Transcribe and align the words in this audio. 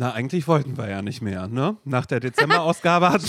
Na, 0.00 0.12
eigentlich 0.12 0.48
wollten 0.48 0.78
wir 0.78 0.88
ja 0.88 1.02
nicht 1.02 1.20
mehr, 1.20 1.46
ne? 1.46 1.76
Nach 1.84 2.06
der 2.06 2.20
Dezemberausgabe 2.20 3.10
hatten, 3.10 3.26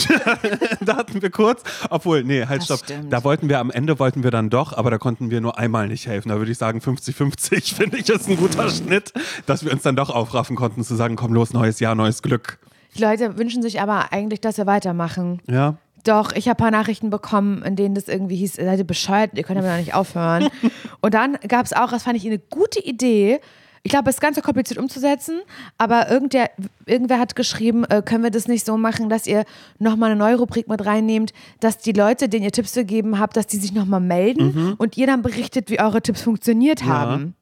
da 0.85 0.95
hatten 0.95 1.21
wir 1.21 1.29
kurz, 1.29 1.63
obwohl, 1.90 2.23
nee, 2.23 2.45
halt 2.45 2.63
stopp. 2.63 2.79
Da 3.09 3.25
wollten 3.25 3.49
wir 3.49 3.59
am 3.59 3.71
Ende 3.71 3.99
wollten 3.99 4.23
wir 4.23 4.31
dann 4.31 4.49
doch, 4.49 4.71
aber 4.71 4.89
da 4.89 4.97
konnten 4.97 5.31
wir 5.31 5.42
nur 5.42 5.60
einmal 5.60 5.89
nicht 5.89 6.07
helfen. 6.07 6.29
Da 6.29 6.38
würde 6.38 6.49
ich 6.49 6.57
sagen, 6.57 6.79
50-50 6.79 7.76
finde 7.76 7.97
ich 7.97 8.07
ist 8.07 8.29
ein 8.29 8.38
guter 8.38 8.70
Schnitt, 8.70 9.12
dass 9.47 9.65
wir 9.65 9.73
uns 9.73 9.81
dann 9.81 9.97
doch 9.97 10.10
aufraffen 10.10 10.55
konnten 10.55 10.86
zu 10.86 10.96
sagen, 10.96 11.18
komm 11.18 11.34
los, 11.34 11.52
neues 11.52 11.81
Jahr, 11.81 11.94
neues 11.94 12.21
Glück. 12.21 12.57
Die 12.96 13.01
Leute 13.01 13.38
wünschen 13.38 13.62
sich 13.62 13.81
aber 13.81 14.13
eigentlich, 14.13 14.40
dass 14.40 14.58
wir 14.58 14.65
weitermachen. 14.65 15.42
Ja. 15.49 15.76
Doch, 16.06 16.32
ich 16.32 16.48
habe 16.48 16.58
ein 16.58 16.64
paar 16.64 16.72
Nachrichten 16.72 17.10
bekommen, 17.10 17.64
in 17.64 17.76
denen 17.76 17.96
das 17.96 18.08
irgendwie 18.08 18.38
hieß, 18.38 18.54
seid 18.54 18.80
ihr 18.80 18.86
bescheuert, 18.86 19.32
ihr 19.34 19.44
könnt 19.44 19.60
aber 19.60 19.72
noch 19.72 19.78
nicht 19.78 19.94
aufhören. 19.94 20.48
Und 21.02 21.14
dann 21.16 21.38
gab 21.50 21.66
es 21.66 21.74
auch, 21.74 21.92
das 21.92 22.04
fand 22.04 22.16
ich 22.16 22.26
eine 22.26 22.40
gute 22.40 22.80
Idee. 22.80 23.42
Ich 23.84 23.91
glaube, 23.91 24.09
es 24.09 24.18
ist 24.18 24.21
ganz 24.21 24.36
so 24.36 24.41
kompliziert 24.41 24.79
umzusetzen, 24.79 25.41
aber 25.77 26.09
irgendwer, 26.09 26.52
irgendwer 26.86 27.20
hat 27.20 27.36
geschrieben, 27.36 27.84
äh, 27.86 28.02
können 28.04 28.23
wir 28.23 28.30
das 28.30 28.48
nicht 28.48 28.66
so 28.66 28.77
machen, 28.77 29.09
dass 29.09 29.26
ihr 29.26 29.44
nochmal 29.80 30.12
eine 30.12 30.20
neue 30.20 30.35
Rubrik 30.35 30.67
mit 30.67 30.85
reinnehmt, 30.85 31.34
dass 31.59 31.80
die 31.80 31.91
Leute, 31.91 32.30
denen 32.30 32.44
ihr 32.44 32.52
Tipps 32.52 32.73
gegeben 32.73 33.17
habt, 33.20 33.36
dass 33.38 33.48
die 33.48 33.58
sich 33.58 33.73
nochmal 33.73 33.99
melden 33.99 34.75
und 34.77 34.98
ihr 34.98 35.08
dann 35.08 35.23
berichtet, 35.23 35.70
wie 35.70 35.80
eure 35.80 36.02
Tipps 36.02 36.22
funktioniert 36.22 36.84
haben. 36.84 37.36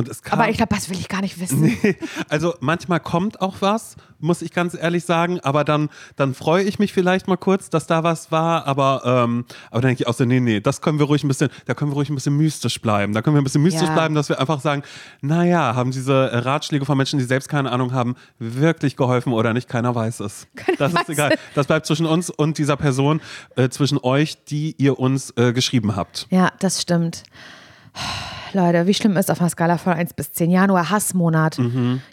Und 0.00 0.08
es 0.08 0.22
kam, 0.22 0.38
Aber 0.40 0.50
ich 0.50 0.56
glaube, 0.56 0.74
das 0.74 0.88
will 0.90 0.98
ich 0.98 1.08
gar 1.08 1.20
nicht 1.20 1.38
wissen. 1.40 1.76
Also 2.28 2.54
manchmal 2.60 3.00
kommt 3.00 3.40
auch 3.40 3.56
was, 3.60 3.96
muss 4.18 4.42
ich 4.42 4.52
ganz 4.52 4.74
ehrlich 4.74 5.04
sagen, 5.04 5.40
aber 5.40 5.64
dann, 5.64 5.88
dann 6.16 6.34
freue 6.34 6.62
ich 6.64 6.78
mich 6.78 6.92
vielleicht 6.92 7.28
mal 7.28 7.36
kurz, 7.36 7.70
dass 7.70 7.86
da 7.86 8.02
was 8.02 8.30
war, 8.30 8.66
aber, 8.66 9.02
ähm, 9.04 9.44
aber 9.70 9.80
dann 9.82 9.88
denke 9.90 10.02
ich 10.02 10.06
auch 10.08 10.14
so, 10.14 10.24
nee, 10.24 10.40
nee, 10.40 10.60
das 10.60 10.80
können 10.80 10.98
wir 10.98 11.06
ruhig 11.06 11.24
ein 11.24 11.28
bisschen, 11.28 11.48
da 11.66 11.74
können 11.74 11.90
wir 11.90 11.94
ruhig 11.94 12.10
ein 12.10 12.14
bisschen 12.14 12.36
mystisch 12.36 12.80
bleiben. 12.80 13.12
Da 13.14 13.22
können 13.22 13.36
wir 13.36 13.40
ein 13.40 13.44
bisschen 13.44 13.62
mystisch 13.62 13.88
Ja. 13.88 13.94
bleiben, 13.94 14.14
dass 14.14 14.28
wir 14.28 14.38
einfach 14.40 14.60
sagen, 14.60 14.82
naja, 15.22 15.74
haben 15.74 15.90
diese 15.90 16.12
äh, 16.30 16.38
Ratschläge 16.38 16.84
von 16.84 16.96
Menschen, 16.96 17.18
die 17.18 17.24
selbst 17.24 17.48
keine 17.48 17.70
Ahnung 17.72 17.92
haben, 17.92 18.14
wirklich 18.38 18.96
geholfen 18.96 19.32
oder 19.32 19.52
nicht? 19.54 19.68
Keiner 19.68 19.94
weiß 19.94 20.20
es. 20.20 20.46
das 20.78 20.92
weiß 20.92 21.02
ist 21.02 21.08
egal. 21.10 21.36
Das 21.54 21.66
bleibt 21.66 21.86
zwischen 21.86 22.06
uns 22.06 22.30
und 22.30 22.58
dieser 22.58 22.76
Person, 22.76 23.20
äh, 23.56 23.68
zwischen 23.68 23.98
euch, 24.02 24.44
die 24.44 24.74
ihr 24.78 24.98
uns 24.98 25.32
äh, 25.36 25.52
geschrieben 25.52 25.96
habt. 25.96 26.26
Ja, 26.30 26.52
das 26.58 26.80
stimmt. 26.80 27.22
Leute, 28.52 28.86
wie 28.86 28.94
schlimm 28.94 29.16
ist 29.16 29.30
auf 29.30 29.40
einer 29.40 29.50
Skala 29.50 29.78
von 29.78 29.92
1 29.92 30.14
bis 30.14 30.32
10? 30.32 30.50
Januar, 30.50 30.90
Hassmonat. 30.90 31.58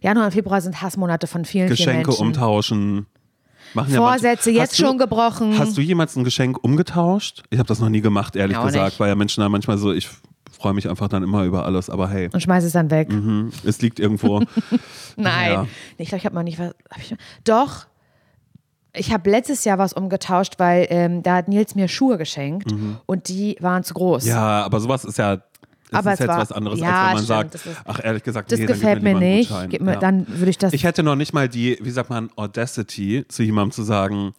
Januar 0.01 0.25
und 0.27 0.31
Februar 0.31 0.61
sind 0.61 0.81
Hassmonate 0.81 1.25
von 1.27 1.45
vielen, 1.45 1.67
vielen 1.67 1.69
Mhm. 1.69 1.75
Geschenke 2.03 2.07
Menschen. 2.09 2.27
umtauschen. 2.27 3.05
Machen 3.73 3.93
ja 3.93 3.99
Vorsätze 3.99 4.49
manche- 4.49 4.61
jetzt 4.61 4.79
du- 4.79 4.85
schon 4.85 4.97
gebrochen. 4.97 5.57
Hast 5.57 5.75
du 5.77 5.81
jemals 5.81 6.15
ein 6.15 6.23
Geschenk 6.23 6.63
umgetauscht? 6.63 7.43
Ich 7.49 7.59
habe 7.59 7.67
das 7.67 7.79
noch 7.79 7.89
nie 7.89 8.01
gemacht, 8.01 8.35
ehrlich 8.35 8.55
Auch 8.57 8.65
gesagt, 8.67 8.85
nicht. 8.91 8.99
weil 8.99 9.09
ja 9.09 9.15
Menschen 9.15 9.41
da 9.41 9.49
manchmal 9.49 9.77
so, 9.77 9.91
ich 9.91 10.07
freue 10.51 10.73
mich 10.73 10.87
einfach 10.89 11.07
dann 11.09 11.21
immer 11.23 11.43
über 11.43 11.65
alles, 11.65 11.89
aber 11.89 12.07
hey, 12.09 12.29
und 12.31 12.39
schmeiß 12.41 12.63
es 12.63 12.71
dann 12.73 12.89
weg. 12.91 13.09
hm, 13.09 13.51
es 13.65 13.81
liegt 13.81 13.99
irgendwo. 13.99 14.41
Nein. 15.17 15.51
Ja. 15.51 15.67
Ich 15.97 16.07
glaube, 16.09 16.19
ich 16.19 16.25
habe 16.25 16.35
noch 16.35 16.43
nicht 16.43 16.59
was. 16.59 16.73
Ich, 16.99 17.15
doch. 17.43 17.87
Ich 18.93 19.11
habe 19.13 19.29
letztes 19.29 19.63
Jahr 19.63 19.77
was 19.77 19.93
umgetauscht, 19.93 20.53
weil 20.57 20.87
ähm, 20.89 21.21
da 21.21 21.35
hat 21.35 21.47
Nils 21.49 21.75
mir 21.75 21.87
Schuhe 21.87 22.17
geschenkt 22.17 22.73
und 23.05 23.27
die 23.27 23.55
waren 23.59 23.83
zu 23.83 23.93
groß. 23.93 24.23
Mhm. 24.23 24.29
ja, 24.29 24.63
aber 24.65 24.79
sowas 24.79 25.03
ist 25.05 25.17
ja. 25.19 25.37
Das 25.89 25.99
Aber 25.99 26.09
ist 26.11 26.15
es 26.15 26.19
jetzt 26.19 26.29
war- 26.29 26.37
was 26.39 26.51
anderes, 26.51 26.79
ja, 26.79 26.87
als 26.87 26.97
wenn 26.97 27.01
man 27.05 27.15
stimmt, 27.15 27.27
sagt, 27.27 27.53
das 27.55 27.65
ist- 27.65 27.81
ach 27.85 27.99
ehrlich 28.03 28.23
gesagt, 28.23 28.51
Das 28.51 28.59
nee, 28.59 28.65
gefällt 28.65 29.03
mir 29.03 29.11
einen 29.11 29.19
nicht. 29.19 29.51
Mir, 29.81 29.93
Ja. 29.93 29.99
Dann 29.99 30.27
würde 30.27 30.49
ich 30.49 30.57
das. 30.57 30.73
Ich 30.73 30.83
hätte 30.83 31.01
noch 31.03 31.15
nicht 31.15 31.33
mal 31.33 31.47
die, 31.47 31.77
wie 31.81 31.91
sagt 31.91 32.09
man, 32.09 32.29
Audacity, 32.35 33.25
zu 33.29 33.43
jemandem 33.43 33.71
zu 33.71 33.83
sagen, 33.83 34.33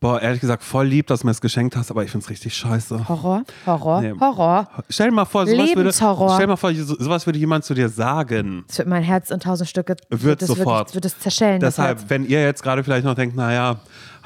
boah, 0.00 0.20
ehrlich 0.20 0.40
gesagt, 0.40 0.62
voll 0.62 0.86
lieb, 0.86 1.06
dass 1.06 1.20
du 1.20 1.26
mir 1.26 1.30
das 1.32 1.40
geschenkt 1.40 1.76
hast, 1.76 1.90
aber 1.90 2.04
ich 2.04 2.10
finde 2.10 2.24
es 2.24 2.30
richtig 2.30 2.54
scheiße. 2.54 3.08
Horror, 3.08 3.42
Horror, 3.66 4.00
Nee. 4.02 4.12
Horror. 4.20 4.68
Stell 4.88 5.08
dir 5.08 5.14
mal 5.14 5.24
vor, 5.24 5.46
sowas 5.46 5.74
würde, 5.74 5.92
stell 5.92 6.12
dir 6.40 6.46
mal 6.46 6.56
vor, 6.56 6.72
so- 6.74 6.96
sowas 6.98 7.26
würde 7.26 7.38
jemand 7.38 7.64
zu 7.64 7.74
dir 7.74 7.88
sagen. 7.88 8.64
Es 8.68 8.78
wird 8.78 8.88
mein 8.88 9.02
Herz 9.02 9.30
in 9.30 9.40
tausend 9.40 9.68
Stücke. 9.68 9.96
Wird 10.10 10.40
das 10.42 10.48
sofort. 10.48 10.88
Wirklich, 10.88 10.94
wird 10.94 11.04
es 11.06 11.18
zerschellen. 11.18 11.60
Deshalb, 11.60 12.08
wenn 12.08 12.24
ihr 12.26 12.42
jetzt 12.42 12.62
gerade 12.62 12.84
vielleicht 12.84 13.04
noch 13.04 13.14
denkt, 13.14 13.36
naja, 13.36 13.76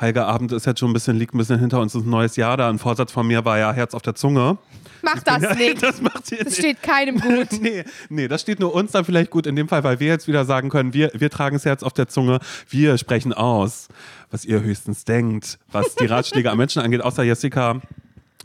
Heiliger 0.00 0.26
Abend 0.26 0.50
ist 0.52 0.64
jetzt 0.66 0.80
schon 0.80 0.90
ein 0.90 0.94
bisschen, 0.94 1.18
liegt 1.18 1.34
ein 1.34 1.38
bisschen 1.38 1.58
hinter 1.58 1.80
uns, 1.80 1.94
ist 1.94 2.04
ein 2.06 2.10
neues 2.10 2.36
Jahr 2.36 2.56
da. 2.56 2.68
Ein 2.70 2.78
Vorsatz 2.78 3.12
von 3.12 3.26
mir 3.26 3.44
war 3.44 3.58
ja 3.58 3.72
Herz 3.72 3.92
auf 3.94 4.02
der 4.02 4.14
Zunge. 4.14 4.56
Mach 5.02 5.22
das 5.22 5.56
nicht. 5.56 5.82
Das 5.82 6.00
macht 6.00 6.30
Das 6.30 6.30
nicht. 6.30 6.56
steht 6.56 6.82
keinem 6.82 7.20
gut. 7.20 7.48
Nee, 7.60 7.84
nee, 8.08 8.28
das 8.28 8.40
steht 8.40 8.60
nur 8.60 8.74
uns 8.74 8.92
dann 8.92 9.04
vielleicht 9.04 9.30
gut 9.30 9.46
in 9.46 9.56
dem 9.56 9.68
Fall, 9.68 9.84
weil 9.84 10.00
wir 10.00 10.08
jetzt 10.08 10.26
wieder 10.28 10.44
sagen 10.44 10.70
können, 10.70 10.94
wir, 10.94 11.10
wir 11.14 11.30
tragen 11.30 11.56
das 11.56 11.64
Herz 11.64 11.82
auf 11.82 11.92
der 11.92 12.08
Zunge, 12.08 12.38
wir 12.68 12.96
sprechen 12.98 13.32
aus, 13.32 13.88
was 14.30 14.44
ihr 14.44 14.62
höchstens 14.62 15.04
denkt, 15.04 15.58
was 15.72 15.94
die 15.96 16.06
Ratschläge 16.06 16.50
am 16.50 16.58
Menschen 16.58 16.80
angeht, 16.82 17.02
außer 17.02 17.22
Jessica. 17.22 17.80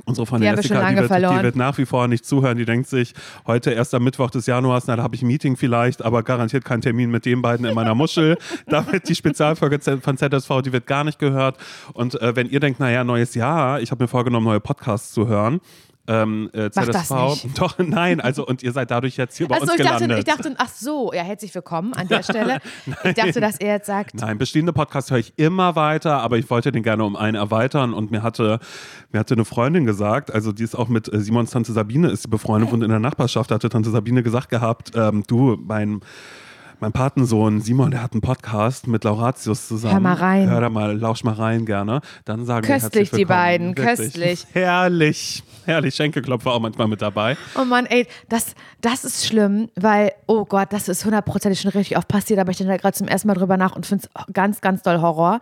Unsere 0.04 0.28
Freundin 0.28 0.52
Die 0.52 0.56
Jessica, 0.58 0.90
die 0.90 0.98
wird, 0.98 1.12
die 1.12 1.44
wird 1.44 1.56
nach 1.56 1.78
wie 1.78 1.86
vor 1.86 2.08
nicht 2.08 2.26
zuhören. 2.26 2.58
Die 2.58 2.66
denkt 2.66 2.88
sich, 2.88 3.14
heute 3.48 3.72
erst 3.72 3.94
am 3.94 4.04
Mittwoch 4.04 4.30
des 4.30 4.46
Januars, 4.46 4.88
na, 4.88 4.96
da 4.98 5.04
habe 5.04 5.16
ich 5.16 5.22
ein 5.22 5.28
Meeting 5.28 5.56
vielleicht, 5.56 6.04
aber 6.04 6.22
garantiert 6.22 6.66
keinen 6.66 6.82
Termin 6.82 7.10
mit 7.10 7.26
den 7.26 7.42
beiden 7.42 7.66
in 7.66 7.74
meiner 7.74 7.96
Muschel. 7.96 8.38
Damit 8.68 9.08
die 9.08 9.16
Spezialfolge 9.16 9.80
von 10.02 10.18
ZSV, 10.18 10.62
die 10.64 10.74
wird 10.74 10.86
gar 10.86 11.04
nicht 11.04 11.18
gehört. 11.18 11.58
Und 11.94 12.22
äh, 12.22 12.36
wenn 12.36 12.50
ihr 12.50 12.60
denkt, 12.60 12.80
naja, 12.80 13.04
neues 13.04 13.36
Jahr, 13.36 13.80
ich 13.80 13.92
habe 13.92 14.04
mir 14.04 14.08
vorgenommen, 14.08 14.46
neue 14.46 14.60
Podcasts 14.60 15.14
zu 15.14 15.28
hören. 15.28 15.62
Ähm, 16.08 16.50
äh, 16.54 16.70
Mach 16.76 16.84
ZSV, 16.84 17.10
das 17.10 17.44
nicht. 17.44 17.60
doch, 17.62 17.78
nein, 17.80 18.22
also 18.22 18.46
und 18.46 18.62
ihr 18.62 18.72
seid 18.72 18.92
dadurch 18.92 19.18
jetzt 19.18 19.38
hier 19.38 19.48
bei 19.48 19.56
Achso, 19.56 19.72
uns 19.72 19.80
ich 19.80 19.86
dachte, 19.86 20.06
gelandet. 20.06 20.20
ich 20.20 20.36
dachte, 20.36 20.56
ach 20.58 20.70
so, 20.70 21.12
ja, 21.14 21.24
herzlich 21.24 21.54
willkommen 21.56 21.94
an 21.94 22.08
der 22.08 22.22
Stelle. 22.22 22.60
ich 23.04 23.14
dachte, 23.16 23.42
dass 23.42 23.58
er 23.58 23.74
jetzt 23.76 23.88
sagt, 23.88 24.14
Nein, 24.16 24.38
bestehende 24.38 24.72
Podcasts 24.72 25.10
höre 25.10 25.18
ich 25.18 25.34
immer 25.38 25.76
weiter, 25.76 26.22
aber 26.22 26.38
ich 26.38 26.50
wollte 26.50 26.72
den 26.72 26.84
gerne 26.84 27.04
um 27.04 27.16
einen 27.16 27.36
erweitern 27.36 27.94
und 27.94 28.12
mir 28.12 28.22
hatte, 28.22 28.60
mir 29.12 29.20
hatte 29.20 29.34
eine 29.34 29.46
Freundin 29.46 29.86
gesagt, 29.86 30.32
also 30.32 30.52
die 30.52 30.64
ist 30.64 30.76
auch 30.76 30.90
mit 30.90 31.12
äh, 31.12 31.20
Simons 31.20 31.52
Tante 31.52 31.72
Sabine 31.72 32.10
ist 32.10 32.24
sie 32.24 32.30
befreundet 32.30 32.72
und 32.72 32.84
in 32.84 32.90
der 32.90 33.00
Nachbarschaft 33.00 33.52
hatte 33.52 33.70
Tante 33.70 33.90
Sabine 33.90 34.22
gesagt 34.22 34.50
gehabt, 34.50 34.92
ähm, 34.96 35.24
du, 35.28 35.58
mein 35.60 36.02
mein 36.80 36.92
Patensohn 36.92 37.62
Simon, 37.62 37.92
der 37.92 38.04
hat 38.04 38.14
einen 38.14 38.22
Podcast 38.22 38.88
mit 38.88 39.04
Lauratius 39.04 39.68
zusammen. 39.68 39.94
Hör 39.94 40.00
mal 40.00 40.14
rein. 40.14 40.50
Hör 40.50 40.62
da 40.62 40.70
mal, 40.70 40.98
lausch 40.98 41.24
mal 41.24 41.34
rein 41.34 41.66
gerne. 41.66 42.02
Dann 42.26 42.46
sagen 42.46 42.68
wir 42.68 42.76
Köstlich, 42.76 43.12
herzlich 43.12 43.20
die 43.20 43.26
beiden, 43.26 43.78
Wirklich. 43.78 43.86
köstlich. 43.86 44.48
Herrlich, 44.54 45.44
herrlich. 45.66 45.96
Schenkelklopfer 45.96 46.52
auch 46.52 46.60
manchmal 46.60 46.88
mit 46.88 47.02
dabei. 47.02 47.38
oh 47.60 47.66
Mann, 47.66 47.86
ey, 47.86 48.08
das, 48.30 48.56
das 48.82 49.06
ist 49.06 49.26
schlimm, 49.26 49.70
weil, 49.76 50.12
oh 50.28 50.46
Gott, 50.46 50.72
das 50.72 50.88
ist 50.90 51.06
hundertprozentig 51.06 51.62
schon 51.62 51.72
richtig 51.72 51.98
oft 51.98 52.08
passiert, 52.08 52.40
aber 52.40 52.52
ich 52.52 52.58
denke 52.58 52.74
da 52.74 52.78
gerade 52.78 52.98
zum 52.98 53.08
ersten 53.08 53.28
Mal 53.28 53.36
drüber 53.36 53.58
nach 53.58 53.76
und 53.76 53.86
finde 53.86 54.08
es 54.08 54.34
ganz, 54.34 54.62
ganz 54.62 54.82
doll 54.82 55.02
Horror. 55.02 55.40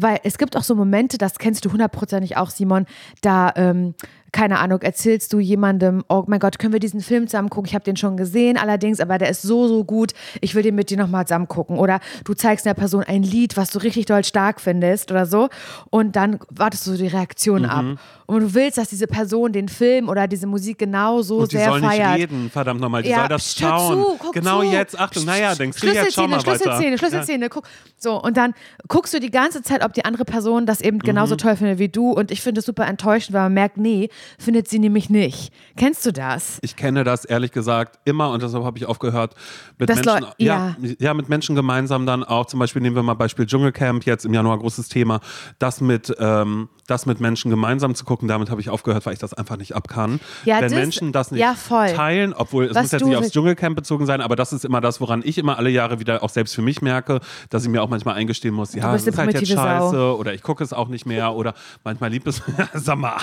Weil 0.00 0.20
es 0.22 0.38
gibt 0.38 0.56
auch 0.56 0.62
so 0.62 0.76
Momente, 0.76 1.18
das 1.18 1.38
kennst 1.38 1.64
du 1.64 1.72
hundertprozentig 1.72 2.36
auch, 2.36 2.50
Simon, 2.50 2.86
da, 3.20 3.52
ähm, 3.56 3.94
keine 4.32 4.58
Ahnung, 4.58 4.82
erzählst 4.82 5.32
du 5.32 5.38
jemandem, 5.38 6.04
oh 6.08 6.24
mein 6.26 6.40
Gott, 6.40 6.58
können 6.58 6.72
wir 6.72 6.80
diesen 6.80 7.00
Film 7.00 7.26
zusammen 7.26 7.50
gucken? 7.50 7.68
Ich 7.68 7.74
habe 7.74 7.84
den 7.84 7.96
schon 7.96 8.16
gesehen, 8.16 8.56
allerdings, 8.56 9.00
aber 9.00 9.18
der 9.18 9.30
ist 9.30 9.42
so, 9.42 9.68
so 9.68 9.84
gut, 9.84 10.12
ich 10.40 10.54
will 10.54 10.62
den 10.62 10.74
mit 10.74 10.90
dir 10.90 10.98
nochmal 10.98 11.26
zusammen 11.26 11.48
gucken. 11.48 11.78
Oder 11.78 12.00
du 12.24 12.34
zeigst 12.34 12.66
einer 12.66 12.74
Person 12.74 13.04
ein 13.04 13.22
Lied, 13.22 13.56
was 13.56 13.70
du 13.70 13.78
richtig 13.78 14.06
doll 14.06 14.24
stark 14.24 14.60
findest 14.60 15.10
oder 15.10 15.26
so 15.26 15.48
und 15.90 16.16
dann 16.16 16.38
wartest 16.50 16.86
du 16.86 16.96
die 16.96 17.06
Reaktion 17.06 17.64
ab. 17.64 17.84
Und 18.30 18.40
du 18.42 18.54
willst, 18.54 18.76
dass 18.76 18.90
diese 18.90 19.06
Person 19.06 19.52
den 19.52 19.68
Film 19.70 20.10
oder 20.10 20.28
diese 20.28 20.46
Musik 20.46 20.76
genau 20.76 21.22
so 21.22 21.38
Und 21.38 21.50
die 21.50 21.56
sehr 21.56 21.70
soll 21.70 21.80
feiert. 21.80 22.12
nicht 22.12 22.30
reden, 22.30 22.50
verdammt 22.50 22.78
nochmal. 22.78 23.02
Die 23.02 23.08
Ja, 23.08 23.20
soll 23.20 23.28
das 23.28 23.54
schauen. 23.56 24.02
zu, 24.02 24.16
guck 24.18 24.34
genau 24.34 24.60
zu. 24.60 24.66
jetzt, 24.70 25.00
Achtung, 25.00 25.24
naja, 25.24 25.54
denkst 25.54 25.80
du 25.80 25.86
jetzt 25.86 25.96
schau 26.14 26.26
Schlüsselszene, 26.26 26.28
mal 26.28 26.36
weiter. 26.36 26.50
Schlüsselszene, 26.58 26.98
Schlüsselszene. 26.98 27.48
Guck. 27.48 27.64
So, 27.96 28.20
und 28.22 28.36
dann 28.36 28.52
guckst 28.86 29.14
du 29.14 29.18
die 29.20 29.30
ganze 29.30 29.62
Zeit, 29.62 29.82
ob 29.82 29.94
die 29.94 30.04
andere 30.04 30.26
Person 30.26 30.66
das 30.66 30.82
eben 30.82 30.98
genauso 30.98 31.36
Mhm. 31.36 31.38
toll 31.38 31.56
findet 31.56 31.78
wie 31.78 31.88
du. 31.88 32.10
Und 32.12 32.30
ich 32.30 32.42
finde 32.42 32.58
es 32.58 32.66
super 32.66 32.86
enttäuschend, 32.86 33.32
weil 33.34 33.44
man 33.44 33.54
merkt, 33.54 33.78
nee, 33.78 34.10
findet 34.38 34.68
sie 34.68 34.78
nämlich 34.78 35.08
nicht. 35.08 35.50
Kennst 35.78 36.04
du 36.04 36.12
das? 36.12 36.58
Ich 36.60 36.76
kenne 36.76 37.04
das 37.04 37.24
ehrlich 37.24 37.50
gesagt 37.52 37.98
immer 38.04 38.30
und 38.30 38.42
deshalb 38.42 38.62
habe 38.62 38.76
ich 38.76 38.84
aufgehört 38.84 39.34
mit 39.78 39.88
Das 39.88 40.04
Menschen, 40.04 40.20
Leu- 40.24 40.28
ja. 40.36 40.76
Ja, 40.98 41.14
mit 41.14 41.30
Menschen 41.30 41.56
gemeinsam 41.56 42.04
dann 42.04 42.24
auch. 42.24 42.44
Zum 42.44 42.60
Beispiel 42.60 42.82
nehmen 42.82 42.94
wir 42.94 43.02
mal 43.02 43.14
Beispiel 43.14 43.46
Dschungelcamp 43.46 44.04
jetzt 44.04 44.26
im 44.26 44.34
Januar 44.34 44.58
großes 44.58 44.88
Thema. 44.90 45.20
Das 45.58 45.80
mit 45.80 46.14
ähm, 46.18 46.68
das 46.86 47.06
mit 47.06 47.20
Menschen 47.20 47.50
gemeinsam 47.50 47.94
zu 47.94 48.04
gucken, 48.04 48.17
damit 48.26 48.50
habe 48.50 48.60
ich 48.60 48.70
aufgehört, 48.70 49.06
weil 49.06 49.12
ich 49.12 49.18
das 49.20 49.34
einfach 49.34 49.56
nicht 49.56 49.76
ab 49.76 49.86
kann. 49.86 50.18
Ja, 50.44 50.56
Wenn 50.56 50.62
das- 50.64 50.72
Menschen 50.72 51.12
das 51.12 51.30
nicht 51.30 51.40
ja, 51.40 51.54
teilen, 51.68 52.32
obwohl 52.34 52.64
es 52.64 52.74
Was 52.74 52.82
muss 52.84 52.92
jetzt 52.92 53.04
nicht 53.04 53.16
aufs 53.16 53.30
Dschungelcamp 53.30 53.76
bezogen 53.76 54.06
sein, 54.06 54.20
aber 54.20 54.34
das 54.34 54.52
ist 54.52 54.64
immer 54.64 54.80
das, 54.80 55.00
woran 55.00 55.22
ich 55.24 55.38
immer 55.38 55.58
alle 55.58 55.70
Jahre 55.70 56.00
wieder 56.00 56.22
auch 56.24 56.30
selbst 56.30 56.54
für 56.56 56.62
mich 56.62 56.82
merke, 56.82 57.20
dass 57.50 57.62
ich 57.62 57.68
mir 57.68 57.82
auch 57.82 57.88
manchmal 57.88 58.16
eingestehen 58.16 58.54
muss, 58.54 58.74
ja, 58.74 58.94
es 58.94 59.06
ist 59.06 59.16
halt 59.18 59.28
jetzt 59.32 59.42
primitive 59.42 59.56
Sau. 59.56 59.62
scheiße 59.62 60.16
oder 60.16 60.34
ich 60.34 60.42
gucke 60.42 60.64
es 60.64 60.72
auch 60.72 60.88
nicht 60.88 61.06
mehr 61.06 61.34
oder 61.34 61.54
manchmal 61.84 62.10
liebt 62.10 62.26
es, 62.26 62.42
sag 62.74 62.98
mal, 62.98 63.18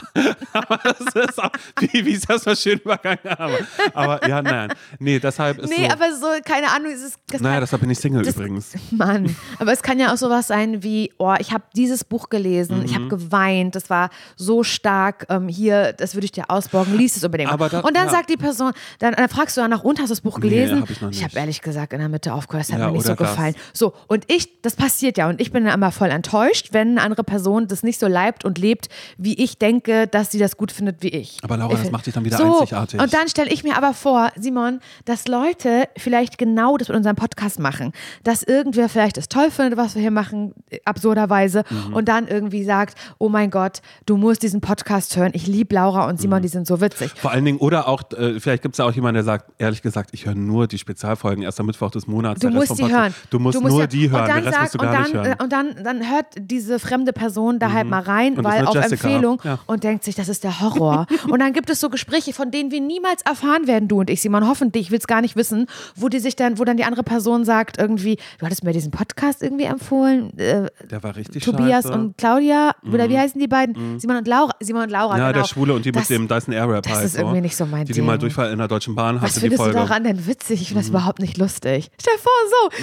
aber 0.54 0.80
das 0.84 1.00
ist 1.30 1.44
auch, 1.44 1.50
wie, 1.80 2.06
wie 2.06 2.12
ich 2.16 2.22
das 2.26 2.44
so 2.44 2.56
schön 2.56 2.80
übergangen 2.80 3.20
habe. 3.38 3.58
Aber 3.94 4.28
ja, 4.28 4.42
nein, 4.42 4.74
nee, 5.00 5.20
deshalb 5.20 5.58
ist 5.60 5.70
Nee, 5.70 5.88
so, 5.88 5.94
aber 5.94 6.14
so, 6.16 6.28
keine 6.46 6.72
Ahnung, 6.72 6.92
es 6.94 7.02
ist. 7.04 7.18
Das 7.32 7.42
naja, 7.42 7.56
kann- 7.56 7.62
deshalb 7.64 7.82
bin 7.82 7.90
ich 7.90 8.00
Single 8.00 8.24
das- 8.24 8.36
übrigens. 8.36 8.74
Mann, 8.92 9.36
aber 9.60 9.72
es 9.72 9.82
kann 9.82 10.00
ja 10.00 10.14
auch 10.14 10.18
sowas 10.18 10.48
sein 10.48 10.84
wie, 10.84 11.12
oh, 11.18 11.34
ich 11.40 11.52
habe 11.52 11.64
dieses 11.76 12.04
Buch 12.04 12.30
gelesen, 12.30 12.84
ich 12.86 12.92
Mhm. 12.92 12.96
habe 12.96 13.08
geweint, 13.08 13.76
das 13.76 13.90
war 13.90 14.10
so 14.36 14.64
stark, 14.64 14.85
ähm, 15.30 15.48
hier, 15.48 15.94
das 15.94 16.16
würde 16.16 16.26
ich 16.26 16.32
dir 16.32 16.46
ausborgen, 16.50 16.96
lies 16.98 17.16
es 17.16 17.24
unbedingt. 17.24 17.52
Aber 17.52 17.70
da- 17.70 17.80
und 17.80 17.96
dann 17.96 18.06
ja. 18.08 18.12
sagt 18.12 18.30
die 18.30 18.38
Person, 18.38 18.72
dann, 19.00 19.14
dann 19.14 19.30
fragst 19.30 19.58
du 19.58 19.62
danach, 19.62 19.84
und 19.84 20.00
hast 20.00 20.10
du 20.10 20.14
das 20.14 20.22
Buch 20.22 20.38
Nee, 20.40 20.50
gelesen? 20.50 20.82
hab 20.82 20.90
ich 20.90 21.02
noch 21.02 21.10
nicht. 21.10 21.24
habe 21.24 21.38
ehrlich 21.38 21.62
gesagt 21.62 21.94
in 21.94 22.00
der 22.00 22.10
Mitte 22.10 22.34
aufgehört, 22.34 22.68
das 22.68 22.74
hat 22.74 22.80
Ja, 22.80 22.88
mir 22.88 22.94
nicht 22.94 23.06
so 23.06 23.16
das. 23.16 23.18
gefallen. 23.30 23.56
So, 23.74 23.94
und 24.08 24.26
ich, 24.32 24.62
das 24.62 24.76
passiert 24.76 25.18
ja, 25.18 25.28
und 25.30 25.42
ich 25.42 25.52
bin 25.52 25.66
dann 25.66 25.74
immer 25.74 25.92
voll 25.92 26.10
enttäuscht, 26.10 26.70
wenn 26.72 26.90
eine 26.92 27.02
andere 27.02 27.24
Person 27.24 27.68
das 27.68 27.84
nicht 27.84 28.00
so 28.00 28.08
leibt 28.08 28.46
und 28.46 28.58
lebt, 28.58 28.88
wie 29.18 29.34
ich 29.42 29.58
denke, 29.58 30.08
dass 30.08 30.32
sie 30.32 30.40
das 30.40 30.58
gut 30.58 30.72
findet 30.72 31.02
wie 31.02 31.10
ich. 31.10 31.40
Aber 31.44 31.58
Laura, 31.58 31.74
ich 31.74 31.80
das 31.82 31.92
macht 31.92 32.06
dich 32.06 32.14
dann 32.14 32.26
wieder 32.26 32.38
so, 32.38 32.60
einzigartig. 32.60 33.00
Und 33.02 33.14
dann 33.14 33.28
stelle 33.28 33.50
ich 33.52 33.64
mir 33.64 33.76
aber 33.78 33.94
vor, 33.94 34.32
Simon, 34.36 34.80
dass 35.06 35.28
Leute 35.28 35.88
vielleicht 35.98 36.38
genau 36.38 36.78
das 36.78 36.88
mit 36.90 36.98
unserem 36.98 37.16
Podcast 37.16 37.60
machen. 37.60 37.92
Dass 38.24 38.44
irgendwer 38.44 38.90
vielleicht 38.90 39.18
es 39.18 39.30
toll 39.30 39.50
findet, 39.52 39.78
was 39.78 39.96
wir 39.96 40.02
hier 40.02 40.12
machen, 40.12 40.54
absurderweise, 40.86 41.64
Mhm. 41.70 41.94
und 41.94 42.08
dann 42.10 42.28
irgendwie 42.28 42.64
sagt, 42.64 42.98
oh 43.18 43.30
mein 43.30 43.50
Gott, 43.50 43.82
du 44.06 44.18
musst 44.18 44.44
diesen 44.44 44.62
Podcast 44.62 44.75
hören. 45.16 45.32
Ich 45.34 45.48
liebe 45.48 45.76
Laura 45.76 46.06
und 46.08 46.14
Mhm. 46.16 46.18
Simon, 46.22 46.42
die 46.42 46.48
sind 46.48 46.68
so 46.68 46.82
witzig. 46.82 47.12
Vor 47.16 47.32
allen 47.32 47.46
Dingen, 47.46 47.58
oder 47.60 47.88
auch, 47.88 48.04
äh, 48.18 48.40
vielleicht 48.40 48.62
gibt 48.64 48.76
es 48.76 48.80
ja 48.80 48.86
auch 48.86 48.92
jemanden, 48.94 49.16
der 49.16 49.24
sagt, 49.24 49.52
ehrlich 49.58 49.82
gesagt, 49.82 50.10
ich 50.14 50.26
höre 50.26 50.36
nur 50.36 50.68
die 50.68 50.78
Spezialfolgen, 50.78 51.44
erster 51.44 51.64
Mittwoch 51.64 51.92
des 51.92 52.08
Monats. 52.08 52.40
Du 52.42 52.50
musst 52.50 52.72
die 52.78 52.82
Podcast- 52.84 52.92
hören. 52.94 53.14
Du 53.30 53.40
musst 53.40 53.62
nur 53.62 53.80
ja- 53.82 53.88
die 53.88 54.10
hören, 54.10 54.22
und 54.24 54.28
dann 54.30 54.38
den 54.44 54.48
Rest 54.48 54.60
musst 54.62 54.74
du 54.76 54.80
sag- 54.80 54.92
gar 54.92 54.96
und 54.98 55.02
nicht 55.04 55.16
dann, 55.16 55.26
hören. 55.26 55.40
äh, 55.40 55.44
Und 55.44 55.52
dann, 55.52 55.84
dann 55.84 56.12
hört 56.12 56.26
diese 56.38 56.80
fremde 56.80 57.14
Person 57.14 57.60
da 57.60 57.72
halt 57.72 57.88
mal 57.88 58.02
rein, 58.02 58.38
Und 58.38 58.44
weil 58.44 58.66
auf 58.66 58.76
Jessica. 58.76 59.08
Empfehlung 59.08 59.42
Ja. 59.44 59.60
und 59.66 59.84
denkt 59.84 60.04
sich, 60.04 60.16
das 60.16 60.30
ist 60.30 60.44
der 60.44 60.60
Horror. 60.62 61.06
und 61.30 61.40
dann 61.40 61.54
gibt 61.54 61.70
es 61.70 61.80
so 61.80 61.90
Gespräche, 61.90 62.34
von 62.34 62.52
denen 62.52 62.72
wir 62.72 62.82
niemals 62.82 63.22
erfahren 63.24 63.68
werden, 63.68 63.88
du 63.88 64.00
und 64.00 64.10
ich, 64.10 64.22
Simon, 64.22 64.48
hoffentlich, 64.48 64.86
ich 64.88 64.92
will 64.92 65.00
es 65.00 65.08
gar 65.08 65.22
nicht 65.22 65.36
wissen, 65.36 65.68
wo 65.96 66.10
die 66.10 66.20
sich 66.20 66.36
dann, 66.36 66.60
wo 66.60 66.64
dann 66.64 66.78
die 66.78 66.84
andere 66.84 67.04
Person 67.04 67.46
sagt, 67.46 67.78
irgendwie, 67.78 68.18
du 68.40 68.46
hattest 68.46 68.64
mir 68.64 68.74
diesen 68.74 68.92
Podcast 68.92 69.42
irgendwie 69.44 69.66
empfohlen, 69.66 70.38
äh, 70.38 70.68
der 70.90 71.04
war 71.04 71.16
richtig 71.16 71.44
Tobias 71.44 71.84
scheiße. 71.86 71.88
Mhm. 71.98 72.04
und 72.06 72.18
Claudia, 72.18 72.72
oder 72.92 73.10
wie 73.10 73.18
heißen 73.18 73.40
die 73.40 73.48
beiden? 73.48 74.00
Simon 74.00 74.18
und 74.18 74.28
Laura, 74.28 74.52
Simon 74.66 74.84
und 74.84 74.90
Laura, 74.90 75.18
ja, 75.18 75.32
genau. 75.32 75.42
der 75.44 75.48
Schwule 75.48 75.74
und 75.74 75.86
die 75.86 75.92
das, 75.92 76.10
mit 76.10 76.20
dem 76.20 76.28
Dyson 76.28 76.54
Airwrap 76.54 76.84
das 76.84 76.94
halt 76.94 77.06
ist 77.06 77.14
so. 77.14 77.20
irgendwie 77.20 77.42
nicht 77.42 77.56
so 77.56 77.66
mein 77.66 77.86
Die, 77.86 77.94
die 77.94 78.02
mal 78.02 78.14
Ding. 78.14 78.22
Durchfall 78.22 78.52
in 78.52 78.58
der 78.58 78.68
Deutschen 78.68 78.96
Bahn 78.96 79.16
hatte, 79.16 79.26
Was 79.28 79.34
die 79.36 79.40
findest 79.42 79.62
Folge. 79.62 79.78
Mhm. 79.78 79.82
du 79.84 79.88
daran 79.88 80.04
denn 80.04 80.28
witzig? 80.28 80.62
Ich 80.62 80.68
finde 80.70 80.82
das 80.82 80.90
überhaupt 80.90 81.20
nicht 81.20 81.38
lustig. 81.38 81.90
Stell 82.00 82.14
dir 82.16 82.20
vor, 82.22 82.32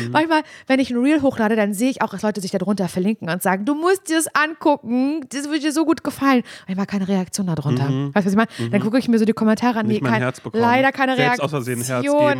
so. 0.06 0.10
Manchmal, 0.10 0.42
wenn 0.66 0.80
ich 0.80 0.90
ein 0.90 0.96
Reel 0.98 1.20
hochlade, 1.22 1.56
dann 1.56 1.74
sehe 1.74 1.90
ich 1.90 2.00
auch, 2.02 2.10
dass 2.10 2.22
Leute 2.22 2.40
sich 2.40 2.50
darunter 2.52 2.88
verlinken 2.88 3.28
und 3.28 3.42
sagen, 3.42 3.64
du 3.64 3.74
musst 3.74 4.08
dir 4.08 4.16
das 4.16 4.26
angucken. 4.34 5.26
Das 5.30 5.50
wird 5.50 5.62
dir 5.62 5.72
so 5.72 5.84
gut 5.84 6.04
gefallen. 6.04 6.42
Manchmal 6.68 6.86
keine 6.86 7.08
Reaktion 7.08 7.46
darunter. 7.46 7.84
Weißt 7.84 7.90
du, 7.90 8.14
was 8.14 8.26
ich 8.26 8.36
meine? 8.36 8.70
Dann 8.70 8.80
gucke 8.80 8.98
ich 8.98 9.08
mir 9.08 9.18
so 9.18 9.24
die 9.24 9.32
Kommentare 9.32 9.80
an. 9.80 9.86
Mhm. 9.86 9.92
Nicht 9.92 10.02
Nee, 10.02 10.08
kein, 10.08 10.20
Herz 10.22 10.40
bekommen. 10.40 10.60
leider 10.62 10.92
keine 10.92 11.16
Reaktion 11.18 11.50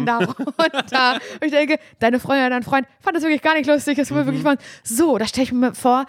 darunter. 0.06 0.28
und 0.38 1.44
ich 1.44 1.50
denke, 1.50 1.78
deine 1.98 2.20
Freundin 2.20 2.46
oder 2.46 2.50
dein 2.50 2.62
Freund 2.62 2.86
fand 3.00 3.16
das 3.16 3.22
wirklich 3.22 3.42
gar 3.42 3.54
nicht 3.54 3.66
lustig. 3.66 3.96
Das 3.96 4.10
Mhm. 4.10 4.14
war 4.16 4.26
wirklich 4.26 4.42
von, 4.42 4.56
so, 4.84 5.18
da 5.18 5.26
stelle 5.26 5.44
ich 5.44 5.52
mir 5.52 5.74
vor, 5.74 6.04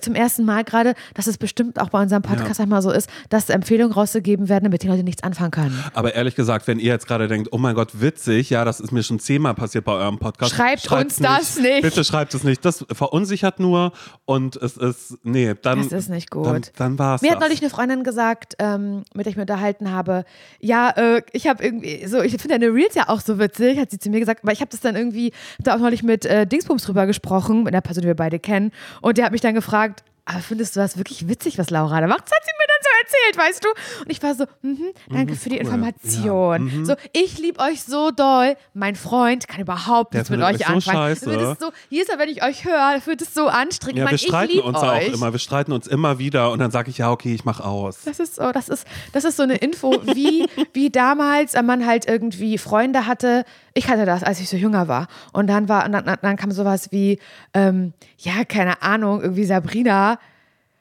zum 0.00 0.14
ersten 0.14 0.44
Mal 0.44 0.64
gerade, 0.64 0.94
dass 1.14 1.26
es 1.26 1.38
bestimmt 1.38 1.80
auch 1.80 1.88
bei 1.90 2.00
unserem 2.00 2.22
Podcast 2.22 2.60
einmal 2.60 2.77
so 2.82 2.90
ist, 2.90 3.08
dass 3.28 3.48
Empfehlungen 3.48 3.92
rausgegeben 3.92 4.48
werden, 4.48 4.64
damit 4.64 4.82
die 4.82 4.88
Leute 4.88 5.02
nichts 5.02 5.22
anfangen 5.22 5.50
können. 5.50 5.84
Aber 5.94 6.14
ehrlich 6.14 6.34
gesagt, 6.34 6.66
wenn 6.66 6.78
ihr 6.78 6.92
jetzt 6.92 7.06
gerade 7.06 7.28
denkt, 7.28 7.48
oh 7.52 7.58
mein 7.58 7.74
Gott, 7.74 8.00
witzig, 8.00 8.50
ja, 8.50 8.64
das 8.64 8.80
ist 8.80 8.92
mir 8.92 9.02
schon 9.02 9.18
zehnmal 9.18 9.54
passiert 9.54 9.84
bei 9.84 9.92
eurem 9.92 10.18
Podcast. 10.18 10.54
Schreibt 10.54 10.82
schreibt's 10.82 11.18
uns 11.18 11.26
das 11.28 11.58
nicht. 11.58 11.82
Bitte 11.82 12.04
schreibt 12.04 12.34
es 12.34 12.44
nicht. 12.44 12.64
Das 12.64 12.84
verunsichert 12.92 13.60
nur 13.60 13.92
und 14.24 14.56
es 14.56 14.76
ist, 14.76 15.18
nee, 15.22 15.54
dann. 15.60 15.82
Das 15.82 15.92
ist 15.92 16.10
nicht 16.10 16.30
gut. 16.30 16.46
Dann, 16.46 16.62
dann 16.76 16.98
war 16.98 17.16
es. 17.16 17.22
Mir 17.22 17.28
das. 17.28 17.36
hat 17.36 17.40
neulich 17.40 17.60
eine 17.60 17.70
Freundin 17.70 18.04
gesagt, 18.04 18.54
ähm, 18.58 19.04
mit 19.14 19.26
der 19.26 19.30
ich 19.30 19.36
mich 19.36 19.42
unterhalten 19.42 19.90
habe, 19.90 20.24
ja, 20.60 20.90
äh, 20.90 21.22
ich 21.32 21.46
habe 21.46 21.62
irgendwie, 21.62 22.06
so, 22.06 22.20
ich 22.20 22.32
finde 22.32 22.58
deine 22.58 22.72
Reels 22.72 22.94
ja 22.94 23.08
auch 23.08 23.20
so 23.20 23.38
witzig, 23.38 23.78
hat 23.78 23.90
sie 23.90 23.98
zu 23.98 24.10
mir 24.10 24.20
gesagt, 24.20 24.42
aber 24.42 24.52
ich 24.52 24.60
habe 24.60 24.70
das 24.70 24.80
dann 24.80 24.96
irgendwie, 24.96 25.32
da 25.58 25.74
auch 25.74 25.80
neulich 25.80 26.02
mit 26.02 26.24
äh, 26.24 26.46
Dingsbums 26.46 26.84
drüber 26.84 27.06
gesprochen, 27.06 27.64
mit 27.64 27.74
einer 27.74 27.80
Person, 27.80 28.02
die 28.02 28.08
wir 28.08 28.16
beide 28.16 28.38
kennen, 28.38 28.72
und 29.00 29.18
der 29.18 29.24
hat 29.24 29.32
mich 29.32 29.40
dann 29.40 29.54
gefragt, 29.54 30.04
aber 30.28 30.40
findest 30.40 30.76
du 30.76 30.80
das 30.80 30.98
wirklich 30.98 31.26
witzig, 31.26 31.56
was 31.56 31.70
Laura 31.70 32.02
da 32.02 32.06
macht? 32.06 32.24
Das 32.26 32.36
hat 32.36 32.44
sie 32.44 32.52
mir 32.58 32.66
dann 32.68 32.77
erzählt, 33.02 33.38
weißt 33.38 33.64
du? 33.64 33.68
Und 34.00 34.10
ich 34.10 34.22
war 34.22 34.34
so, 34.34 34.44
mhm, 34.62 34.92
danke 35.08 35.34
für 35.34 35.48
die 35.48 35.58
Information. 35.58 36.64
Mhm. 36.64 36.84
So, 36.84 36.94
ich 37.12 37.38
liebe 37.38 37.60
euch 37.60 37.82
so 37.82 38.10
doll. 38.10 38.56
Mein 38.74 38.96
Freund 38.96 39.48
kann 39.48 39.60
überhaupt 39.60 40.14
nichts 40.14 40.30
mit 40.30 40.40
euch 40.40 40.58
so 40.58 40.64
anfangen. 40.64 40.80
scheiße. 40.80 41.26
Wird 41.26 41.40
es 41.40 41.58
so, 41.58 41.70
jedes 41.88 42.08
Mal, 42.08 42.18
wenn 42.18 42.28
ich 42.28 42.42
euch 42.42 42.64
höre, 42.64 43.00
wird 43.04 43.22
es 43.22 43.34
so 43.34 43.48
anstrengend. 43.48 43.98
Ja, 43.98 44.04
ich 44.06 44.10
wir 44.10 44.18
streiten 44.18 44.50
ich 44.50 44.56
lieb 44.56 44.64
uns 44.64 44.78
euch. 44.78 45.08
auch 45.08 45.14
immer. 45.14 45.32
Wir 45.32 45.38
streiten 45.38 45.72
uns 45.72 45.86
immer 45.86 46.18
wieder 46.18 46.50
und 46.50 46.58
dann 46.58 46.70
sage 46.70 46.90
ich, 46.90 46.98
ja, 46.98 47.10
okay, 47.10 47.34
ich 47.34 47.44
mach 47.44 47.60
aus. 47.60 47.98
Das 48.04 48.20
ist 48.20 48.36
so, 48.36 48.52
das 48.52 48.68
ist, 48.68 48.86
das 49.12 49.24
ist 49.24 49.36
so 49.36 49.42
eine 49.42 49.56
Info, 49.56 49.92
wie, 50.14 50.46
wie 50.72 50.90
damals 50.90 51.54
äh, 51.54 51.62
man 51.62 51.86
halt 51.86 52.08
irgendwie 52.08 52.58
Freunde 52.58 53.06
hatte. 53.06 53.44
Ich 53.74 53.88
hatte 53.88 54.04
das, 54.04 54.22
als 54.22 54.40
ich 54.40 54.48
so 54.48 54.56
jünger 54.56 54.88
war. 54.88 55.08
Und 55.32 55.48
dann 55.48 55.68
war, 55.68 55.84
und 55.86 55.92
dann, 55.92 56.18
dann 56.20 56.36
kam 56.36 56.50
sowas 56.50 56.90
wie, 56.90 57.18
ähm, 57.54 57.92
ja, 58.18 58.44
keine 58.44 58.82
Ahnung, 58.82 59.22
irgendwie 59.22 59.44
Sabrina 59.44 60.18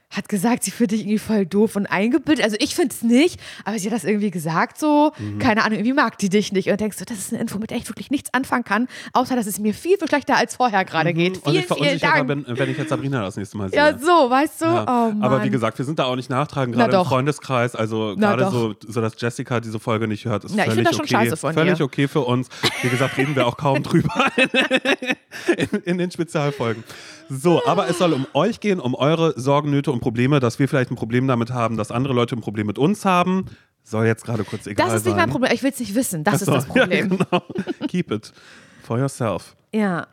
hat 0.10 0.30
gesagt, 0.30 0.64
sie 0.64 0.72
findet 0.72 0.94
dich 0.94 1.02
irgendwie 1.02 1.20
voll 1.20 1.46
doof 1.46 1.76
und 1.76 1.86
eingebildet. 1.86 2.44
Also 2.44 2.56
ich 2.60 2.76
finde 2.76 2.96
es 2.96 3.02
nicht, 3.04 3.40
aber 3.66 3.78
sie 3.78 3.88
hat 3.90 3.94
das 3.94 4.06
irgendwie 4.06 4.32
gesagt 4.32 4.80
so, 4.80 5.12
Mhm. 5.20 5.40
keine 5.40 5.64
Ahnung, 5.64 5.80
irgendwie 5.80 5.94
mag 5.94 6.18
die 6.18 6.30
dich 6.30 6.52
nicht. 6.54 6.70
Und 6.70 6.80
denkst 6.80 6.98
du, 6.98 7.06
das 7.06 7.18
ist 7.18 7.34
eine 7.34 7.42
Info, 7.42 7.58
mit 7.60 7.72
der 7.72 7.78
ich 7.78 7.88
wirklich 7.90 8.10
nichts 8.10 8.34
anfangen 8.34 8.64
kann, 8.64 8.88
außer 9.14 9.36
dass 9.36 9.48
es 9.48 9.60
mir 9.60 9.74
viel, 9.74 9.98
viel 9.98 10.08
schlechter 10.08 10.38
als 10.38 10.56
vorher 10.56 10.86
gerade 10.86 11.14
geht. 11.14 11.34
Mhm. 11.36 11.42
und 11.44 11.52
Vielen, 11.52 11.66
ich 11.66 11.74
vielen 11.74 12.00
Dank. 12.00 12.28
bin, 12.28 12.46
wenn 12.48 12.70
ich 12.70 12.78
jetzt 12.78 12.90
Sabrina 12.90 13.22
das 13.22 13.36
nächste 13.36 13.58
Mal 13.58 13.70
sehe. 13.70 13.78
ja, 13.80 13.98
so, 13.98 14.30
weißt 14.30 14.62
du? 14.62 14.66
Ja. 14.66 14.84
Oh. 15.20 15.24
Aber 15.26 15.44
wie 15.44 15.50
gesagt, 15.50 15.78
wir 15.78 15.86
sind 15.86 16.00
da 16.00 16.06
auch 16.06 16.16
nicht 16.16 16.30
nachtragen, 16.30 16.74
Na 16.78 16.86
gerade 16.88 16.98
im. 17.00 17.06
Freundeskreis. 17.06 17.76
Also 17.76 18.16
gerade 18.18 18.50
so, 18.50 18.76
so, 18.88 19.02
dass 19.02 19.14
Jessica 19.20 19.60
diese 19.60 19.80
Folge 19.80 20.08
nicht 20.08 20.24
hört, 20.26 20.46
ist 20.46 20.56
Na, 20.56 20.64
ich 20.64 20.70
völlig 20.70 20.76
find 20.88 20.88
das 20.88 20.96
schon 20.96 21.50
okay. 21.50 21.54
völlig 21.54 21.80
ihr. 21.80 21.86
okay 21.86 22.08
für 22.08 22.22
uns. 22.22 22.48
Wie 22.82 22.90
gesagt, 22.90 23.18
reden 23.18 23.36
wir 23.36 23.46
auch 23.46 23.58
kaum 23.58 23.84
drüber 23.84 24.32
in, 25.58 25.80
in 25.84 25.98
den 25.98 26.12
Spezialfolgen. 26.12 26.84
So, 27.30 27.62
aber 27.66 27.90
es 27.90 27.98
soll 27.98 28.14
um 28.14 28.26
euch 28.34 28.60
gehen, 28.62 28.80
um 28.80 28.96
eure 28.96 29.38
Sorgen, 29.40 29.70
Nöte 29.70 29.92
und 29.98 30.02
Probleme, 30.02 30.40
dass 30.40 30.60
wir 30.60 30.68
vielleicht 30.68 30.92
ein 30.92 30.96
Problem 30.96 31.28
damit 31.28 31.52
haben, 31.52 31.78
dass 31.78 31.92
andere 31.92 32.14
Leute 32.14 32.36
ein 32.36 32.42
Problem 32.42 32.68
mit 32.68 32.78
uns 32.78 33.06
haben. 33.06 33.46
Soll 33.84 34.06
jetzt 34.06 34.26
gerade 34.26 34.44
kurz 34.44 34.68
egal 34.68 34.88
sein. 34.88 34.94
Das 34.96 35.02
ist 35.02 35.06
nicht 35.06 35.16
mein 35.16 35.30
Problem. 35.30 35.52
Ich 35.54 35.64
will 35.64 35.72
es 35.72 35.80
nicht 35.80 35.96
wissen. 35.96 36.24
Das 36.24 36.36
Ach 36.36 36.40
so, 36.40 36.56
ist 36.56 36.58
das 36.58 36.66
Problem. 36.74 37.12
Ja, 37.12 37.26
genau. 37.30 37.88
Keep 37.88 38.12
it 38.12 38.34
for 38.88 38.98
yourself. 38.98 39.56
Ja. 39.74 40.08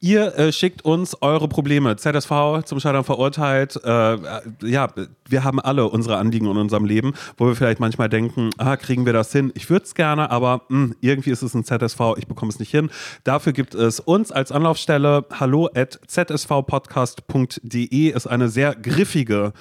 Ihr 0.00 0.38
äh, 0.38 0.52
schickt 0.52 0.84
uns 0.84 1.20
eure 1.22 1.48
Probleme. 1.48 1.96
ZSV 1.96 2.62
zum 2.66 2.78
Scheitern 2.78 3.02
verurteilt. 3.02 3.80
Äh, 3.82 4.14
äh, 4.14 4.18
ja, 4.62 4.88
wir 5.26 5.42
haben 5.42 5.58
alle 5.58 5.88
unsere 5.88 6.18
Anliegen 6.18 6.44
in 6.46 6.58
unserem 6.58 6.84
Leben, 6.84 7.14
wo 7.38 7.46
wir 7.46 7.56
vielleicht 7.56 7.80
manchmal 7.80 8.10
denken, 8.10 8.50
ah, 8.58 8.76
kriegen 8.76 9.06
wir 9.06 9.14
das 9.14 9.32
hin? 9.32 9.52
Ich 9.54 9.70
würde 9.70 9.86
es 9.86 9.94
gerne, 9.94 10.30
aber 10.30 10.62
mh, 10.68 10.96
irgendwie 11.00 11.30
ist 11.30 11.40
es 11.42 11.54
ein 11.54 11.64
ZSV, 11.64 12.00
ich 12.18 12.26
bekomme 12.26 12.50
es 12.50 12.58
nicht 12.58 12.70
hin. 12.70 12.90
Dafür 13.24 13.54
gibt 13.54 13.74
es 13.74 14.00
uns 14.00 14.30
als 14.30 14.52
Anlaufstelle 14.52 15.24
hallo 15.32 15.70
at 15.74 15.98
zsvpodcast.de 16.06 18.10
ist 18.10 18.26
eine 18.26 18.50
sehr 18.50 18.74
griffige 18.74 19.54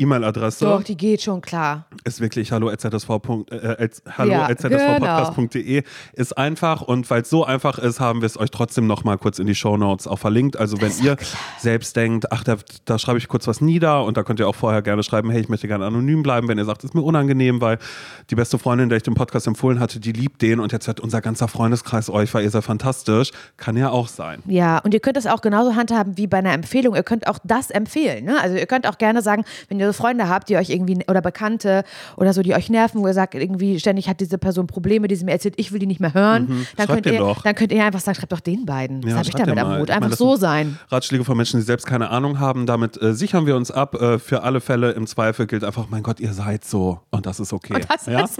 E-Mail-Adresse. 0.00 0.64
Doch, 0.64 0.82
die 0.82 0.96
geht 0.96 1.22
schon 1.22 1.40
klar. 1.40 1.86
ist 2.04 2.20
wirklich 2.20 2.52
hallo. 2.52 2.70
Äh, 2.70 2.76
hallo 4.16 4.30
Ja, 4.30 4.48
zsvpodcast.de 4.56 5.82
ist 6.14 6.38
einfach 6.38 6.82
und 6.82 7.08
weil 7.10 7.22
es 7.22 7.30
so 7.30 7.44
einfach 7.44 7.78
ist, 7.78 8.00
haben 8.00 8.22
wir 8.22 8.26
es 8.26 8.38
euch 8.38 8.50
trotzdem 8.50 8.86
noch 8.86 9.04
mal 9.04 9.18
kurz 9.18 9.38
in 9.38 9.46
die 9.46 9.54
Shownotes 9.54 10.06
auch 10.06 10.18
verlinkt. 10.18 10.56
Also 10.56 10.80
wenn 10.80 10.92
ihr 11.02 11.16
selbst 11.58 11.94
denkt, 11.96 12.32
ach, 12.32 12.44
da, 12.44 12.56
da 12.86 12.98
schreibe 12.98 13.18
ich 13.18 13.28
kurz 13.28 13.46
was 13.46 13.60
nieder 13.60 14.04
und 14.04 14.16
da 14.16 14.22
könnt 14.22 14.40
ihr 14.40 14.48
auch 14.48 14.54
vorher 14.54 14.82
gerne 14.82 15.02
schreiben, 15.02 15.30
hey, 15.30 15.40
ich 15.40 15.48
möchte 15.48 15.68
gerne 15.68 15.84
anonym 15.84 16.22
bleiben, 16.22 16.48
wenn 16.48 16.58
ihr 16.58 16.64
sagt, 16.64 16.84
es 16.84 16.90
ist 16.90 16.94
mir 16.94 17.02
unangenehm, 17.02 17.60
weil 17.60 17.78
die 18.30 18.34
beste 18.34 18.58
Freundin, 18.58 18.88
der 18.88 18.96
ich 18.96 19.02
den 19.02 19.14
Podcast 19.14 19.46
empfohlen 19.46 19.80
hatte, 19.80 20.00
die 20.00 20.12
liebt 20.12 20.40
den 20.40 20.60
und 20.60 20.72
jetzt 20.72 20.86
hört 20.86 21.00
unser 21.00 21.20
ganzer 21.20 21.48
Freundeskreis 21.48 22.08
euch, 22.08 22.32
weil 22.32 22.44
ihr 22.44 22.50
seid 22.50 22.64
fantastisch. 22.64 23.32
Kann 23.58 23.76
ja 23.76 23.90
auch 23.90 24.08
sein. 24.08 24.42
Ja, 24.46 24.78
und 24.78 24.94
ihr 24.94 25.00
könnt 25.00 25.16
das 25.16 25.26
auch 25.26 25.42
genauso 25.42 25.76
handhaben 25.76 26.16
wie 26.16 26.26
bei 26.26 26.38
einer 26.38 26.52
Empfehlung. 26.52 26.94
Ihr 26.94 27.02
könnt 27.02 27.26
auch 27.26 27.38
das 27.44 27.70
empfehlen. 27.70 28.24
Ne? 28.24 28.40
Also 28.40 28.56
ihr 28.56 28.66
könnt 28.66 28.86
auch 28.86 28.98
gerne 28.98 29.20
sagen, 29.22 29.44
wenn 29.68 29.78
ihr 29.78 29.89
so 29.92 30.02
Freunde 30.02 30.28
habt, 30.28 30.48
die 30.48 30.56
euch 30.56 30.70
irgendwie 30.70 30.98
oder 31.08 31.20
Bekannte 31.22 31.84
oder 32.16 32.32
so, 32.32 32.42
die 32.42 32.54
euch 32.54 32.70
nerven, 32.70 33.00
wo 33.02 33.06
ihr 33.06 33.14
sagt, 33.14 33.34
irgendwie 33.34 33.78
ständig 33.80 34.08
hat 34.08 34.20
diese 34.20 34.38
Person 34.38 34.66
Probleme, 34.66 35.08
die 35.08 35.16
sie 35.16 35.24
mir 35.24 35.32
erzählt, 35.32 35.54
ich 35.56 35.72
will 35.72 35.78
die 35.78 35.86
nicht 35.86 36.00
mehr 36.00 36.14
hören, 36.14 36.46
dann, 36.48 36.56
Mhm. 36.58 36.66
Schreibt 36.76 36.88
könnt 36.92 37.06
ihr, 37.06 37.18
doch. 37.18 37.42
dann 37.42 37.54
könnt 37.54 37.72
ihr 37.72 37.84
einfach 37.84 38.00
sagen, 38.00 38.16
schreibt 38.18 38.32
doch 38.32 38.40
den 38.40 38.66
beiden. 38.66 39.02
Was 39.02 39.10
Ja, 39.10 39.16
habe 39.18 39.28
ich 39.28 39.34
damit 39.34 39.56
ihr 39.56 39.66
am? 39.66 39.72
Ich 39.82 39.90
Einfach 39.90 40.00
meine, 40.00 40.16
so 40.16 40.36
sein. 40.36 40.78
Ratschläge 40.90 41.24
von 41.24 41.36
Menschen, 41.36 41.58
die 41.60 41.64
selbst 41.66 41.86
keine 41.86 42.10
Ahnung 42.10 42.38
haben. 42.38 42.66
Damit 42.66 43.00
äh, 43.02 43.14
sichern 43.14 43.46
wir 43.46 43.56
uns 43.56 43.70
ab. 43.70 43.94
Äh, 44.00 44.18
für 44.18 44.42
alle 44.42 44.60
Fälle 44.60 44.92
im 44.92 45.06
Zweifel 45.06 45.46
gilt 45.46 45.64
einfach, 45.64 45.88
mein 45.90 46.02
Gott, 46.02 46.20
ihr 46.20 46.32
seid 46.32 46.64
so. 46.64 47.00
Und 47.10 47.26
das 47.26 47.40
ist 47.40 47.52
okay. 47.52 47.80
Das 47.88 48.06
ja? 48.06 48.24
ist, 48.24 48.38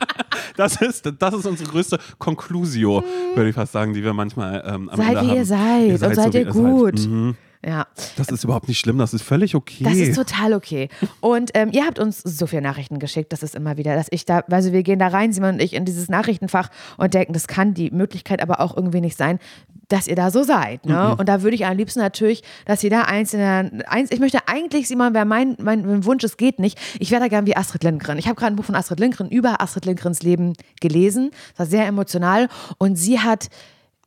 das, 0.56 0.80
ist, 0.80 1.12
das 1.18 1.34
ist 1.34 1.46
unsere 1.46 1.70
größte 1.70 1.98
Conclusio, 2.18 3.02
würde 3.34 3.48
ich 3.50 3.54
fast 3.54 3.72
sagen, 3.72 3.94
die 3.94 4.02
wir 4.02 4.12
manchmal 4.12 4.62
ähm, 4.66 4.88
am 4.88 4.96
seid 4.96 5.08
Ende 5.08 5.20
wie 5.22 5.26
haben. 5.28 5.36
ihr 5.36 5.44
seid, 5.44 6.02
und 6.02 6.14
seid 6.14 6.34
wie 6.34 6.38
ihr 6.38 6.44
gut. 6.46 6.98
Seid. 6.98 7.08
Mhm. 7.10 7.34
Ja. 7.66 7.86
Das 8.16 8.28
ist 8.28 8.44
überhaupt 8.44 8.68
nicht 8.68 8.78
schlimm, 8.78 8.98
das 8.98 9.12
ist 9.12 9.22
völlig 9.22 9.54
okay. 9.54 9.84
Das 9.84 9.96
ist 9.96 10.14
total 10.14 10.52
okay. 10.54 10.88
Und 11.20 11.50
ähm, 11.54 11.70
ihr 11.72 11.84
habt 11.84 11.98
uns 11.98 12.20
so 12.22 12.46
viele 12.46 12.62
Nachrichten 12.62 13.00
geschickt, 13.00 13.32
das 13.32 13.42
ist 13.42 13.56
immer 13.56 13.76
wieder, 13.76 13.96
dass 13.96 14.06
ich 14.10 14.24
da, 14.24 14.44
also 14.50 14.72
wir 14.72 14.84
gehen 14.84 15.00
da 15.00 15.08
rein, 15.08 15.32
Simon 15.32 15.54
und 15.54 15.62
ich, 15.62 15.74
in 15.74 15.84
dieses 15.84 16.08
Nachrichtenfach 16.08 16.70
und 16.96 17.12
denken, 17.14 17.32
das 17.32 17.48
kann 17.48 17.74
die 17.74 17.90
Möglichkeit 17.90 18.40
aber 18.40 18.60
auch 18.60 18.76
irgendwie 18.76 19.00
nicht 19.00 19.16
sein, 19.16 19.40
dass 19.88 20.06
ihr 20.06 20.16
da 20.16 20.30
so 20.30 20.42
seid. 20.42 20.86
Ne? 20.86 21.16
Und 21.16 21.28
da 21.28 21.42
würde 21.42 21.54
ich 21.54 21.66
am 21.66 21.76
liebsten 21.76 22.00
natürlich, 22.00 22.42
dass 22.64 22.82
jeder 22.82 23.08
einzelne, 23.08 23.84
eins, 23.86 24.10
ich 24.10 24.20
möchte 24.20 24.46
eigentlich, 24.46 24.88
Simon, 24.88 25.14
wäre 25.14 25.24
mein, 25.24 25.56
mein, 25.60 25.86
mein 25.86 26.04
Wunsch, 26.04 26.24
es 26.24 26.36
geht 26.36 26.58
nicht, 26.58 26.78
ich 26.98 27.10
wäre 27.10 27.20
da 27.20 27.28
gern 27.28 27.46
wie 27.46 27.56
Astrid 27.56 27.84
Lindgren. 27.84 28.18
Ich 28.18 28.26
habe 28.26 28.36
gerade 28.36 28.52
ein 28.52 28.56
Buch 28.56 28.64
von 28.64 28.74
Astrid 28.74 29.00
Lindgren 29.00 29.28
über 29.28 29.60
Astrid 29.60 29.86
Lindgrens 29.86 30.22
Leben 30.22 30.54
gelesen, 30.80 31.30
das 31.50 31.58
war 31.58 31.66
sehr 31.66 31.86
emotional 31.86 32.48
und 32.78 32.96
sie 32.96 33.20
hat 33.20 33.48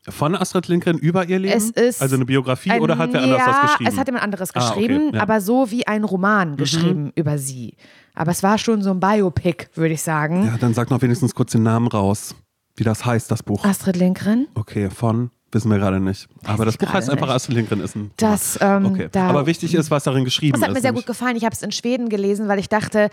Von 0.08 0.36
Astrid 0.36 0.68
Lindgren 0.70 0.98
über 0.98 1.28
ihr 1.28 1.40
Leben? 1.40 1.56
Es 1.58 1.70
ist 1.72 2.02
also 2.02 2.16
eine 2.16 2.26
Biografie 2.26 2.72
ein- 2.72 2.82
oder 2.82 2.98
hat 2.98 3.12
wer 3.12 3.22
anders 3.22 3.40
ja, 3.40 3.48
was 3.48 3.72
geschrieben? 3.72 3.90
es 3.92 3.98
hat 3.98 4.08
jemand 4.08 4.24
anderes 4.24 4.56
Ah, 4.56 4.60
okay, 4.72 4.82
geschrieben, 4.88 5.06
ja. 5.08 5.12
Mhm. 5.12 5.20
aber 5.20 5.42
so 5.42 5.70
wie 5.72 5.86
ein 5.88 6.04
Roman 6.06 6.56
geschrieben 6.56 7.12
über 7.16 7.38
sie. 7.38 7.76
Aber 8.16 8.32
es 8.32 8.42
war 8.42 8.58
schon 8.58 8.82
so 8.82 8.92
ein 8.92 9.00
Biopic, 9.00 9.68
würde 9.76 9.94
ich 9.94 10.02
sagen. 10.02 10.46
ja, 10.46 10.58
dann 10.58 10.74
sag 10.74 10.90
noch 10.90 11.02
wenigstens 11.02 11.36
kurz 11.36 11.52
den 11.52 11.64
Namen 11.64 11.88
raus, 11.88 12.34
wie 12.76 12.84
das 12.86 13.06
heißt, 13.06 13.30
das 13.30 13.44
Buch. 13.44 13.64
Astrid 13.66 13.98
Lindgren. 13.98 14.48
Okay, 14.56 14.90
von 14.90 15.32
wissen 15.52 15.70
wir 15.70 15.80
gerade 15.80 16.00
nicht. 16.00 16.28
Aber 16.46 16.64
das 16.64 16.78
Buch 16.78 16.92
heißt 16.94 17.10
einfach 17.10 17.28
nicht. 17.28 17.36
Astrid 17.36 17.56
Lindgren 17.56 17.82
ist 17.82 17.96
ein 17.96 18.12
Das, 18.18 18.58
ähm, 18.62 18.86
Okay. 18.86 19.10
da- 19.12 19.28
Aber 19.28 19.48
wichtig 19.48 19.74
ist, 19.74 19.92
was 19.92 20.04
darin 20.06 20.24
geschrieben 20.24 20.54
Das 20.54 20.62
hat 20.62 20.70
ist. 20.70 20.76
mir 20.76 20.82
sehr 20.82 20.92
nämlich- 20.92 21.06
gut 21.06 21.16
gefallen. 21.16 21.36
Ich 21.36 21.44
habe 21.44 21.54
es 21.54 21.62
in 21.62 21.72
Schweden 21.72 22.08
gelesen, 22.08 22.48
weil 22.48 22.60
ich 22.60 22.70
dachte, 22.70 23.10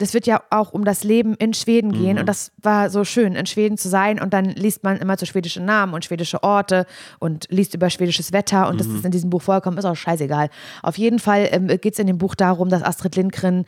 das 0.00 0.14
wird 0.14 0.26
ja 0.26 0.42
auch 0.50 0.72
um 0.72 0.84
das 0.84 1.04
Leben 1.04 1.34
in 1.34 1.54
Schweden 1.54 1.92
gehen 1.92 2.14
Mhm. 2.14 2.20
und 2.20 2.26
das 2.26 2.52
war 2.60 2.90
so 2.90 3.04
schön, 3.04 3.34
in 3.36 3.46
Schweden 3.46 3.76
zu 3.78 3.88
sein 3.88 4.20
und 4.20 4.32
dann 4.34 4.46
liest 4.46 4.82
man 4.82 4.96
immer 4.96 5.16
so 5.16 5.26
schwedische 5.26 5.60
Namen 5.62 5.94
und 5.94 6.04
schwedische 6.04 6.42
Orte 6.42 6.86
und 7.18 7.46
liest 7.50 7.74
über 7.74 7.90
schwedisches 7.90 8.32
Wetter 8.32 8.68
und 8.68 8.80
das 8.80 8.88
Mhm. 8.88 8.96
ist 8.96 9.04
in 9.04 9.10
diesem 9.12 9.30
Buch 9.30 9.42
vorgekommen, 9.42 9.78
ist 9.78 9.84
auch 9.84 9.94
scheißegal. 9.96 10.48
Auf 10.82 10.98
jeden 10.98 11.18
Fall 11.18 11.48
ähm, 11.52 11.68
geht 11.68 11.92
es 11.92 11.98
in 11.98 12.06
dem 12.06 12.18
Buch 12.18 12.34
darum, 12.34 12.68
dass 12.70 12.82
Astrid 12.82 13.14
Lindgren 13.16 13.64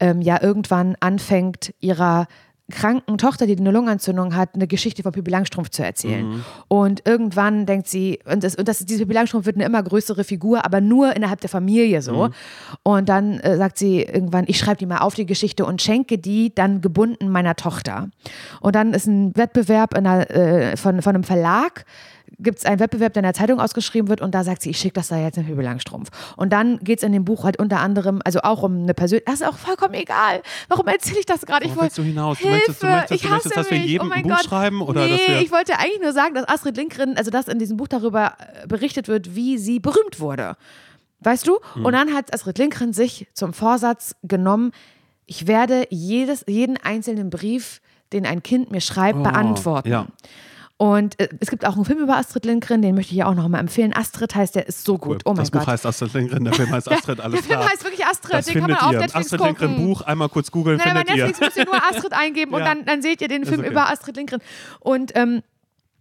ähm, 0.00 0.20
ja 0.20 0.42
irgendwann 0.42 0.96
anfängt, 1.00 1.72
ihrer 1.80 2.26
kranken 2.70 3.16
Tochter, 3.16 3.46
die 3.46 3.56
eine 3.56 3.70
Lungenentzündung 3.70 4.34
hat, 4.34 4.54
eine 4.54 4.66
Geschichte 4.66 5.02
von 5.02 5.12
Pippi 5.12 5.30
Langstrumpf 5.30 5.70
zu 5.70 5.84
erzählen. 5.84 6.26
Mhm. 6.26 6.44
Und 6.66 7.02
irgendwann 7.06 7.64
denkt 7.64 7.86
sie, 7.86 8.18
und, 8.24 8.42
das, 8.42 8.56
und 8.56 8.66
das, 8.66 8.78
diese 8.80 9.04
Pippi 9.04 9.14
Langstrumpf 9.14 9.46
wird 9.46 9.56
eine 9.56 9.64
immer 9.64 9.82
größere 9.82 10.24
Figur, 10.24 10.64
aber 10.64 10.80
nur 10.80 11.14
innerhalb 11.14 11.40
der 11.40 11.50
Familie 11.50 12.02
so. 12.02 12.26
Mhm. 12.26 12.34
Und 12.82 13.08
dann 13.08 13.38
äh, 13.40 13.56
sagt 13.56 13.78
sie 13.78 14.02
irgendwann, 14.02 14.44
ich 14.48 14.58
schreibe 14.58 14.78
die 14.78 14.86
mal 14.86 14.98
auf 14.98 15.14
die 15.14 15.26
Geschichte 15.26 15.64
und 15.64 15.80
schenke 15.80 16.18
die 16.18 16.54
dann 16.54 16.80
gebunden 16.80 17.28
meiner 17.28 17.54
Tochter. 17.54 18.08
Und 18.60 18.74
dann 18.74 18.92
ist 18.94 19.06
ein 19.06 19.36
Wettbewerb 19.36 19.96
in 19.96 20.06
einer, 20.06 20.30
äh, 20.30 20.76
von, 20.76 21.02
von 21.02 21.14
einem 21.14 21.24
Verlag, 21.24 21.84
gibt 22.38 22.58
es 22.58 22.64
einen 22.66 22.80
Wettbewerb, 22.80 23.12
der 23.14 23.20
in 23.20 23.24
der 23.24 23.34
Zeitung 23.34 23.60
ausgeschrieben 23.60 24.08
wird 24.08 24.20
und 24.20 24.34
da 24.34 24.44
sagt 24.44 24.62
sie, 24.62 24.70
ich 24.70 24.78
schicke 24.78 24.94
das 24.94 25.08
da 25.08 25.16
jetzt 25.18 25.38
in 25.38 25.46
Pippi 25.46 25.62
Langstrumpf. 25.62 26.10
Und 26.36 26.52
dann 26.52 26.78
geht 26.80 26.98
es 26.98 27.02
in 27.04 27.12
dem 27.12 27.24
Buch 27.24 27.44
halt 27.44 27.58
unter 27.58 27.80
anderem, 27.80 28.20
also 28.24 28.40
auch 28.42 28.62
um 28.62 28.82
eine 28.82 28.94
Persönliche, 28.94 29.24
das 29.26 29.40
ist 29.40 29.46
auch 29.46 29.56
vollkommen 29.56 29.94
egal. 29.94 30.42
Warum 30.68 30.86
erzähle 30.88 31.20
ich 31.20 31.26
das 31.26 31.40
gerade? 31.46 31.66
Ich 31.66 31.72
du 31.72 32.02
hinaus? 32.02 32.38
Du 32.38 32.44
Hilfe, 32.48 32.56
möchtest- 32.58 32.82
du 32.82 32.86
möchtest- 32.88 33.12
ich 33.12 33.22
du 33.22 33.28
möchtest, 33.28 33.56
dass 33.56 33.70
wir 33.70 33.78
jedem 33.78 34.08
oh 34.08 34.12
ein 34.12 34.22
Buch 34.22 34.30
Gott. 34.30 34.44
schreiben 34.44 34.82
oder 34.82 35.04
nee, 35.06 35.40
ich 35.40 35.50
wollte 35.52 35.78
eigentlich 35.78 36.00
nur 36.02 36.12
sagen, 36.12 36.34
dass 36.34 36.48
Astrid 36.48 36.76
Lindgren, 36.76 37.16
also 37.16 37.30
dass 37.30 37.48
in 37.48 37.58
diesem 37.58 37.76
Buch 37.76 37.88
darüber 37.88 38.34
äh, 38.62 38.66
berichtet 38.66 39.08
wird, 39.08 39.34
wie 39.34 39.56
sie 39.58 39.80
berühmt 39.80 40.20
wurde. 40.20 40.56
Weißt 41.20 41.46
du? 41.46 41.58
Hm. 41.72 41.86
Und 41.86 41.92
dann 41.94 42.12
hat 42.12 42.34
Astrid 42.34 42.58
Lindgren 42.58 42.92
sich 42.92 43.26
zum 43.32 43.52
Vorsatz 43.54 44.14
genommen, 44.22 44.72
ich 45.24 45.46
werde 45.46 45.86
jedes, 45.90 46.44
jeden 46.46 46.76
einzelnen 46.76 47.30
Brief, 47.30 47.80
den 48.12 48.26
ein 48.26 48.42
Kind 48.42 48.70
mir 48.70 48.80
schreibt, 48.80 49.18
Oh, 49.18 49.22
beantworten. 49.22 49.88
ja. 49.88 50.06
Und 50.78 51.18
äh, 51.18 51.28
es 51.40 51.48
gibt 51.48 51.64
auch 51.66 51.74
einen 51.76 51.86
Film 51.86 52.00
über 52.00 52.16
Astrid 52.18 52.44
Lindgren, 52.44 52.82
den 52.82 52.94
möchte 52.94 53.12
ich 53.12 53.18
ja 53.18 53.26
auch 53.26 53.34
noch 53.34 53.48
mal 53.48 53.58
empfehlen. 53.60 53.94
Astrid 53.94 54.34
heißt, 54.34 54.54
der 54.56 54.66
ist 54.68 54.84
so 54.84 54.98
gut. 54.98 55.22
Oh 55.24 55.30
mein 55.30 55.38
das 55.38 55.50
Gott. 55.52 55.62
Buch 55.62 55.68
heißt 55.68 55.86
Astrid 55.86 56.12
Lindgren, 56.12 56.44
der 56.44 56.52
Film 56.52 56.70
heißt 56.70 56.90
Astrid, 56.92 57.18
alles 57.20 57.40
der 57.40 57.48
Film 57.48 57.60
klar. 57.60 57.72
heißt 57.72 57.84
wirklich 57.84 58.04
Astrid, 58.04 58.34
das 58.34 58.44
den 58.46 58.60
kann 58.60 58.70
man 58.70 58.78
auf 58.80 58.92
ihr. 58.92 58.98
Netflix 58.98 59.26
Astrid 59.32 59.40
gucken. 59.40 59.68
Lindgren 59.68 59.86
Buch, 59.86 60.02
einmal 60.02 60.28
kurz 60.28 60.50
googeln, 60.50 60.76
Nein, 60.76 60.92
bei 60.92 61.00
findet 61.00 61.16
ihr. 61.16 61.26
Netflix 61.28 61.40
müsst 61.40 61.56
ihr 61.56 61.64
nur 61.64 61.82
Astrid 61.82 62.12
eingeben 62.12 62.52
und 62.52 62.60
Ja. 62.60 62.66
dann, 62.74 62.84
dann 62.84 63.00
seht 63.00 63.22
ihr 63.22 63.28
den 63.28 63.46
Film 63.46 63.60
okay. 63.60 63.70
über 63.70 63.90
Astrid 63.90 64.16
Lindgren. 64.16 64.40
Und 64.80 65.12
ähm, 65.16 65.42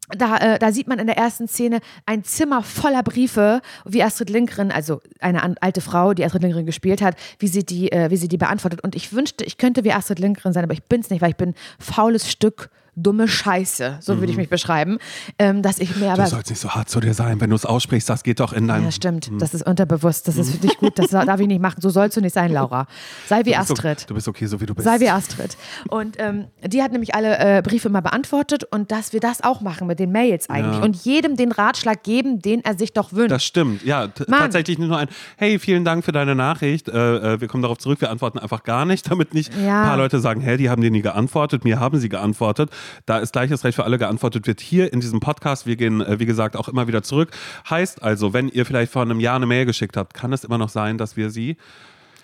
da, 0.09 0.37
äh, 0.37 0.59
da 0.59 0.71
sieht 0.71 0.87
man 0.87 0.99
in 0.99 1.07
der 1.07 1.17
ersten 1.17 1.47
Szene 1.47 1.79
ein 2.05 2.23
Zimmer 2.25 2.61
voller 2.61 3.01
Briefe, 3.01 3.61
wie 3.85 4.03
Astrid 4.03 4.29
Lindgren, 4.29 4.71
also 4.71 4.99
eine 5.19 5.41
an, 5.41 5.55
alte 5.61 5.79
Frau, 5.81 6.13
die 6.13 6.23
Astrid 6.25 6.41
Lindgren 6.43 6.65
gespielt 6.65 7.01
hat, 7.01 7.15
wie 7.39 7.47
sie 7.47 7.65
die, 7.65 7.91
äh, 7.93 8.11
wie 8.11 8.17
sie 8.17 8.27
die 8.27 8.37
beantwortet. 8.37 8.81
Und 8.83 8.93
ich 8.93 9.13
wünschte, 9.13 9.45
ich 9.45 9.57
könnte 9.57 9.83
wie 9.85 9.93
Astrid 9.93 10.19
Lindgren 10.19 10.51
sein, 10.51 10.63
aber 10.65 10.73
ich 10.73 10.83
bin 10.83 10.99
es 10.99 11.09
nicht, 11.09 11.21
weil 11.21 11.29
ich 11.31 11.37
bin 11.37 11.55
faules 11.79 12.29
Stück 12.29 12.69
dumme 12.95 13.27
Scheiße, 13.27 13.97
so 13.99 14.19
würde 14.19 14.31
ich 14.31 14.37
mich 14.37 14.49
beschreiben, 14.49 14.97
ähm, 15.39 15.61
dass 15.61 15.79
ich 15.79 15.95
mir 15.97 16.05
Mhm. 16.05 16.15
Du 16.15 16.21
aber 16.21 16.27
sollst 16.27 16.49
nicht 16.49 16.59
so 16.59 16.69
hart 16.71 16.89
zu 16.89 16.99
dir 16.99 17.13
sein, 17.13 17.41
wenn 17.41 17.49
du 17.49 17.55
es 17.55 17.65
aussprichst, 17.65 18.09
das 18.09 18.23
geht 18.23 18.39
doch 18.39 18.53
in 18.53 18.67
dein... 18.67 18.83
ja, 18.83 18.91
stimmt. 18.91 19.31
Das 19.39 19.53
ist 19.53 19.65
unterbewusst. 19.65 20.27
Das 20.27 20.37
ist 20.37 20.51
für 20.51 20.57
dich 20.57 20.77
gut. 20.77 20.97
Das 20.99 21.09
darf 21.09 21.39
ich 21.39 21.47
nicht 21.47 21.61
machen. 21.61 21.81
So 21.81 21.89
sollst 21.89 22.15
du 22.17 22.21
nicht 22.21 22.33
sein, 22.33 22.51
Laura. 22.51 22.87
Sei 23.27 23.41
wie 23.45 23.55
Astrid. 23.55 24.09
Du 24.09 24.13
bist 24.13 24.27
okay, 24.27 24.45
so 24.45 24.61
wie 24.61 24.65
du 24.65 24.75
bist. 24.75 24.85
Sei 24.85 24.99
wie 24.99 25.09
Astrid. 25.09 25.57
Und 25.89 26.15
ähm, 26.19 26.45
die 26.65 26.81
hat 26.83 26.91
nämlich 26.91 27.15
alle 27.15 27.37
äh, 27.39 27.61
Briefe 27.61 27.87
immer 27.87 28.01
beantwortet 28.01 28.63
und 28.65 28.91
dass 28.91 29.13
wir 29.13 29.19
das 29.19 29.43
auch 29.43 29.61
machen 29.61 29.87
mit 29.87 29.99
den 29.99 30.11
Mails 30.11 30.49
eigentlich 30.49 30.77
Ja. 30.77 30.83
und 30.83 30.95
jedem 30.97 31.35
den 31.35 31.51
Ratschlag 31.51 32.03
geben, 32.03 32.41
den 32.41 32.63
er 32.63 32.77
sich 32.77 32.93
doch 32.93 33.11
wünscht. 33.13 33.31
Das 33.31 33.43
stimmt, 33.43 33.83
ja. 33.83 34.07
Tatsächlich 34.07 34.77
nicht 34.79 34.87
nur 34.87 34.97
ein, 34.97 35.07
hey, 35.37 35.59
vielen 35.59 35.83
Dank 35.85 36.05
für 36.05 36.11
deine 36.11 36.35
Nachricht, 36.35 36.87
äh, 36.89 37.33
äh, 37.33 37.41
wir 37.41 37.47
kommen 37.47 37.63
darauf 37.63 37.77
zurück, 37.77 37.99
wir 38.01 38.09
antworten 38.11 38.39
einfach 38.39 38.63
gar 38.63 38.85
nicht, 38.85 39.09
damit 39.11 39.33
nicht 39.33 39.51
Ja. 39.55 39.81
ein 39.81 39.87
paar 39.87 39.97
Leute 39.97 40.19
sagen, 40.19 40.41
hey, 40.41 40.57
die 40.57 40.69
haben 40.69 40.81
dir 40.81 40.91
nie 40.91 41.01
geantwortet, 41.01 41.63
mir 41.65 41.79
haben 41.79 41.99
sie 41.99 42.09
geantwortet. 42.09 42.69
Da 43.05 43.19
ist 43.19 43.33
gleiches 43.33 43.63
Recht 43.63 43.75
für 43.75 43.83
alle 43.83 43.97
geantwortet 43.97 44.47
wird 44.47 44.61
hier 44.61 44.91
in 44.91 44.99
diesem 44.99 45.19
Podcast. 45.19 45.65
Wir 45.65 45.75
gehen, 45.75 46.01
äh, 46.01 46.19
wie 46.19 46.25
gesagt, 46.25 46.55
auch 46.55 46.67
immer 46.67 46.87
wieder 46.87 47.03
zurück. 47.03 47.31
Heißt 47.69 48.03
also, 48.03 48.33
wenn 48.33 48.49
ihr 48.49 48.65
vielleicht 48.65 48.91
vor 48.91 49.01
einem 49.01 49.19
Jahr 49.19 49.35
eine 49.35 49.45
Mail 49.45 49.65
geschickt 49.65 49.97
habt, 49.97 50.13
kann 50.13 50.33
es 50.33 50.43
immer 50.43 50.57
noch 50.57 50.69
sein, 50.69 50.97
dass 50.97 51.17
wir 51.17 51.29
sie 51.29 51.57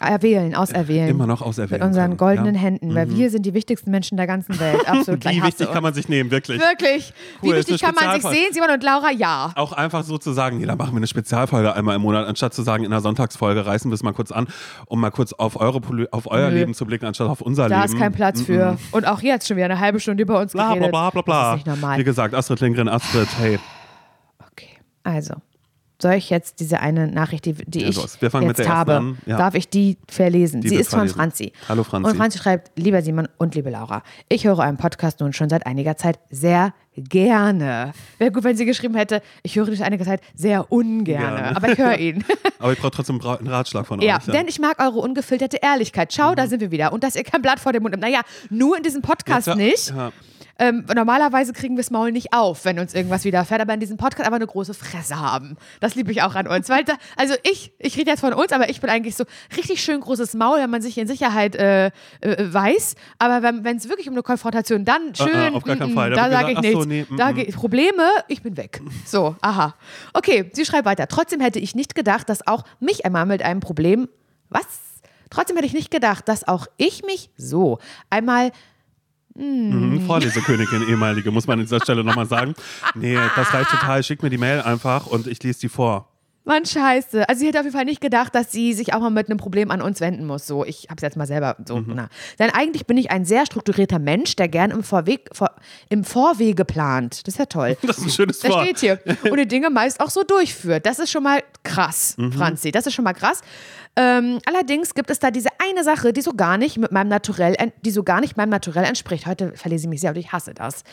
Erwählen, 0.02 0.56
auserwählen. 0.56 1.10
immer 1.10 1.28
noch 1.28 1.42
auserwählen 1.42 1.80
Mit 1.82 1.88
unseren 1.88 2.06
können, 2.06 2.18
goldenen 2.18 2.56
ja? 2.56 2.62
Mhm. 2.62 2.64
Händen, 2.64 2.96
weil 2.96 3.10
wir 3.16 3.30
sind 3.30 3.46
die 3.46 3.54
wichtigsten 3.54 3.92
Menschen 3.92 4.18
der 4.18 4.28
ganzen 4.28 4.60
Welt. 4.60 4.88
Absolut. 4.88 5.24
Wie 5.30 5.44
wichtig 5.44 5.72
kann 5.72 5.84
man 5.84 5.94
sich 5.94 6.10
nehmen, 6.10 6.32
wirklich. 6.32 6.60
Wirklich. 6.60 7.14
Cool, 7.42 7.52
Wie 7.52 7.56
wichtig 7.58 7.82
kann 7.82 7.94
man 7.96 8.20
sich 8.20 8.30
sehen? 8.30 8.52
Simon 8.52 8.72
und 8.72 8.84
Laura, 8.84 9.12
ja. 9.12 9.52
Auch 9.56 9.74
einfach 9.74 10.04
so 10.04 10.18
zu 10.18 10.32
sagen, 10.32 10.58
nee, 10.58 10.66
dann 10.66 10.78
machen 10.78 10.94
wir 10.94 10.98
eine 10.98 11.08
Spezialfolge 11.08 11.76
einmal 11.76 11.96
im 11.96 12.02
Monat, 12.02 12.28
anstatt 12.28 12.54
zu 12.54 12.64
sagen, 12.64 12.84
in 12.84 12.92
der 12.92 13.02
Sonntagsfolge 13.02 13.66
reißen 13.66 13.90
wir 13.92 13.96
es 13.96 14.04
mal 14.04 14.14
kurz 14.14 14.32
an, 14.32 14.48
um 14.88 15.00
mal 15.00 15.12
kurz 15.12 15.34
auf, 15.34 15.60
eure, 15.60 15.82
auf 16.12 16.30
euer 16.30 16.50
Nö. 16.50 16.56
Leben 16.56 16.74
zu 16.74 16.86
blicken, 16.86 17.06
anstatt 17.06 17.28
auf 17.30 17.42
unser 17.42 17.70
Da 17.70 17.82
Leben. 17.84 17.94
ist 17.94 18.00
kein 18.00 18.12
Platz 18.12 18.42
für. 18.42 18.78
Und 18.92 19.08
auch 19.08 19.22
jetzt 19.22 19.48
schon 19.48 19.58
wieder 19.58 19.66
eine 19.66 19.80
halbe 19.80 20.00
Stunde 20.00 20.24
über 20.24 20.40
uns 20.40 20.54
Bla 20.54 20.66
bla 20.66 20.74
geredet. 20.74 20.92
bla 20.92 21.10
bla 21.12 21.22
bla. 21.22 21.52
Das 21.52 21.60
ist 21.60 21.66
nicht 21.68 21.82
normal. 21.82 22.00
Wie 22.00 22.04
gesagt, 22.04 22.34
Astrid 22.34 22.60
Lindgren, 22.62 22.90
Astrid, 22.90 23.28
hey. 23.40 23.60
Okay, 24.52 24.70
also. 25.04 25.36
Soll 26.02 26.14
ich 26.14 26.30
jetzt 26.30 26.60
diese 26.60 26.80
eine 26.80 27.08
Nachricht, 27.08 27.46
die, 27.46 27.54
die 27.54 27.82
Ja, 27.82 27.90
ich 27.90 27.98
jetzt 27.98 28.68
habe. 28.70 29.16
Ja. 29.26 29.38
darf 29.38 29.56
ich 29.56 29.70
die 29.70 29.98
verlesen? 30.10 30.62
Die 30.62 30.70
Sie 30.70 30.76
ist 30.76 30.90
von. 30.90 31.08
Franzi. 31.08 31.54
Hallo, 31.70 31.84
Franzi. 31.84 32.10
Und 32.10 32.18
Franzi 32.18 32.38
schreibt, 32.40 32.72
lieber 32.78 33.02
Simon 33.02 33.28
und 33.38 33.56
liebe 33.56 33.70
Laura, 33.70 34.02
ich 34.30 34.46
höre 34.46 34.58
euren 34.58 34.78
Podcast 34.78 35.20
nun 35.20 35.34
schon 35.34 35.50
seit 35.50 35.66
einiger 35.66 35.98
Zeit 35.98 36.20
sehr 36.30 36.74
gerne. 36.96 37.94
Wäre 38.18 38.32
gut, 38.32 38.44
wenn 38.44 38.58
sie 38.58 38.66
geschrieben 38.66 38.96
hätte, 38.96 39.22
ich 39.44 39.56
höre 39.56 39.66
dich 39.66 39.78
seit 39.80 39.88
einiger 39.88 40.06
Zeit 40.06 40.22
sehr 40.34 40.72
ungerne, 40.72 41.38
Gerne. 41.42 41.56
aber 41.56 41.72
ich 41.72 41.78
höre 41.78 41.98
ihn. 41.98 42.24
Aber 42.60 42.74
ich 42.74 42.80
brauche 42.80 42.92
trotzdem 42.92 43.20
einen 43.20 43.48
Ratschlag 43.48 43.88
von 43.88 44.00
Ja, 44.02 44.18
euch. 44.18 44.26
denn 44.26 44.48
ich 44.48 44.60
mag 44.60 44.80
eure 44.80 45.00
ungefilterte 45.00 45.58
Ehrlichkeit. 45.64 46.14
Schau, 46.14 46.32
Mhm. 46.32 46.36
da 46.36 46.46
sind 46.48 46.60
wir 46.62 46.70
wieder. 46.70 46.94
Und 46.94 47.04
dass 47.04 47.16
ihr 47.16 47.24
kein 47.24 47.42
Blatt 47.42 47.60
vor 47.60 47.74
dem 47.74 47.82
Mund 47.82 47.96
habt. 47.96 48.04
Naja, 48.04 48.22
nur 48.52 48.78
in 48.78 48.84
diesem 48.84 49.02
Podcast 49.02 49.48
Ja, 49.48 49.56
nicht. 49.56 49.90
Ja. 49.90 50.12
Ähm, 50.62 50.86
normalerweise 50.94 51.54
kriegen 51.54 51.76
wir 51.76 51.82
das 51.82 51.90
Maul 51.90 52.12
nicht 52.12 52.34
auf, 52.34 52.66
wenn 52.66 52.78
uns 52.78 52.94
irgendwas 52.94 53.24
widerfährt, 53.26 53.62
aber 53.62 53.74
in 53.74 53.80
diesem 53.80 53.98
Podcast 53.98 54.28
aber 54.28 54.36
eine 54.36 54.46
große 54.46 54.76
Fresse 54.76 55.20
haben. 55.20 55.58
Das 55.80 55.96
liebe 55.96 56.12
ich 56.12 56.22
auch 56.22 56.36
an 56.36 56.46
uns. 56.46 56.70
Weil 56.70 56.84
da, 56.84 56.94
also 57.18 57.34
ich, 57.42 57.72
ich 57.80 57.98
rede 57.98 58.12
jetzt 58.12 58.20
von 58.20 58.32
uns, 58.34 58.52
aber 58.52 58.70
ich 58.70 58.80
bin 58.80 58.90
eigentlich 58.92 59.16
so 59.16 59.24
richtig 59.58 59.82
schön 59.82 60.00
großes 60.00 60.36
Maul, 60.36 60.60
wenn 60.60 60.70
man 60.70 60.84
sich 60.84 61.00
in 61.00 61.08
Sicherheit 61.08 61.56
äh, 61.56 61.88
äh, 61.88 61.92
weiß. 62.22 62.94
Aber 63.18 63.42
wenn 63.42 63.76
es 63.76 63.90
wirklich 63.90 64.08
um 64.08 64.14
eine 64.14 64.22
Konfrontation, 64.22 64.86
dann 64.86 65.16
schön. 65.16 65.30
äh, 65.34 65.50
auf 65.52 65.64
gar 65.64 65.78
keinen 65.78 65.94
mm, 65.94 65.96
Fall. 65.96 66.10
Da 66.12 66.30
Da 66.30 66.38
sage 66.38 66.52
ich 66.52 66.58
ach 66.60 66.64
so, 66.64 66.84
nichts. 66.84 66.86
nee, 66.86 67.06
mm, 67.10 67.18
da 67.18 67.32
mm. 67.32 67.36
ge- 67.36 67.52
Probleme, 67.54 68.04
ich 68.28 68.44
bin 68.44 68.56
weg. 68.56 68.82
So, 69.06 69.36
aha. 69.42 69.74
Okay, 70.14 70.52
sie 70.54 70.64
schreibt 70.66 70.86
weiter. 70.86 71.08
Trotzdem 71.08 71.42
hätte 71.42 71.58
ich 71.58 71.74
nicht 71.74 71.96
gedacht, 71.96 72.30
dass 72.30 72.46
auch 72.46 72.64
mich 72.80 73.04
einmal 73.04 73.26
mit 73.26 73.42
einem 73.42 73.62
Problem. 73.62 74.08
Was? 74.50 74.66
Trotzdem 75.32 75.56
hätte 75.56 75.66
ich 75.66 75.74
nicht 75.74 75.90
gedacht, 75.92 76.28
dass 76.28 76.48
auch 76.48 76.68
ich 76.78 77.04
mich 77.04 77.30
so 77.38 77.80
einmal 78.10 78.52
Mhm, 79.36 80.06
Vorlesekönigin, 80.06 80.88
ehemalige, 80.90 81.32
muss 81.32 81.48
man 81.48 81.60
an 81.60 81.66
dieser 81.66 81.80
Stelle 81.82 82.04
nochmal 82.04 82.28
sagen. 82.28 82.54
Nee, 82.96 83.18
das 83.36 83.54
reicht 83.54 83.70
total. 83.70 84.04
Schick 84.04 84.22
mir 84.24 84.30
die 84.30 84.38
Mail 84.38 84.62
einfach 84.62 85.08
und 85.08 85.28
ich 85.28 85.42
lese 85.44 85.62
die 85.62 85.70
vor. 85.70 86.11
Mann, 86.44 86.66
scheiße. 86.66 87.30
Also 87.30 87.40
sie 87.42 87.48
hätte 87.48 87.60
auf 87.60 87.66
jeden 87.66 87.76
Fall 87.76 87.86
nicht 87.86 88.02
gedacht, 88.02 88.34
dass 88.34 88.52
sie 88.52 88.74
sich 88.74 88.94
auch 88.94 89.00
mal 89.00 89.12
mit 89.12 89.30
einem 89.30 89.38
Problem 89.38 89.70
an 89.70 89.82
uns 89.82 90.02
wenden 90.02 90.26
muss. 90.26 90.48
So, 90.48 90.66
ich 90.66 90.88
hab's 90.90 91.04
jetzt 91.04 91.16
mal 91.16 91.28
selber 91.28 91.56
so. 91.68 91.78
Mhm. 91.78 91.94
Na. 91.96 92.08
Denn 92.40 92.50
eigentlich 92.50 92.88
bin 92.88 92.98
ich 92.98 93.12
ein 93.12 93.26
sehr 93.26 93.46
strukturierter 93.46 94.00
Mensch, 94.00 94.36
der 94.36 94.48
gern 94.48 94.72
im, 94.72 94.84
Vorweg, 94.84 95.30
vor, 95.34 95.52
im 95.90 96.04
Vorwege 96.04 96.66
plant. 96.66 97.28
Das 97.28 97.36
ist 97.36 97.40
ja 97.40 97.46
toll. 97.46 97.78
Das 97.92 97.98
ist 98.00 98.06
ein 98.06 98.10
schönes 98.10 98.44
Wort. 98.44 98.64
steht 98.64 98.80
hier. 98.80 99.00
Und 99.32 99.38
die 99.38 99.48
Dinge 99.48 99.70
meist 99.70 100.00
auch 100.00 100.10
so 100.10 100.24
durchführt. 100.24 100.86
Das 100.86 100.98
ist 101.00 101.12
schon 101.12 101.24
mal 101.24 101.44
krass, 101.64 102.16
Mhm. 102.18 102.32
Franzi. 102.34 102.72
Das 102.72 102.88
ist 102.88 102.94
schon 102.94 103.04
mal 103.04 103.14
krass. 103.14 103.42
Ähm, 103.98 104.40
allerdings 104.46 104.94
gibt 104.94 105.10
es 105.12 105.20
da 105.20 105.32
diese 105.32 105.50
eine 105.60 105.84
Sache, 105.84 106.14
die 106.14 106.22
so 106.22 106.32
gar 106.32 106.58
nicht 106.58 106.78
mit 106.78 106.94
meinem 106.94 107.10
Naturell, 107.10 107.56
die 107.84 107.92
so 107.92 108.04
gar 108.04 108.22
nicht 108.22 108.38
meinem 108.38 108.50
Naturell 108.50 108.86
entspricht. 108.86 109.26
Heute 109.28 109.52
verlese 109.56 109.84
ich 109.86 109.90
mich 109.90 110.00
sehr 110.00 110.12
und 110.12 110.18
ich 110.18 110.32
hasse 110.32 110.54
das. 110.54 110.84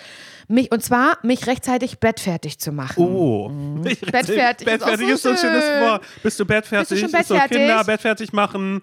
Mich, 0.49 0.73
und 0.73 0.83
zwar, 0.83 1.17
mich 1.23 1.47
rechtzeitig 1.47 2.01
bettfertig 2.01 2.59
zu 2.59 2.73
machen. 2.73 3.05
Oh. 3.05 3.51
Bettfertig 3.85 4.19
ist 4.37 4.65
Bettfertig 4.65 5.07
auch 5.07 5.11
ist 5.15 5.23
so 5.23 5.35
so 5.35 5.37
schön. 5.41 5.81
Wort. 5.81 6.05
Bist 6.23 6.41
du 6.41 6.45
bettfertig? 6.45 6.89
Bist 6.89 7.03
du 7.03 7.09
schon 7.09 7.21
Ist 7.21 7.29
so 7.29 7.35
bettfertig? 7.35 7.59
Kinder 7.59 7.85
bettfertig 7.85 8.33
machen. 8.33 8.83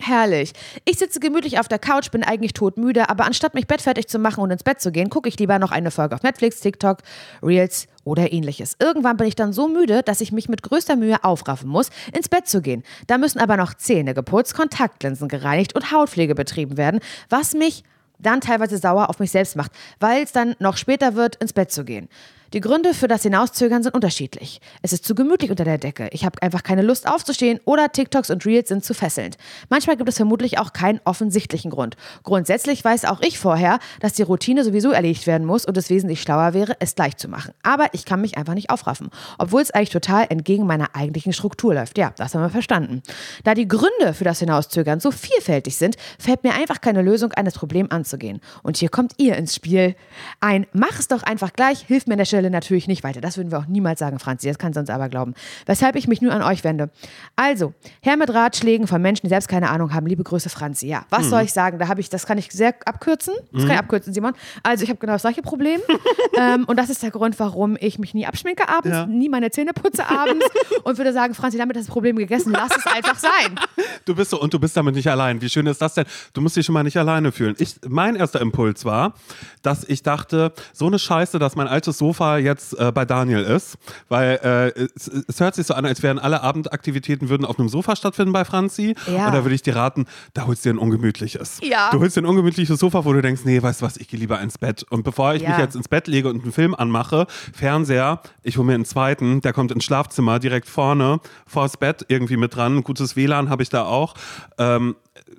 Herrlich. 0.00 0.52
Ich 0.84 0.98
sitze 0.98 1.20
gemütlich 1.20 1.60
auf 1.60 1.68
der 1.68 1.78
Couch, 1.78 2.10
bin 2.10 2.24
eigentlich 2.24 2.54
todmüde, 2.54 3.08
aber 3.08 3.24
anstatt 3.24 3.54
mich 3.54 3.66
bettfertig 3.66 4.08
zu 4.08 4.18
machen 4.18 4.42
und 4.42 4.50
ins 4.50 4.64
Bett 4.64 4.80
zu 4.80 4.90
gehen, 4.90 5.10
gucke 5.10 5.28
ich 5.28 5.38
lieber 5.38 5.58
noch 5.58 5.70
eine 5.70 5.90
Folge 5.90 6.14
auf 6.14 6.22
Netflix, 6.22 6.60
TikTok, 6.60 6.98
Reels 7.42 7.86
oder 8.04 8.32
ähnliches. 8.32 8.74
Irgendwann 8.80 9.16
bin 9.16 9.28
ich 9.28 9.36
dann 9.36 9.52
so 9.52 9.68
müde, 9.68 10.02
dass 10.02 10.20
ich 10.20 10.32
mich 10.32 10.48
mit 10.48 10.62
größter 10.62 10.96
Mühe 10.96 11.22
aufraffen 11.22 11.68
muss, 11.68 11.90
ins 12.16 12.28
Bett 12.28 12.48
zu 12.48 12.62
gehen. 12.62 12.82
Da 13.06 13.18
müssen 13.18 13.38
aber 13.38 13.56
noch 13.56 13.74
Zähne 13.74 14.14
geputzt, 14.14 14.54
Kontaktlinsen 14.54 15.28
gereinigt 15.28 15.74
und 15.76 15.92
Hautpflege 15.92 16.34
betrieben 16.34 16.76
werden, 16.76 17.00
was 17.28 17.54
mich 17.54 17.84
dann 18.18 18.40
teilweise 18.40 18.78
sauer 18.78 19.10
auf 19.10 19.18
mich 19.18 19.30
selbst 19.30 19.56
macht, 19.56 19.72
weil 20.00 20.22
es 20.22 20.32
dann 20.32 20.54
noch 20.58 20.76
später 20.76 21.14
wird, 21.14 21.36
ins 21.36 21.52
Bett 21.52 21.70
zu 21.70 21.84
gehen. 21.84 22.08
Die 22.52 22.60
Gründe 22.60 22.92
für 22.92 23.08
das 23.08 23.22
Hinauszögern 23.22 23.82
sind 23.82 23.94
unterschiedlich. 23.94 24.60
Es 24.82 24.92
ist 24.92 25.06
zu 25.06 25.14
gemütlich 25.14 25.50
unter 25.50 25.64
der 25.64 25.78
Decke. 25.78 26.10
Ich 26.12 26.26
habe 26.26 26.42
einfach 26.42 26.62
keine 26.62 26.82
Lust 26.82 27.08
aufzustehen 27.08 27.60
oder 27.64 27.90
TikToks 27.90 28.28
und 28.28 28.44
Reels 28.44 28.68
sind 28.68 28.84
zu 28.84 28.92
fesselnd. 28.92 29.38
Manchmal 29.70 29.96
gibt 29.96 30.10
es 30.10 30.18
vermutlich 30.18 30.58
auch 30.58 30.74
keinen 30.74 31.00
offensichtlichen 31.06 31.70
Grund. 31.70 31.96
Grundsätzlich 32.24 32.84
weiß 32.84 33.06
auch 33.06 33.22
ich 33.22 33.38
vorher, 33.38 33.78
dass 34.00 34.12
die 34.12 34.22
Routine 34.22 34.64
sowieso 34.64 34.90
erledigt 34.90 35.26
werden 35.26 35.46
muss 35.46 35.64
und 35.64 35.78
es 35.78 35.88
wesentlich 35.88 36.20
schlauer 36.20 36.52
wäre, 36.52 36.76
es 36.78 36.94
gleich 36.94 37.16
zu 37.16 37.26
machen. 37.26 37.54
Aber 37.62 37.86
ich 37.94 38.04
kann 38.04 38.20
mich 38.20 38.36
einfach 38.36 38.52
nicht 38.52 38.68
aufraffen, 38.68 39.08
obwohl 39.38 39.62
es 39.62 39.70
eigentlich 39.70 39.88
total 39.88 40.26
entgegen 40.28 40.66
meiner 40.66 40.94
eigentlichen 40.94 41.32
Struktur 41.32 41.72
läuft. 41.72 41.96
Ja, 41.96 42.12
das 42.18 42.34
haben 42.34 42.42
wir 42.42 42.50
verstanden. 42.50 43.02
Da 43.44 43.54
die 43.54 43.66
Gründe 43.66 44.12
für 44.12 44.24
das 44.24 44.40
Hinauszögern 44.40 45.00
so 45.00 45.10
vielfältig 45.10 45.78
sind, 45.78 45.96
fällt 46.18 46.44
mir 46.44 46.52
einfach 46.52 46.82
keine 46.82 47.00
Lösung 47.00 47.32
ein, 47.32 47.46
das 47.46 47.54
Problem 47.54 47.86
anzugehen. 47.90 48.42
Und 48.62 48.76
hier 48.76 48.90
kommt 48.90 49.14
ihr 49.16 49.36
ins 49.36 49.54
Spiel. 49.54 49.96
Ein 50.40 50.66
Mach 50.74 50.98
es 50.98 51.08
doch 51.08 51.22
einfach 51.22 51.54
gleich 51.54 51.86
hilft 51.86 52.08
mir 52.08 52.14
an 52.14 52.18
der 52.18 52.26
Stelle 52.26 52.41
natürlich 52.50 52.88
nicht 52.88 53.04
weiter. 53.04 53.20
Das 53.20 53.36
würden 53.36 53.50
wir 53.50 53.58
auch 53.58 53.66
niemals 53.66 53.98
sagen, 54.00 54.18
Franzi. 54.18 54.48
Das 54.48 54.58
kannst 54.58 54.76
du 54.76 54.80
uns 54.80 54.90
aber 54.90 55.08
glauben. 55.08 55.34
Weshalb 55.66 55.96
ich 55.96 56.08
mich 56.08 56.20
nur 56.22 56.32
an 56.32 56.42
euch 56.42 56.64
wende. 56.64 56.90
Also, 57.36 57.74
Herr 58.00 58.16
mit 58.16 58.32
Ratschlägen 58.32 58.86
von 58.86 59.00
Menschen, 59.02 59.26
die 59.26 59.28
selbst 59.28 59.48
keine 59.48 59.70
Ahnung 59.70 59.94
haben. 59.94 60.06
Liebe 60.06 60.22
Grüße, 60.22 60.48
Franzi. 60.48 60.86
Ja, 60.88 61.04
was 61.10 61.26
mhm. 61.26 61.30
soll 61.30 61.42
ich 61.42 61.52
sagen? 61.52 61.78
Da 61.78 61.88
habe 61.88 62.00
ich, 62.00 62.10
das 62.10 62.26
kann 62.26 62.38
ich 62.38 62.50
sehr 62.52 62.74
abkürzen. 62.84 63.34
Das 63.52 63.62
mhm. 63.62 63.66
kann 63.66 63.74
ich 63.76 63.80
abkürzen, 63.80 64.12
Simon. 64.12 64.32
Also, 64.62 64.84
ich 64.84 64.90
habe 64.90 64.98
genau 64.98 65.14
das 65.14 65.22
gleiche 65.22 65.42
Problem. 65.42 65.80
ähm, 66.38 66.64
und 66.66 66.76
das 66.78 66.90
ist 66.90 67.02
der 67.02 67.10
Grund, 67.10 67.38
warum 67.38 67.76
ich 67.80 67.98
mich 67.98 68.14
nie 68.14 68.26
abschminke 68.26 68.68
abends, 68.68 68.96
ja. 68.96 69.06
nie 69.06 69.28
meine 69.28 69.50
Zähne 69.50 69.72
putze 69.72 70.08
abends 70.08 70.46
und 70.84 70.98
würde 70.98 71.12
sagen, 71.12 71.34
Franzi, 71.34 71.58
damit 71.58 71.76
das 71.76 71.86
Problem 71.86 72.16
gegessen. 72.16 72.52
Lass 72.52 72.76
es 72.76 72.86
einfach 72.86 73.18
sein. 73.18 73.58
Du 74.04 74.16
bist 74.16 74.30
so, 74.30 74.40
und 74.40 74.52
du 74.52 74.58
bist 74.58 74.76
damit 74.76 74.96
nicht 74.96 75.08
allein. 75.08 75.40
Wie 75.40 75.48
schön 75.48 75.66
ist 75.66 75.80
das 75.80 75.94
denn? 75.94 76.06
Du 76.32 76.40
musst 76.40 76.56
dich 76.56 76.66
schon 76.66 76.72
mal 76.72 76.82
nicht 76.82 76.96
alleine 76.96 77.30
fühlen. 77.30 77.54
Ich, 77.58 77.76
mein 77.86 78.16
erster 78.16 78.40
Impuls 78.40 78.84
war, 78.84 79.14
dass 79.62 79.84
ich 79.84 80.02
dachte, 80.02 80.52
so 80.72 80.86
eine 80.86 80.98
Scheiße, 80.98 81.38
dass 81.38 81.54
mein 81.54 81.68
altes 81.68 81.98
Sofa 81.98 82.31
jetzt 82.38 82.78
äh, 82.78 82.92
bei 82.92 83.04
Daniel 83.04 83.42
ist, 83.42 83.76
weil 84.08 84.38
äh, 84.42 84.80
es, 84.96 85.08
es, 85.08 85.40
hört 85.40 85.54
sich 85.54 85.66
so 85.66 85.74
an, 85.74 85.84
als 85.86 86.02
wären 86.02 86.18
alle 86.18 86.42
Abendaktivitäten 86.42 87.28
würden 87.28 87.44
auf 87.44 87.58
einem 87.58 87.68
Sofa 87.68 87.96
stattfinden 87.96 88.32
bei 88.32 88.44
Franzi. 88.44 88.94
Ja. 89.06 89.26
Und 89.26 89.34
da 89.34 89.44
würde 89.44 89.54
ich 89.54 89.62
dir 89.62 89.76
raten, 89.76 90.06
da 90.34 90.46
holst 90.46 90.64
du 90.64 90.70
dir 90.70 90.74
ein 90.74 90.78
ungemütliches. 90.78 91.60
Ja. 91.62 91.90
Du 91.90 92.00
holst 92.00 92.16
dir 92.16 92.22
ein 92.22 92.26
ungemütliches 92.26 92.78
Sofa, 92.78 93.04
wo 93.04 93.12
du 93.12 93.22
denkst, 93.22 93.42
nee, 93.44 93.62
weißt 93.62 93.80
du 93.80 93.86
was, 93.86 93.96
ich 93.96 94.08
gehe 94.08 94.18
lieber 94.18 94.40
ins 94.40 94.58
Bett. 94.58 94.84
Und 94.90 95.02
bevor 95.02 95.34
ich 95.34 95.42
ja. 95.42 95.50
mich 95.50 95.58
jetzt 95.58 95.76
ins 95.76 95.88
Bett 95.88 96.06
lege 96.06 96.28
und 96.28 96.42
einen 96.42 96.52
Film 96.52 96.74
anmache, 96.74 97.26
Fernseher, 97.52 98.20
ich 98.42 98.56
hole 98.56 98.66
mir 98.66 98.74
einen 98.74 98.84
zweiten, 98.84 99.40
der 99.40 99.52
kommt 99.52 99.72
ins 99.72 99.84
Schlafzimmer 99.84 100.38
direkt 100.38 100.68
vorne, 100.68 101.20
vors 101.46 101.76
Bett 101.76 102.04
irgendwie 102.08 102.36
mit 102.36 102.56
dran. 102.56 102.82
Gutes 102.82 103.16
WLAN 103.16 103.50
habe 103.50 103.62
ich 103.62 103.68
da 103.68 103.84
auch. 103.84 104.14
Ähm, 104.58 104.96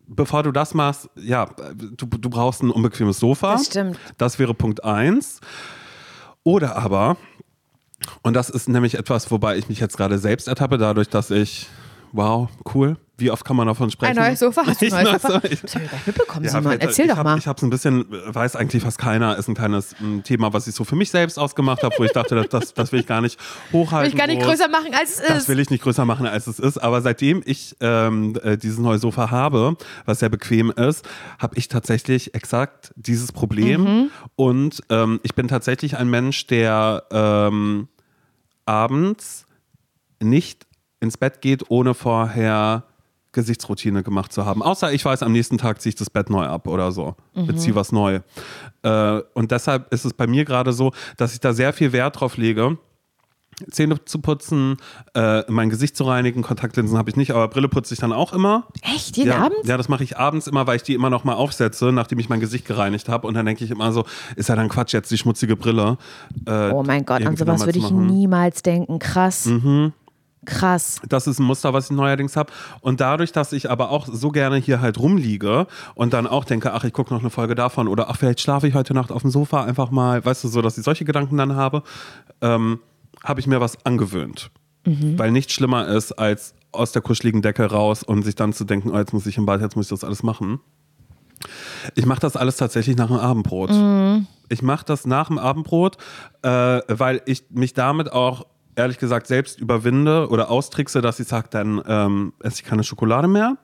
bevor 0.07 0.43
du 0.43 0.51
das 0.51 0.73
machst, 0.73 1.09
ja, 1.15 1.47
du, 1.75 2.05
du 2.05 2.29
brauchst 2.29 2.63
ein 2.63 2.71
unbequemes 2.71 3.19
Sofa. 3.19 3.53
Das 3.53 3.67
stimmt. 3.67 3.99
Das 4.17 4.39
wäre 4.39 4.53
Punkt 4.53 4.83
eins. 4.83 5.39
Oder 6.43 6.75
aber, 6.75 7.17
und 8.21 8.33
das 8.33 8.49
ist 8.49 8.67
nämlich 8.67 8.95
etwas, 8.95 9.31
wobei 9.31 9.57
ich 9.57 9.69
mich 9.69 9.79
jetzt 9.79 9.97
gerade 9.97 10.17
selbst 10.17 10.47
ertappe, 10.47 10.77
dadurch, 10.77 11.09
dass 11.09 11.31
ich, 11.31 11.67
wow, 12.11 12.49
cool, 12.73 12.97
wie 13.17 13.29
oft 13.29 13.45
kann 13.45 13.55
man 13.55 13.67
davon 13.67 13.91
sprechen? 13.91 14.17
Ein 14.17 14.29
neues 14.29 14.39
Sofa? 14.39 14.63
Hast 14.65 14.81
du 14.81 14.85
ein 14.91 15.03
neues 15.03 15.21
Sofa? 15.21 15.39
Das 15.39 15.75
habe 15.75 15.83
ich 15.83 15.89
gar 15.89 15.97
nicht 15.97 16.07
mitbekommen, 16.07 16.45
ja, 16.45 16.51
Simon. 16.51 16.79
Erzähl 16.79 17.07
doch 17.07 17.17
hab, 17.17 17.23
mal. 17.23 17.37
Ich 17.37 17.47
habe 17.47 17.57
es 17.57 17.63
ein 17.63 17.69
bisschen, 17.69 18.05
weiß 18.09 18.55
eigentlich 18.55 18.81
fast 18.81 18.97
keiner, 18.97 19.37
ist 19.37 19.47
ein 19.47 19.53
kleines 19.53 19.95
ein 20.01 20.23
Thema, 20.23 20.51
was 20.51 20.67
ich 20.67 20.73
so 20.73 20.83
für 20.83 20.95
mich 20.95 21.11
selbst 21.11 21.37
ausgemacht 21.37 21.83
habe, 21.83 21.93
wo 21.99 22.03
ich 22.03 22.11
dachte, 22.11 22.43
das, 22.49 22.73
das 22.73 22.91
will 22.91 23.01
ich 23.01 23.07
gar 23.07 23.21
nicht 23.21 23.39
hochhalten. 23.71 24.11
Will 24.11 24.13
ich 24.13 24.17
gar 24.17 24.27
nicht 24.27 24.41
größer 24.41 24.67
machen, 24.67 24.95
als 24.95 25.11
es 25.11 25.19
ist. 25.19 25.29
Das 25.29 25.47
will 25.47 25.59
ich 25.59 25.69
nicht 25.69 25.83
größer 25.83 26.05
machen, 26.05 26.25
als 26.25 26.47
es 26.47 26.57
ist. 26.57 26.79
Aber 26.79 27.01
seitdem 27.01 27.43
ich 27.45 27.75
ähm, 27.81 28.35
äh, 28.43 28.57
dieses 28.57 28.79
neue 28.79 28.97
Sofa 28.97 29.29
habe, 29.29 29.77
was 30.05 30.19
sehr 30.19 30.29
bequem 30.29 30.71
ist, 30.71 31.07
habe 31.37 31.55
ich 31.57 31.67
tatsächlich 31.67 32.33
exakt 32.33 32.93
dieses 32.95 33.31
Problem. 33.31 33.81
Mhm. 33.81 34.11
Und 34.35 34.81
ähm, 34.89 35.19
ich 35.21 35.35
bin 35.35 35.47
tatsächlich 35.47 35.97
ein 35.97 36.09
Mensch, 36.09 36.47
der 36.47 37.03
ähm, 37.11 37.89
abends 38.65 39.45
nicht 40.19 40.65
ins 40.99 41.17
Bett 41.17 41.41
geht, 41.41 41.69
ohne 41.69 41.93
vorher 41.93 42.85
Gesichtsroutine 43.33 44.03
gemacht 44.03 44.31
zu 44.31 44.45
haben. 44.45 44.63
Außer 44.63 44.93
ich 44.93 45.03
weiß, 45.03 45.23
am 45.23 45.31
nächsten 45.31 45.57
Tag 45.57 45.81
ziehe 45.81 45.89
ich 45.89 45.95
das 45.95 46.09
Bett 46.09 46.29
neu 46.29 46.45
ab 46.45 46.67
oder 46.67 46.91
so. 46.91 47.15
Mhm. 47.35 47.47
Beziehe 47.47 47.75
was 47.75 47.91
neu. 47.91 48.21
Äh, 48.83 49.21
und 49.33 49.51
deshalb 49.51 49.91
ist 49.93 50.05
es 50.05 50.13
bei 50.13 50.27
mir 50.27 50.45
gerade 50.45 50.71
so, 50.71 50.91
dass 51.17 51.33
ich 51.33 51.39
da 51.39 51.53
sehr 51.53 51.73
viel 51.73 51.91
Wert 51.91 52.19
drauf 52.19 52.37
lege. 52.37 52.77
Zähne 53.69 54.03
zu 54.05 54.19
putzen, 54.19 54.77
äh, 55.13 55.43
mein 55.47 55.69
Gesicht 55.69 55.95
zu 55.95 56.05
reinigen, 56.05 56.41
Kontaktlinsen 56.41 56.97
habe 56.97 57.09
ich 57.09 57.15
nicht, 57.15 57.31
aber 57.31 57.47
Brille 57.47 57.69
putze 57.69 57.93
ich 57.93 57.99
dann 57.99 58.11
auch 58.11 58.33
immer. 58.33 58.67
Echt? 58.81 59.17
Jeden 59.17 59.29
ja, 59.29 59.45
Abend? 59.45 59.59
Ja, 59.65 59.77
das 59.77 59.89
mache 59.89 60.03
ich 60.03 60.17
abends 60.17 60.47
immer, 60.47 60.65
weil 60.67 60.77
ich 60.77 60.83
die 60.83 60.93
immer 60.93 61.09
noch 61.09 61.23
mal 61.23 61.33
aufsetze, 61.33 61.91
nachdem 61.91 62.19
ich 62.19 62.29
mein 62.29 62.39
Gesicht 62.39 62.65
gereinigt 62.65 63.09
habe. 63.09 63.27
Und 63.27 63.35
dann 63.35 63.45
denke 63.45 63.63
ich 63.63 63.71
immer 63.71 63.91
so, 63.91 64.05
ist 64.35 64.49
ja 64.49 64.55
dann 64.55 64.69
Quatsch, 64.69 64.93
jetzt 64.93 65.11
die 65.11 65.17
schmutzige 65.17 65.55
Brille. 65.55 65.97
Äh, 66.45 66.71
oh 66.71 66.83
mein 66.83 67.05
Gott, 67.05 67.25
an 67.25 67.37
sowas 67.37 67.65
würde 67.65 67.79
ich 67.79 67.91
niemals 67.91 68.63
denken. 68.63 68.99
Krass. 68.99 69.45
Mhm. 69.45 69.93
Krass. 70.45 71.01
Das 71.07 71.27
ist 71.27 71.39
ein 71.39 71.45
Muster, 71.45 71.73
was 71.73 71.85
ich 71.85 71.95
neuerdings 71.95 72.35
habe. 72.35 72.51
Und 72.81 73.01
dadurch, 73.01 73.31
dass 73.31 73.53
ich 73.53 73.69
aber 73.69 73.89
auch 73.89 74.07
so 74.07 74.29
gerne 74.29 74.57
hier 74.57 74.81
halt 74.81 74.99
rumliege 74.99 75.67
und 75.95 76.13
dann 76.13 76.27
auch 76.27 76.45
denke, 76.45 76.73
ach, 76.73 76.83
ich 76.83 76.93
gucke 76.93 77.13
noch 77.13 77.21
eine 77.21 77.29
Folge 77.29 77.55
davon 77.55 77.87
oder 77.87 78.09
ach, 78.09 78.17
vielleicht 78.17 78.41
schlafe 78.41 78.67
ich 78.67 78.73
heute 78.73 78.93
Nacht 78.93 79.11
auf 79.11 79.21
dem 79.21 79.31
Sofa 79.31 79.63
einfach 79.63 79.91
mal, 79.91 80.23
weißt 80.23 80.43
du, 80.43 80.47
so, 80.47 80.61
dass 80.61 80.77
ich 80.77 80.83
solche 80.83 81.05
Gedanken 81.05 81.37
dann 81.37 81.55
habe, 81.55 81.83
ähm, 82.41 82.79
habe 83.23 83.39
ich 83.39 83.47
mir 83.47 83.61
was 83.61 83.85
angewöhnt. 83.85 84.51
Mhm. 84.85 85.17
Weil 85.17 85.31
nichts 85.31 85.53
schlimmer 85.53 85.87
ist, 85.87 86.11
als 86.13 86.55
aus 86.71 86.91
der 86.91 87.01
kuscheligen 87.01 87.41
Decke 87.41 87.65
raus 87.65 88.03
und 88.03 88.23
sich 88.23 88.35
dann 88.35 88.51
zu 88.51 88.65
denken, 88.65 88.91
oh, 88.91 88.97
jetzt 88.97 89.13
muss 89.13 89.25
ich 89.25 89.37
im 89.37 89.45
Bad, 89.45 89.61
jetzt 89.61 89.75
muss 89.75 89.85
ich 89.85 89.91
das 89.91 90.03
alles 90.03 90.23
machen. 90.23 90.59
Ich 91.95 92.05
mache 92.05 92.19
das 92.19 92.35
alles 92.35 92.57
tatsächlich 92.57 92.95
nach 92.97 93.07
dem 93.07 93.17
Abendbrot. 93.17 93.71
Mhm. 93.71 94.27
Ich 94.49 94.61
mache 94.61 94.85
das 94.85 95.05
nach 95.05 95.27
dem 95.27 95.37
Abendbrot, 95.37 95.97
äh, 96.41 96.81
weil 96.87 97.21
ich 97.25 97.45
mich 97.49 97.73
damit 97.73 98.11
auch 98.11 98.45
ehrlich 98.75 98.97
gesagt 98.97 99.27
selbst 99.27 99.59
überwinde 99.59 100.29
oder 100.29 100.49
austrickse, 100.49 101.01
dass 101.01 101.19
ich 101.19 101.27
sage, 101.27 101.47
dann 101.49 101.81
ähm, 101.87 102.33
esse 102.41 102.61
ich 102.61 102.63
keine 102.63 102.83
Schokolade 102.83 103.27
mehr. 103.27 103.57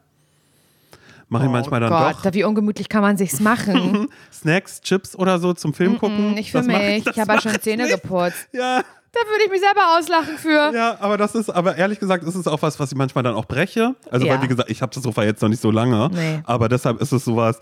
Mache 1.30 1.44
ich 1.44 1.50
oh 1.50 1.52
manchmal 1.52 1.80
dann 1.80 1.90
Gott, 1.90 2.26
doch. 2.26 2.34
Wie 2.34 2.44
ungemütlich 2.44 2.90
kann 2.90 3.02
man 3.02 3.16
sich's 3.16 3.40
machen? 3.40 4.08
Snacks, 4.34 4.82
Chips 4.82 5.16
oder 5.16 5.38
so 5.38 5.54
zum 5.54 5.76
Film 5.76 6.00
gucken. 6.00 6.36
Ich 6.38 6.52
für 6.52 6.64
mich. 6.64 6.98
Ich, 6.98 7.08
ich 7.08 7.20
habe 7.20 7.34
ja 7.34 7.42
schon 7.42 7.62
Zähne 7.62 7.84
nicht. 7.84 8.02
geputzt. 8.02 8.50
Ja. 8.52 8.84
Da 9.12 9.20
würde 9.28 9.44
ich 9.46 9.50
mich 9.50 9.62
selber 9.62 9.98
auslachen 9.98 10.38
für. 10.38 10.72
Ja, 10.74 10.98
aber 11.00 11.18
das 11.18 11.34
ist, 11.34 11.50
aber 11.50 11.76
ehrlich 11.76 12.00
gesagt, 12.00 12.24
ist 12.24 12.36
es 12.36 12.48
auch 12.48 12.62
was, 12.62 12.80
was 12.80 12.92
ich 12.92 12.98
manchmal 12.98 13.24
dann 13.24 13.34
auch 13.34 13.46
breche. 13.46 13.96
Also, 14.12 14.28
ja. 14.28 14.34
weil, 14.34 14.44
wie 14.44 14.48
gesagt, 14.48 14.70
ich 14.70 14.82
habe 14.84 14.94
das 14.94 15.04
Sofa 15.04 15.24
jetzt 15.24 15.42
noch 15.42 15.50
nicht 15.50 15.62
so 15.62 15.72
lange. 15.72 16.10
Nee. 16.14 16.42
Aber 16.46 16.70
deshalb 16.70 17.02
ist 17.02 17.12
es 17.12 17.26
sowas, 17.26 17.60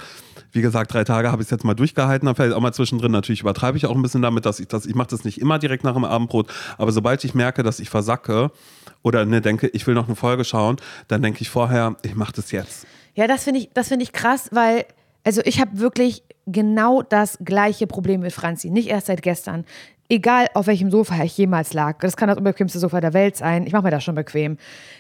wie 0.52 0.62
gesagt, 0.62 0.94
drei 0.94 1.04
Tage 1.06 1.32
habe 1.32 1.42
ich 1.42 1.48
es 1.48 1.52
jetzt 1.52 1.64
mal 1.64 1.74
durchgehalten, 1.74 2.26
dann 2.26 2.36
vielleicht 2.36 2.54
auch 2.54 2.60
mal 2.60 2.74
zwischendrin. 2.74 3.12
Natürlich 3.12 3.42
übertreibe 3.42 3.78
ich 3.78 3.86
auch 3.86 3.96
ein 3.96 4.02
bisschen 4.02 4.22
damit, 4.22 4.46
dass 4.46 4.60
ich 4.60 4.68
das, 4.68 4.86
ich 4.86 4.96
mache 4.96 5.10
das 5.10 5.24
nicht 5.24 5.40
immer 5.40 5.60
direkt 5.60 5.84
nach 5.84 5.94
dem 5.94 6.04
Abendbrot, 6.04 6.48
aber 6.78 6.92
sobald 6.92 7.24
ich 7.24 7.34
merke, 7.34 7.64
dass 7.64 7.80
ich 7.80 7.90
versacke 7.90 8.52
oder 9.04 9.26
ne, 9.26 9.42
denke, 9.42 9.68
ich 9.68 9.88
will 9.88 9.94
noch 9.94 10.08
eine 10.08 10.16
Folge 10.16 10.44
schauen, 10.44 10.78
dann 11.08 11.22
denke 11.22 11.42
ich 11.42 11.50
vorher, 11.50 11.96
ich 12.04 12.16
mache 12.16 12.34
das 12.34 12.52
jetzt. 12.52 12.88
Ja, 13.16 13.28
das 13.28 13.44
finde 13.44 13.62
ich, 13.62 13.70
das 13.74 13.90
ich 13.90 14.12
krass, 14.12 14.50
weil, 14.52 14.86
also 15.24 15.42
ich 15.46 15.60
habe 15.60 15.80
wirklich 15.80 16.24
genau 16.46 17.02
das 17.02 17.38
gleiche 17.44 17.88
Problem 17.88 18.22
mit 18.22 18.32
Franzi. 18.32 18.70
Nicht 18.70 18.88
erst 18.88 19.08
seit 19.08 19.22
gestern 19.22 19.66
egal 20.10 20.48
auf 20.54 20.68
welchem 20.68 20.92
Sofa 20.92 21.24
ich 21.24 21.38
jemals 21.38 21.74
lag, 21.74 22.00
das 22.00 22.16
kann 22.16 22.28
das 22.28 22.38
unbequemste 22.38 22.80
Sofa 22.80 23.02
der 23.02 23.14
Welt 23.14 23.36
sein, 23.36 23.66
ich 23.68 23.74
mache 23.74 23.84
mir 23.84 23.92
das 23.92 24.04
schon 24.04 24.16
bequem. 24.16 24.58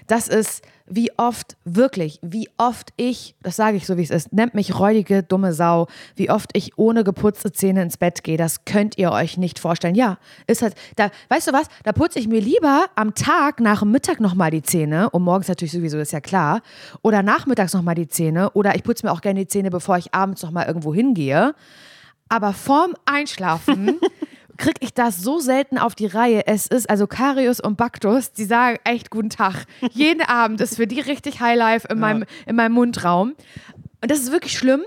Das 0.07 0.27
ist, 0.27 0.63
wie 0.85 1.11
oft, 1.17 1.57
wirklich, 1.65 2.19
wie 2.21 2.49
oft 2.57 2.93
ich, 2.97 3.35
das 3.41 3.55
sage 3.55 3.77
ich 3.77 3.85
so 3.85 3.97
wie 3.97 4.03
es 4.03 4.09
ist, 4.09 4.33
nennt 4.33 4.53
mich 4.53 4.77
räudige, 4.79 5.23
dumme 5.23 5.53
Sau, 5.53 5.87
wie 6.15 6.29
oft 6.29 6.49
ich 6.53 6.77
ohne 6.77 7.03
geputzte 7.03 7.51
Zähne 7.51 7.83
ins 7.83 7.97
Bett 7.97 8.23
gehe, 8.23 8.37
das 8.37 8.65
könnt 8.65 8.97
ihr 8.97 9.11
euch 9.11 9.37
nicht 9.37 9.59
vorstellen. 9.59 9.95
Ja, 9.95 10.17
ist 10.45 10.61
halt, 10.61 10.75
da, 10.95 11.09
weißt 11.29 11.47
du 11.47 11.53
was, 11.53 11.67
da 11.83 11.93
putze 11.93 12.19
ich 12.19 12.27
mir 12.27 12.41
lieber 12.41 12.85
am 12.95 13.15
Tag 13.15 13.59
nach 13.59 13.79
dem 13.79 13.91
Mittag 13.91 14.19
nochmal 14.19 14.51
die 14.51 14.61
Zähne, 14.63 15.09
und 15.09 15.23
morgens 15.23 15.47
natürlich 15.47 15.71
sowieso, 15.71 15.97
ist 15.97 16.11
ja 16.11 16.21
klar, 16.21 16.61
oder 17.01 17.23
nachmittags 17.23 17.73
nochmal 17.73 17.95
die 17.95 18.07
Zähne, 18.07 18.51
oder 18.51 18.75
ich 18.75 18.83
putze 18.83 19.05
mir 19.05 19.11
auch 19.11 19.21
gerne 19.21 19.41
die 19.41 19.47
Zähne, 19.47 19.69
bevor 19.69 19.97
ich 19.97 20.13
abends 20.13 20.41
nochmal 20.43 20.67
irgendwo 20.67 20.93
hingehe. 20.93 21.53
Aber 22.29 22.51
vorm 22.51 22.93
Einschlafen 23.05 23.99
kriege 24.57 24.79
ich 24.81 24.93
das 24.93 25.21
so 25.21 25.39
selten 25.39 25.77
auf 25.77 25.95
die 25.95 26.07
Reihe. 26.07 26.45
Es 26.47 26.67
ist 26.67 26.89
also 26.89 27.07
Karius 27.07 27.59
und 27.59 27.77
Baktus, 27.77 28.31
die 28.31 28.45
sagen 28.45 28.77
echt 28.83 29.09
guten 29.09 29.29
Tag. 29.29 29.65
Jeden 29.91 30.21
Abend 30.21 30.61
ist 30.61 30.75
für 30.75 30.87
die 30.87 30.99
richtig 30.99 31.39
Highlife 31.39 31.87
in, 31.87 31.97
ja. 31.97 32.01
meinem, 32.01 32.25
in 32.45 32.55
meinem 32.55 32.73
Mundraum. 32.73 33.35
Und 34.01 34.11
das 34.11 34.19
ist 34.19 34.31
wirklich 34.31 34.57
schlimm. 34.57 34.83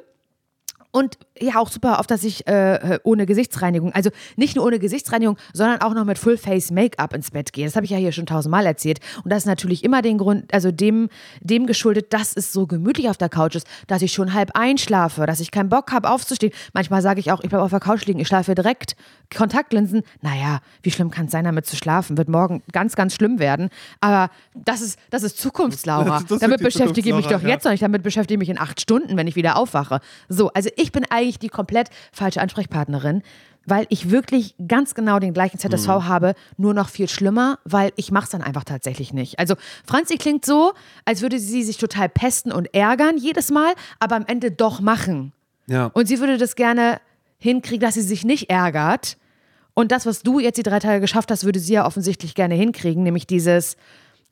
Und 0.92 1.18
ja, 1.40 1.56
auch 1.56 1.70
super 1.70 1.98
oft, 1.98 2.10
dass 2.10 2.24
ich 2.24 2.46
äh, 2.46 2.98
ohne 3.02 3.26
Gesichtsreinigung, 3.26 3.92
also 3.92 4.10
nicht 4.36 4.56
nur 4.56 4.64
ohne 4.64 4.78
Gesichtsreinigung, 4.78 5.36
sondern 5.52 5.80
auch 5.80 5.94
noch 5.94 6.04
mit 6.04 6.18
Full-Face-Make-up 6.18 7.14
ins 7.14 7.30
Bett 7.30 7.52
gehe. 7.52 7.64
Das 7.64 7.76
habe 7.76 7.84
ich 7.84 7.90
ja 7.90 7.98
hier 7.98 8.12
schon 8.12 8.26
tausendmal 8.26 8.66
erzählt. 8.66 9.00
Und 9.24 9.30
das 9.30 9.40
ist 9.40 9.46
natürlich 9.46 9.84
immer 9.84 10.02
den 10.02 10.18
Grund, 10.18 10.52
also 10.52 10.70
dem, 10.70 11.08
dem 11.40 11.66
geschuldet, 11.66 12.12
dass 12.12 12.36
es 12.36 12.52
so 12.52 12.66
gemütlich 12.66 13.08
auf 13.08 13.16
der 13.16 13.28
Couch 13.28 13.54
ist, 13.54 13.66
dass 13.86 14.02
ich 14.02 14.12
schon 14.12 14.34
halb 14.34 14.50
einschlafe, 14.54 15.26
dass 15.26 15.40
ich 15.40 15.50
keinen 15.50 15.68
Bock 15.68 15.92
habe 15.92 16.10
aufzustehen. 16.10 16.52
Manchmal 16.72 17.02
sage 17.02 17.20
ich 17.20 17.32
auch, 17.32 17.40
ich 17.42 17.48
bleibe 17.48 17.64
auf 17.64 17.70
der 17.70 17.80
Couch 17.80 18.06
liegen, 18.06 18.20
ich 18.20 18.28
schlafe 18.28 18.54
direkt. 18.54 18.96
Kontaktlinsen, 19.34 20.02
naja, 20.22 20.60
wie 20.82 20.90
schlimm 20.90 21.10
kann 21.10 21.26
es 21.26 21.32
sein, 21.32 21.44
damit 21.44 21.66
zu 21.66 21.76
schlafen? 21.76 22.18
Wird 22.18 22.28
morgen 22.28 22.62
ganz, 22.72 22.96
ganz 22.96 23.14
schlimm 23.14 23.38
werden. 23.38 23.70
Aber 24.00 24.30
das 24.54 24.80
ist, 24.80 24.98
das 25.10 25.22
ist 25.22 25.38
Zukunftslaura. 25.38 26.20
Das, 26.20 26.26
das 26.26 26.38
damit 26.40 26.62
beschäftige 26.62 27.10
ich 27.10 27.14
mich 27.14 27.26
doch 27.26 27.42
ja. 27.42 27.48
jetzt 27.48 27.64
noch 27.64 27.70
nicht. 27.70 27.82
Damit 27.82 28.02
beschäftige 28.02 28.34
ich 28.34 28.38
mich 28.38 28.48
in 28.48 28.60
acht 28.60 28.80
Stunden, 28.80 29.16
wenn 29.16 29.26
ich 29.26 29.36
wieder 29.36 29.56
aufwache. 29.56 30.00
So, 30.28 30.50
also 30.52 30.68
ich 30.76 30.92
bin 30.92 31.04
eigentlich 31.08 31.29
die 31.38 31.48
komplett 31.48 31.88
falsche 32.12 32.40
Ansprechpartnerin. 32.40 33.22
weil 33.66 33.86
ich 33.90 34.10
wirklich 34.10 34.54
ganz 34.66 34.94
genau 34.94 35.18
den 35.18 35.34
gleichen 35.34 35.58
ZSV 35.58 35.86
Mhm. 35.88 36.08
habe, 36.08 36.34
nur 36.56 36.72
noch 36.72 36.88
viel 36.88 37.08
schlimmer, 37.10 37.58
weil 37.64 37.92
ich 37.96 38.10
mache 38.10 38.24
es 38.24 38.30
dann 38.30 38.40
einfach 38.40 38.64
tatsächlich 38.64 39.12
nicht. 39.12 39.38
Also 39.38 39.54
Franzi 39.86 40.16
klingt 40.16 40.46
so, 40.46 40.72
als 41.04 41.20
würde 41.20 41.38
sie 41.38 41.62
sich 41.62 41.76
total 41.76 42.08
pesten 42.08 42.52
und 42.52 42.74
ärgern 42.74 43.18
jedes 43.18 43.50
Mal, 43.50 43.74
aber 44.00 44.16
am 44.16 44.24
Ende 44.26 44.50
doch 44.50 44.80
machen. 44.80 45.34
Ja. 45.66 45.86
Und 45.92 46.06
sie 46.06 46.20
würde 46.20 46.38
das 46.38 46.56
gerne 46.56 47.00
hinkriegen, 47.38 47.80
dass 47.80 47.94
sie 47.94 48.02
sich 48.02 48.24
nicht 48.24 48.48
ärgert. 48.48 49.18
Und 49.74 49.92
das, 49.92 50.06
was 50.06 50.22
du 50.22 50.40
jetzt 50.40 50.56
die 50.56 50.62
drei 50.62 50.78
Tage 50.78 51.00
geschafft 51.00 51.30
hast, 51.30 51.44
würde 51.44 51.60
sie 51.60 51.74
ja 51.74 51.86
offensichtlich 51.86 52.34
gerne 52.34 52.54
hinkriegen, 52.54 53.02
nämlich 53.02 53.26
dieses, 53.26 53.76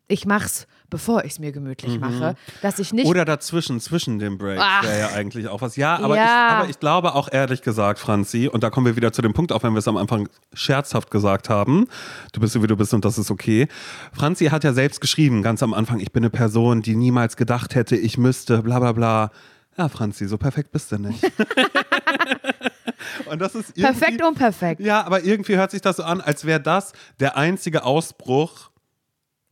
ich 0.09 0.25
mach's, 0.25 0.67
bevor 0.90 1.24
ich 1.24 1.33
es 1.33 1.38
mir 1.38 1.53
gemütlich 1.53 1.98
mache, 2.01 2.35
dass 2.62 2.79
ich 2.79 2.92
nicht 2.92 3.05
Mhm. 3.05 3.11
Oder 3.11 3.24
dazwischen, 3.24 3.81
zwischen 3.81 4.18
den 4.18 4.38
Breaks 4.38 4.62
Ach. 4.64 4.83
wäre 4.83 4.98
ja 4.98 5.09
eigentlich 5.11 5.48
auch 5.48 5.61
was. 5.61 5.77
Ja, 5.77 5.96
aber, 5.96 6.16
Ja. 6.16 6.24
Ich, 6.24 6.31
aber 6.55 6.70
ich 6.70 6.81
glaube 6.81 7.14
auch 7.14 7.29
ehrlich 7.31 7.62
gesagt, 7.62 7.98
Franzi, 7.98 8.48
und 8.48 8.62
da 8.62 8.70
kommen 8.70 8.87
wir 8.87 8.96
wieder 8.96 9.12
zu 9.12 9.22
dem 9.22 9.33
Punkt, 9.35 9.53
auch 9.53 9.62
wenn 9.62 9.72
wir 9.72 9.79
es 9.79 9.88
am 9.88 9.96
Anfang 9.96 10.29
scherzhaft 10.55 11.11
gesagt 11.11 11.48
haben, 11.48 11.87
du 12.33 12.40
bist 12.40 12.55
so 12.55 12.62
wie 12.62 12.66
du 12.66 12.77
bist 12.77 12.94
und 12.94 13.05
das 13.05 13.18
ist 13.18 13.31
okay. 13.31 13.68
Franzi 14.12 14.46
hat 14.46 14.64
ja 14.64 14.72
selbst 14.72 15.01
geschrieben, 15.01 15.42
ganz 15.42 15.62
am 15.62 15.74
Anfang, 15.74 16.01
ich 16.01 16.12
bin 16.12 16.22
eine 16.22 16.31
Person, 16.31 16.83
die 16.83 16.96
niemals 16.96 17.37
gedacht 17.37 17.74
hätte, 17.74 17.96
ich 17.96 18.18
müsste, 18.18 18.62
bla 18.62 18.79
bla 18.79 18.92
bla. 18.92 19.31
Ja, 19.77 19.88
Franzi, 19.88 20.27
so 20.27 20.38
perfekt 20.38 20.72
bist 20.72 20.90
du 20.90 20.98
nicht. 20.98 21.22
und 23.31 23.40
das 23.40 23.55
ist 23.55 23.70
irgendwie, 23.77 23.83
perfekt 23.98 24.24
unperfekt, 24.24 24.81
Ja, 24.81 25.05
aber 25.05 25.22
irgendwie 25.22 25.57
hört 25.57 25.70
sich 25.70 25.81
das 25.81 25.96
so 25.96 26.03
an, 26.03 26.20
als 26.20 26.44
wäre 26.44 26.61
das 26.61 26.92
der 27.20 27.37
einzige 27.37 27.85
Ausbruch 27.85 28.70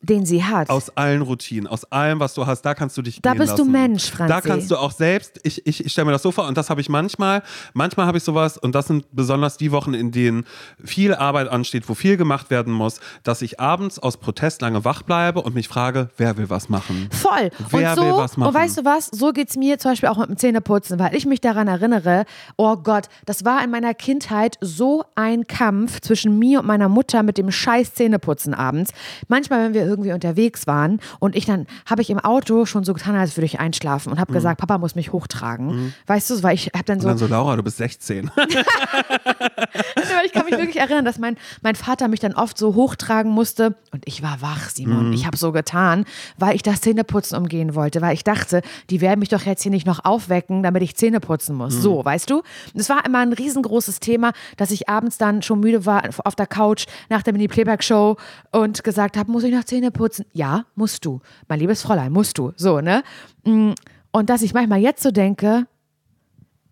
den 0.07 0.25
sie 0.25 0.45
hat. 0.45 0.71
aus 0.71 0.97
allen 0.97 1.23
Routinen, 1.23 1.67
aus 1.67 1.85
allem, 1.93 2.21
was 2.21 2.35
du 2.35 2.47
hast, 2.47 2.63
da 2.63 2.75
kannst 2.75 2.97
du 2.97 3.03
dich 3.03 3.21
Da 3.21 3.35
bist 3.35 3.53
du 3.55 3.59
lassen. 3.59 3.73
Mensch, 3.73 4.11
Franzi. 4.11 4.33
Da 4.33 4.41
kannst 4.41 4.71
du 4.71 4.77
auch 4.77 4.93
selbst, 4.93 5.41
ich, 5.43 5.67
ich, 5.67 5.85
ich 5.85 5.93
stelle 5.93 6.07
mir 6.07 6.13
das 6.13 6.23
so 6.23 6.31
vor, 6.33 6.47
und 6.47 6.57
das 6.57 6.71
habe 6.71 6.81
ich 6.81 6.89
manchmal, 6.89 7.43
manchmal 7.75 8.07
habe 8.07 8.19
ich 8.19 8.25
sowas, 8.25 8.57
und 8.57 8.75
das 8.75 8.87
sind 8.87 9.05
besonders 9.13 9.57
die 9.57 9.73
Wochen, 9.73 9.95
in 9.95 10.13
denen 10.13 10.45
viel 10.83 11.15
Arbeit 11.15 11.49
ansteht, 11.49 11.89
wo 11.89 11.95
viel 11.95 12.17
gemacht 12.17 12.51
werden 12.51 12.73
muss, 12.73 13.01
dass 13.25 13.43
ich 13.43 13.61
abends 13.61 13.99
aus 13.99 14.17
Protest 14.17 14.63
lange 14.63 14.85
wach 14.85 15.03
bleibe 15.03 15.43
und 15.43 15.55
mich 15.55 15.69
frage, 15.69 16.11
wer 16.17 16.37
will 16.37 16.49
was 16.49 16.69
machen? 16.69 17.09
Voll. 17.11 17.51
Wer 17.71 17.91
und 17.91 17.97
so, 17.97 18.03
will 18.03 18.13
was 18.17 18.37
machen? 18.37 18.49
Und 18.49 18.55
weißt 18.55 18.79
du 18.79 18.85
was? 18.85 19.07
So 19.07 19.33
geht 19.33 19.51
es 19.51 19.57
mir 19.57 19.79
zum 19.79 19.93
Beispiel 19.93 20.09
auch 20.09 20.19
mit 20.19 20.29
dem 20.29 20.37
Zähneputzen, 20.37 20.99
weil 20.99 21.15
ich 21.15 21.27
mich 21.27 21.41
daran 21.41 21.69
erinnere, 21.69 22.25
oh 22.57 22.77
Gott, 22.77 23.07
das 23.25 23.45
war 23.45 23.63
in 23.65 23.71
meiner 23.71 23.95
Kindheit 23.95 24.57
so 24.61 25.05
ein 25.15 25.47
Kampf 25.47 26.01
zwischen 26.01 26.39
mir 26.39 26.61
und 26.61 26.67
meiner 26.67 26.89
Mutter 26.89 27.23
mit 27.23 27.39
dem 27.39 27.51
scheiß 27.51 27.95
Zähneputzen 27.95 28.55
abends. 28.55 28.93
Manchmal, 29.29 29.65
wenn 29.65 29.75
wir 29.75 29.96
irgendwie 29.97 30.13
unterwegs 30.13 30.67
waren 30.67 31.01
und 31.19 31.35
ich 31.35 31.47
dann, 31.47 31.67
habe 31.87 32.03
ich 32.03 32.11
im 32.11 32.19
Auto 32.19 32.67
schon 32.67 32.85
so 32.85 32.93
getan, 32.95 33.17
als 33.17 33.37
würde 33.37 33.47
ich 33.47 33.59
einschlafen 33.59 34.13
und 34.13 34.21
habe 34.21 34.33
gesagt, 34.33 34.61
Papa 34.61 34.79
muss 34.79 34.95
mich 34.95 35.13
hochtragen. 35.13 35.95
Weißt 36.07 36.31
du, 36.31 36.43
weil 36.43 36.55
ich 36.55 36.67
habe 36.75 36.85
dann 36.85 36.97
Und 36.97 37.03
so, 37.03 37.09
dann 37.09 37.19
so, 37.19 37.27
Laura, 37.27 37.57
du 37.57 37.63
bist 37.63 37.79
16. 37.79 38.31
aber 38.37 38.47
ich 40.25 40.33
kann 40.33 40.45
mich 40.45 40.59
wirklich 40.59 40.79
erinnern, 40.79 41.05
dass 41.05 41.19
mein, 41.19 41.37
mein 41.63 41.75
Vater 41.75 42.09
mich 42.09 42.21
dann 42.21 42.35
oft 42.35 42.59
so 42.59 42.75
hochtragen 42.75 43.33
musste 43.33 43.75
und 43.93 44.03
ich 44.07 44.23
war 44.23 44.41
wach, 44.43 44.69
Simon. 44.71 45.13
Ich 45.13 45.27
habe 45.27 45.37
so 45.37 45.53
getan, 45.53 46.05
weil 46.39 46.55
ich 46.55 46.63
das 46.63 46.81
Zähneputzen 46.81 47.37
umgehen 47.39 47.75
wollte, 47.75 48.01
weil 48.01 48.15
ich 48.15 48.25
dachte, 48.25 48.63
die 48.91 49.01
werden 49.01 49.21
mich 49.21 49.29
doch 49.29 49.43
jetzt 49.43 49.63
hier 49.63 49.71
nicht 49.71 49.87
noch 49.87 50.05
aufwecken, 50.05 50.63
damit 50.63 50.83
ich 50.83 50.97
Zähne 50.97 51.21
putzen 51.21 51.57
muss. 51.57 51.75
So, 51.75 52.05
weißt 52.05 52.31
du? 52.31 52.43
Es 52.75 52.89
war 52.89 53.05
immer 53.05 53.21
ein 53.21 53.33
riesengroßes 53.33 54.01
Thema, 54.01 54.33
dass 54.57 54.71
ich 54.71 54.89
abends 54.89 55.19
dann 55.19 55.43
schon 55.43 55.61
müde 55.61 55.87
war 55.87 56.03
auf 56.25 56.35
der 56.35 56.47
Couch 56.47 56.87
nach 57.09 57.23
der 57.23 57.33
Mini-Playback-Show 57.33 58.17
und 58.53 58.85
gesagt 58.85 59.17
habe, 59.17 59.31
muss 59.31 59.45
ich 59.45 59.55
noch 59.55 59.65
Zähne 59.65 59.76
putzen? 59.93 60.25
Ja, 60.33 60.65
musst 60.75 61.05
du. 61.05 61.21
Mein 61.49 61.61
liebes 61.61 61.83
Fräulein, 61.83 62.13
musst 62.13 62.39
du. 62.39 62.53
So, 62.57 62.81
ne? 62.81 63.03
Mm, 63.45 63.73
Und 64.11 64.31
dass 64.31 64.43
ich 64.43 64.55
manchmal 64.55 64.81
jetzt 64.81 65.03
so 65.03 65.11
denke, 65.11 65.67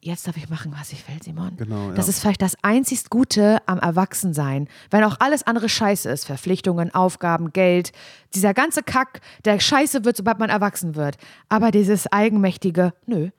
jetzt 0.00 0.26
darf 0.26 0.36
ich 0.36 0.48
machen, 0.50 0.74
was 0.78 0.92
ich 0.92 1.06
will, 1.08 1.22
Simon. 1.22 1.56
Genau, 1.56 1.88
ja. 1.88 1.94
Das 1.94 2.08
ist 2.08 2.20
vielleicht 2.20 2.42
das 2.42 2.56
einzig 2.62 3.08
Gute 3.10 3.58
am 3.66 3.78
Erwachsensein. 3.78 4.68
Wenn 4.90 5.02
auch 5.04 5.16
alles 5.20 5.46
andere 5.46 5.68
scheiße 5.68 6.10
ist, 6.10 6.26
Verpflichtungen, 6.26 6.94
Aufgaben, 6.94 7.52
Geld, 7.52 7.92
dieser 8.34 8.54
ganze 8.54 8.82
Kack, 8.82 9.20
der 9.44 9.58
scheiße 9.58 10.04
wird, 10.04 10.16
sobald 10.16 10.38
man 10.38 10.50
erwachsen 10.50 10.94
wird. 10.94 11.16
Aber 11.48 11.70
dieses 11.70 12.06
eigenmächtige, 12.12 12.92
nö. 13.06 13.30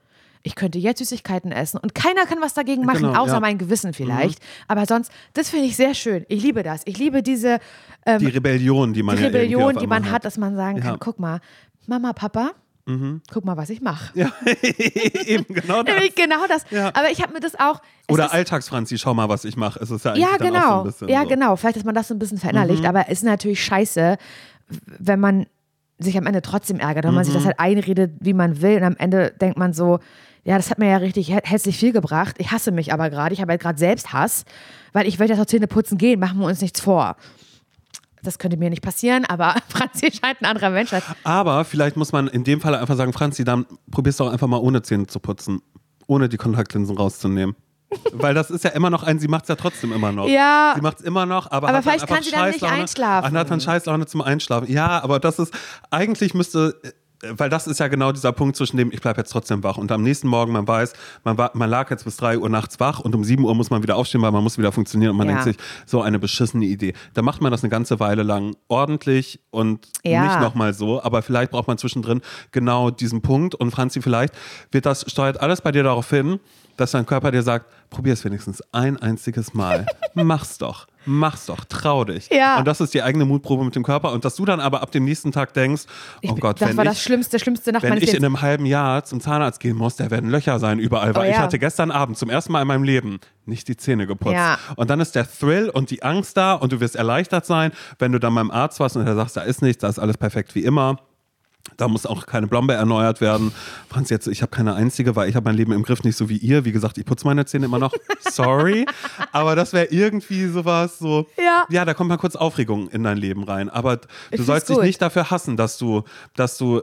Ich 0.45 0.55
könnte 0.55 0.77
jetzt 0.77 0.99
Süßigkeiten 0.99 1.51
essen 1.51 1.79
und 1.79 1.95
keiner 1.95 2.25
kann 2.25 2.37
was 2.39 2.53
dagegen 2.53 2.85
machen, 2.85 3.01
Genau, 3.01 3.19
außer 3.19 3.33
ja. 3.33 3.39
Mhm. 3.39 3.41
mein 3.41 3.57
Gewissen 3.57 3.93
vielleicht. 3.93 4.39
Aber 4.67 4.85
sonst, 4.85 5.11
das 5.33 5.49
finde 5.49 5.65
ich 5.65 5.75
sehr 5.75 5.93
schön. 5.95 6.23
Ich 6.29 6.43
liebe 6.43 6.61
das. 6.61 6.81
Ich 6.85 6.97
liebe 6.99 7.23
diese 7.23 7.59
ähm, 8.05 8.19
Die 8.19 8.27
Rebellion, 8.27 8.93
die 8.93 9.01
man 9.03 9.15
die 9.15 9.23
ja 9.23 9.27
Rebellion, 9.29 9.75
auf 9.75 9.81
die 9.81 9.87
man 9.87 9.97
einmal 10.03 10.11
hat, 10.11 10.23
dass 10.25 10.37
man 10.37 10.55
sagen 10.55 10.77
kann, 10.79 10.87
Ja. 10.87 10.93
Mhm. 10.93 10.99
guck 10.99 11.19
mal, 11.19 11.39
Mama, 11.87 12.13
Papa, 12.13 12.51
guck 13.33 13.43
mal, 13.45 13.57
was 13.57 13.71
ich 13.71 13.81
mache. 13.81 14.11
Ja, 14.17 14.31
eben 15.25 15.45
genau 15.51 15.81
das. 15.83 15.95
Nämlich 15.95 16.13
genau 16.13 16.45
das. 16.47 16.65
Ja. 16.69 16.89
Aber 16.89 17.09
ich 17.11 17.21
habe 17.23 17.33
mir 17.33 17.39
das 17.39 17.59
auch. 17.59 17.81
Oder 18.09 18.31
Alltagsfranzi, 18.31 18.99
schau 18.99 19.15
mal, 19.15 19.27
was 19.27 19.45
ich 19.45 19.57
mache. 19.57 19.79
Es 19.81 19.89
ist 19.89 20.05
ja 20.05 20.15
Ja, 20.15 20.27
so 20.37 20.45
genau. 20.45 20.79
ein 20.81 20.85
bisschen 20.85 21.09
ja, 21.09 21.21
so. 21.21 21.25
Mhm. 21.25 21.29
genau. 21.29 21.55
Vielleicht, 21.55 21.77
dass 21.77 21.83
man 21.83 21.95
das 21.95 22.07
so 22.07 22.13
ein 22.13 22.19
bisschen 22.19 22.37
verinnerlicht. 22.37 22.85
Aber 22.85 23.05
es 23.07 23.19
ist 23.19 23.23
natürlich 23.23 23.63
scheiße, 23.63 24.17
wenn 24.99 25.19
man 25.19 25.47
sich 25.97 26.17
am 26.17 26.27
Ende 26.27 26.41
trotzdem 26.43 26.79
ärgert, 26.79 27.05
wenn 27.05 27.13
man 27.15 27.23
sich 27.23 27.33
Mhm. 27.33 27.37
das 27.39 27.45
halt 27.47 27.59
einredet, 27.59 28.11
wie 28.19 28.33
man 28.33 28.61
will. 28.61 28.77
Und 28.77 28.83
am 28.83 28.95
Ende 28.97 29.31
denkt 29.41 29.57
man 29.57 29.73
so, 29.73 29.99
ja, 30.45 30.57
das 30.57 30.69
hat 30.69 30.77
mir 30.77 30.89
ja 30.89 30.97
richtig 30.97 31.29
hä- 31.29 31.41
hässlich 31.43 31.75
viel 31.77 31.91
gebracht. 31.91 32.35
Ich 32.37 32.51
hasse 32.51 32.71
mich 32.71 32.93
aber 32.93 33.09
gerade. 33.09 33.33
Ich 33.33 33.41
habe 33.41 33.51
halt 33.51 33.61
gerade 33.61 33.79
selbst 33.79 34.13
Hass, 34.13 34.45
weil 34.93 35.07
ich 35.07 35.19
will 35.19 35.27
ja 35.29 35.35
doch 35.35 35.45
Zähne 35.47 35.67
putzen 35.67 35.97
gehen. 35.97 36.19
Machen 36.19 36.39
wir 36.39 36.45
uns 36.45 36.61
nichts 36.61 36.79
vor. 36.79 37.17
Das 38.21 38.39
könnte 38.39 38.55
mir 38.57 38.69
nicht 38.69 38.81
passieren, 38.83 39.25
aber 39.25 39.55
Franzi 39.69 40.11
scheint 40.11 40.41
ein 40.41 40.45
anderer 40.45 40.69
Mensch. 40.69 40.91
Aber 41.23 41.65
vielleicht 41.65 41.97
muss 41.97 42.11
man 42.11 42.27
in 42.27 42.43
dem 42.43 42.61
Fall 42.61 42.75
einfach 42.75 42.95
sagen, 42.95 43.11
Franzi, 43.11 43.43
dann 43.43 43.65
probierst 43.91 44.19
du 44.19 44.25
auch 44.25 44.31
einfach 44.31 44.47
mal 44.47 44.57
ohne 44.57 44.81
Zähne 44.81 45.07
zu 45.07 45.19
putzen. 45.19 45.61
Ohne 46.07 46.29
die 46.29 46.37
Kontaktlinsen 46.37 46.95
rauszunehmen. 46.95 47.55
Weil 48.13 48.33
das 48.35 48.51
ist 48.51 48.63
ja 48.63 48.71
immer 48.71 48.89
noch 48.91 49.01
ein, 49.03 49.19
sie 49.19 49.27
macht 49.27 49.43
es 49.43 49.49
ja 49.49 49.55
trotzdem 49.55 49.93
immer 49.93 50.11
noch. 50.11 50.27
Ja. 50.27 50.73
Sie 50.75 50.81
macht 50.81 50.99
es 50.99 51.05
immer 51.05 51.25
noch, 51.25 51.49
aber, 51.51 51.69
Aber 51.69 51.81
vielleicht 51.81 52.07
kann 52.07 52.21
sie 52.23 52.31
dann 52.31 52.49
nicht 52.51 52.63
einschlafen. 52.63 53.31
Ach, 53.35 53.39
hat 53.39 53.49
dann 53.49 53.61
Scheißlaune 53.61 54.05
zum 54.05 54.21
Einschlafen. 54.21 54.71
Ja, 54.71 55.03
aber 55.03 55.19
das 55.19 55.39
ist, 55.39 55.53
eigentlich 55.91 56.33
müsste, 56.33 56.79
äh, 56.83 56.91
weil 57.37 57.49
das 57.49 57.67
ist 57.67 57.79
ja 57.79 57.87
genau 57.87 58.11
dieser 58.11 58.31
Punkt 58.31 58.55
zwischen 58.55 58.77
dem, 58.77 58.91
ich 58.91 59.01
bleibe 59.01 59.19
jetzt 59.21 59.31
trotzdem 59.31 59.63
wach 59.63 59.77
und 59.77 59.91
am 59.91 60.03
nächsten 60.03 60.27
Morgen, 60.27 60.51
man 60.51 60.67
weiß, 60.67 60.93
man, 61.23 61.37
war, 61.37 61.51
man 61.53 61.69
lag 61.69 61.89
jetzt 61.89 62.05
bis 62.05 62.17
3 62.17 62.37
Uhr 62.39 62.49
nachts 62.49 62.79
wach 62.79 62.99
und 62.99 63.13
um 63.15 63.23
7 63.23 63.43
Uhr 63.43 63.53
muss 63.55 63.69
man 63.69 63.83
wieder 63.83 63.95
aufstehen, 63.95 64.21
weil 64.21 64.31
man 64.31 64.43
muss 64.43 64.57
wieder 64.57 64.71
funktionieren 64.71 65.11
und 65.11 65.17
man 65.17 65.27
Ja. 65.27 65.33
denkt 65.43 65.43
sich, 65.45 65.57
so 65.85 66.01
eine 66.01 66.19
beschissene 66.19 66.65
Idee. 66.65 66.93
Da 67.13 67.21
macht 67.21 67.41
man 67.41 67.51
das 67.51 67.63
eine 67.63 67.69
ganze 67.69 67.99
Weile 67.99 68.23
lang 68.23 68.55
ordentlich 68.67 69.39
und 69.51 69.87
Ja. 70.03 70.21
nicht 70.23 70.39
nochmal 70.39 70.73
so, 70.73 71.01
aber 71.03 71.21
vielleicht 71.21 71.51
braucht 71.51 71.67
man 71.67 71.77
zwischendrin 71.77 72.21
genau 72.51 72.89
diesen 72.91 73.21
Punkt 73.21 73.55
und 73.55 73.71
Franzi, 73.71 74.01
vielleicht 74.01 74.33
wird 74.71 74.85
das, 74.85 75.05
steuert 75.09 75.39
alles 75.41 75.61
bei 75.61 75.71
dir 75.71 75.83
darauf 75.83 76.09
hin, 76.09 76.39
dass 76.77 76.91
dein 76.91 77.05
Körper 77.05 77.31
dir 77.31 77.41
sagt, 77.41 77.67
probier 77.89 78.13
es 78.13 78.25
wenigstens 78.25 78.61
ein 78.73 78.97
einziges 78.97 79.53
Mal. 79.53 79.85
Mach's 80.13 80.57
doch. 80.57 80.87
Mach's 81.05 81.45
doch, 81.45 81.65
trau 81.65 82.03
dich. 82.03 82.29
Ja. 82.31 82.57
Und 82.57 82.65
das 82.67 82.81
ist 82.81 82.93
die 82.93 83.01
eigene 83.03 83.25
Mutprobe 83.25 83.63
mit 83.63 83.75
dem 83.75 83.83
Körper. 83.83 84.11
Und 84.11 84.25
dass 84.25 84.35
du 84.35 84.45
dann 84.45 84.59
aber 84.59 84.81
ab 84.81 84.91
dem 84.91 85.05
nächsten 85.05 85.31
Tag 85.31 85.53
denkst, 85.53 85.83
oh 85.87 86.19
Ich- 86.21 86.39
Gott, 86.41 86.59
das 86.61 86.69
wenn 86.69 86.77
war 86.77 86.83
ich, 86.85 86.89
das 86.91 87.01
schlimmste, 87.03 87.39
schlimmste 87.39 87.71
Nacht 87.71 87.83
wenn 87.83 87.93
ich 87.93 88.01
in 88.01 88.05
Lebens. 88.07 88.23
einem 88.25 88.41
halben 88.41 88.65
Jahr 88.65 89.03
zum 89.05 89.21
Zahnarzt 89.21 89.59
gehen 89.59 89.77
muss, 89.77 89.95
da 89.95 90.09
werden 90.11 90.29
Löcher 90.29 90.59
sein 90.59 90.79
überall. 90.79 91.15
Weil 91.15 91.27
Oh 91.27 91.29
ich 91.31 91.35
ja. 91.37 91.41
hatte 91.43 91.59
gestern 91.59 91.91
Abend 91.91 92.17
zum 92.17 92.29
ersten 92.29 92.51
Mal 92.51 92.61
in 92.61 92.67
meinem 92.67 92.83
Leben 92.83 93.19
nicht 93.45 93.67
die 93.67 93.77
Zähne 93.77 94.07
geputzt. 94.07 94.33
Ja. 94.35 94.57
Und 94.75 94.89
dann 94.89 94.99
ist 94.99 95.15
der 95.15 95.27
Thrill 95.31 95.69
und 95.69 95.91
die 95.91 96.01
Angst 96.03 96.35
da 96.37 96.53
und 96.53 96.71
du 96.71 96.79
wirst 96.79 96.95
erleichtert 96.95 97.45
sein, 97.45 97.71
wenn 97.99 98.11
du 98.11 98.19
dann 98.19 98.33
beim 98.35 98.49
Arzt 98.51 98.79
warst 98.79 98.97
und 98.97 99.05
er 99.05 99.15
sagt, 99.15 99.35
da 99.37 99.41
ist 99.41 99.61
nichts, 99.61 99.81
da 99.81 99.89
ist 99.89 99.99
alles 99.99 100.17
perfekt 100.17 100.55
wie 100.55 100.63
immer. 100.63 100.97
Da 101.77 101.87
muss 101.87 102.05
auch 102.05 102.25
keine 102.25 102.47
Blombe 102.47 102.73
erneuert 102.73 103.21
werden. 103.21 103.51
Franz, 103.89 104.09
jetzt, 104.09 104.27
ich 104.27 104.41
habe 104.41 104.51
keine 104.51 104.75
einzige, 104.75 105.15
weil 105.15 105.29
ich 105.29 105.35
habe 105.35 105.45
mein 105.45 105.57
Leben 105.57 105.71
im 105.71 105.83
Griff 105.83 106.03
nicht 106.03 106.15
so 106.15 106.29
wie 106.29 106.37
ihr. 106.37 106.63
Wie 106.63 106.71
gesagt, 106.71 106.97
ich 106.97 107.05
putze 107.05 107.25
meine 107.27 107.45
Zähne 107.45 107.65
immer 107.65 107.79
noch. 107.79 107.93
Sorry. 108.19 108.85
Aber 109.31 109.55
das 109.55 109.73
wäre 109.73 109.85
irgendwie 109.85 110.47
sowas 110.47 110.99
so. 110.99 111.27
Ja. 111.37 111.65
Ja, 111.69 111.83
da 111.85 111.93
kommt 111.93 112.09
mal 112.09 112.17
kurz 112.17 112.35
Aufregung 112.35 112.87
in 112.89 113.03
dein 113.03 113.17
Leben 113.17 113.43
rein. 113.43 113.69
Aber 113.69 113.99
du 114.31 114.43
sollst 114.43 114.69
dich 114.69 114.77
nicht 114.77 115.01
dafür 115.01 115.31
hassen, 115.31 115.57
dass 115.57 115.77
du, 115.77 116.03
dass 116.35 116.57
du 116.57 116.81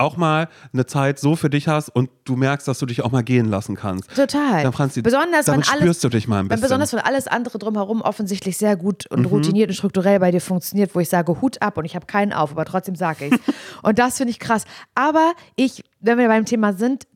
auch 0.00 0.16
mal 0.16 0.48
eine 0.72 0.86
Zeit 0.86 1.18
so 1.18 1.36
für 1.36 1.50
dich 1.50 1.68
hast 1.68 1.88
und 1.90 2.10
du 2.24 2.36
merkst, 2.36 2.66
dass 2.66 2.78
du 2.78 2.86
dich 2.86 3.02
auch 3.02 3.10
mal 3.12 3.22
gehen 3.22 3.46
lassen 3.48 3.76
kannst. 3.76 4.14
Total. 4.14 4.62
Dann, 4.62 4.72
Franzi, 4.72 5.02
besonders 5.02 5.46
wenn 5.46 5.54
alles, 5.54 5.66
spürst 5.68 6.04
du 6.04 6.08
dich 6.08 6.26
mal 6.26 6.40
ein 6.40 6.48
bisschen. 6.48 6.62
besonders 6.62 6.92
wenn 6.92 7.00
alles 7.00 7.26
andere 7.28 7.58
drumherum 7.58 8.00
offensichtlich 8.02 8.56
sehr 8.56 8.76
gut 8.76 9.06
und 9.06 9.20
Mhm. 9.20 9.26
routiniert 9.26 9.68
und 9.68 9.74
strukturell 9.74 10.18
bei 10.20 10.30
dir 10.30 10.40
funktioniert, 10.40 10.94
wo 10.94 11.00
ich 11.00 11.08
sage 11.08 11.40
Hut 11.40 11.60
ab 11.62 11.76
und 11.78 11.84
ich 11.84 11.94
habe 11.94 12.06
keinen 12.06 12.32
auf, 12.32 12.50
aber 12.52 12.64
trotzdem 12.64 12.96
sage 12.96 13.26
ich 13.26 13.32
Und 13.82 13.98
das 13.98 14.16
finde 14.16 14.30
ich 14.32 14.38
krass. 14.40 14.64
Aber 14.94 15.32
ich, 15.56 15.84
wenn 16.00 16.18
wir 16.18 16.28
beim 16.28 16.44
Thema 16.44 16.72
sind, 16.72 17.06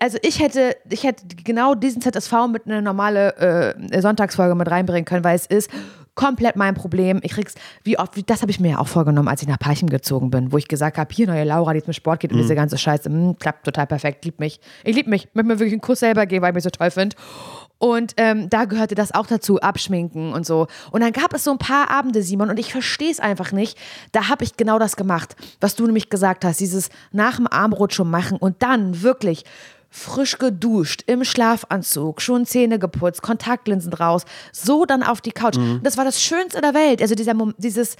also 0.00 0.18
ich 0.22 0.40
hätte, 0.40 0.76
ich 0.90 1.04
hätte 1.04 1.24
genau 1.44 1.74
diesen 1.74 2.00
ZSV 2.02 2.32
mit 2.50 2.66
einer 2.66 2.80
normale 2.80 3.74
äh, 3.90 4.00
Sonntagsfolge 4.00 4.54
mit 4.54 4.70
reinbringen 4.70 5.04
können, 5.04 5.24
weil 5.24 5.36
es 5.36 5.46
ist 5.46 5.70
komplett 6.18 6.56
mein 6.56 6.74
Problem. 6.74 7.20
Ich 7.22 7.30
krieg's, 7.30 7.54
wie 7.84 7.96
oft, 7.96 8.16
wie, 8.16 8.24
das 8.24 8.42
habe 8.42 8.50
ich 8.50 8.58
mir 8.58 8.72
ja 8.72 8.78
auch 8.80 8.88
vorgenommen, 8.88 9.28
als 9.28 9.40
ich 9.40 9.46
nach 9.46 9.58
Parchim 9.58 9.88
gezogen 9.88 10.30
bin, 10.30 10.50
wo 10.50 10.58
ich 10.58 10.66
gesagt 10.66 10.98
habe, 10.98 11.14
hier 11.14 11.28
neue 11.28 11.44
Laura, 11.44 11.72
die 11.72 11.82
mit 11.86 11.94
Sport 11.94 12.18
geht 12.18 12.32
und 12.32 12.38
diese 12.38 12.56
ganze 12.56 12.76
Scheiße, 12.76 13.08
mm, 13.08 13.36
klappt 13.38 13.64
total 13.64 13.86
perfekt, 13.86 14.24
liebt 14.24 14.40
mich. 14.40 14.58
Ich 14.82 14.96
liebe 14.96 15.08
mich, 15.08 15.28
möchte 15.34 15.46
mir 15.46 15.60
wirklich 15.60 15.74
einen 15.74 15.80
Kuss 15.80 16.00
selber 16.00 16.26
geben, 16.26 16.42
weil 16.42 16.50
ich 16.50 16.54
mich 16.56 16.64
so 16.64 16.70
toll 16.70 16.90
finde. 16.90 17.14
Und 17.78 18.14
ähm, 18.16 18.50
da 18.50 18.64
gehörte 18.64 18.96
das 18.96 19.14
auch 19.14 19.28
dazu, 19.28 19.60
abschminken 19.60 20.32
und 20.32 20.44
so. 20.44 20.66
Und 20.90 21.02
dann 21.02 21.12
gab 21.12 21.32
es 21.34 21.44
so 21.44 21.52
ein 21.52 21.58
paar 21.58 21.88
Abende, 21.88 22.24
Simon, 22.24 22.50
und 22.50 22.58
ich 22.58 22.72
verstehe 22.72 23.12
es 23.12 23.20
einfach 23.20 23.52
nicht. 23.52 23.78
Da 24.10 24.28
habe 24.28 24.42
ich 24.42 24.56
genau 24.56 24.80
das 24.80 24.96
gemacht, 24.96 25.36
was 25.60 25.76
du 25.76 25.86
nämlich 25.86 26.10
gesagt 26.10 26.44
hast, 26.44 26.58
dieses 26.58 26.88
nach 27.12 27.36
dem 27.36 27.46
Armbrot 27.46 27.94
schon 27.94 28.10
machen 28.10 28.38
und 28.38 28.60
dann 28.64 29.02
wirklich 29.02 29.44
frisch 29.90 30.38
geduscht, 30.38 31.02
im 31.06 31.24
Schlafanzug, 31.24 32.20
schon 32.20 32.46
Zähne 32.46 32.78
geputzt, 32.78 33.22
Kontaktlinsen 33.22 33.92
raus, 33.92 34.24
so 34.52 34.84
dann 34.84 35.02
auf 35.02 35.20
die 35.20 35.32
Couch. 35.32 35.56
Mhm. 35.56 35.80
Das 35.82 35.96
war 35.96 36.04
das 36.04 36.22
Schönste 36.22 36.60
der 36.60 36.74
Welt. 36.74 37.00
Also 37.00 37.14
dieser 37.14 37.34
Mom 37.34 37.54
dieses 37.58 37.96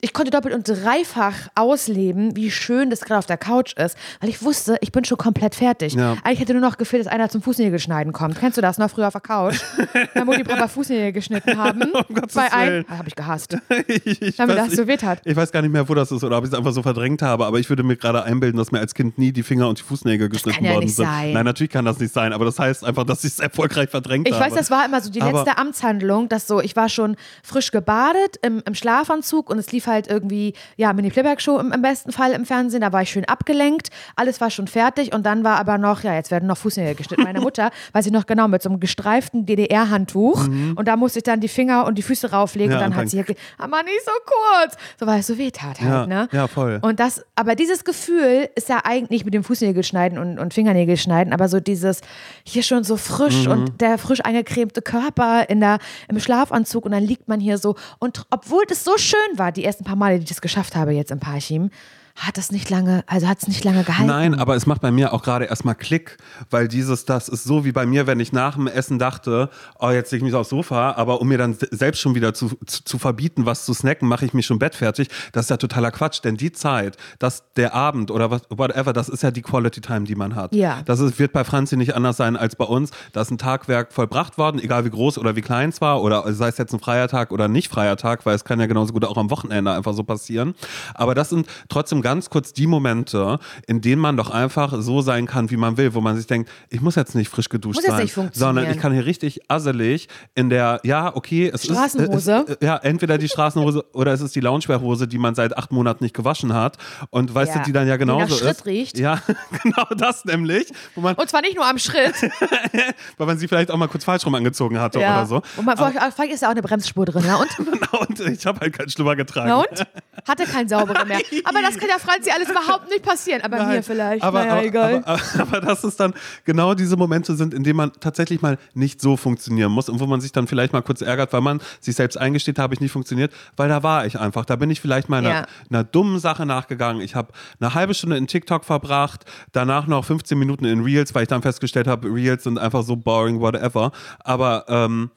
ich 0.00 0.12
konnte 0.12 0.30
doppelt 0.30 0.54
und 0.54 0.66
dreifach 0.68 1.34
ausleben, 1.54 2.34
wie 2.36 2.50
schön 2.50 2.90
das 2.90 3.00
gerade 3.00 3.18
auf 3.18 3.26
der 3.26 3.36
Couch 3.36 3.74
ist, 3.74 3.96
weil 4.20 4.30
ich 4.30 4.42
wusste, 4.42 4.76
ich 4.80 4.92
bin 4.92 5.04
schon 5.04 5.18
komplett 5.18 5.54
fertig. 5.54 5.94
Ja. 5.94 6.16
Eigentlich 6.24 6.40
hätte 6.40 6.52
nur 6.52 6.62
noch 6.62 6.78
gefehlt, 6.78 7.04
dass 7.04 7.12
einer 7.12 7.28
zum 7.28 7.42
Fußnägel 7.42 7.78
schneiden 7.78 8.12
kommt. 8.12 8.38
Kennst 8.38 8.56
du 8.58 8.62
das 8.62 8.78
noch 8.78 8.90
früher 8.90 9.06
auf 9.08 9.12
der 9.12 9.20
Couch? 9.20 9.60
Da 10.14 10.24
Mutti 10.24 10.44
Papa 10.44 10.68
Fußnägel 10.68 11.12
geschnitten 11.12 11.56
haben. 11.58 11.82
Um 12.08 12.14
Gottes 12.14 12.34
bei 12.34 12.52
einem, 12.52 12.84
ah, 12.88 12.98
habe 12.98 13.08
ich 13.08 13.14
gehasst. 13.14 13.56
ich, 13.86 14.22
ich, 14.22 14.38
mir 14.38 14.44
weiß- 14.46 14.54
das 14.54 14.72
so 14.76 14.86
wehtat. 14.86 15.20
ich 15.24 15.36
weiß 15.36 15.52
gar 15.52 15.62
nicht 15.62 15.72
mehr, 15.72 15.88
wo 15.88 15.94
das 15.94 16.10
ist 16.10 16.24
oder 16.24 16.38
ob 16.38 16.44
ich 16.44 16.50
es 16.52 16.56
einfach 16.58 16.72
so 16.72 16.82
verdrängt 16.82 17.22
habe, 17.22 17.44
aber 17.46 17.58
ich 17.58 17.68
würde 17.68 17.82
mir 17.82 17.96
gerade 17.96 18.22
einbilden, 18.24 18.58
dass 18.58 18.72
mir 18.72 18.78
als 18.80 18.94
Kind 18.94 19.18
nie 19.18 19.32
die 19.32 19.42
Finger 19.42 19.68
und 19.68 19.78
die 19.78 19.82
Fußnägel 19.82 20.28
geschnitten 20.28 20.64
ja 20.64 20.72
worden 20.72 20.84
nicht 20.84 20.96
sind. 20.96 21.06
sein. 21.06 21.32
Nein, 21.32 21.44
natürlich 21.44 21.70
kann 21.70 21.84
das 21.84 21.98
nicht 21.98 22.12
sein, 22.12 22.32
aber 22.32 22.44
das 22.44 22.58
heißt 22.58 22.84
einfach, 22.84 23.04
dass 23.04 23.24
ich 23.24 23.32
es 23.32 23.38
erfolgreich 23.38 23.88
verdrängt 23.90 24.26
Ich 24.28 24.34
habe. 24.34 24.46
weiß, 24.46 24.54
das 24.54 24.70
war 24.70 24.84
immer 24.84 25.00
so 25.00 25.10
die 25.10 25.20
Aber- 25.22 25.40
letzte 25.44 25.58
Amtshandlung, 25.58 26.28
dass 26.28 26.46
so, 26.46 26.60
ich 26.60 26.74
war 26.76 26.88
schon 26.88 27.16
frisch 27.42 27.70
gebadet 27.70 28.36
im, 28.42 28.62
im 28.66 28.74
Schlafanzug 28.74 29.50
und 29.50 29.58
es 29.58 29.70
lief 29.72 29.86
halt 29.90 30.08
irgendwie, 30.08 30.54
ja, 30.76 30.92
Mini-Playback-Show 30.92 31.58
im, 31.58 31.72
im 31.72 31.82
besten 31.82 32.12
Fall 32.12 32.32
im 32.32 32.46
Fernsehen, 32.46 32.80
da 32.80 32.92
war 32.92 33.02
ich 33.02 33.10
schön 33.10 33.24
abgelenkt, 33.26 33.90
alles 34.16 34.40
war 34.40 34.50
schon 34.50 34.66
fertig 34.68 35.12
und 35.12 35.26
dann 35.26 35.44
war 35.44 35.58
aber 35.58 35.76
noch, 35.78 36.02
ja, 36.02 36.14
jetzt 36.14 36.30
werden 36.30 36.46
noch 36.46 36.56
Fußnägel 36.56 36.94
geschnitten. 36.94 37.24
Meine 37.24 37.40
Mutter, 37.46 37.70
weiß 37.92 38.06
ich 38.06 38.12
noch 38.12 38.26
genau, 38.26 38.48
mit 38.48 38.62
so 38.62 38.68
einem 38.70 38.80
gestreiften 38.80 39.44
DDR-Handtuch 39.46 40.46
und 40.76 40.86
da 40.88 40.96
musste 40.96 41.18
ich 41.18 41.22
dann 41.24 41.40
die 41.40 41.48
Finger 41.48 41.84
und 41.86 41.96
die 41.98 42.02
Füße 42.02 42.30
rauflegen 42.30 42.60
Mhm. 42.70 42.72
Ja, 42.72 42.76
und 42.78 42.82
dann 42.82 42.90
und 42.92 42.96
hat 42.96 43.02
dann- 43.02 43.08
sie 43.08 43.16
hier, 43.16 43.24
ge- 43.24 43.36
aber 43.58 43.82
nicht 43.82 44.00
so 44.04 44.10
kurz, 44.26 44.76
so 44.98 45.06
weil 45.06 45.20
es 45.20 45.26
so 45.26 45.38
weh 45.38 45.50
tat 45.50 45.80
halt, 45.80 45.90
Ja, 45.90 46.06
ne? 46.06 46.28
ja, 46.32 46.46
voll. 46.46 46.78
Und 46.82 47.00
das, 47.00 47.24
aber 47.34 47.54
dieses 47.54 47.84
Gefühl 47.84 48.48
ist 48.54 48.68
ja 48.68 48.80
eigentlich 48.84 49.10
nicht 49.10 49.24
mit 49.24 49.34
dem 49.34 49.42
Fußnägel 49.44 49.82
schneiden 49.82 50.18
und, 50.18 50.38
und 50.38 50.54
Fingernägel 50.54 50.96
schneiden, 50.96 51.32
aber 51.32 51.48
so 51.48 51.58
dieses 51.58 52.00
hier 52.44 52.62
schon 52.62 52.84
so 52.84 52.96
frisch 52.96 53.46
Mhm. 53.46 53.50
und 53.52 53.80
der 53.80 53.98
frisch 53.98 54.20
eingecremte 54.24 54.82
Körper 54.82 55.48
in 55.48 55.60
der, 55.60 55.78
im 56.08 56.20
Schlafanzug 56.20 56.84
und 56.84 56.92
dann 56.92 57.02
liegt 57.02 57.28
man 57.28 57.40
hier 57.40 57.58
so. 57.58 57.76
Und 57.98 58.24
obwohl 58.30 58.64
das 58.68 58.84
so 58.84 58.96
schön 58.98 59.18
war, 59.36 59.50
die 59.52 59.64
ersten 59.64 59.79
paar 59.84 59.96
Male, 59.96 60.18
die 60.18 60.24
ich 60.24 60.28
das 60.28 60.40
geschafft 60.40 60.76
habe 60.76 60.92
jetzt 60.92 61.10
im 61.10 61.20
Parchim, 61.20 61.70
hat 62.16 62.36
das 62.36 62.50
nicht 62.52 62.68
lange, 62.70 63.02
also 63.06 63.28
hat 63.28 63.38
es 63.40 63.48
nicht 63.48 63.64
lange 63.64 63.84
gehalten. 63.84 64.06
Nein, 64.08 64.34
aber 64.34 64.54
es 64.54 64.66
macht 64.66 64.80
bei 64.80 64.90
mir 64.90 65.12
auch 65.12 65.22
gerade 65.22 65.46
erstmal 65.46 65.74
Klick, 65.74 66.18
weil 66.50 66.68
dieses, 66.68 67.04
das 67.04 67.28
ist 67.28 67.44
so 67.44 67.64
wie 67.64 67.72
bei 67.72 67.86
mir, 67.86 68.06
wenn 68.06 68.20
ich 68.20 68.32
nach 68.32 68.56
dem 68.56 68.66
Essen 68.66 68.98
dachte, 68.98 69.48
oh, 69.78 69.90
jetzt 69.90 70.12
lege 70.12 70.24
ich 70.24 70.32
mich 70.32 70.34
aufs 70.34 70.50
Sofa, 70.50 70.92
aber 70.92 71.20
um 71.20 71.28
mir 71.28 71.38
dann 71.38 71.54
se- 71.54 71.68
selbst 71.70 72.00
schon 72.00 72.14
wieder 72.14 72.34
zu, 72.34 72.50
zu, 72.66 72.84
zu 72.84 72.98
verbieten, 72.98 73.46
was 73.46 73.64
zu 73.64 73.72
snacken, 73.72 74.06
mache 74.06 74.26
ich 74.26 74.34
mich 74.34 74.44
schon 74.44 74.58
bettfertig. 74.58 75.08
Das 75.32 75.46
ist 75.46 75.50
ja 75.50 75.56
totaler 75.56 75.90
Quatsch, 75.90 76.20
denn 76.22 76.36
die 76.36 76.52
Zeit, 76.52 76.96
dass 77.18 77.44
der 77.54 77.74
Abend 77.74 78.10
oder 78.10 78.30
was, 78.30 78.42
whatever, 78.50 78.92
das 78.92 79.08
ist 79.08 79.22
ja 79.22 79.30
die 79.30 79.42
Quality 79.42 79.80
Time, 79.80 80.02
die 80.02 80.14
man 80.14 80.34
hat. 80.34 80.54
Ja. 80.54 80.82
Das 80.84 81.00
ist, 81.00 81.18
wird 81.18 81.32
bei 81.32 81.44
Franzi 81.44 81.76
nicht 81.76 81.94
anders 81.94 82.16
sein 82.18 82.36
als 82.36 82.56
bei 82.56 82.64
uns. 82.66 82.90
Da 83.12 83.22
ist 83.22 83.30
ein 83.30 83.38
Tagwerk 83.38 83.92
vollbracht 83.92 84.36
worden, 84.36 84.60
egal 84.60 84.84
wie 84.84 84.90
groß 84.90 85.16
oder 85.16 85.36
wie 85.36 85.42
klein 85.42 85.70
es 85.70 85.80
war, 85.80 86.02
oder 86.02 86.30
sei 86.34 86.48
es 86.48 86.58
jetzt 86.58 86.74
ein 86.74 86.80
freier 86.80 87.08
Tag 87.08 87.32
oder 87.32 87.48
nicht 87.48 87.68
freier 87.68 87.96
Tag, 87.96 88.26
weil 88.26 88.34
es 88.34 88.44
kann 88.44 88.60
ja 88.60 88.66
genauso 88.66 88.92
gut 88.92 89.04
auch 89.04 89.16
am 89.16 89.30
Wochenende 89.30 89.72
einfach 89.72 89.94
so 89.94 90.02
passieren. 90.02 90.54
Aber 90.94 91.14
das 91.14 91.30
sind 91.30 91.46
trotzdem 91.68 92.02
ganz 92.02 92.09
kurz 92.30 92.52
die 92.52 92.66
Momente, 92.66 93.38
in 93.66 93.80
denen 93.80 94.00
man 94.00 94.16
doch 94.16 94.30
einfach 94.30 94.74
so 94.80 95.00
sein 95.02 95.26
kann, 95.26 95.50
wie 95.50 95.56
man 95.56 95.76
will, 95.76 95.94
wo 95.94 96.00
man 96.00 96.16
sich 96.16 96.26
denkt, 96.26 96.50
ich 96.68 96.80
muss 96.80 96.94
jetzt 96.96 97.14
nicht 97.14 97.28
frisch 97.28 97.48
geduscht 97.48 97.80
sein, 97.82 98.08
sondern 98.32 98.70
ich 98.70 98.78
kann 98.78 98.92
hier 98.92 99.04
richtig 99.06 99.40
asselig 99.48 100.08
in 100.34 100.50
der, 100.50 100.80
ja, 100.84 101.14
okay, 101.14 101.50
es 101.52 101.64
Straßenhose. 101.64 102.44
ist, 102.48 102.56
es, 102.60 102.66
ja, 102.66 102.76
entweder 102.76 103.18
die 103.18 103.28
Straßenhose 103.28 103.84
oder 103.92 104.12
es 104.12 104.20
ist 104.20 104.34
die 104.34 104.40
Loungewearhose, 104.40 105.06
die 105.08 105.18
man 105.18 105.34
seit 105.34 105.56
acht 105.56 105.72
Monaten 105.72 106.04
nicht 106.04 106.14
gewaschen 106.14 106.52
hat 106.54 106.76
und 107.10 107.34
weißt 107.34 107.54
Ja. 107.54 107.58
du, 107.60 107.64
die 107.66 107.72
dann 107.72 107.86
ja 107.88 107.96
Die 107.96 108.04
nach 108.04 108.14
genauso 108.16 108.36
Schritt 108.36 108.56
ist. 108.58 108.66
riecht. 108.66 108.98
Ja, 108.98 109.20
genau 109.62 109.84
das 109.96 110.24
nämlich, 110.24 110.66
Und 110.96 111.28
zwar 111.30 111.40
nicht 111.42 111.56
nur 111.56 111.66
am 111.66 111.78
Schritt. 111.78 112.14
weil 113.18 113.26
man 113.26 113.38
sie 113.38 113.48
vielleicht 113.48 113.70
auch 113.70 113.76
mal 113.76 113.88
kurz 113.88 114.04
falsch 114.04 114.24
rum 114.26 114.34
angezogen 114.34 114.80
hatte 114.80 114.98
oder 114.98 115.26
so. 115.26 115.42
Und 115.56 115.64
man, 115.66 115.76
vielleicht 115.76 116.32
ist 116.32 116.42
da 116.42 116.46
auch 116.46 116.50
eine 116.52 116.62
Bremsspur 116.62 117.04
drin. 117.06 117.24
Ja, 117.26 117.36
und? 117.36 117.48
Und 118.10 118.20
ich 118.20 118.46
habe 118.46 118.60
halt 118.60 118.72
keinen 118.76 118.88
Schlummer 118.88 119.14
getragen. 119.16 119.48
Na 119.48 119.56
und? 119.58 119.86
Hatte 120.28 120.44
kein 120.44 120.68
saubere 120.68 121.04
mehr. 121.06 121.20
Aber 121.44 121.60
das 121.60 121.76
kann 121.78 121.88
ja 121.90 121.98
Franzi 121.98 122.30
alles 122.30 122.48
überhaupt 122.48 122.88
nicht 122.88 123.02
passieren. 123.02 123.42
Aber 123.42 123.58
Nein, 123.58 123.76
mir 123.76 123.82
vielleicht. 123.82 124.22
Aber, 124.22 124.40
naja, 124.40 124.52
aber, 124.52 124.64
egal. 124.64 125.02
Aber, 125.04 125.20
aber, 125.34 125.42
aber 125.42 125.60
dass 125.60 125.84
es 125.84 125.96
dann 125.96 126.14
genau 126.44 126.74
diese 126.74 126.96
Momente 126.96 127.34
sind, 127.36 127.52
in 127.52 127.64
denen 127.64 127.76
man 127.76 127.92
tatsächlich 128.00 128.40
mal 128.40 128.58
nicht 128.74 129.00
so 129.00 129.16
funktionieren 129.16 129.72
muss 129.72 129.88
und 129.88 130.00
wo 130.00 130.06
man 130.06 130.20
sich 130.20 130.32
dann 130.32 130.46
vielleicht 130.46 130.72
mal 130.72 130.82
kurz 130.82 131.02
ärgert, 131.02 131.32
weil 131.32 131.40
man 131.40 131.60
sich 131.80 131.96
selbst 131.96 132.16
eingesteht, 132.16 132.58
da 132.58 132.62
habe 132.62 132.74
ich 132.74 132.80
nicht 132.80 132.92
funktioniert, 132.92 133.32
weil 133.56 133.68
da 133.68 133.82
war 133.82 134.06
ich 134.06 134.18
einfach. 134.18 134.44
Da 134.44 134.56
bin 134.56 134.70
ich 134.70 134.80
vielleicht 134.80 135.08
mal 135.08 135.18
einer, 135.18 135.30
Ja. 135.30 135.46
einer 135.68 135.84
dummen 135.84 136.18
Sache 136.18 136.46
nachgegangen. 136.46 137.02
Ich 137.02 137.14
habe 137.14 137.32
eine 137.60 137.74
halbe 137.74 137.94
Stunde 137.94 138.16
in 138.16 138.26
TikTok 138.26 138.64
verbracht, 138.64 139.24
danach 139.52 139.86
noch 139.86 140.04
15 140.04 140.38
Minuten 140.38 140.64
in 140.64 140.82
Reels, 140.82 141.14
weil 141.14 141.22
ich 141.22 141.28
dann 141.28 141.42
festgestellt 141.42 141.86
habe, 141.86 142.08
Reels 142.08 142.44
sind 142.44 142.58
einfach 142.58 142.82
so 142.82 142.96
boring, 142.96 143.40
whatever. 143.40 143.92
Aber 144.20 144.64
ähm, 144.68 145.10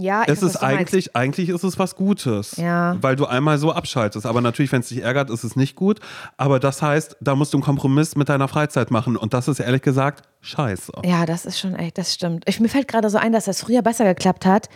ja, 0.00 0.22
ich 0.22 0.28
es 0.28 0.42
weiß, 0.42 0.50
ist 0.50 0.56
eigentlich, 0.56 1.16
eigentlich 1.16 1.48
ist 1.48 1.64
es 1.64 1.78
was 1.78 1.96
Gutes. 1.96 2.56
Ja. 2.56 2.96
Weil 3.00 3.16
du 3.16 3.26
einmal 3.26 3.58
so 3.58 3.72
abschaltest. 3.72 4.26
Aber 4.26 4.40
natürlich, 4.40 4.72
wenn 4.72 4.80
es 4.80 4.88
dich 4.88 5.02
ärgert, 5.02 5.30
ist 5.30 5.44
es 5.44 5.56
nicht 5.56 5.76
gut. 5.76 6.00
Aber 6.36 6.60
das 6.60 6.82
heißt, 6.82 7.16
da 7.20 7.34
musst 7.34 7.52
du 7.52 7.58
einen 7.58 7.64
Kompromiss 7.64 8.16
mit 8.16 8.28
deiner 8.28 8.48
Freizeit 8.48 8.90
machen. 8.90 9.16
Und 9.16 9.34
das 9.34 9.48
ist 9.48 9.60
ehrlich 9.60 9.82
gesagt 9.82 10.28
scheiße. 10.40 10.92
Ja, 11.04 11.26
das 11.26 11.44
ist 11.44 11.58
schon 11.58 11.74
echt, 11.74 11.98
das 11.98 12.14
stimmt. 12.14 12.44
Ich, 12.46 12.60
mir 12.60 12.68
fällt 12.68 12.88
gerade 12.88 13.10
so 13.10 13.18
ein, 13.18 13.32
dass 13.32 13.44
das 13.44 13.60
früher 13.60 13.82
besser 13.82 14.04
geklappt 14.04 14.46
hat, 14.46 14.68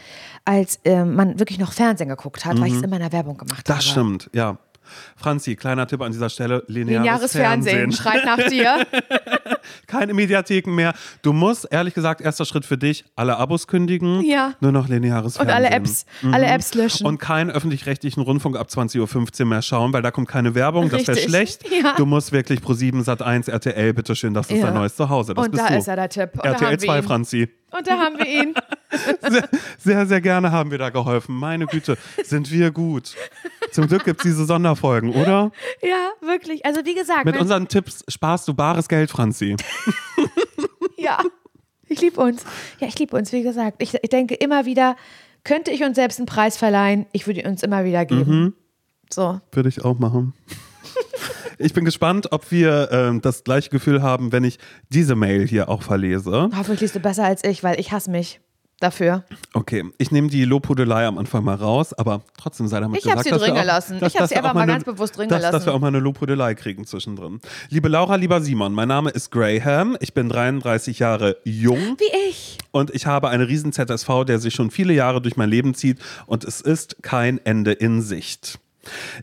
als 0.44 0.78
ähm, 0.84 1.14
man 1.14 1.38
wirklich 1.38 1.58
noch 1.58 1.72
Fernsehen 1.72 2.08
geguckt 2.08 2.44
hat, 2.44 2.60
weil 2.60 2.68
ich 2.68 2.74
es 2.74 2.82
immer 2.82 2.96
in 2.96 3.02
der 3.02 3.12
Werbung 3.12 3.38
gemacht 3.38 3.68
habe. 3.68 3.72
Mhm. 3.72 3.76
Das 3.76 3.84
stimmt, 3.84 4.30
ja. 4.32 4.58
Franzi, 5.16 5.56
kleiner 5.56 5.86
Tipp 5.86 6.00
an 6.02 6.12
dieser 6.12 6.28
Stelle: 6.30 6.64
lineares, 6.66 7.02
Lineares 7.04 7.32
Fernsehen, 7.32 7.92
schreit 7.92 8.24
nach 8.24 8.38
dir. 8.48 8.86
Keine 9.86 10.14
Mediatheken 10.14 10.70
mehr. 10.74 10.94
Du 11.22 11.32
musst, 11.32 11.66
ehrlich 11.70 11.94
gesagt, 11.94 12.20
erster 12.20 12.44
Schritt 12.44 12.64
für 12.64 12.78
dich: 12.78 13.04
alle 13.16 13.36
Abos 13.36 13.66
kündigen. 13.66 14.22
Ja. 14.24 14.54
Nur 14.60 14.72
noch 14.72 14.88
lineares 14.88 15.36
Und 15.38 15.46
Fernsehen. 15.46 15.66
alle 15.66 15.70
Apps, 15.76 16.06
alle 16.30 16.46
Apps 16.46 16.74
löschen. 16.74 17.06
Und 17.06 17.18
keinen 17.18 17.50
öffentlich-rechtlichen 17.50 18.20
Rundfunk 18.22 18.56
ab 18.56 18.68
20.15 18.70 19.40
Uhr 19.42 19.46
mehr 19.46 19.62
schauen, 19.62 19.92
weil 19.92 20.02
da 20.02 20.10
kommt 20.10 20.28
keine 20.28 20.54
Werbung, 20.54 20.88
das 20.90 21.02
wäre 21.06 21.12
Richtig. 21.16 21.24
schlecht. 21.30 21.64
Ja. 21.74 21.94
Du 21.96 22.06
musst 22.06 22.30
wirklich 22.32 22.60
pro 22.62 22.72
7 22.72 23.02
Sat 23.02 23.20
1, 23.22 23.48
RTL, 23.48 23.92
bitteschön, 23.94 24.32
das 24.32 24.48
ist 24.50 24.58
Ja. 24.58 24.66
dein 24.66 24.74
neues 24.74 24.94
Zuhause. 24.96 25.34
Das 25.34 25.46
Und 25.46 25.56
da 25.58 25.68
du. 25.68 25.76
ist 25.78 25.88
er, 25.88 25.96
der 25.96 26.08
Tipp. 26.08 26.30
Und 26.34 26.44
RTL 26.44 26.54
haben 26.66 26.70
wir 26.70 26.78
2, 26.78 26.98
ihn. 26.98 27.02
Franzi. 27.02 27.48
Und 27.76 27.86
da 27.86 27.98
haben 27.98 28.18
wir 28.18 28.26
ihn. 28.26 28.54
Sehr, 29.28 29.48
sehr, 29.78 30.06
sehr 30.06 30.20
gerne 30.20 30.52
haben 30.52 30.70
wir 30.70 30.78
da 30.78 30.90
geholfen. 30.90 31.34
Meine 31.36 31.66
Güte, 31.66 31.96
sind 32.22 32.50
wir 32.50 32.70
gut. 32.70 33.14
Zum 33.72 33.88
Glück 33.88 34.04
gibt 34.04 34.20
es 34.20 34.24
diese 34.24 34.44
Sonderfolgen, 34.44 35.10
oder? 35.12 35.50
Ja, 35.82 36.10
wirklich. 36.20 36.64
Also 36.64 36.84
wie 36.84 36.94
gesagt, 36.94 37.24
Mit 37.24 37.36
unseren 37.36 37.68
Tipps 37.68 38.04
sparst 38.08 38.46
du 38.48 38.54
bares 38.54 38.88
Geld, 38.88 39.10
Franzi. 39.10 39.56
ja, 40.96 41.18
ich 41.88 42.00
liebe 42.00 42.20
uns. 42.20 42.44
Ja, 42.80 42.88
ich 42.88 42.98
liebe 42.98 43.16
uns, 43.16 43.32
wie 43.32 43.42
gesagt. 43.42 43.76
Ich, 43.82 43.94
ich 43.94 44.10
denke 44.10 44.34
immer 44.34 44.64
wieder, 44.64 44.96
könnte 45.44 45.70
ich 45.70 45.82
uns 45.82 45.96
selbst 45.96 46.18
einen 46.18 46.26
Preis 46.26 46.56
verleihen, 46.56 47.06
ich 47.12 47.26
würde 47.26 47.40
ihn 47.40 47.46
uns 47.46 47.62
immer 47.62 47.84
wieder 47.84 48.04
geben. 48.04 48.40
Mhm. 48.42 48.54
So. 49.10 49.40
Würde 49.52 49.68
ich 49.68 49.84
auch 49.84 49.98
machen. 49.98 50.34
Ich 51.58 51.72
bin 51.72 51.84
gespannt, 51.84 52.32
ob 52.32 52.50
wir 52.50 52.88
ähm, 52.90 53.20
das 53.20 53.44
gleiche 53.44 53.70
Gefühl 53.70 54.02
haben, 54.02 54.32
wenn 54.32 54.42
ich 54.42 54.58
diese 54.88 55.14
Mail 55.14 55.46
hier 55.46 55.68
auch 55.68 55.82
verlese. 55.82 56.50
Hoffentlich 56.56 56.80
liest 56.80 56.96
du 56.96 57.00
besser 57.00 57.24
als 57.24 57.44
ich, 57.44 57.62
weil 57.62 57.78
ich 57.78 57.92
hasse 57.92 58.10
mich 58.10 58.40
dafür. 58.84 59.24
Okay, 59.52 59.84
ich 59.98 60.10
nehme 60.12 60.28
die 60.28 60.44
Lobhudelei 60.44 61.06
am 61.06 61.18
Anfang 61.18 61.42
mal 61.44 61.56
raus, 61.56 61.92
aber 61.92 62.22
trotzdem 62.38 62.68
sei 62.68 62.80
damit 62.80 62.98
Ich 63.00 63.04
hab 63.06 63.12
gesagt, 63.18 63.24
sie 63.24 63.30
dass 63.30 63.40
wir 63.40 63.46
drin 63.48 63.56
auch- 63.56 63.60
gelassen. 63.60 63.98
dass- 64.00 64.08
Ich 64.12 64.14
hab 64.14 64.20
dass 64.22 64.30
sie 64.30 64.36
einfach 64.36 64.54
mal 64.54 64.60
eine- 64.60 64.72
ganz 64.72 64.84
bewusst 64.84 65.16
drin 65.18 65.28
dass, 65.28 65.40
Dass 65.42 65.50
gelassen. 65.50 65.66
wir 65.66 65.74
auch 65.74 65.80
mal 65.80 65.88
eine 65.88 66.00
Lobhudelei 66.00 66.54
kriegen 66.54 66.86
zwischendrin. 66.86 67.40
Liebe 67.70 67.88
Laura, 67.88 68.16
lieber 68.16 68.40
Simon, 68.40 68.72
mein 68.74 68.88
Name 68.88 69.10
ist 69.10 69.30
Graham, 69.30 69.96
ich 70.00 70.14
bin 70.14 70.28
33 70.28 70.98
Jahre 71.00 71.36
jung 71.44 71.96
Wie 71.98 72.28
ich. 72.30 72.58
und 72.70 72.90
ich 72.94 73.06
habe 73.06 73.28
einen 73.30 73.44
riesen 73.46 73.72
ZSV, 73.72 74.24
der 74.26 74.38
sich 74.38 74.54
schon 74.54 74.70
viele 74.70 74.92
Jahre 74.92 75.20
durch 75.20 75.36
mein 75.36 75.48
Leben 75.50 75.74
zieht 75.74 75.98
und 76.26 76.44
es 76.44 76.60
ist 76.60 77.02
kein 77.02 77.40
Ende 77.44 77.72
in 77.72 78.02
Sicht. 78.02 78.58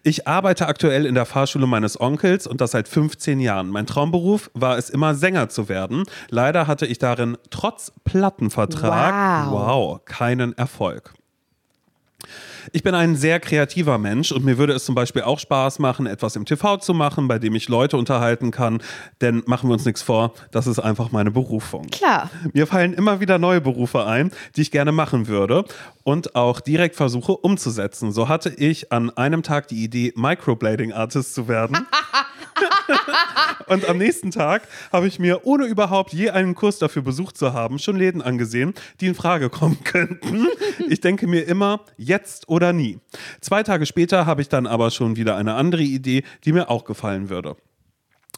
Ich 0.03 0.27
arbeite 0.27 0.67
aktuell 0.67 1.05
in 1.05 1.15
der 1.15 1.25
Fahrschule 1.25 1.67
meines 1.67 1.99
Onkels 1.99 2.47
und 2.47 2.61
das 2.61 2.71
seit 2.71 2.87
15 2.87 3.39
Jahren. 3.39 3.69
Mein 3.69 3.85
Traumberuf 3.85 4.49
war 4.53 4.77
es 4.77 4.89
immer 4.89 5.15
Sänger 5.15 5.49
zu 5.49 5.69
werden. 5.69 6.03
Leider 6.29 6.67
hatte 6.67 6.85
ich 6.85 6.99
darin 6.99 7.37
trotz 7.49 7.91
Plattenvertrag 8.03 9.51
Wow. 9.51 9.51
wow 9.51 10.05
keinen 10.05 10.57
Erfolg. 10.57 11.13
Ich 12.71 12.83
bin 12.83 12.95
ein 12.95 13.15
sehr 13.15 13.39
kreativer 13.39 13.97
Mensch 13.97 14.31
und 14.31 14.45
mir 14.45 14.57
würde 14.57 14.73
es 14.73 14.85
zum 14.85 14.95
Beispiel 14.95 15.23
auch 15.23 15.39
Spaß 15.39 15.79
machen, 15.79 16.05
etwas 16.05 16.35
im 16.35 16.45
TV 16.45 16.77
zu 16.77 16.93
machen, 16.93 17.27
bei 17.27 17.39
dem 17.39 17.55
ich 17.55 17.69
Leute 17.69 17.97
unterhalten 17.97 18.51
kann. 18.51 18.81
Denn 19.21 19.43
machen 19.45 19.69
wir 19.69 19.73
uns 19.73 19.85
nichts 19.85 20.01
vor, 20.01 20.33
das 20.51 20.67
ist 20.67 20.79
einfach 20.79 21.11
meine 21.11 21.31
Berufung. 21.31 21.87
Klar. 21.87 22.29
Mir 22.53 22.67
fallen 22.67 22.93
immer 22.93 23.19
wieder 23.19 23.37
neue 23.37 23.61
Berufe 23.61 24.05
ein, 24.05 24.31
die 24.55 24.61
ich 24.61 24.71
gerne 24.71 24.91
machen 24.91 25.27
würde 25.27 25.65
und 26.03 26.35
auch 26.35 26.59
direkt 26.59 26.95
versuche 26.95 27.33
umzusetzen. 27.33 28.11
So 28.11 28.27
hatte 28.27 28.49
ich 28.49 28.91
an 28.91 29.09
einem 29.11 29.43
Tag 29.43 29.67
die 29.67 29.83
Idee, 29.83 30.13
Microblading 30.15 30.93
Artist 30.93 31.33
zu 31.33 31.47
werden. 31.47 31.77
und 33.67 33.87
am 33.87 33.97
nächsten 33.97 34.31
Tag 34.31 34.67
habe 34.91 35.07
ich 35.07 35.19
mir, 35.19 35.45
ohne 35.45 35.65
überhaupt 35.65 36.13
je 36.13 36.29
einen 36.29 36.55
Kurs 36.55 36.79
dafür 36.79 37.01
besucht 37.01 37.37
zu 37.37 37.53
haben, 37.53 37.79
schon 37.79 37.97
Läden 37.97 38.21
angesehen, 38.21 38.73
die 38.99 39.07
in 39.07 39.15
Frage 39.15 39.49
kommen 39.49 39.77
könnten. 39.83 40.47
Ich 40.89 41.01
denke 41.01 41.27
mir 41.27 41.47
immer, 41.47 41.81
jetzt 41.97 42.49
oder 42.49 42.73
nie. 42.73 42.99
Zwei 43.41 43.63
Tage 43.63 43.85
später 43.85 44.25
habe 44.25 44.41
ich 44.41 44.49
dann 44.49 44.67
aber 44.67 44.91
schon 44.91 45.15
wieder 45.15 45.35
eine 45.35 45.53
andere 45.55 45.83
Idee, 45.83 46.23
die 46.45 46.53
mir 46.53 46.69
auch 46.69 46.85
gefallen 46.85 47.29
würde. 47.29 47.55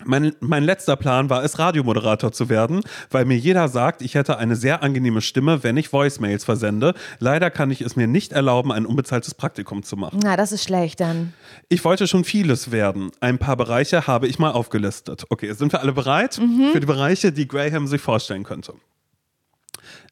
Mein, 0.06 0.36
mein 0.40 0.64
letzter 0.64 0.96
Plan 0.96 1.30
war 1.30 1.44
es, 1.44 1.60
Radiomoderator 1.60 2.32
zu 2.32 2.50
werden, 2.50 2.82
weil 3.12 3.26
mir 3.26 3.38
jeder 3.38 3.68
sagt, 3.68 4.02
ich 4.02 4.16
hätte 4.16 4.38
eine 4.38 4.56
sehr 4.56 4.82
angenehme 4.82 5.22
Stimme, 5.22 5.64
wenn 5.64 5.78
ich 5.78 5.94
Voicemails 5.94 6.44
versende. 6.44 6.94
Leider 7.20 7.52
kann 7.52 7.70
ich 7.70 7.82
es 7.82 7.96
mir 7.96 8.08
nicht 8.08 8.34
erlauben, 8.34 8.72
ein 8.72 8.86
unbezahltes 8.86 9.36
Praktikum 9.36 9.84
zu 9.84 9.96
machen. 9.96 10.20
Na, 10.24 10.36
das 10.36 10.52
ist 10.52 10.64
schlecht 10.64 11.00
dann. 11.00 11.34
Ich 11.70 11.86
wollte 11.86 12.08
schon 12.08 12.24
vieles 12.24 12.72
werden. 12.72 13.12
Ein 13.20 13.38
paar 13.38 13.56
Bereiche 13.56 14.08
habe 14.08 14.28
ich 14.28 14.40
mal 14.40 14.52
aufgelistet. 14.52 15.26
Okay, 15.30 15.54
sind 15.54 15.72
wir 15.72 15.82
alle 15.82 15.94
bereit 15.94 16.42
für 16.72 16.80
die 16.80 16.86
Bereiche, 16.86 17.32
die 17.32 17.48
Graham 17.48 17.88
sich 17.88 18.02
vorstellen 18.02 18.44
könnte? 18.44 18.74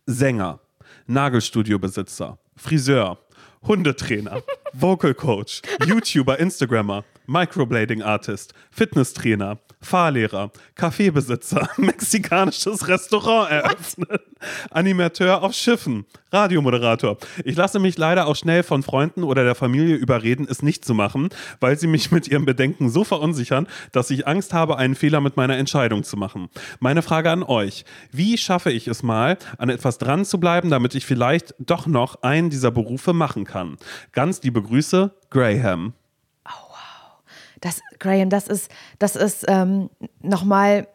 Sänger, 0.05 0.59
Nagelstudiobesitzer, 1.07 2.37
Friseur, 2.55 3.17
Hundetrainer, 3.63 4.41
Vocal 4.73 5.13
Coach, 5.13 5.61
YouTuber, 5.85 6.39
Instagrammer, 6.39 7.03
Microblading 7.31 8.01
Artist, 8.01 8.53
Fitnesstrainer, 8.71 9.57
Fahrlehrer, 9.79 10.51
Kaffeebesitzer, 10.75 11.69
mexikanisches 11.77 12.89
Restaurant 12.89 13.49
eröffnen, 13.49 14.19
Animateur 14.69 15.41
auf 15.41 15.53
Schiffen, 15.53 16.05
Radiomoderator. 16.31 17.17
Ich 17.45 17.55
lasse 17.55 17.79
mich 17.79 17.97
leider 17.97 18.27
auch 18.27 18.35
schnell 18.35 18.63
von 18.63 18.83
Freunden 18.83 19.23
oder 19.23 19.45
der 19.45 19.55
Familie 19.55 19.95
überreden, 19.95 20.45
es 20.49 20.61
nicht 20.61 20.83
zu 20.83 20.93
machen, 20.93 21.29
weil 21.61 21.79
sie 21.79 21.87
mich 21.87 22.11
mit 22.11 22.27
ihren 22.27 22.43
Bedenken 22.43 22.89
so 22.89 23.05
verunsichern, 23.05 23.65
dass 23.93 24.09
ich 24.09 24.27
Angst 24.27 24.53
habe, 24.53 24.77
einen 24.77 24.95
Fehler 24.95 25.21
mit 25.21 25.37
meiner 25.37 25.57
Entscheidung 25.57 26.03
zu 26.03 26.17
machen. 26.17 26.49
Meine 26.81 27.01
Frage 27.01 27.31
an 27.31 27.43
euch, 27.43 27.85
wie 28.11 28.37
schaffe 28.37 28.71
ich 28.71 28.89
es 28.89 29.03
mal, 29.03 29.37
an 29.57 29.69
etwas 29.69 29.97
dran 29.97 30.25
zu 30.25 30.37
bleiben, 30.37 30.69
damit 30.69 30.95
ich 30.95 31.05
vielleicht 31.05 31.55
doch 31.59 31.87
noch 31.87 32.23
einen 32.23 32.49
dieser 32.49 32.71
Berufe 32.71 33.13
machen 33.13 33.45
kann? 33.45 33.77
Ganz 34.11 34.43
liebe 34.43 34.61
Grüße, 34.61 35.13
Graham. 35.29 35.93
Das, 37.61 37.81
Graham, 37.99 38.29
das 38.29 38.47
ist, 38.47 38.71
das 38.99 39.15
ist 39.15 39.45
ähm, 39.47 39.89
nochmal, 40.21 40.87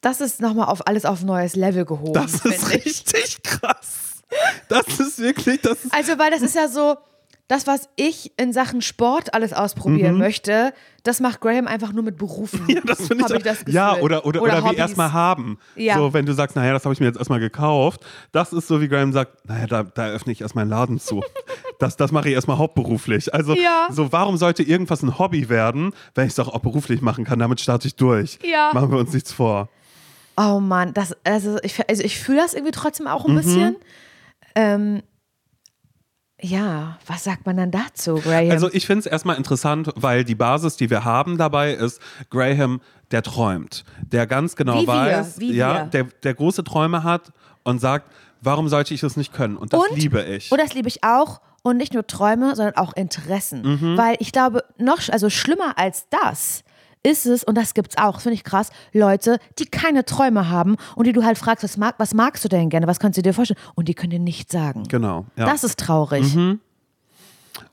das 0.00 0.20
ist 0.20 0.40
nochmal 0.40 0.68
auf 0.68 0.86
alles 0.86 1.04
auf 1.04 1.22
neues 1.22 1.56
Level 1.56 1.84
gehoben. 1.84 2.12
Das 2.14 2.34
ist 2.34 2.42
finde 2.42 2.76
ich. 2.78 2.86
richtig 2.86 3.42
krass. 3.42 4.22
Das 4.68 4.86
ist 5.00 5.18
wirklich, 5.18 5.60
das 5.60 5.84
ist. 5.84 5.94
Also, 5.94 6.18
weil 6.18 6.30
das 6.30 6.42
ist 6.42 6.54
ja 6.54 6.68
so, 6.68 6.96
das, 7.48 7.66
was 7.66 7.90
ich 7.96 8.32
in 8.38 8.52
Sachen 8.52 8.80
Sport 8.80 9.34
alles 9.34 9.52
ausprobieren 9.52 10.16
möchte, 10.16 10.72
das 11.02 11.20
macht 11.20 11.40
Graham 11.40 11.66
einfach 11.66 11.92
nur 11.92 12.02
mit 12.02 12.16
Berufen. 12.16 12.62
Mhm. 12.62 12.70
Ja, 12.70 12.80
das 12.86 13.06
finde 13.06 13.26
ich, 13.28 13.34
ich 13.34 13.42
das 13.42 13.58
Gefühl. 13.58 13.74
Ja, 13.74 13.96
oder, 13.96 14.24
oder, 14.24 14.40
oder, 14.40 14.58
wie 14.58 14.68
Hobbys. 14.68 14.78
erstmal 14.78 15.12
haben. 15.12 15.58
Ja. 15.76 15.96
So, 15.96 16.14
wenn 16.14 16.24
du 16.24 16.32
sagst, 16.32 16.56
naja, 16.56 16.72
das 16.72 16.84
habe 16.84 16.94
ich 16.94 17.00
mir 17.00 17.06
jetzt 17.06 17.18
erstmal 17.18 17.40
gekauft. 17.40 18.00
Das 18.32 18.54
ist 18.54 18.66
so, 18.66 18.80
wie 18.80 18.88
Graham 18.88 19.12
sagt, 19.12 19.46
naja, 19.46 19.66
da, 19.66 19.82
da 19.82 20.08
öffne 20.08 20.32
ich 20.32 20.40
erstmal 20.40 20.62
einen 20.62 20.70
Laden 20.70 20.98
zu. 20.98 21.22
Das, 21.84 21.96
das 21.96 22.12
mache 22.12 22.28
ich 22.28 22.34
erstmal 22.34 22.58
hauptberuflich. 22.58 23.32
Also, 23.34 23.54
Ja. 23.54 23.88
so, 23.90 24.10
warum 24.12 24.36
sollte 24.36 24.62
irgendwas 24.62 25.02
ein 25.02 25.18
Hobby 25.18 25.48
werden, 25.48 25.92
wenn 26.14 26.24
ich 26.26 26.30
es 26.30 26.36
doch 26.36 26.48
auch 26.48 26.60
beruflich 26.60 27.00
machen 27.02 27.24
kann? 27.24 27.38
Damit 27.38 27.60
starte 27.60 27.86
ich 27.88 27.96
durch. 27.96 28.38
Ja. 28.42 28.70
Machen 28.72 28.90
wir 28.90 28.98
uns 28.98 29.12
nichts 29.12 29.32
vor. 29.32 29.68
Oh 30.36 30.58
Mann, 30.60 30.92
das, 30.94 31.14
also 31.24 31.58
ich, 31.62 31.88
also 31.88 32.02
ich 32.02 32.18
fühle 32.18 32.38
das 32.38 32.54
irgendwie 32.54 32.72
trotzdem 32.72 33.06
auch 33.06 33.24
ein 33.26 33.32
Mhm. 33.32 33.36
bisschen. 33.36 33.76
Ähm, 34.56 35.02
ja, 36.40 36.98
was 37.06 37.24
sagt 37.24 37.46
man 37.46 37.56
dann 37.56 37.70
dazu, 37.70 38.16
Graham? 38.16 38.50
Also 38.50 38.68
ich 38.72 38.86
finde 38.86 39.00
es 39.00 39.06
erstmal 39.06 39.36
interessant, 39.36 39.90
weil 39.94 40.24
die 40.24 40.34
Basis, 40.34 40.76
die 40.76 40.90
wir 40.90 41.04
haben 41.04 41.38
dabei, 41.38 41.72
ist 41.74 42.00
Graham, 42.30 42.80
der 43.12 43.22
träumt, 43.22 43.84
der 44.02 44.26
ganz 44.26 44.56
genau 44.56 44.82
Wie 44.82 44.86
wir, 44.86 44.92
weiß, 44.94 45.38
wie 45.38 45.52
ja, 45.54 45.74
wir. 45.74 45.84
der, 45.86 46.04
der 46.22 46.34
große 46.34 46.64
Träume 46.64 47.02
hat 47.04 47.32
und 47.62 47.80
sagt, 47.80 48.10
warum 48.42 48.68
sollte 48.68 48.92
ich 48.92 49.00
das 49.00 49.16
nicht 49.16 49.32
können? 49.32 49.56
Und 49.56 49.72
das 49.72 49.80
Und- 49.88 49.96
liebe 49.96 50.22
ich. 50.22 50.50
Und 50.50 50.60
das 50.60 50.74
liebe 50.74 50.88
ich 50.88 51.02
auch. 51.04 51.40
Und 51.64 51.78
nicht 51.78 51.94
nur 51.94 52.06
Träume, 52.06 52.54
sondern 52.54 52.76
auch 52.76 52.92
Interessen. 52.94 53.62
Mhm. 53.62 53.96
Weil 53.96 54.16
ich 54.20 54.30
glaube, 54.32 54.64
noch, 54.78 55.00
also 55.10 55.30
schlimmer 55.30 55.78
als 55.78 56.06
das 56.10 56.62
ist 57.02 57.26
es, 57.26 57.42
und 57.44 57.56
das 57.56 57.74
gibt's 57.74 57.98
auch, 57.98 58.14
das 58.14 58.22
finde 58.22 58.34
ich 58.34 58.44
krass, 58.44 58.70
Leute, 58.92 59.38
die 59.58 59.66
keine 59.66 60.04
Träume 60.04 60.48
haben 60.48 60.76
und 60.94 61.06
die 61.06 61.12
du 61.12 61.24
halt 61.24 61.38
fragst, 61.38 61.64
was, 61.64 61.76
mag, 61.76 61.94
was 61.98 62.14
magst 62.14 62.44
du 62.44 62.48
denn 62.48 62.70
gerne, 62.70 62.86
was 62.86 62.98
kannst 63.00 63.18
du 63.18 63.22
dir 63.22 63.34
vorstellen? 63.34 63.60
Und 63.74 63.88
die 63.88 63.94
können 63.94 64.10
dir 64.10 64.18
nichts 64.18 64.52
sagen. 64.52 64.84
genau. 64.88 65.26
Ja. 65.36 65.46
Das 65.46 65.64
ist 65.64 65.78
traurig. 65.78 66.34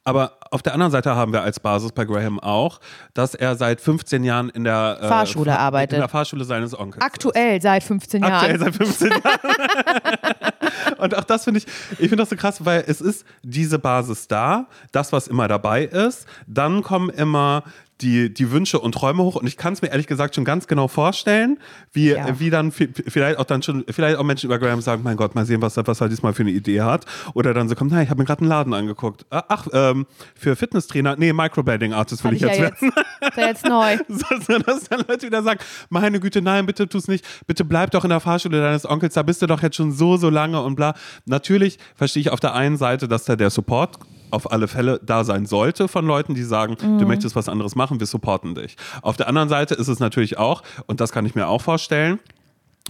Aber 0.03 0.37
auf 0.51 0.61
der 0.61 0.73
anderen 0.73 0.91
Seite 0.91 1.15
haben 1.15 1.31
wir 1.33 1.41
als 1.41 1.59
Basis 1.59 1.91
bei 1.91 2.05
Graham 2.05 2.39
auch, 2.39 2.79
dass 3.13 3.35
er 3.35 3.55
seit 3.55 3.81
15 3.81 4.23
Jahren 4.23 4.49
in 4.49 4.63
der 4.63 4.97
äh, 5.01 5.07
Fahrschule 5.07 5.51
Fa- 5.51 5.57
arbeitet. 5.57 5.93
In 5.93 5.99
der 5.99 6.09
Fahrschule 6.09 6.43
seines 6.43 6.77
Onkels. 6.77 7.03
Aktuell 7.03 7.61
seit 7.61 7.83
15 7.83 8.21
Jahren. 8.21 8.33
Aktuell 8.33 8.59
seit 8.59 8.75
15 8.75 9.09
Jahren. 9.09 9.21
Und 10.97 11.17
auch 11.17 11.23
das 11.23 11.43
finde 11.45 11.59
ich, 11.59 11.65
ich 11.93 11.97
finde 12.09 12.17
das 12.17 12.29
so 12.29 12.35
krass, 12.35 12.63
weil 12.63 12.83
es 12.87 13.01
ist 13.01 13.25
diese 13.43 13.79
Basis 13.79 14.27
da, 14.27 14.67
das, 14.91 15.11
was 15.11 15.27
immer 15.27 15.47
dabei 15.47 15.83
ist. 15.85 16.25
Dann 16.47 16.83
kommen 16.83 17.09
immer 17.09 17.63
die, 18.01 18.33
die 18.33 18.51
Wünsche 18.51 18.79
und 18.79 18.93
Träume 18.93 19.23
hoch. 19.23 19.35
Und 19.35 19.47
ich 19.47 19.57
kann 19.57 19.73
es 19.73 19.81
mir 19.81 19.89
ehrlich 19.89 20.07
gesagt 20.07 20.35
schon 20.35 20.45
ganz 20.45 20.67
genau 20.67 20.87
vorstellen, 20.87 21.59
wie, 21.93 22.09
Ja. 22.11 22.39
wie 22.39 22.49
dann 22.49 22.71
vi- 22.71 22.89
vielleicht 23.09 23.37
auch 23.37 23.45
dann 23.45 23.61
schon, 23.63 23.83
vielleicht 23.89 24.17
auch 24.17 24.23
Menschen 24.23 24.47
über 24.47 24.59
Graham 24.59 24.81
sagen, 24.81 25.03
mein 25.03 25.17
Gott, 25.17 25.35
mal 25.35 25.45
sehen, 25.45 25.61
was, 25.61 25.77
er- 25.77 25.85
was 25.87 26.01
er 26.01 26.09
diesmal 26.09 26.33
für 26.33 26.43
eine 26.43 26.51
Idee 26.51 26.81
hat. 26.81 27.05
Oder 27.33 27.53
dann 27.53 27.69
so 27.69 27.75
kommt, 27.75 27.91
na, 27.91 28.01
ich 28.01 28.09
habe 28.09 28.19
mir 28.19 28.25
gerade 28.25 28.41
einen 28.41 28.49
Laden 28.49 28.73
angeguckt. 28.73 29.25
Ah, 29.29 29.43
Ach, 29.47 29.67
ähm, 29.73 30.05
für 30.35 30.55
Fitnesstrainer, 30.55 31.15
nee, 31.17 31.33
Microblading 31.33 31.93
Artist 31.93 32.23
will 32.23 32.33
ich 32.33 32.41
ich 32.41 32.47
jetzt 32.47 32.57
ja 32.57 32.63
werden. 32.63 32.75
jetzt, 32.81 32.97
ist 33.29 33.37
ja 33.37 33.47
jetzt 33.47 33.65
neu. 33.65 33.97
So, 34.47 34.57
dass 34.59 34.83
dann 34.89 35.03
Leute 35.07 35.27
wieder 35.27 35.43
sagen, 35.43 35.59
meine 35.89 36.19
Güte, 36.19 36.41
nein, 36.41 36.65
bitte 36.65 36.87
tu's 36.87 37.07
nicht, 37.07 37.25
bitte 37.47 37.63
bleib 37.65 37.91
doch 37.91 38.03
in 38.03 38.09
der 38.09 38.19
Fahrschule 38.19 38.61
deines 38.61 38.89
Onkels, 38.89 39.13
da 39.13 39.23
bist 39.23 39.41
du 39.41 39.47
doch 39.47 39.61
jetzt 39.61 39.75
schon 39.75 39.91
so, 39.91 40.17
so 40.17 40.29
lange 40.29 40.61
und 40.61 40.75
bla. 40.75 40.93
Natürlich 41.25 41.77
verstehe 41.95 42.21
ich 42.21 42.29
auf 42.31 42.39
der 42.39 42.53
einen 42.55 42.77
Seite, 42.77 43.07
dass 43.07 43.25
da 43.25 43.35
der 43.35 43.49
Support 43.49 43.99
auf 44.31 44.51
alle 44.51 44.67
Fälle 44.67 44.99
da 45.03 45.23
sein 45.23 45.45
sollte 45.45 45.87
von 45.87 46.05
Leuten, 46.05 46.35
die 46.35 46.43
sagen, 46.43 46.75
du 46.79 47.05
möchtest 47.05 47.35
was 47.35 47.49
anderes 47.49 47.75
machen, 47.75 47.99
wir 47.99 48.07
supporten 48.07 48.55
dich. 48.55 48.77
Auf 49.01 49.17
der 49.17 49.27
anderen 49.27 49.49
Seite 49.49 49.75
ist 49.75 49.87
es 49.87 49.99
natürlich 49.99 50.37
auch, 50.37 50.63
und 50.87 50.99
das 51.01 51.11
kann 51.11 51.25
ich 51.25 51.35
mir 51.35 51.47
auch 51.47 51.61
vorstellen, 51.61 52.19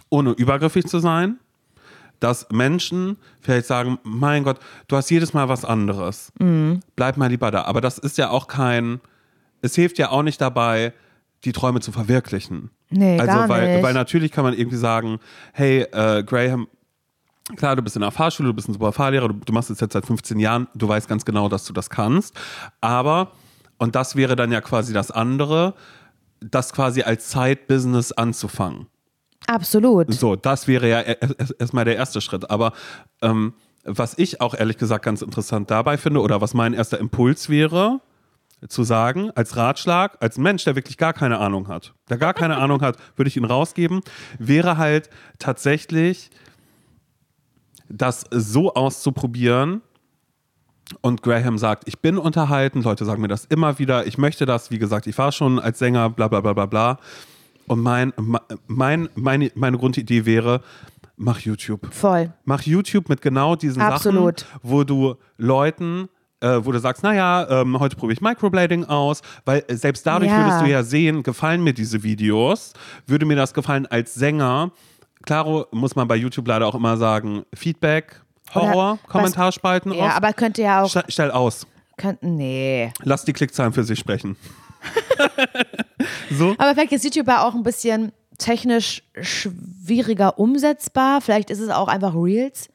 ohne 0.10 0.32
übergriffig 0.32 0.86
zu 0.86 1.00
sein, 1.00 1.40
dass 2.20 2.48
Menschen 2.52 3.18
vielleicht 3.42 3.66
sagen, 3.66 3.98
mein 4.04 4.44
Gott, 4.44 4.60
du 4.88 4.96
hast 4.96 5.10
jedes 5.10 5.34
Mal 5.34 5.50
was 5.50 5.66
anderes. 5.66 6.32
Bleib 6.96 7.18
mal 7.18 7.28
lieber 7.28 7.50
da. 7.52 7.64
Aber 7.64 7.82
das 7.82 7.98
ist 7.98 8.18
ja 8.18 8.30
auch 8.30 8.48
kein, 8.48 9.02
es 9.62 9.76
hilft 9.76 9.98
ja 9.98 10.12
auch 10.12 10.24
nicht 10.24 10.40
dabei, 10.40 10.94
die 11.44 11.52
Träume 11.52 11.80
zu 11.80 11.92
verwirklichen. 11.92 12.70
Nee, 12.90 13.20
also, 13.20 13.34
gar 13.34 13.50
weil, 13.50 13.74
nicht. 13.74 13.84
weil 13.84 13.94
natürlich 13.94 14.32
kann 14.32 14.44
man 14.44 14.54
irgendwie 14.54 14.78
sagen, 14.78 15.20
hey, 15.54 15.82
äh, 15.92 16.24
Graham, 16.24 16.68
klar, 17.56 17.76
du 17.76 17.82
bist 17.82 17.96
in 17.96 18.02
der 18.02 18.12
Fahrschule, 18.12 18.50
du 18.50 18.54
bist 18.54 18.70
ein 18.70 18.74
super 18.74 18.92
Fahrlehrer, 18.92 19.28
du, 19.28 19.34
du 19.34 19.54
machst 19.54 19.70
es 19.70 19.80
jetzt 19.80 19.94
seit 19.94 20.06
15 20.06 20.40
Jahren, 20.40 20.68
du 20.76 20.88
weißt 20.88 21.08
ganz 21.08 21.26
genau, 21.26 21.50
dass 21.50 21.66
du 21.66 21.74
das 21.74 21.90
kannst. 21.90 22.36
Aber, 22.80 23.32
und 23.78 23.96
das 23.96 24.16
wäre 24.16 24.36
dann 24.36 24.52
ja 24.52 24.62
quasi 24.62 24.94
das 24.94 25.12
andere, 25.12 25.74
das 26.40 26.74
quasi 26.74 27.04
als 27.04 27.32
Side-Business 27.32 28.12
anzufangen. 28.12 28.88
Absolut. 29.48 30.14
So, 30.14 30.36
das 30.36 30.68
wäre 30.68 30.88
ja 30.88 31.02
erstmal 31.60 31.86
der 31.86 31.96
erste 31.96 32.22
Schritt. 32.22 32.50
Aber 32.50 32.74
ähm, 33.22 33.54
was 33.84 34.18
ich 34.18 34.42
auch 34.42 34.54
ehrlich 34.54 34.78
gesagt 34.78 35.04
ganz 35.04 35.22
interessant 35.22 35.72
dabei 35.72 35.98
finde 35.98 36.22
oder 36.22 36.42
was 36.42 36.54
mein 36.54 36.74
erster 36.74 37.00
Impuls 37.00 37.50
wäre, 37.50 38.02
zu 38.68 38.84
sagen, 38.84 39.32
als 39.32 39.58
Ratschlag, 39.58 40.18
als 40.20 40.38
Mensch, 40.38 40.64
der 40.66 40.76
wirklich 40.76 40.98
gar 40.98 41.14
keine 41.14 41.40
Ahnung 41.40 41.68
hat, 41.68 41.96
der 42.10 42.18
gar 42.18 42.36
keine 42.36 42.58
Ahnung 42.58 42.82
hat, 42.82 42.98
würde 43.16 43.28
ich 43.28 43.38
ihn 43.38 43.46
rausgeben, 43.46 44.02
wäre 44.38 44.78
halt 44.78 45.10
tatsächlich 45.40 46.30
das 47.94 48.26
so 48.32 48.74
auszuprobieren. 48.74 49.82
Und 51.00 51.22
Graham 51.22 51.58
sagt, 51.58 51.88
ich 51.88 52.00
bin 52.00 52.18
unterhalten, 52.18 52.82
Leute 52.82 53.06
sagen 53.06 53.22
mir 53.22 53.30
das 53.30 53.46
immer 53.46 53.80
wieder, 53.80 54.06
ich 54.08 54.18
möchte 54.18 54.46
das, 54.46 54.72
wie 54.72 54.80
gesagt, 54.80 55.08
ich 55.08 55.18
war 55.18 55.32
schon 55.32 55.58
als 55.58 55.80
Sänger, 55.80 56.10
bla 56.10 56.28
bla 56.28 56.42
bla 56.42 56.52
bla 56.54 56.66
bla. 56.66 57.00
Und 57.68 57.80
mein, 57.82 58.12
mein, 58.68 59.08
meine, 59.16 59.52
meine 59.56 59.78
Grundidee 59.78 60.26
wäre, 60.26 60.62
mach 61.16 61.40
YouTube. 61.40 61.94
Voll. 61.94 62.34
Mach 62.44 62.64
YouTube 62.64 63.08
mit 63.08 63.22
genau 63.22 63.56
diesen 63.56 63.82
Absolut. 63.82 64.42
Sachen, 64.42 64.60
wo 64.64 64.84
du 64.84 65.16
Leuten, 65.38 66.10
äh, 66.42 66.60
wo 66.62 66.74
du 66.74 66.80
sagst, 66.80 67.04
naja, 67.04 67.48
ähm, 67.62 67.80
heute 67.80 67.96
probiere 67.96 68.14
ich 68.14 68.22
Microblading 68.22 68.84
aus, 68.86 69.22
weil 69.46 69.64
äh, 69.70 69.76
selbst 69.78 70.06
dadurch 70.06 70.32
Ja. 70.32 70.40
würdest 70.44 70.62
du 70.62 70.66
ja 70.70 70.84
sehen, 70.84 71.24
gefallen 71.24 71.64
mir 71.64 71.74
diese 71.74 72.04
Videos, 72.04 72.74
würde 73.08 73.26
mir 73.26 73.38
das 73.38 73.54
gefallen 73.54 73.86
als 73.86 74.14
Sänger. 74.16 74.72
Klaro 75.24 75.66
muss 75.72 75.96
man 75.96 76.08
bei 76.08 76.16
YouTube 76.16 76.48
leider 76.48 76.68
auch 76.68 76.76
immer 76.76 76.98
sagen, 76.98 77.44
Feedback, 77.54 78.22
Horror, 78.54 78.72
Oder 78.94 79.00
was- 79.04 79.10
Kommentarspalten 79.12 79.94
Ja, 79.94 80.06
off. 80.08 80.12
aber 80.18 80.34
könnte 80.34 80.62
ja 80.62 80.82
auch. 80.84 80.90
Stell, 80.90 81.04
stell 81.08 81.32
aus. 81.32 81.66
Könnten, 81.98 82.36
nee. 82.36 82.92
Lass 83.04 83.26
die 83.26 83.34
Klickzahlen 83.34 83.74
für 83.74 83.84
sich 83.84 84.00
sprechen. 84.00 84.36
so? 86.32 86.56
Aber 86.58 86.74
vielleicht 86.74 86.92
ist 86.94 87.04
YouTube 87.04 87.28
auch 87.30 87.54
ein 87.54 87.64
bisschen 87.64 88.12
technisch 88.38 89.04
schwieriger 89.22 90.40
umsetzbar. 90.40 91.22
Vielleicht 91.22 91.50
ist 91.50 91.60
es 91.60 91.70
auch 91.70 91.88
einfach 91.88 92.14
Reels 92.16 92.70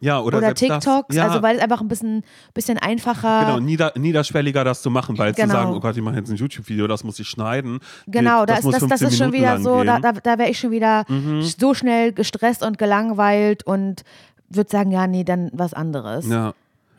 Ja, 0.00 0.20
oder, 0.20 0.38
oder 0.38 0.54
TikToks. 0.54 1.08
Das, 1.08 1.16
ja, 1.16 1.26
Also 1.28 1.42
weil 1.42 1.56
es 1.56 1.62
einfach 1.62 1.80
ein 1.80 1.88
bisschen, 1.88 2.22
bisschen 2.54 2.78
einfacher. 2.78 3.44
Genau, 3.46 3.60
nieder, 3.60 3.92
niederschwelliger 3.96 4.64
das 4.64 4.82
zu 4.82 4.90
machen, 4.90 5.16
weil 5.18 5.32
Genau. 5.32 5.46
zu 5.48 5.52
sagen, 5.52 5.74
oh 5.74 5.80
Gott, 5.80 5.96
ich 5.96 6.02
mache 6.02 6.16
jetzt 6.16 6.30
ein 6.30 6.36
YouTube-Video, 6.36 6.86
das 6.86 7.04
muss 7.04 7.18
ich 7.20 7.28
schneiden. 7.28 7.78
Genau, 8.06 8.46
das, 8.46 8.62
das, 8.62 8.64
das, 8.64 8.72
das 8.72 8.88
15 9.00 9.08
ist 9.08 9.18
schon 9.18 9.32
wieder 9.32 9.58
so, 9.60 9.84
da, 9.84 9.94
gehen. 9.98 10.02
da, 10.02 10.12
da 10.12 10.38
wäre 10.38 10.50
ich 10.50 10.58
schon 10.58 10.70
wieder 10.70 11.04
Mhm. 11.08 11.42
so 11.42 11.74
schnell 11.74 12.12
gestresst 12.12 12.62
und 12.64 12.78
gelangweilt 12.78 13.64
und 13.66 14.02
würde 14.48 14.70
sagen, 14.70 14.90
ja, 14.90 15.06
nee, 15.06 15.24
dann 15.24 15.50
was 15.52 15.74
anderes. 15.74 16.26
ja. 16.28 16.52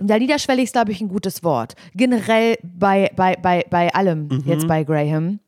Ja, 0.06 0.20
niederschwellig 0.20 0.66
ist, 0.66 0.74
glaube 0.74 0.92
ich, 0.92 1.00
ein 1.00 1.08
gutes 1.08 1.42
Wort. 1.42 1.74
Generell 1.94 2.58
bei, 2.64 3.10
bei, 3.16 3.38
bei, 3.42 3.64
bei 3.70 3.94
allem, 3.96 4.28
Mhm. 4.28 4.44
jetzt 4.46 4.68
bei 4.68 4.84
Graham. 4.84 5.40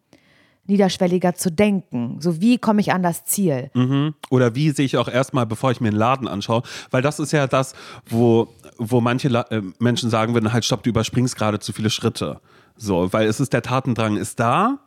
Niederschwelliger 0.67 1.35
zu 1.35 1.51
denken. 1.51 2.17
So, 2.19 2.41
wie 2.41 2.57
komme 2.57 2.81
ich 2.81 2.91
an 2.91 3.03
das 3.03 3.25
Ziel? 3.25 3.69
Mhm. 3.73 4.15
Oder 4.29 4.55
wie 4.55 4.71
sehe 4.71 4.85
ich 4.85 4.97
auch 4.97 5.07
erstmal, 5.07 5.45
bevor 5.45 5.71
ich 5.71 5.81
mir 5.81 5.89
einen 5.89 5.97
Laden 5.97 6.27
anschaue? 6.27 6.63
Weil 6.91 7.01
das 7.01 7.19
ist 7.19 7.31
ja 7.31 7.47
das, 7.47 7.73
wo, 8.07 8.47
wo 8.77 9.01
manche 9.01 9.29
La 9.29 9.41
äh, 9.49 9.61
Menschen 9.79 10.09
sagen 10.09 10.33
würden, 10.33 10.53
halt 10.53 10.65
stopp, 10.65 10.83
du 10.83 10.89
überspringst 10.89 11.35
gerade 11.35 11.59
zu 11.59 11.73
viele 11.73 11.89
Schritte. 11.89 12.39
So, 12.75 13.11
weil 13.11 13.27
es 13.27 13.39
ist, 13.39 13.53
der 13.53 13.63
Tatendrang 13.63 14.17
ist 14.17 14.39
da, 14.39 14.79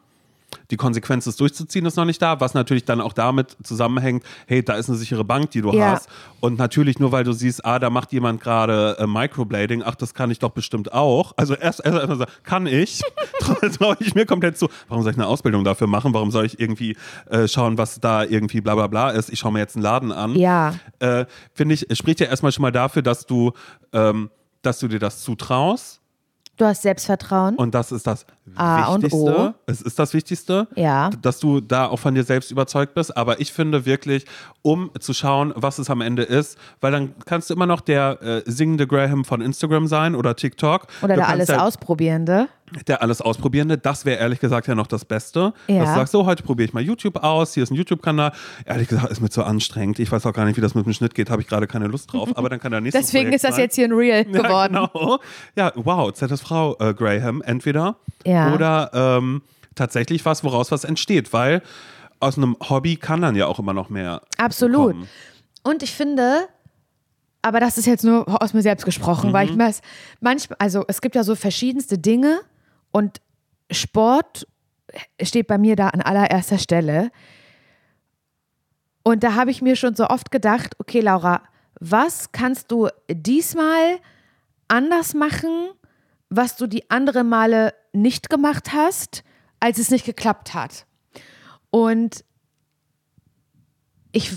die 0.70 0.76
Konsequenz, 0.76 1.26
es 1.26 1.36
durchzuziehen, 1.36 1.84
ist 1.86 1.96
noch 1.96 2.04
nicht 2.04 2.20
da, 2.22 2.40
was 2.40 2.54
natürlich 2.54 2.84
dann 2.84 3.00
auch 3.00 3.12
damit 3.12 3.56
zusammenhängt, 3.62 4.24
hey, 4.46 4.62
da 4.64 4.74
ist 4.74 4.88
eine 4.88 4.98
sichere 4.98 5.24
Bank, 5.24 5.50
die 5.50 5.60
du 5.62 5.72
Ja. 5.72 5.92
hast. 5.92 6.08
Und 6.40 6.58
natürlich 6.58 6.98
nur, 6.98 7.12
weil 7.12 7.24
du 7.24 7.32
siehst, 7.32 7.64
ah, 7.64 7.78
da 7.78 7.90
macht 7.90 8.12
jemand 8.12 8.40
gerade 8.40 8.96
äh, 8.98 9.06
Microblading, 9.06 9.82
ach, 9.84 9.94
das 9.94 10.14
kann 10.14 10.30
ich 10.30 10.38
doch 10.38 10.50
bestimmt 10.50 10.92
auch. 10.92 11.32
Also 11.36 11.54
erst 11.54 11.84
erst 11.84 12.08
erst 12.08 12.24
kann 12.44 12.66
ich, 12.66 13.00
traue 13.40 13.70
trau 13.70 13.94
ich 14.00 14.14
mir 14.14 14.26
komplett 14.26 14.56
zu. 14.58 14.68
Warum 14.88 15.02
soll 15.02 15.12
ich 15.12 15.18
eine 15.18 15.26
Ausbildung 15.26 15.64
dafür 15.64 15.86
machen? 15.86 16.14
Warum 16.14 16.30
soll 16.30 16.46
ich 16.46 16.58
irgendwie 16.58 16.96
äh, 17.28 17.46
schauen, 17.48 17.78
was 17.78 18.00
da 18.00 18.24
irgendwie 18.24 18.60
bla 18.60 18.74
bla 18.74 18.86
bla 18.86 19.10
ist? 19.10 19.30
Ich 19.30 19.38
schaue 19.38 19.52
mir 19.52 19.58
jetzt 19.60 19.76
einen 19.76 19.82
Laden 19.82 20.12
an. 20.12 20.34
Ja. 20.34 20.74
Äh, 20.98 21.26
Finde 21.52 21.74
ich, 21.74 21.86
spricht 21.96 22.20
ja 22.20 22.26
erstmal 22.26 22.52
schon 22.52 22.62
mal 22.62 22.72
dafür, 22.72 23.02
dass 23.02 23.26
du, 23.26 23.52
ähm, 23.92 24.30
dass 24.62 24.78
du 24.78 24.88
dir 24.88 24.98
das 24.98 25.22
zutraust. 25.22 26.00
Du 26.56 26.66
hast 26.66 26.82
Selbstvertrauen. 26.82 27.54
Und 27.56 27.74
das 27.74 27.90
ist 27.90 28.06
das 28.06 28.26
A 28.56 28.86
und 28.92 29.02
Wichtigste. 29.02 29.38
O. 29.40 29.54
Es 29.66 29.80
ist 29.82 29.98
das 29.98 30.12
Wichtigste, 30.14 30.68
Ja. 30.76 31.10
dass 31.22 31.38
du 31.40 31.60
da 31.60 31.86
auch 31.86 31.98
von 31.98 32.14
dir 32.14 32.24
selbst 32.24 32.50
überzeugt 32.50 32.94
bist. 32.94 33.16
Aber 33.16 33.40
ich 33.40 33.52
finde 33.52 33.86
wirklich, 33.86 34.24
um 34.62 34.90
zu 34.98 35.14
schauen, 35.14 35.52
was 35.56 35.78
es 35.78 35.88
am 35.90 36.00
Ende 36.00 36.22
ist, 36.22 36.58
weil 36.80 36.92
dann 36.92 37.14
kannst 37.26 37.48
du 37.50 37.54
immer 37.54 37.66
noch 37.66 37.80
der 37.80 38.22
äh, 38.22 38.42
singende 38.50 38.86
Graham 38.86 39.24
von 39.24 39.40
Instagram 39.40 39.86
sein 39.86 40.14
oder 40.14 40.36
TikTok. 40.36 40.86
Oder 41.02 41.14
du 41.14 41.20
der 41.20 41.28
alles 41.28 41.48
ja, 41.48 41.64
Ausprobierende. 41.64 42.48
Der 42.86 43.02
alles 43.02 43.20
Ausprobierende. 43.20 43.78
Das 43.78 44.04
wäre 44.04 44.20
ehrlich 44.20 44.38
gesagt 44.38 44.68
ja 44.68 44.76
noch 44.76 44.86
das 44.86 45.04
Beste. 45.04 45.52
Ja. 45.66 45.80
Dass 45.80 45.88
du 45.88 45.94
sagst, 45.96 46.12
so, 46.12 46.24
heute 46.26 46.44
probiere 46.44 46.68
ich 46.68 46.72
mal 46.72 46.82
YouTube 46.82 47.16
aus. 47.16 47.54
Hier 47.54 47.64
ist 47.64 47.70
ein 47.72 47.74
YouTube-Kanal. 47.74 48.30
Ehrlich 48.64 48.86
gesagt, 48.86 49.10
ist 49.10 49.20
mir 49.20 49.28
zu 49.28 49.42
anstrengend. 49.42 49.98
Ich 49.98 50.12
weiß 50.12 50.24
auch 50.26 50.32
gar 50.32 50.44
nicht, 50.44 50.56
wie 50.56 50.60
das 50.60 50.76
mit 50.76 50.86
dem 50.86 50.92
Schnitt 50.92 51.14
geht. 51.16 51.30
Habe 51.30 51.42
ich 51.42 51.48
gerade 51.48 51.66
keine 51.66 51.88
Lust 51.88 52.12
drauf. 52.12 52.28
Aber 52.36 52.48
dann 52.48 52.60
kann 52.60 52.70
der 52.70 52.80
nächste 52.80 53.00
Deswegen 53.00 53.24
Projekt 53.24 53.34
ist 53.36 53.44
das 53.44 53.56
sein. 53.56 53.64
jetzt 53.64 53.74
hier 53.74 53.86
ein 53.86 53.92
Reel 53.92 54.24
geworden. 54.24 54.74
Ja, 54.74 54.86
genau. 54.92 55.18
Ja, 55.56 55.72
wow, 55.74 56.12
ZSV 56.12 56.76
äh, 56.78 56.94
Graham, 56.94 57.42
entweder 57.42 57.96
Ja. 58.24 58.39
Oder 58.54 58.90
ähm, 58.92 59.42
tatsächlich 59.74 60.24
was, 60.24 60.42
woraus 60.44 60.70
was 60.70 60.84
entsteht, 60.84 61.32
weil 61.32 61.62
aus 62.18 62.36
einem 62.36 62.56
Hobby 62.68 62.96
kann 62.96 63.22
dann 63.22 63.34
ja 63.36 63.46
auch 63.46 63.58
immer 63.58 63.72
noch 63.72 63.88
mehr. 63.88 64.22
Absolut. 64.36 64.92
kommen. 64.92 65.08
Und 65.62 65.82
ich 65.82 65.92
finde, 65.92 66.48
aber 67.42 67.60
das 67.60 67.78
ist 67.78 67.86
jetzt 67.86 68.04
nur 68.04 68.42
aus 68.42 68.52
mir 68.52 68.62
selbst 68.62 68.84
gesprochen, 68.84 69.32
weil 69.32 69.48
ich 69.48 69.54
Mhm. 69.54 69.60
weiß, 69.60 69.80
manchmal, 70.20 70.56
also 70.58 70.84
es 70.88 71.00
gibt 71.00 71.14
ja 71.14 71.24
so 71.24 71.34
verschiedenste 71.34 71.96
Dinge 71.98 72.40
und 72.92 73.20
Sport 73.70 74.46
steht 75.22 75.46
bei 75.46 75.56
mir 75.56 75.76
da 75.76 75.88
an 75.88 76.02
allererster 76.02 76.58
Stelle. 76.58 77.10
Und 79.02 79.22
da 79.22 79.34
habe 79.34 79.50
ich 79.50 79.62
mir 79.62 79.76
schon 79.76 79.94
so 79.94 80.06
oft 80.08 80.30
gedacht, 80.30 80.74
okay, 80.78 81.00
Laura, 81.00 81.42
was 81.80 82.32
kannst 82.32 82.70
du 82.70 82.88
diesmal 83.10 83.98
anders 84.68 85.14
machen, 85.14 85.70
was 86.30 86.56
du 86.56 86.66
die 86.66 86.90
anderen 86.90 87.28
Male 87.28 87.74
nicht 87.92 88.30
gemacht 88.30 88.72
hast, 88.72 89.24
als 89.58 89.78
es 89.78 89.90
nicht 89.90 90.06
geklappt 90.06 90.54
hat? 90.54 90.86
Und 91.70 92.24
ich, 94.12 94.32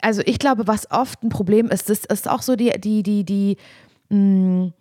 also 0.00 0.22
ich 0.24 0.38
glaube, 0.38 0.66
was 0.66 0.90
oft 0.90 1.22
ein 1.22 1.28
Problem 1.28 1.66
ist, 1.68 1.90
das 1.90 2.04
ist 2.04 2.28
auch 2.28 2.42
so 2.42 2.56
die, 2.56 2.70
die, 2.80 3.02
die, 3.02 3.24
die, 3.24 3.56
mh, 4.08 4.72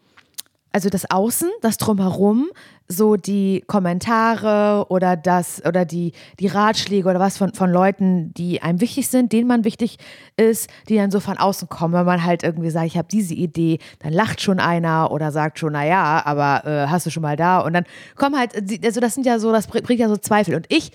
also 0.78 0.90
das 0.90 1.10
Außen, 1.10 1.50
das 1.62 1.78
Drumherum, 1.78 2.52
so 2.88 3.16
die 3.16 3.64
Kommentare 3.66 4.86
oder 4.90 5.16
das 5.16 5.66
oder 5.66 5.86
die, 5.86 6.12
die 6.40 6.46
Ratschläge 6.46 7.10
oder 7.10 7.20
was 7.20 7.36
von, 7.36 7.52
von 7.56 7.72
Leuten, 7.72 8.32
die 8.36 8.62
einem 8.62 8.80
wichtig 8.80 9.08
sind, 9.08 9.34
denen 9.34 9.48
man 9.48 9.64
wichtig 9.64 9.98
ist, 10.36 10.70
die 10.88 10.98
dann 10.98 11.10
so 11.10 11.20
von 11.20 11.40
außen 11.40 11.68
kommen. 11.68 11.96
Wenn 11.96 12.06
man 12.06 12.24
halt 12.24 12.44
irgendwie 12.44 12.70
sagt, 12.70 12.86
ich 12.86 12.96
habe 12.96 13.08
diese 13.12 13.34
Idee, 13.34 13.80
dann 13.98 14.14
lacht 14.14 14.40
schon 14.40 14.60
einer 14.60 15.10
oder 15.12 15.32
sagt 15.32 15.58
schon, 15.58 15.74
naja, 15.74 16.22
aber 16.24 16.64
äh, 16.68 16.88
hast 16.88 17.08
du 17.08 17.10
schon 17.10 17.24
mal 17.24 17.36
da? 17.36 17.62
Und 17.62 17.74
dann 17.74 17.86
kommen 18.16 18.38
halt, 18.38 18.54
also 18.86 19.00
das 19.00 19.16
sind 19.16 19.26
ja 19.26 19.40
so, 19.40 19.52
das 19.52 19.66
bringt 19.66 20.00
ja 20.00 20.10
so 20.10 20.18
Zweifel. 20.18 20.54
Und 20.54 20.68
ich 20.70 20.92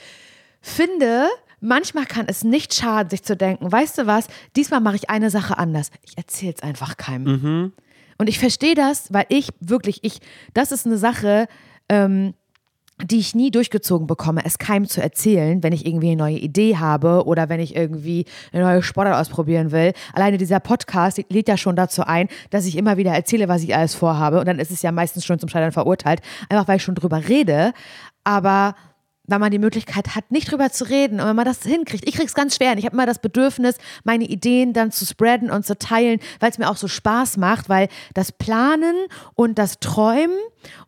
finde, 0.61 1.27
manchmal 1.61 2.07
kann 2.07 2.27
es 2.29 2.45
nicht 2.45 2.73
schaden, 2.73 3.11
sich 3.11 3.25
zu 3.25 3.37
denken, 3.37 3.73
weißt 3.73 3.99
du 3.99 4.07
was, 4.07 4.29
diesmal 4.55 4.79
mache 4.79 4.95
ich 4.95 5.11
eine 5.11 5.29
Sache 5.29 5.59
anders. 5.59 5.91
Ich 6.05 6.17
erzähle 6.17 6.55
es 6.57 6.63
einfach 6.63 6.97
keinem. 6.97 7.73
Und 8.19 8.29
ich 8.29 8.39
verstehe 8.39 8.75
das, 8.75 9.13
weil 9.13 9.27
ich 9.29 9.51
wirklich, 9.61 10.01
ich, 10.03 10.21
das 10.55 10.73
ist 10.73 10.87
eine 10.87 10.99
Sache, 10.99 11.47
ähm, 11.89 12.35
die 13.05 13.19
ich 13.19 13.35
nie 13.35 13.51
durchgezogen 13.51 14.07
bekomme, 14.07 14.43
es 14.45 14.59
keinem 14.59 14.87
zu 14.87 15.03
erzählen, 15.03 15.63
wenn 15.63 15.73
ich 15.73 15.87
irgendwie 15.87 16.09
eine 16.09 16.17
neue 16.17 16.39
Idee 16.39 16.77
habe 16.77 17.25
oder 17.27 17.49
wenn 17.49 17.61
ich 17.61 17.75
irgendwie 17.75 18.27
eine 18.53 18.63
neue 18.63 18.83
Sportart 18.83 19.17
ausprobieren 19.17 19.73
will. 19.73 19.93
Alleine 20.13 20.39
dieser 20.39 20.61
Podcast 20.61 21.21
lädt 21.29 21.49
ja 21.49 21.57
schon 21.57 21.75
dazu 21.75 22.05
ein, 22.05 22.29
dass 22.51 22.67
ich 22.67 22.77
immer 22.77 22.97
wieder 22.97 23.13
erzähle, 23.13 23.49
was 23.49 23.63
ich 23.63 23.75
alles 23.75 23.95
vorhabe. 23.95 24.39
Und 24.39 24.47
dann 24.47 24.59
ist 24.59 24.71
es 24.71 24.83
ja 24.83 24.93
meistens 24.93 25.25
schon 25.25 25.39
zum 25.39 25.49
Scheitern 25.49 25.73
verurteilt, 25.73 26.21
einfach 26.49 26.69
weil 26.69 26.77
ich 26.77 26.83
schon 26.83 26.95
drüber 26.95 27.29
rede. 27.29 27.73
Aber 28.25 28.77
weil 29.27 29.39
man 29.39 29.51
die 29.51 29.59
Möglichkeit 29.59 30.15
hat, 30.17 30.31
nicht 30.31 30.51
drüber 30.51 30.71
zu 30.71 30.89
reden 30.89 31.21
und 31.21 31.27
wenn 31.27 31.37
man 31.37 31.45
das 31.45 31.63
hinkriegt. 31.63 32.09
Ich 32.09 32.15
krieg's 32.15 32.35
ganz 32.35 32.57
schwer. 32.57 32.73
Und 32.73 32.79
ich 32.79 32.85
habe 32.85 32.95
immer 32.95 33.07
das 33.07 33.21
Bedürfnis, 33.21 33.77
meine 34.05 34.25
Ideen 34.25 34.73
dann 34.73 34.91
zu 34.91 35.07
spreaden 35.07 35.51
und 35.51 35.65
zu 35.65 35.79
teilen, 35.79 36.21
weil 36.41 36.51
es 36.51 36.59
mir 36.59 36.69
auch 36.69 36.77
so 36.77 36.89
Spaß 36.89 37.37
macht, 37.37 37.69
weil 37.69 37.89
das 38.15 38.33
Planen 38.33 38.95
und 39.35 39.59
das 39.59 39.79
Träumen 39.79 40.37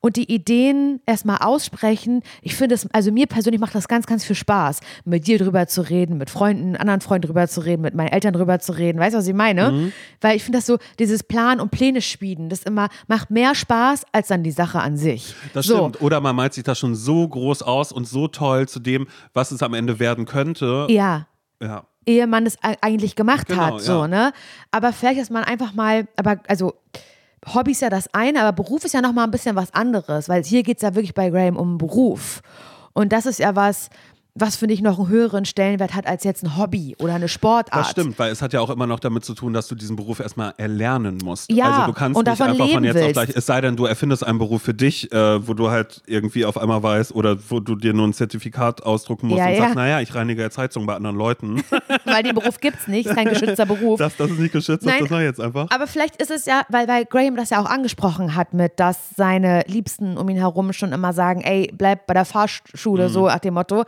und 0.01 0.17
die 0.17 0.33
Ideen 0.33 1.01
erstmal 1.07 1.39
aussprechen, 1.39 2.23
ich 2.43 2.55
finde 2.55 2.75
es, 2.75 2.89
also 2.93 3.11
mir 3.13 3.27
persönlich 3.27 3.61
macht 3.61 3.75
das 3.75 3.89
ganz, 3.89 4.07
ganz 4.07 4.25
viel 4.25 4.37
Spaß, 4.37 4.81
mit 5.05 5.27
dir 5.27 5.39
drüber 5.39 5.67
zu 5.67 5.83
reden, 5.83 6.19
mit 6.19 6.31
Freunden, 6.31 6.77
anderen 6.77 7.01
Freunden 7.01 7.27
drüber 7.27 7.49
zu 7.49 7.61
reden, 7.61 7.83
mit 7.83 7.95
meinen 7.95 8.09
Eltern 8.09 8.33
drüber 8.33 8.59
zu 8.59 8.73
reden. 8.73 8.99
Weißt 8.99 9.15
du, 9.15 9.19
was 9.19 9.27
ich 9.27 9.35
meine? 9.35 9.93
Weil 10.21 10.37
ich 10.37 10.45
finde 10.45 10.59
das 10.59 10.67
so, 10.67 10.79
dieses 10.99 11.23
Plan 11.23 11.61
und 11.61 11.71
Pläne 11.71 12.03
schmieden, 12.03 12.49
das 12.49 12.63
immer 12.63 12.89
macht 13.07 13.31
mehr 13.31 13.55
Spaß 13.55 14.05
als 14.13 14.29
dann 14.29 14.43
die 14.43 14.51
Sache 14.51 14.81
an 14.81 14.97
sich. 14.97 15.35
Das 15.53 15.67
so. 15.67 15.77
stimmt. 15.77 16.03
Oder 16.03 16.21
man 16.21 16.37
malt 16.37 16.55
sich 16.55 16.65
das 16.65 16.79
schon 16.79 16.95
so 16.95 17.27
groß 17.27 17.63
aus 17.63 17.93
und 17.93 18.07
so 18.07 18.24
toll 18.29 18.69
zu 18.69 18.81
dem, 18.81 19.07
was 19.33 19.51
es 19.51 19.63
am 19.63 19.75
Ende 19.75 19.99
werden 19.99 20.25
könnte. 20.27 20.87
Ja. 20.91 21.27
Ja. 21.63 21.85
ehe 22.07 22.27
man 22.27 22.45
es 22.47 22.59
eigentlich 22.63 23.17
gemacht 23.17 23.47
Genau, 23.47 23.77
hat, 23.77 23.81
so, 23.81 24.03
ja. 24.03 24.09
ne? 24.09 24.33
Aber 24.71 24.93
vielleicht 24.93 25.21
ist 25.21 25.31
man 25.31 25.45
einfach 25.45 25.73
mal, 25.73 26.07
aber 26.17 26.41
also 26.49 26.75
Hobby 27.55 27.73
ist 27.73 27.83
ja 27.83 27.91
das 27.91 28.13
eine, 28.13 28.43
aber 28.43 28.53
Beruf 28.53 28.85
ist 28.85 28.93
ja 28.93 29.01
noch 29.01 29.13
mal 29.13 29.25
ein 29.25 29.31
bisschen 29.31 29.57
was 29.57 29.73
anderes, 29.73 30.29
weil 30.29 30.43
hier 30.45 30.63
geht 30.63 30.79
es 30.79 30.83
ja 30.83 30.95
wirklich 30.95 31.15
bei 31.15 31.31
Graham 31.31 31.57
um 31.57 31.79
Beruf. 31.79 32.41
Und 32.93 33.13
das 33.13 33.27
ist 33.27 33.39
ja 33.39 33.55
was, 33.57 33.89
was 34.37 34.57
finde 34.57 34.75
ich 34.75 34.83
noch 34.83 34.99
einen 34.99 35.09
höheren 35.09 35.45
Stellenwert 35.45 35.95
hat 35.95 36.09
als 36.09 36.25
jetzt 36.25 36.43
ein 36.43 36.57
Hobby 36.57 36.97
oder 36.99 37.15
eine 37.15 37.29
Sportart. 37.29 37.85
Das 37.85 37.93
stimmt, 37.93 38.19
weil 38.19 38.33
es 38.33 38.43
hat 38.43 38.53
ja 38.53 38.61
auch 38.61 38.71
immer 38.71 38.89
noch 38.89 38.99
damit 38.99 39.25
zu 39.25 39.33
tun, 39.33 39.53
dass 39.53 39.69
du 39.69 39.77
diesen 39.77 39.95
Beruf 39.95 40.19
erstmal 40.19 40.55
erlernen 40.57 41.19
musst. 41.23 41.53
Ja, 41.53 41.71
also 41.71 41.87
du 41.87 41.93
kannst 41.93 42.19
und 42.19 42.27
nicht 42.27 42.41
einfach 42.41 42.69
von 42.69 42.83
jetzt 42.83 42.97
auf 42.97 43.03
willst. 43.03 43.13
gleich, 43.13 43.37
es 43.37 43.47
sei 43.47 43.61
denn, 43.61 43.77
du 43.77 43.85
erfindest 43.85 44.27
einen 44.27 44.41
Beruf 44.41 44.63
für 44.63 44.75
dich, 44.75 45.13
äh, 45.13 45.47
wo 45.47 45.55
du 45.55 45.71
halt 45.71 46.03
irgendwie 46.09 46.45
auf 46.45 46.59
einmal 46.59 46.83
weißt 46.83 47.15
oder 47.15 47.37
wo 47.49 47.61
du 47.61 47.77
dir 47.77 47.93
nur 47.95 48.09
ein 48.09 48.13
Zertifikat 48.13 48.83
ausdrucken 48.83 49.29
musst 49.29 49.39
Ja, 49.39 49.47
und 49.47 49.53
ja. 49.53 49.59
sagst, 49.59 49.77
naja, 49.77 50.01
ich 50.01 50.13
reinige 50.17 50.43
jetzt 50.43 50.59
Heizung 50.59 50.85
bei 50.85 50.97
anderen 50.97 51.17
Leuten. 51.17 51.63
Weil 52.05 52.25
den 52.25 52.35
Beruf 52.35 52.59
gibt 52.59 52.81
es 52.81 52.89
nicht, 52.89 53.07
ist 53.07 53.15
kein 53.15 53.29
geschützter 53.29 53.67
Beruf. 53.67 54.01
das, 54.01 54.17
das 54.17 54.33
ist 54.33 54.41
nicht 54.41 54.53
geschützt, 54.53 54.85
Nein. 54.85 54.99
das 54.99 55.11
war 55.13 55.23
jetzt 55.23 55.41
einfach. 55.41 55.69
Aber 55.71 55.87
vielleicht 55.87 56.21
ist 56.21 56.33
es 56.33 56.45
ja, 56.47 56.63
weil, 56.71 56.89
weil 56.89 57.05
Graham 57.05 57.37
das 57.37 57.51
ja 57.51 57.63
auch 57.63 57.71
angesprochen 57.71 58.35
hat, 58.35 58.53
mit, 58.53 58.81
dass 58.81 58.99
seine 59.17 59.63
Liebsten 59.69 60.17
um 60.19 60.29
ihn 60.29 60.39
herum 60.39 60.73
schon 60.73 60.93
immer 60.93 61.13
sagen, 61.13 61.41
ey, 61.43 61.73
bleib 61.73 62.09
bei 62.09 62.15
der 62.15 62.25
Fahrschule, 62.25 63.09
so 63.09 63.29
nach 63.29 63.39
dem 63.39 63.55
Motto. 63.55 63.85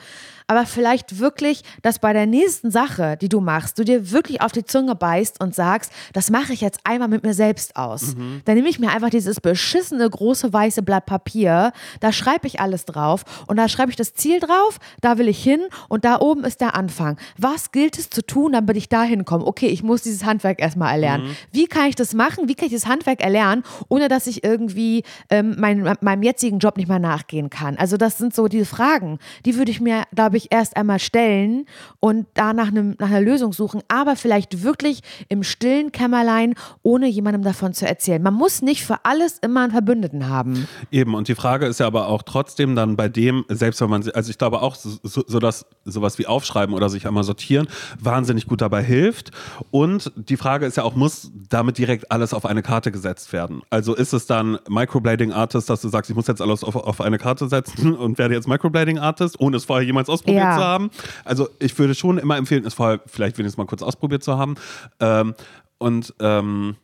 Aber 0.49 0.66
vielleicht 0.66 1.18
wirklich, 1.18 1.62
dass 1.82 1.99
bei 1.99 2.12
der 2.12 2.26
nächsten 2.26 2.70
Sache, 2.70 3.16
die 3.20 3.28
du 3.28 3.40
machst, 3.40 3.78
du 3.78 3.84
dir 3.84 4.12
wirklich 4.12 4.40
auf 4.40 4.53
die 4.53 4.64
Zunge 4.64 4.94
beißt 4.94 5.40
und 5.40 5.55
sagst, 5.55 5.92
das 6.12 6.30
mache 6.30 6.53
ich 6.53 6.61
jetzt 6.61 6.80
einmal 6.84 7.09
mit 7.09 7.24
mir 7.24 7.34
selbst 7.34 7.76
aus. 7.76 8.14
Dann 8.44 8.55
nehme 8.55 8.68
ich 8.68 8.78
mir 8.78 8.90
einfach 8.90 9.11
dieses 9.11 9.40
beschissene 9.40 10.09
große 10.09 10.53
weiße 10.53 10.82
Blatt 10.82 11.07
Papier, 11.07 11.72
da 12.01 12.12
schreibe 12.12 12.47
ich 12.47 12.61
alles 12.61 12.84
drauf 12.84 13.24
und 13.47 13.57
da 13.57 13.68
schreibe 13.68 13.90
ich 13.90 13.97
das 13.97 14.14
Ziel 14.14 14.40
drauf, 14.40 14.78
da 15.01 15.18
will 15.18 15.28
ich 15.28 15.42
hin 15.42 15.61
und 15.88 16.05
da 16.05 16.20
oben 16.20 16.44
ist 16.44 16.61
der 16.61 16.74
Anfang. 16.74 17.18
Was 17.36 17.72
gilt 17.72 17.99
es 17.99 18.11
zu 18.11 18.24
tun, 18.24 18.53
damit 18.53 18.76
ich 18.76 18.88
da 18.88 19.03
hinkomme? 19.03 19.44
Okay, 19.44 19.66
ich 19.66 19.82
muss 19.82 20.03
dieses 20.03 20.24
Handwerk 20.24 20.61
erstmal 20.61 20.92
erlernen. 20.92 21.36
Wie 21.53 21.66
kann 21.66 21.88
ich 21.88 21.97
das 21.97 22.14
machen? 22.14 22.49
Wie 22.49 22.55
kann 22.55 22.66
ich 22.66 22.74
das 22.74 22.86
Handwerk 22.86 23.20
erlernen, 23.20 23.64
ohne 23.88 24.09
dass 24.09 24.26
ich 24.26 24.44
irgendwie 24.44 25.03
ähm, 25.30 25.57
mein, 25.59 25.97
meinem 26.01 26.22
jetzigen 26.22 26.59
Job 26.59 26.76
nicht 26.76 26.88
mehr 26.88 26.99
nachgehen 26.99 27.51
kann? 27.51 27.76
Also 27.76 27.97
das 27.97 28.18
sind 28.18 28.34
so 28.34 28.49
diese 28.49 28.64
Fragen, 28.64 29.18
die 29.44 29.57
würde 29.57 29.70
ich 29.70 29.80
mir, 29.80 30.05
glaube 30.14 30.36
glaube 30.37 30.45
ich, 30.45 30.47
erst 30.51 30.76
einmal 30.76 30.99
stellen 30.99 31.64
und 32.01 32.26
da 32.34 32.53
nach, 32.53 32.68
einem, 32.68 32.95
nach 32.99 33.09
einer 33.09 33.20
Lösung 33.20 33.53
suchen, 33.53 33.80
aber 33.89 34.16
vielleicht 34.16 34.62
wirklich 34.62 35.01
im 35.28 35.43
stillen 35.43 35.93
Kämmerlein, 35.93 36.55
ohne 36.82 37.09
jemandem 37.09 37.43
davon 37.43 37.72
zu 37.72 37.87
erzählen. 37.87 38.22
Man 38.22 38.34
muss 38.34 38.61
nicht 38.61 38.84
für 38.84 39.05
alles 39.05 39.39
immer 39.39 39.62
einen 39.62 39.72
Verbündeten 39.72 40.28
haben. 40.28 40.68
Eben, 40.91 41.14
und 41.14 41.28
die 41.28 41.34
Frage 41.34 41.66
ist 41.66 41.80
ja 41.80 41.87
aber 41.87 42.09
auch 42.09 42.22
trotzdem 42.22 42.76
dann 42.76 42.97
bei 42.97 43.09
dem, 43.09 43.45
selbst 43.49 43.80
wenn 43.80 43.89
man, 43.89 44.09
also 44.11 44.30
ich 44.30 44.39
glaube 44.39 44.61
auch, 44.61 44.74
so, 44.74 44.99
so 45.03 45.39
dass 45.39 45.66
sowas 45.84 46.18
wie 46.18 46.26
aufschreiben 46.26 46.74
oder 46.74 46.91
sich 46.91 47.07
einmal 47.07 47.24
sortieren 47.24 47.68
wahnsinnig 47.99 48.47
gut 48.47 48.61
dabei 48.61 48.82
hilft. 48.82 49.30
Und 49.70 50.12
die 50.16 50.37
Frage 50.37 50.66
ist 50.66 50.76
ja 50.76 50.82
auch, 50.82 50.95
muss 50.95 51.30
damit 51.49 51.78
direkt 51.78 52.11
alles 52.11 52.34
auf 52.34 52.45
eine 52.45 52.62
Karte 52.62 52.93
gesetzt 52.93 53.32
werden? 53.32 53.62
Also 53.70 53.95
ist 53.95 54.12
es 54.12 54.26
dann 54.26 54.59
Microblading 54.68 55.32
Artist, 55.32 55.70
dass 55.70 55.80
du 55.80 55.89
sagst, 55.89 56.11
ich 56.11 56.16
muss 56.16 56.26
jetzt 56.26 56.43
alles 56.43 56.62
auf, 56.64 56.76
auf 56.76 57.01
eine 57.01 57.18
Karte 57.18 57.49
setzen 57.49 57.95
und 57.97 58.18
werde 58.18 58.34
jetzt 58.34 58.49
Microblading 58.49 58.99
Artist, 58.99 59.41
ohne 59.41 59.57
es 59.57 59.64
vorher 59.64 59.87
jemals 59.87 60.09
ausprobiert 60.27 60.43
ja. 60.43 60.57
zu 60.57 60.62
haben? 60.64 60.91
Also 61.24 61.49
ich 61.59 61.79
würde 61.79 61.95
schon 61.95 62.18
immer 62.18 62.37
empfehlen, 62.37 62.64
es 62.64 62.74
vorher 62.74 63.01
vielleicht 63.07 63.39
wenigstens 63.39 63.59
mal 63.59 63.66
kurz 63.66 63.83
ausprobiert 63.83 64.22
zu 64.22 64.37
haben. 64.37 64.57
Ähm, 65.01 65.35
und 65.79 66.14
ähm, 66.20 66.77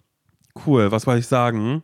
cool, 0.66 0.92
was 0.92 1.06
wollte 1.06 1.20
ich 1.20 1.26
sagen? 1.26 1.82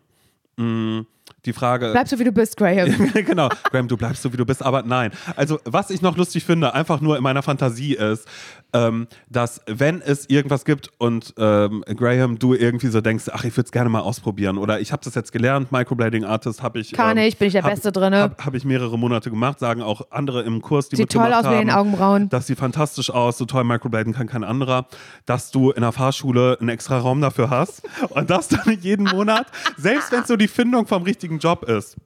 Hm, 0.58 1.06
die 1.48 1.52
Frage. 1.52 1.90
Bleibst 1.90 2.12
du 2.12 2.18
wie 2.18 2.24
du 2.24 2.32
bist, 2.32 2.56
Graham. 2.56 3.10
genau, 3.14 3.48
Graham, 3.64 3.88
du 3.88 3.96
bleibst 3.96 4.22
so 4.22 4.32
wie 4.32 4.36
du 4.36 4.44
bist, 4.44 4.62
aber 4.62 4.82
nein. 4.82 5.10
Also, 5.36 5.58
was 5.64 5.90
ich 5.90 6.02
noch 6.02 6.16
lustig 6.16 6.44
finde, 6.44 6.74
einfach 6.74 7.00
nur 7.00 7.16
in 7.16 7.22
meiner 7.22 7.42
Fantasie 7.42 7.94
ist, 7.94 8.28
ähm, 8.72 9.08
dass 9.30 9.62
wenn 9.66 10.02
es 10.02 10.28
irgendwas 10.28 10.64
gibt 10.64 10.90
und 10.98 11.34
ähm, 11.38 11.82
Graham, 11.96 12.38
du 12.38 12.54
irgendwie 12.54 12.88
so 12.88 13.00
denkst, 13.00 13.24
ach, 13.32 13.44
ich 13.44 13.56
würde 13.56 13.66
es 13.66 13.72
gerne 13.72 13.88
mal 13.88 14.00
ausprobieren 14.00 14.58
oder 14.58 14.80
ich 14.80 14.92
habe 14.92 15.02
das 15.02 15.14
jetzt 15.14 15.32
gelernt, 15.32 15.72
Microblading 15.72 16.24
Artist 16.24 16.62
habe 16.62 16.78
ich. 16.80 16.92
Kann 16.92 17.16
ähm, 17.16 17.24
ich, 17.24 17.38
bin 17.38 17.48
ich 17.48 17.52
der 17.52 17.62
hab, 17.62 17.70
Beste 17.70 17.92
drin. 17.92 18.14
Habe 18.14 18.36
hab 18.44 18.54
ich 18.54 18.64
mehrere 18.64 18.98
Monate 18.98 19.30
gemacht, 19.30 19.58
sagen 19.58 19.82
auch 19.82 20.02
andere 20.10 20.42
im 20.42 20.60
Kurs, 20.60 20.88
die 20.88 20.96
Sieht 20.96 21.12
toll 21.12 21.32
aus 21.32 21.44
haben, 21.44 21.58
mit 21.58 21.68
den 21.68 21.70
Augenbrauen. 21.70 22.28
Das 22.28 22.46
sieht 22.46 22.58
fantastisch 22.58 23.10
aus, 23.10 23.38
so 23.38 23.46
toll 23.46 23.64
Microblading 23.64 24.12
kann 24.12 24.26
kein 24.26 24.44
anderer, 24.44 24.86
dass 25.24 25.50
du 25.50 25.70
in 25.70 25.80
der 25.80 25.92
Fahrschule 25.92 26.58
einen 26.60 26.68
extra 26.68 26.98
Raum 26.98 27.20
dafür 27.20 27.48
hast 27.50 27.82
und 28.10 28.28
das 28.28 28.48
dann 28.48 28.78
jeden 28.80 29.04
Monat, 29.04 29.46
selbst 29.76 30.12
wenn 30.12 30.20
es 30.20 30.28
so 30.28 30.36
die 30.36 30.48
Findung 30.48 30.86
vom 30.86 31.04
richtigen 31.04 31.37
Job 31.38 31.64
ist 31.64 31.96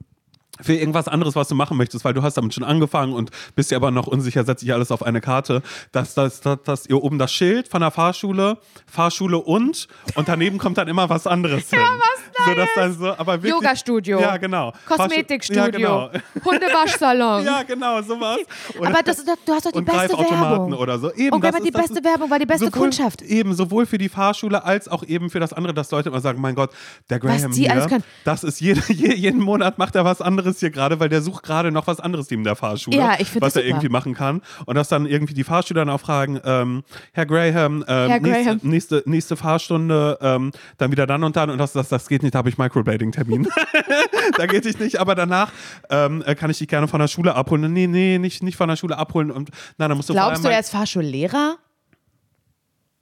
für 0.61 0.75
irgendwas 0.75 1.07
anderes, 1.07 1.35
was 1.35 1.47
du 1.47 1.55
machen 1.55 1.77
möchtest, 1.77 2.05
weil 2.05 2.13
du 2.13 2.21
hast 2.21 2.35
damit 2.35 2.53
schon 2.53 2.63
angefangen 2.63 3.13
und 3.13 3.31
bist 3.55 3.71
dir 3.71 3.75
aber 3.75 3.91
noch 3.91 4.07
unsicher, 4.07 4.43
setze 4.43 4.65
ich 4.65 4.73
alles 4.73 4.91
auf 4.91 5.03
eine 5.03 5.19
Karte, 5.19 5.63
dass, 5.91 6.13
dass, 6.13 6.41
dass, 6.41 6.61
dass 6.63 6.85
ihr 6.85 7.01
oben 7.01 7.17
das 7.17 7.33
Schild 7.33 7.67
von 7.67 7.81
der 7.81 7.91
Fahrschule, 7.91 8.57
Fahrschule 8.85 9.37
und 9.39 9.87
und 10.15 10.27
daneben 10.27 10.59
kommt 10.59 10.77
dann 10.77 10.87
immer 10.87 11.09
was 11.09 11.25
anderes 11.25 11.69
hin. 11.69 11.79
Ja, 11.79 11.87
was 11.97 12.45
so, 12.45 12.53
dass 12.53 12.69
dann 12.75 12.93
so, 12.93 13.07
aber 13.11 13.33
wirklich, 13.33 13.51
Yoga-Studio. 13.51 14.19
Ja, 14.19 14.37
genau. 14.37 14.73
Kosmetikstudio. 14.87 15.63
Ja, 15.63 15.69
genau. 15.69 16.09
Hundewaschsalon. 16.45 17.45
ja, 17.45 17.63
genau, 17.63 17.97
aber 17.97 19.03
das, 19.03 19.23
du 19.23 19.53
hast 19.53 19.65
doch 19.65 19.71
die 19.71 19.81
beste 19.81 20.17
Werbung. 20.17 20.73
oder 20.73 20.99
so. 20.99 21.13
Eben, 21.13 21.35
und 21.35 21.65
die 21.65 21.71
beste 21.71 22.03
Werbung 22.03 22.29
war 22.29 22.39
die 22.39 22.45
beste 22.45 22.65
sowohl, 22.65 22.81
Kundschaft. 22.81 23.21
Eben, 23.21 23.53
sowohl 23.53 23.85
für 23.85 23.97
die 23.97 24.09
Fahrschule 24.09 24.63
als 24.63 24.87
auch 24.87 25.03
eben 25.03 25.29
für 25.29 25.39
das 25.39 25.53
andere, 25.53 25.73
dass 25.73 25.91
Leute 25.91 26.09
immer 26.09 26.21
sagen, 26.21 26.41
mein 26.41 26.55
Gott, 26.55 26.71
der 27.09 27.19
Graham 27.19 27.43
was 27.43 27.55
die 27.55 27.61
hier, 27.61 27.71
alles 27.71 27.87
können. 27.87 28.03
das 28.23 28.43
ist 28.43 28.59
jede, 28.59 28.81
jeden 28.91 29.41
Monat 29.41 29.77
macht 29.77 29.95
er 29.95 30.05
was 30.05 30.21
anderes 30.21 30.42
hier 30.59 30.69
gerade, 30.69 30.99
weil 30.99 31.09
der 31.09 31.21
sucht 31.21 31.43
gerade 31.43 31.71
noch 31.71 31.87
was 31.87 31.99
anderes 31.99 32.29
neben 32.29 32.43
der 32.43 32.55
Fahrschule, 32.55 32.97
ja, 32.97 33.15
ich 33.19 33.39
was 33.41 33.55
er 33.55 33.61
super. 33.61 33.67
irgendwie 33.67 33.89
machen 33.89 34.13
kann. 34.13 34.41
Und 34.65 34.75
dass 34.75 34.89
dann 34.89 35.05
irgendwie 35.05 35.33
die 35.33 35.43
Fahrschüler 35.43 35.81
dann 35.81 35.89
auch 35.89 35.99
fragen, 35.99 36.39
ähm, 36.43 36.83
Herr 37.13 37.25
Graham, 37.25 37.83
ähm, 37.87 38.09
Herr 38.09 38.19
nächste, 38.19 38.43
Graham. 38.43 38.59
Nächste, 38.63 39.03
nächste 39.05 39.35
Fahrstunde, 39.35 40.17
ähm, 40.21 40.51
dann 40.77 40.91
wieder 40.91 41.07
dann 41.07 41.23
und 41.23 41.35
dann 41.35 41.49
und 41.49 41.57
das, 41.57 41.73
das, 41.73 41.89
das 41.89 42.07
geht 42.07 42.23
nicht, 42.23 42.35
da 42.35 42.39
habe 42.39 42.49
ich 42.49 42.57
Microblading-Termin. 42.57 43.47
da 44.37 44.45
geht 44.45 44.65
ich 44.65 44.79
nicht, 44.79 44.99
aber 44.99 45.15
danach 45.15 45.51
ähm, 45.89 46.23
kann 46.37 46.49
ich 46.49 46.57
dich 46.57 46.67
gerne 46.67 46.87
von 46.87 46.99
der 46.99 47.07
Schule 47.07 47.35
abholen. 47.35 47.71
Nee, 47.71 47.87
nee, 47.87 48.17
nicht, 48.17 48.43
nicht 48.43 48.57
von 48.57 48.69
der 48.69 48.75
Schule 48.75 48.97
abholen. 48.97 49.31
Und 49.31 49.49
nein, 49.77 49.89
dann 49.89 49.97
musst 49.97 50.09
du 50.09 50.13
Glaubst 50.13 50.43
du, 50.43 50.49
er 50.49 50.59
ist 50.59 50.69
Fahrschullehrer? 50.69 51.57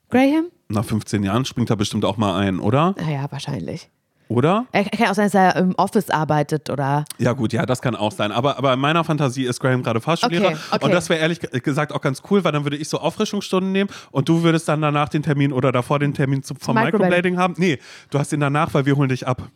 Graham? 0.10 0.48
Nach 0.68 0.86
15 0.86 1.24
Jahren 1.24 1.46
springt 1.46 1.70
er 1.70 1.76
bestimmt 1.76 2.06
auch 2.06 2.18
mal 2.18 2.38
ein, 2.38 2.60
oder? 2.60 2.96
Naja, 2.98 3.26
wahrscheinlich. 3.30 3.90
Oder? 4.32 4.66
Er 4.72 4.86
kann 4.86 5.08
auch 5.08 5.14
sein, 5.14 5.26
dass 5.26 5.34
er 5.34 5.58
im 5.58 5.76
Office 5.76 6.10
arbeitet 6.10 6.70
oder. 6.70 7.04
Ja, 7.18 7.34
gut, 7.34 7.52
ja, 7.52 7.66
das 7.66 7.82
kann 7.82 7.96
auch 7.96 8.14
sein. 8.14 8.32
Aber, 8.32 8.58
aber 8.58 8.74
in 8.74 8.80
meiner 8.80 9.04
Fantasie 9.04 9.44
ist 9.44 9.60
Graham 9.60 9.84
gerade 9.84 10.00
Fahrschullehrer. 10.00 10.48
Okay, 10.48 10.58
okay. 10.72 10.86
Und 10.86 10.94
das 10.94 11.10
wäre 11.10 11.20
ehrlich 11.20 11.40
gesagt 11.40 11.92
auch 11.92 12.00
ganz 12.00 12.22
cool, 12.30 12.42
weil 12.46 12.54
dann 12.54 12.64
würde 12.64 12.78
ich 12.78 12.88
so 12.88 13.00
Auffrischungsstunden 13.00 13.74
nehmen 13.74 13.90
und 14.12 14.30
du 14.30 14.42
würdest 14.42 14.70
dann 14.70 14.82
danach 14.82 15.10
den 15.10 15.22
Termin 15.22 15.52
oder 15.52 15.74
davor 15.74 16.00
den 16.00 16.14
Termin 16.14 16.44
zum, 16.44 16.56
vom 16.58 16.76
Microblading. 16.76 17.38
Haben. 17.38 17.56
Nee, 17.58 17.80
du 18.10 18.20
hast 18.20 18.32
ihn 18.32 18.40
danach, 18.40 18.74
weil 18.74 18.86
wir 18.86 18.96
holen 18.96 19.10
dich 19.10 19.28
ab. 19.28 19.50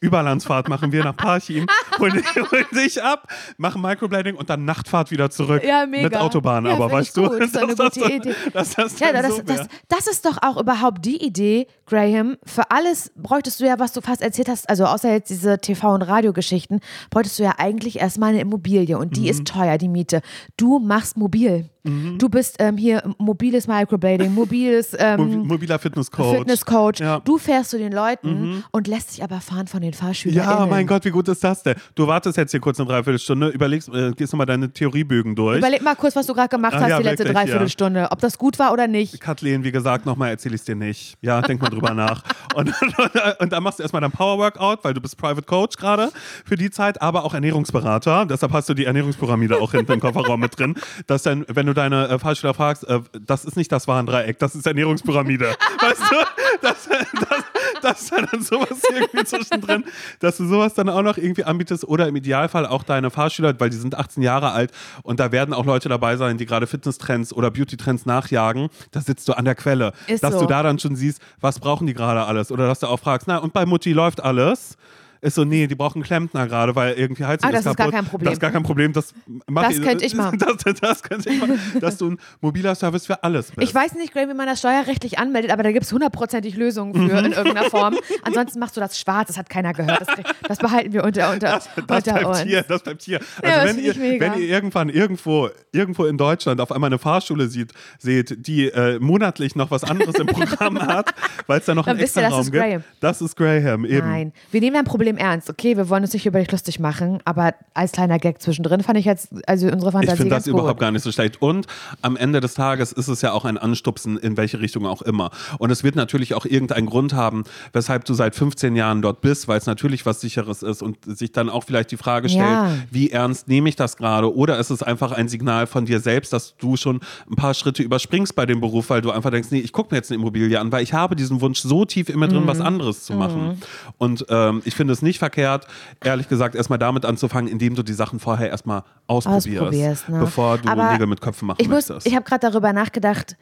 Überlandsfahrt 0.00 0.68
machen 0.68 0.92
wir 0.92 1.04
nach 1.04 1.16
Parchim, 1.16 1.66
holen, 1.98 2.22
holen 2.50 2.66
dich 2.74 3.02
ab, 3.02 3.28
machen 3.56 3.82
Microblading 3.82 4.36
und 4.36 4.50
dann 4.50 4.64
Nachtfahrt 4.64 5.10
wieder 5.10 5.30
zurück. 5.30 5.62
Ja, 5.64 5.86
mega. 5.86 6.04
Mit 6.04 6.16
Autobahn, 6.16 6.66
ja, 6.66 6.72
aber 6.72 6.90
weißt 6.90 7.14
gut. 7.14 7.32
du? 7.32 7.38
Das 7.38 7.48
ist 7.48 7.56
eine 7.58 7.74
das, 7.74 7.94
gute 7.94 8.12
Idee. 8.12 8.34
Das, 8.52 8.74
das, 8.74 8.98
ja, 8.98 9.12
das, 9.12 9.44
das, 9.44 9.68
das, 9.88 10.06
ist 10.06 10.24
doch 10.24 10.38
auch 10.42 10.60
überhaupt 10.60 11.04
die 11.04 11.24
Idee, 11.24 11.66
Graham. 11.86 12.36
Für 12.44 12.70
alles 12.70 13.12
bräuchtest 13.16 13.60
du 13.60 13.66
ja, 13.66 13.78
was 13.78 13.92
du 13.92 14.00
fast 14.00 14.22
erzählt 14.22 14.48
hast, 14.48 14.68
also 14.68 14.84
außer 14.86 15.10
jetzt 15.12 15.30
diese 15.30 15.54
TV- 15.54 15.94
und 15.94 16.02
Radiogeschichten, 16.02 16.80
bräuchtest 17.10 17.38
du 17.38 17.42
ja 17.44 17.54
eigentlich 17.58 17.98
erstmal 18.00 18.30
eine 18.30 18.40
Immobilie 18.40 18.98
und 18.98 19.16
die 19.16 19.22
Mhm. 19.22 19.26
ist 19.26 19.44
teuer, 19.46 19.78
die 19.78 19.88
Miete. 19.88 20.22
Du 20.56 20.78
machst 20.78 21.16
mobil. 21.16 21.68
Mhm. 21.86 22.18
Du 22.18 22.28
bist 22.28 22.56
ähm, 22.58 22.76
hier 22.76 23.02
mobiles 23.18 23.66
Microblading, 23.66 24.32
mobiles 24.34 24.94
ähm, 24.98 25.46
mobiler 25.46 25.78
Fitnesscoach. 25.78 26.38
Fitnesscoach. 26.38 27.00
Ja. 27.00 27.20
Du 27.20 27.38
fährst 27.38 27.70
zu 27.70 27.78
den 27.78 27.92
Leuten 27.92 28.64
und 28.70 28.88
lässt 28.88 29.12
dich 29.12 29.22
aber 29.22 29.40
fahren 29.40 29.66
von 29.66 29.80
den 29.80 29.92
Fahrschülern. 29.92 30.36
Ja, 30.36 30.66
mein 30.68 30.86
Gott, 30.86 31.04
wie 31.04 31.10
gut 31.10 31.28
ist 31.28 31.42
das 31.44 31.62
denn? 31.62 31.76
Du 31.94 32.06
wartest 32.06 32.36
jetzt 32.36 32.50
hier 32.50 32.60
kurz 32.60 32.78
eine 32.80 32.88
Dreiviertelstunde, 32.88 33.48
überlegst, 33.48 33.88
äh, 33.88 34.12
gehst 34.12 34.32
nochmal 34.32 34.46
deine 34.46 34.70
Theoriebögen 34.72 35.34
durch. 35.34 35.58
Überleg 35.58 35.82
mal 35.82 35.94
kurz, 35.96 36.16
was 36.16 36.26
du 36.26 36.34
gerade 36.34 36.48
gemacht 36.48 36.74
Ah, 36.74 36.80
hast, 36.80 36.88
ja, 36.88 36.98
die 36.98 37.04
letzte 37.04 37.24
wirklich, 37.24 37.36
Dreiviertelstunde. 37.36 38.08
Ob 38.10 38.20
das 38.20 38.38
gut 38.38 38.58
war 38.58 38.72
oder 38.72 38.86
nicht. 38.86 39.20
Kathleen, 39.20 39.64
wie 39.64 39.72
gesagt, 39.72 40.06
nochmal 40.06 40.30
erzähle 40.30 40.54
ich 40.54 40.62
es 40.62 40.64
dir 40.64 40.76
nicht. 40.76 41.16
Ja, 41.20 41.40
denk 41.42 41.60
mal 41.60 41.68
drüber 41.70 41.94
nach. 41.94 42.22
Und, 42.54 42.68
und, 42.68 42.94
und 43.40 43.52
dann 43.52 43.62
machst 43.62 43.78
du 43.78 43.82
erstmal 43.82 44.00
dein 44.00 44.12
Power 44.12 44.38
Workout, 44.38 44.82
weil 44.82 44.94
du 44.94 45.00
bist 45.02 45.18
Private 45.18 45.42
Coach 45.42 45.76
gerade 45.76 46.10
für 46.46 46.56
die 46.56 46.70
Zeit, 46.70 47.02
aber 47.02 47.24
auch 47.24 47.34
Ernährungsberater. 47.34 48.24
Deshalb 48.24 48.52
hast 48.52 48.68
du 48.70 48.74
die 48.74 48.86
Ernährungspyramide 48.86 49.60
auch 49.60 49.72
hinten 49.72 49.92
im 49.92 50.00
Kofferraum 50.00 50.40
mit 50.40 50.58
drin. 50.58 50.74
Dass 51.06 51.22
dann, 51.22 51.44
wenn 51.48 51.66
du 51.66 51.74
deine 51.76 52.08
äh, 52.08 52.18
Fahrschüler 52.18 52.54
fragst, 52.54 52.88
äh, 52.88 53.00
das 53.24 53.44
ist 53.44 53.56
nicht 53.56 53.70
das 53.70 53.86
Warndreieck, 53.86 54.38
das 54.38 54.54
ist 54.54 54.66
Ernährungspyramide. 54.66 55.46
weißt 55.80 56.02
du? 56.10 56.16
Das, 56.62 56.88
das, 56.88 57.44
das 57.82 58.02
ist 58.02 58.12
dann 58.12 58.42
sowas 58.42 58.82
irgendwie 58.90 59.24
zwischendrin, 59.24 59.84
dass 60.20 60.38
du 60.38 60.46
sowas 60.46 60.74
dann 60.74 60.88
auch 60.88 61.02
noch 61.02 61.16
irgendwie 61.16 61.44
anbietest 61.44 61.84
oder 61.84 62.08
im 62.08 62.16
Idealfall 62.16 62.66
auch 62.66 62.82
deine 62.82 63.10
Fahrschüler, 63.10 63.54
weil 63.58 63.70
die 63.70 63.76
sind 63.76 63.94
18 63.94 64.22
Jahre 64.22 64.52
alt 64.52 64.72
und 65.02 65.20
da 65.20 65.32
werden 65.32 65.54
auch 65.54 65.66
Leute 65.66 65.88
dabei 65.88 66.16
sein, 66.16 66.38
die 66.38 66.46
gerade 66.46 66.66
Fitnesstrends 66.66 67.32
oder 67.32 67.50
Beauty-Trends 67.50 68.06
nachjagen. 68.06 68.68
Da 68.90 69.00
sitzt 69.00 69.28
du 69.28 69.34
an 69.34 69.44
der 69.44 69.54
Quelle. 69.54 69.92
Ist 70.06 70.24
dass 70.24 70.34
so. 70.34 70.40
du 70.40 70.46
da 70.46 70.62
dann 70.62 70.78
schon 70.78 70.96
siehst, 70.96 71.20
was 71.40 71.60
brauchen 71.60 71.86
die 71.86 71.94
gerade 71.94 72.24
alles 72.24 72.50
oder 72.50 72.66
dass 72.66 72.80
du 72.80 72.86
auch 72.86 73.00
fragst, 73.00 73.28
na 73.28 73.38
und 73.38 73.52
bei 73.52 73.66
Mutti 73.66 73.92
läuft 73.92 74.22
alles. 74.22 74.76
Ist 75.20 75.34
so, 75.34 75.44
nee, 75.44 75.66
die 75.66 75.74
brauchen 75.74 76.02
Klempner 76.02 76.46
gerade, 76.46 76.74
weil 76.76 76.94
irgendwie 76.94 77.24
Heizung 77.24 77.48
Ah, 77.48 77.52
das 77.52 77.60
ist 77.66 77.70
ist 77.72 77.76
gar 77.76 77.86
kaputt. 77.86 77.94
kein 77.94 78.04
Problem. 78.06 78.24
Das 78.26 78.32
ist 78.34 78.40
gar 78.40 78.50
kein 78.50 78.62
Problem. 78.62 78.92
Das, 78.92 79.14
mach 79.46 79.68
Das 79.68 79.80
könnte 79.80 80.04
ich 80.04 80.14
machen. 80.16 80.38
Das, 80.38 80.74
das 80.80 81.02
könnte 81.02 81.30
ich 81.30 81.38
machen. 81.40 81.58
Dass 81.80 81.96
du 81.98 82.10
ein 82.10 82.18
mobiler 82.40 82.74
Service 82.74 83.06
für 83.06 83.22
alles 83.24 83.50
bist. 83.52 83.68
Ich 83.68 83.74
weiß 83.74 83.94
nicht, 83.94 84.12
Graham, 84.12 84.28
wie 84.30 84.34
man 84.34 84.46
das 84.46 84.58
steuerrechtlich 84.60 85.18
anmeldet, 85.18 85.50
aber 85.50 85.62
da 85.62 85.72
gibt 85.72 85.84
es 85.84 85.92
hundertprozentig 85.92 86.56
Lösungen 86.56 86.94
für 86.94 87.16
in 87.18 87.32
irgendeiner 87.32 87.70
Form. 87.70 87.96
Ansonsten 88.22 88.58
machst 88.58 88.76
du 88.76 88.80
das 88.80 88.98
schwarz, 88.98 89.28
das 89.28 89.38
hat 89.38 89.48
keiner 89.48 89.72
gehört. 89.72 90.00
Das, 90.02 90.08
das 90.48 90.58
behalten 90.58 90.92
wir 90.92 91.04
unter, 91.04 91.32
unter, 91.32 91.48
das, 91.48 91.68
das 91.74 91.84
unter 91.98 92.12
bleibt 92.12 92.24
uns. 92.26 92.40
hier, 92.42 92.62
das 92.62 92.82
bleibt 92.82 93.02
hier. 93.02 93.20
Ja, 93.42 93.48
Also 93.50 93.66
das 93.66 93.76
wenn, 93.76 93.84
ihr, 93.84 94.20
wenn 94.20 94.34
ihr 94.34 94.48
irgendwann 94.48 94.88
irgendwo, 94.88 95.48
irgendwo 95.72 96.04
in 96.06 96.18
Deutschland 96.18 96.60
auf 96.60 96.72
einmal 96.72 96.88
eine 96.88 96.98
Fahrschule 96.98 97.48
sieht, 97.48 97.72
seht, 97.98 98.46
die 98.46 98.68
äh, 98.68 98.98
monatlich 98.98 99.54
noch 99.56 99.70
was 99.70 99.84
anderes 99.84 100.14
im 100.16 100.26
Programm 100.26 100.78
hat, 100.86 101.14
weil 101.46 101.60
es 101.60 101.66
da 101.66 101.74
noch 101.74 101.84
Dann 101.84 101.92
einen 101.96 102.00
wisst 102.02 102.16
ihr, 102.16 102.22
extra 102.22 102.28
das 102.28 102.32
Raum 102.32 102.40
ist 102.40 102.52
gibt, 102.52 102.64
Graham. 102.64 102.84
das 103.00 103.22
ist 103.22 103.36
Graham 103.36 103.84
eben. 103.84 104.08
Nein, 104.08 104.32
wir 104.50 104.60
nehmen 104.60 104.74
dein 104.74 104.84
Problem 104.84 105.05
ernst. 105.16 105.48
Okay, 105.48 105.76
wir 105.76 105.88
wollen 105.88 106.02
uns 106.02 106.12
nicht 106.12 106.26
über 106.26 106.40
dich 106.40 106.50
lustig 106.50 106.80
machen, 106.80 107.20
aber 107.24 107.54
als 107.74 107.92
kleiner 107.92 108.18
Gag 108.18 108.42
zwischendrin 108.42 108.82
fand 108.82 108.98
ich 108.98 109.04
jetzt, 109.04 109.28
also 109.48 109.68
unsere 109.68 109.92
Fantasie 109.92 110.12
Ich 110.14 110.18
finde 110.18 110.34
das 110.34 110.46
überhaupt 110.48 110.70
gut. 110.72 110.80
gar 110.80 110.90
nicht 110.90 111.02
so 111.02 111.12
schlecht. 111.12 111.40
Und 111.40 111.66
am 112.02 112.16
Ende 112.16 112.40
des 112.40 112.54
Tages 112.54 112.90
ist 112.92 113.08
es 113.08 113.22
ja 113.22 113.32
auch 113.32 113.44
ein 113.44 113.58
Anstupsen, 113.58 114.16
in 114.18 114.36
welche 114.36 114.60
Richtung 114.60 114.86
auch 114.86 115.02
immer. 115.02 115.30
Und 115.58 115.70
es 115.70 115.84
wird 115.84 115.94
natürlich 115.94 116.34
auch 116.34 116.44
irgendeinen 116.46 116.86
Grund 116.86 117.12
haben, 117.14 117.44
weshalb 117.72 118.04
du 118.06 118.14
seit 118.14 118.34
15 118.34 118.74
Jahren 118.74 119.02
dort 119.02 119.20
bist, 119.20 119.46
weil 119.46 119.58
es 119.58 119.66
natürlich 119.66 120.04
was 120.06 120.20
Sicheres 120.20 120.62
ist 120.62 120.82
und 120.82 120.98
sich 121.04 121.30
dann 121.32 121.48
auch 121.48 121.62
vielleicht 121.64 121.90
die 121.92 121.96
Frage 121.96 122.28
stellt, 122.28 122.42
Ja. 122.46 122.72
wie 122.90 123.10
ernst 123.10 123.46
nehme 123.48 123.68
ich 123.68 123.76
das 123.76 123.96
gerade? 123.96 124.34
Oder 124.34 124.58
ist 124.58 124.70
es 124.70 124.82
einfach 124.82 125.12
ein 125.12 125.28
Signal 125.28 125.66
von 125.66 125.84
dir 125.86 126.00
selbst, 126.00 126.32
dass 126.32 126.56
du 126.56 126.76
schon 126.76 127.00
ein 127.30 127.36
paar 127.36 127.54
Schritte 127.54 127.82
überspringst 127.82 128.34
bei 128.34 128.46
dem 128.46 128.60
Beruf, 128.60 128.90
weil 128.90 129.02
du 129.02 129.10
einfach 129.10 129.30
denkst, 129.30 129.48
nee, 129.50 129.58
ich 129.60 129.72
gucke 129.72 129.92
mir 129.94 129.98
jetzt 129.98 130.10
eine 130.10 130.20
Immobilie 130.20 130.58
an, 130.58 130.72
weil 130.72 130.82
ich 130.82 130.92
habe 130.94 131.14
diesen 131.16 131.40
Wunsch 131.42 131.60
so 131.60 131.84
tief 131.84 132.08
in 132.08 132.18
mir 132.18 132.28
drin, 132.28 132.44
Mhm. 132.44 132.46
was 132.46 132.60
anderes 132.60 133.04
zu 133.04 133.12
machen. 133.12 133.60
Und 133.98 134.24
ähm, 134.30 134.62
ich 134.64 134.74
finde 134.74 134.92
es 134.96 135.02
nicht 135.02 135.18
verkehrt, 135.18 135.66
ehrlich 136.04 136.28
gesagt, 136.28 136.54
erstmal 136.54 136.78
damit 136.78 137.04
anzufangen, 137.04 137.50
indem 137.50 137.74
du 137.74 137.82
die 137.82 137.92
Sachen 137.92 138.18
vorher 138.18 138.50
erstmal 138.50 138.82
ausprobierst, 139.06 139.48
Ausprobierst, 139.48 140.08
ne? 140.08 140.18
bevor 140.18 140.58
du 140.58 140.68
Aber 140.68 140.90
Nägel 140.92 141.06
mit 141.06 141.20
Köpfen 141.20 141.46
machen 141.46 141.58
Ich, 141.60 141.68
muss- 141.68 141.88
möchtest. 141.88 142.06
ich 142.06 142.14
habe 142.14 142.24
gerade 142.24 142.50
darüber 142.50 142.72
nachgedacht, 142.72 143.36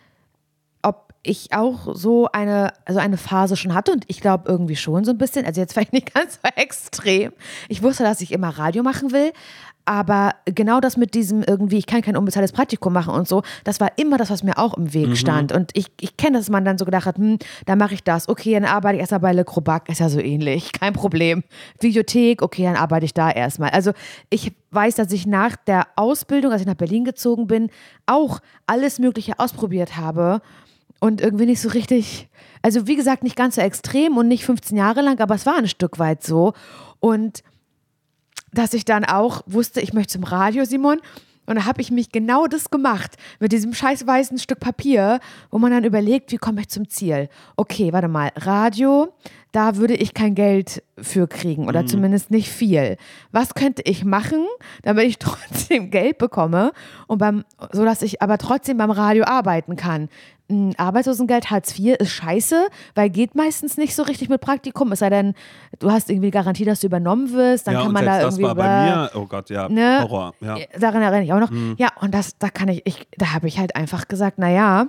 ob 0.82 1.14
ich 1.22 1.54
auch 1.54 1.94
so 1.94 2.28
eine, 2.32 2.72
also 2.84 3.00
eine 3.00 3.16
Phase 3.16 3.56
schon 3.56 3.72
hatte 3.72 3.92
und 3.92 4.04
ich 4.08 4.20
glaube 4.20 4.44
irgendwie 4.46 4.76
schon 4.76 5.04
so 5.06 5.12
ein 5.12 5.18
bisschen, 5.18 5.46
also 5.46 5.60
jetzt 5.60 5.72
vielleicht 5.72 5.94
nicht 5.94 6.12
ganz 6.12 6.34
so 6.34 6.40
extrem. 6.56 7.32
Ich 7.68 7.82
wusste, 7.82 8.02
dass 8.02 8.20
ich 8.20 8.32
immer 8.32 8.50
Radio 8.50 8.82
machen 8.82 9.10
will, 9.12 9.32
aber 9.84 10.34
genau 10.46 10.80
das 10.80 10.96
mit 10.96 11.14
diesem 11.14 11.42
irgendwie, 11.42 11.76
ich 11.76 11.86
kann 11.86 12.00
kein 12.02 12.16
unbezahltes 12.16 12.52
Praktikum 12.52 12.92
machen 12.92 13.14
und 13.14 13.28
so, 13.28 13.42
das 13.64 13.80
war 13.80 13.92
immer 13.96 14.16
das, 14.16 14.30
was 14.30 14.42
mir 14.42 14.58
auch 14.58 14.74
im 14.74 14.94
Weg 14.94 15.16
stand. 15.16 15.52
Und 15.52 15.70
ich, 15.74 15.90
ich 16.00 16.16
kenne, 16.16 16.38
dass 16.38 16.48
man 16.48 16.64
dann 16.64 16.78
so 16.78 16.84
gedacht 16.84 17.06
hat, 17.06 17.16
hm, 17.16 17.38
da 17.66 17.76
mache 17.76 17.94
ich 17.94 18.02
das. 18.02 18.28
Okay, 18.28 18.54
dann 18.54 18.64
arbeite 18.64 18.96
ich 18.96 19.00
erstmal 19.00 19.20
bei 19.20 19.32
Le 19.32 19.44
Crobac, 19.44 19.88
ist 19.88 20.00
ja 20.00 20.08
so 20.08 20.20
ähnlich, 20.20 20.72
kein 20.80 20.94
Problem. 20.94 21.44
Videothek, 21.80 22.42
okay, 22.42 22.64
dann 22.64 22.76
arbeite 22.76 23.04
ich 23.04 23.14
da 23.14 23.30
erstmal. 23.30 23.70
Also 23.70 23.92
ich 24.30 24.52
weiß, 24.70 24.94
dass 24.94 25.12
ich 25.12 25.26
nach 25.26 25.56
der 25.56 25.86
Ausbildung, 25.96 26.52
als 26.52 26.62
ich 26.62 26.66
nach 26.66 26.74
Berlin 26.74 27.04
gezogen 27.04 27.46
bin, 27.46 27.70
auch 28.06 28.40
alles 28.66 28.98
Mögliche 28.98 29.38
ausprobiert 29.38 29.96
habe 29.96 30.40
und 31.00 31.20
irgendwie 31.20 31.46
nicht 31.46 31.60
so 31.60 31.68
richtig, 31.68 32.28
also 32.62 32.86
wie 32.86 32.96
gesagt, 32.96 33.22
nicht 33.22 33.36
ganz 33.36 33.56
so 33.56 33.60
extrem 33.60 34.16
und 34.16 34.28
nicht 34.28 34.46
15 34.46 34.76
Jahre 34.76 35.02
lang, 35.02 35.20
aber 35.20 35.34
es 35.34 35.44
war 35.44 35.56
ein 35.56 35.68
Stück 35.68 35.98
weit 35.98 36.22
so. 36.22 36.54
Und 37.00 37.42
dass 38.54 38.74
ich 38.74 38.84
dann 38.84 39.04
auch 39.04 39.42
wusste, 39.46 39.80
ich 39.80 39.92
möchte 39.92 40.12
zum 40.14 40.24
Radio, 40.24 40.64
Simon. 40.64 41.00
Und 41.46 41.56
da 41.56 41.66
habe 41.66 41.82
ich 41.82 41.90
mich 41.90 42.10
genau 42.10 42.46
das 42.46 42.70
gemacht 42.70 43.16
mit 43.38 43.52
diesem 43.52 43.74
scheiß 43.74 44.06
weißen 44.06 44.38
Stück 44.38 44.60
Papier, 44.60 45.20
wo 45.50 45.58
man 45.58 45.72
dann 45.72 45.84
überlegt, 45.84 46.32
wie 46.32 46.38
komme 46.38 46.62
ich 46.62 46.68
zum 46.68 46.88
Ziel? 46.88 47.28
Okay, 47.56 47.92
warte 47.92 48.08
mal, 48.08 48.30
Radio, 48.36 49.12
da 49.54 49.76
würde 49.76 49.94
ich 49.94 50.14
kein 50.14 50.34
Geld 50.34 50.82
für 50.98 51.28
kriegen 51.28 51.68
oder 51.68 51.82
mhm. 51.82 51.86
zumindest 51.86 52.30
nicht 52.32 52.50
viel. 52.50 52.96
Was 53.30 53.54
könnte 53.54 53.82
ich 53.84 54.04
machen, 54.04 54.44
damit 54.82 55.06
ich 55.06 55.18
trotzdem 55.20 55.90
Geld 55.90 56.18
bekomme 56.18 56.72
und 57.06 57.18
beim, 57.18 57.44
so 57.70 57.84
dass 57.84 58.02
ich 58.02 58.20
aber 58.20 58.36
trotzdem 58.38 58.78
beim 58.78 58.90
Radio 58.90 59.24
arbeiten 59.24 59.76
kann? 59.76 60.08
Arbeitslosengeld 60.76 61.50
Hartz 61.50 61.78
IV 61.78 61.96
ist 61.98 62.10
scheiße, 62.10 62.66
weil 62.94 63.08
geht 63.10 63.34
meistens 63.34 63.78
nicht 63.78 63.94
so 63.94 64.02
richtig 64.02 64.28
mit 64.28 64.40
Praktikum. 64.40 64.92
Es 64.92 64.98
sei 64.98 65.08
denn, 65.08 65.34
du 65.78 65.90
hast 65.90 66.10
irgendwie 66.10 66.30
Garantie, 66.30 66.66
dass 66.66 66.80
du 66.80 66.88
übernommen 66.88 67.32
wirst, 67.32 67.66
dann 67.66 67.74
ja, 67.74 67.82
kann 67.82 67.92
man 67.92 68.04
da 68.04 68.20
irgendwie. 68.20 68.42
Das 68.42 68.48
war 68.50 68.54
bei 68.56 68.84
mir, 68.84 69.10
oh 69.14 69.26
Gott, 69.26 69.48
ja, 69.48 69.68
ne? 69.68 70.00
Horror. 70.02 70.34
Ja. 70.40 70.56
Daran 70.78 71.00
erinnere 71.00 71.24
ich 71.24 71.32
auch 71.32 71.40
noch. 71.40 71.50
Mhm. 71.50 71.76
Ja, 71.78 71.88
und 72.00 72.12
das, 72.12 72.36
da 72.38 72.50
kann 72.50 72.68
ich, 72.68 72.82
ich 72.84 73.06
da 73.16 73.32
habe 73.32 73.48
ich 73.48 73.58
halt 73.58 73.74
einfach 73.74 74.06
gesagt, 74.06 74.38
naja, 74.38 74.88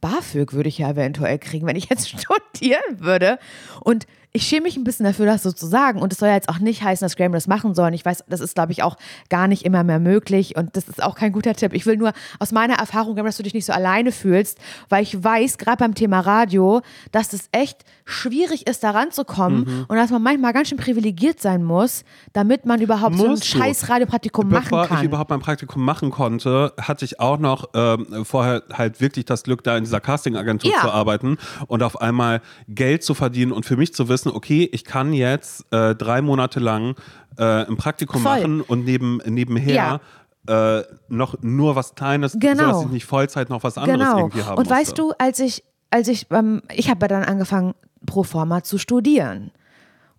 BAföG 0.00 0.52
würde 0.52 0.68
ich 0.68 0.78
ja 0.78 0.90
eventuell 0.90 1.38
kriegen, 1.38 1.66
wenn 1.66 1.76
ich 1.76 1.88
jetzt 1.88 2.08
studieren 2.20 3.00
würde. 3.00 3.38
Und 3.80 4.06
ich 4.34 4.44
schäme 4.46 4.62
mich 4.62 4.78
ein 4.78 4.84
bisschen 4.84 5.04
dafür, 5.04 5.26
das 5.26 5.42
so 5.42 5.52
zu 5.52 5.66
sagen. 5.66 6.00
Und 6.00 6.12
es 6.12 6.18
soll 6.18 6.28
ja 6.28 6.34
jetzt 6.34 6.48
auch 6.48 6.58
nicht 6.58 6.82
heißen, 6.82 7.04
dass 7.04 7.16
Graham 7.16 7.32
das 7.32 7.48
machen 7.48 7.74
soll. 7.74 7.88
Und 7.88 7.94
ich 7.94 8.04
weiß, 8.04 8.24
das 8.28 8.40
ist, 8.40 8.54
glaube 8.54 8.72
ich, 8.72 8.82
auch 8.82 8.96
gar 9.28 9.46
nicht 9.46 9.64
immer 9.64 9.84
mehr 9.84 9.98
möglich. 9.98 10.56
Und 10.56 10.74
das 10.74 10.88
ist 10.88 11.02
auch 11.02 11.16
kein 11.16 11.32
guter 11.32 11.54
Tipp. 11.54 11.74
Ich 11.74 11.84
will 11.84 11.98
nur 11.98 12.12
aus 12.38 12.50
meiner 12.50 12.74
Erfahrung, 12.74 13.14
Graham, 13.14 13.26
dass 13.26 13.36
du 13.36 13.42
dich 13.42 13.52
nicht 13.52 13.66
so 13.66 13.74
alleine 13.74 14.10
fühlst, 14.10 14.58
weil 14.88 15.02
ich 15.02 15.22
weiß, 15.22 15.58
gerade 15.58 15.76
beim 15.76 15.94
Thema 15.94 16.20
Radio, 16.20 16.80
dass 17.10 17.34
es 17.34 17.48
echt 17.52 17.84
schwierig 18.04 18.66
ist, 18.66 18.82
da 18.82 18.90
ranzukommen 18.90 19.64
mhm. 19.64 19.84
und 19.88 19.96
dass 19.96 20.10
man 20.10 20.22
manchmal 20.22 20.52
ganz 20.52 20.68
schön 20.68 20.78
privilegiert 20.78 21.40
sein 21.40 21.62
muss, 21.62 22.04
damit 22.32 22.66
man 22.66 22.80
überhaupt 22.80 23.14
Musst 23.14 23.44
so 23.44 23.58
ein 23.58 23.62
scheiß 23.62 23.88
Radiopraktikum 23.88 24.48
machen 24.48 24.70
kann. 24.70 24.80
Bevor 24.82 24.98
ich 24.98 25.04
überhaupt 25.04 25.30
mein 25.30 25.40
Praktikum 25.40 25.84
machen 25.84 26.10
konnte, 26.10 26.72
hatte 26.80 27.04
ich 27.04 27.20
auch 27.20 27.38
noch 27.38 27.68
ähm, 27.74 28.24
vorher 28.24 28.62
halt 28.72 29.00
wirklich 29.00 29.24
das 29.24 29.44
Glück, 29.44 29.62
da 29.62 29.76
in 29.76 29.84
dieser 29.84 30.00
Castingagentur 30.00 30.70
ja. 30.70 30.80
zu 30.80 30.90
arbeiten 30.90 31.38
und 31.66 31.82
auf 31.82 32.00
einmal 32.00 32.40
Geld 32.68 33.04
zu 33.04 33.14
verdienen 33.14 33.52
und 33.52 33.66
für 33.66 33.76
mich 33.76 33.94
zu 33.94 34.08
wissen, 34.08 34.21
wissen, 34.24 34.36
okay, 34.36 34.68
ich 34.72 34.84
kann 34.84 35.12
jetzt 35.12 35.64
äh, 35.72 35.94
drei 35.94 36.22
Monate 36.22 36.60
lang 36.60 36.94
äh, 37.36 37.66
ein 37.66 37.76
Praktikum 37.76 38.22
Voll. 38.22 38.36
machen 38.36 38.60
und 38.60 38.84
neben, 38.84 39.20
nebenher 39.26 40.00
ja. 40.48 40.78
äh, 40.78 40.84
noch 41.08 41.36
nur 41.42 41.76
was 41.76 41.94
Kleines, 41.94 42.36
genau. 42.38 42.64
sodass 42.64 42.84
ich 42.84 42.90
nicht 42.90 43.06
Vollzeit 43.06 43.50
noch 43.50 43.62
was 43.62 43.78
anderes 43.78 44.00
genau. 44.00 44.18
irgendwie 44.18 44.42
haben 44.42 44.58
Und 44.58 44.68
musste. 44.68 44.74
weißt 44.74 44.98
du, 44.98 45.12
als 45.18 45.40
ich, 45.40 45.64
als 45.90 46.08
ich, 46.08 46.26
ähm, 46.30 46.62
ich 46.74 46.90
habe 46.90 47.08
dann 47.08 47.24
angefangen, 47.24 47.74
pro 48.06 48.22
forma 48.22 48.62
zu 48.62 48.78
studieren. 48.78 49.52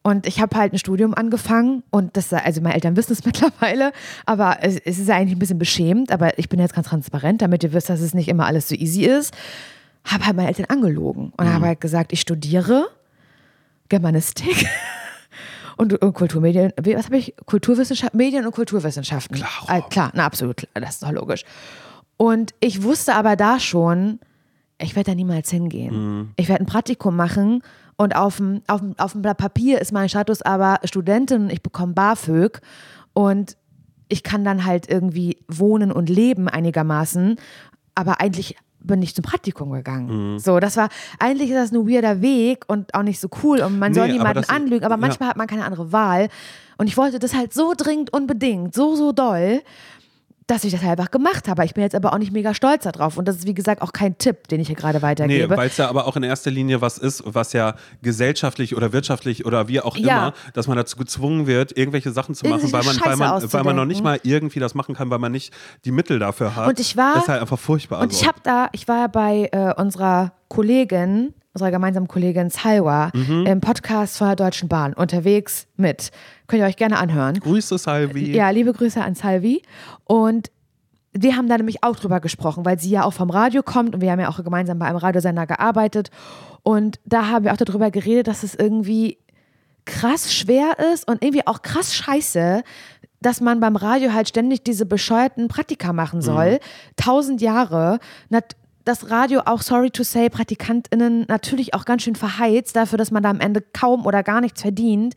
Und 0.06 0.28
ich 0.28 0.42
habe 0.42 0.58
halt 0.58 0.74
ein 0.74 0.80
Studium 0.80 1.14
angefangen 1.14 1.82
und 1.90 2.18
das, 2.18 2.34
also 2.34 2.62
meine 2.62 2.76
Eltern 2.76 2.96
wissen 2.98 3.14
es 3.14 3.26
mittlerweile, 3.26 3.94
aber 4.26 4.58
es, 4.62 4.78
es 4.78 5.00
ist 5.00 5.10
eigentlich 5.10 5.36
ein 5.36 5.40
bisschen 5.40 5.60
beschämt, 5.60 6.12
aber 6.12 6.38
ich 6.38 6.50
bin 6.50 6.60
jetzt 6.60 6.76
ganz 6.76 6.88
transparent, 6.88 7.42
damit 7.42 7.64
ihr 7.64 7.74
wisst, 7.74 7.90
dass 7.90 8.02
es 8.02 8.14
nicht 8.14 8.28
immer 8.28 8.46
alles 8.46 8.68
so 8.68 8.76
easy 8.76 9.06
ist. 9.06 9.34
Habe 10.06 10.26
halt 10.26 10.36
meine 10.36 10.50
Eltern 10.50 10.66
angelogen 10.66 11.32
und 11.38 11.48
mhm. 11.48 11.54
habe 11.54 11.68
halt 11.68 11.80
gesagt, 11.80 12.12
ich 12.12 12.20
studiere 12.20 12.88
Germanistik 13.94 14.68
und, 15.78 16.02
und 16.02 16.14
Kulturmedien, 16.14 16.74
was 16.78 17.06
habe 17.06 17.18
ich? 17.18 17.36
Kulturwissenschaft, 17.46 18.16
Medien 18.16 18.44
und 18.44 18.52
Kulturwissenschaften. 18.52 19.38
Klar. 19.38 19.52
Äh, 19.68 19.82
klar, 19.88 20.10
na 20.16 20.26
absolut, 20.26 20.58
klar, 20.58 20.70
das 20.74 20.96
ist 20.96 21.04
doch 21.04 21.12
logisch. 21.12 21.44
Und 22.18 22.56
ich 22.60 22.82
wusste 22.82 23.14
aber 23.14 23.36
da 23.36 23.60
schon, 23.60 24.20
ich 24.80 24.96
werde 24.96 25.12
da 25.12 25.16
niemals 25.16 25.52
hingehen. 25.52 25.94
Mhm. 25.94 26.32
Ich 26.38 26.50
werde 26.50 26.64
ein 26.64 26.66
Praktikum 26.66 27.16
machen 27.16 27.62
und 27.96 28.16
auf 28.16 28.38
dem, 28.38 28.64
auf, 28.66 28.80
dem, 28.80 28.98
auf 28.98 29.12
dem 29.12 29.22
Blatt 29.22 29.38
Papier 29.38 29.80
ist 29.80 29.92
mein 29.92 30.10
Status 30.10 30.42
aber 30.42 30.80
Studentin 30.86 31.44
und 31.44 31.52
ich 31.52 31.62
bekomme 31.62 31.94
BAföG 31.94 32.62
und 33.14 33.58
ich 34.10 34.24
kann 34.24 34.44
dann 34.44 34.66
halt 34.66 34.90
irgendwie 34.90 35.38
wohnen 35.48 35.92
und 35.92 36.10
leben 36.10 36.50
einigermaßen, 36.50 37.36
aber 37.94 38.20
eigentlich 38.20 38.56
bin 38.84 39.02
ich 39.02 39.16
zum 39.16 39.24
Praktikum 39.24 39.72
gegangen. 39.72 40.34
Mhm. 40.34 40.40
So, 40.40 40.60
das 40.60 40.78
war, 40.78 40.90
eigentlich 41.20 41.50
ist 41.50 41.56
das 41.56 41.72
ein 41.72 41.88
weirder 41.88 42.22
Weg 42.22 42.66
und 42.68 42.94
auch 42.94 43.04
nicht 43.04 43.20
so 43.20 43.30
cool 43.44 43.62
und 43.62 43.80
man 43.80 43.92
nee, 43.92 44.00
soll 44.00 44.08
niemanden 44.10 44.44
aber 44.44 44.50
anlügen, 44.50 44.86
aber 44.86 44.98
manchmal 44.98 45.28
ja. 45.28 45.30
hat 45.32 45.38
man 45.38 45.48
keine 45.48 45.66
andere 45.66 45.92
Wahl. 45.92 46.30
Und 46.78 46.88
ich 46.88 46.98
wollte 46.98 47.20
das 47.20 47.34
halt 47.34 47.54
so 47.54 47.74
dringend 47.78 48.12
unbedingt, 48.12 48.74
so, 48.74 48.96
so 48.96 49.12
doll 49.12 49.62
dass 50.48 50.64
ich 50.64 50.72
das 50.74 50.84
einfach 50.84 51.12
gemacht 51.12 51.48
habe. 51.48 51.64
Ich 51.66 51.74
bin 51.74 51.84
jetzt 51.84 51.96
aber 51.96 52.14
auch 52.14 52.18
nicht 52.18 52.32
mega 52.32 52.54
stolz 52.54 52.84
darauf. 52.84 53.18
Und 53.18 53.28
das 53.28 53.38
ist, 53.38 53.48
wie 53.48 53.54
gesagt, 53.54 53.82
auch 53.82 53.94
kein 53.94 54.18
Tipp, 54.18 54.48
den 54.48 54.60
ich 54.60 54.68
hier 54.68 54.76
gerade 54.76 55.02
weitergebe. 55.02 55.50
Nee, 55.50 55.58
weil 55.58 55.68
es 55.68 55.78
ja 55.78 55.90
aber 55.90 56.08
auch 56.08 56.16
in 56.16 56.24
erster 56.24 56.52
Linie 56.52 56.82
was 56.82 56.98
ist, 56.98 57.24
was 57.26 57.54
ja 57.54 57.76
gesellschaftlich 58.02 58.76
oder 58.76 58.94
wirtschaftlich 58.94 59.46
oder 59.46 59.68
wie 59.68 59.80
auch 59.82 59.98
ja. 59.98 60.04
immer, 60.04 60.34
dass 60.54 60.68
man 60.68 60.78
dazu 60.78 60.98
gezwungen 60.98 61.48
wird, 61.48 61.78
irgendwelche 61.78 62.12
Sachen 62.12 62.36
zu 62.36 62.48
machen, 62.48 62.72
weil 62.72 62.84
man, 62.84 63.00
weil, 63.04 63.16
man, 63.16 63.54
weil 63.54 63.64
man 63.64 63.76
noch 63.76 63.86
nicht 63.86 64.04
mal 64.04 64.20
irgendwie 64.24 64.60
das 64.60 64.76
machen 64.76 64.96
kann, 64.96 65.10
weil 65.10 65.20
man 65.20 65.32
nicht 65.32 65.54
die 65.86 65.92
Mittel 65.92 66.20
dafür 66.20 66.56
hat. 66.56 66.68
Und 66.68 66.80
ich 66.80 66.98
war. 66.98 67.14
Das 67.16 67.24
ist 67.24 67.30
halt 67.30 67.42
einfach 67.42 67.60
furchtbar. 67.60 68.02
Und 68.02 68.12
ich 68.12 68.28
habe 68.28 68.40
da, 68.44 68.70
ich 68.72 68.88
war 68.88 69.10
bei 69.10 69.50
äh, 69.52 69.74
unserer 69.80 70.34
Kollegin, 70.50 71.34
unserer 71.54 71.72
gemeinsamen 71.72 72.08
Kollegin 72.08 72.50
Salwa, 72.50 73.12
mhm. 73.14 73.46
im 73.46 73.62
Podcast 73.62 74.18
von 74.18 74.28
der 74.28 74.36
Deutschen 74.36 74.70
Bahn 74.70 74.94
unterwegs 74.94 75.68
mit. 75.78 76.12
Könnt 76.54 76.62
ihr 76.62 76.68
euch 76.68 76.78
gerne 76.78 77.00
anhören. 77.00 77.40
Grüße, 77.40 77.80
Salvi. 77.80 78.32
Ja, 78.32 78.52
liebe 78.52 78.74
Grüße 78.74 79.04
an 79.04 79.16
Salvi. 79.16 79.64
Und 80.04 80.52
wir 81.12 81.36
haben 81.36 81.50
da 81.50 81.58
nämlich 81.58 81.84
auch 81.84 81.96
drüber 81.96 82.20
gesprochen, 82.20 82.64
weil 82.64 82.80
sie 82.80 82.92
ja 82.92 83.06
auch 83.06 83.14
vom 83.14 83.32
Radio 83.32 83.64
kommt 83.64 83.96
und 83.96 84.02
wir 84.02 84.12
haben 84.12 84.20
ja 84.20 84.30
auch 84.30 84.44
gemeinsam 84.44 84.78
bei 84.78 84.86
einem 84.86 84.98
Radiosender 84.98 85.48
gearbeitet. 85.48 86.12
Und 86.62 87.00
da 87.06 87.30
haben 87.30 87.46
wir 87.46 87.54
auch 87.54 87.58
darüber 87.58 87.90
geredet, 87.90 88.28
dass 88.28 88.44
es 88.44 88.54
irgendwie 88.54 89.18
krass 89.86 90.32
schwer 90.32 90.78
ist 90.94 91.08
und 91.08 91.24
irgendwie 91.24 91.48
auch 91.48 91.64
krass 91.64 91.96
scheiße, 91.96 92.62
dass 93.20 93.42
man 93.42 93.60
beim 93.60 93.76
Radio 93.76 94.14
halt 94.14 94.30
ständig 94.30 94.64
diese 94.64 94.86
bescheuerten 94.86 95.48
Praktika 95.48 95.92
machen 95.92 96.22
soll. 96.22 96.52
Mhm. 96.52 96.60
Tausend 96.98 97.42
Jahre 97.42 97.98
das 98.86 99.10
Radio 99.10 99.42
auch, 99.46 99.64
sorry 99.64 99.90
to 99.90 100.04
say, 100.04 100.30
PraktikantInnen 100.30 101.26
natürlich 101.28 101.74
auch 101.74 101.86
ganz 101.86 102.04
schön 102.04 102.16
verheizt 102.16 102.76
dafür, 102.76 103.00
dass 103.00 103.10
man 103.10 103.24
da 103.24 103.32
am 103.32 103.40
Ende 103.40 103.62
kaum 103.62 104.06
oder 104.06 104.22
gar 104.22 104.40
nichts 104.40 104.62
verdient. 104.62 105.16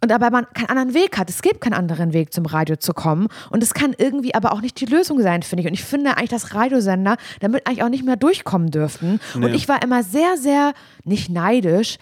Und 0.00 0.12
aber 0.12 0.30
man 0.30 0.46
keinen 0.54 0.68
anderen 0.68 0.94
Weg 0.94 1.18
hat. 1.18 1.28
Es 1.28 1.42
gibt 1.42 1.60
keinen 1.60 1.74
anderen 1.74 2.12
Weg 2.12 2.32
zum 2.32 2.46
Radio 2.46 2.76
zu 2.76 2.92
kommen. 2.94 3.26
Und 3.50 3.62
es 3.62 3.74
kann 3.74 3.94
irgendwie 3.98 4.34
aber 4.34 4.52
auch 4.52 4.60
nicht 4.60 4.80
die 4.80 4.86
Lösung 4.86 5.20
sein, 5.20 5.42
finde 5.42 5.62
ich. 5.62 5.66
Und 5.66 5.74
ich 5.74 5.84
finde 5.84 6.16
eigentlich, 6.16 6.30
dass 6.30 6.54
Radiosender 6.54 7.16
damit 7.40 7.66
eigentlich 7.66 7.82
auch 7.82 7.88
nicht 7.88 8.04
mehr 8.04 8.16
durchkommen 8.16 8.70
dürften. 8.70 9.20
Nee. 9.34 9.46
Und 9.46 9.54
ich 9.54 9.68
war 9.68 9.82
immer 9.82 10.04
sehr, 10.04 10.36
sehr, 10.36 10.72
nicht 11.04 11.30
neidisch, 11.30 11.98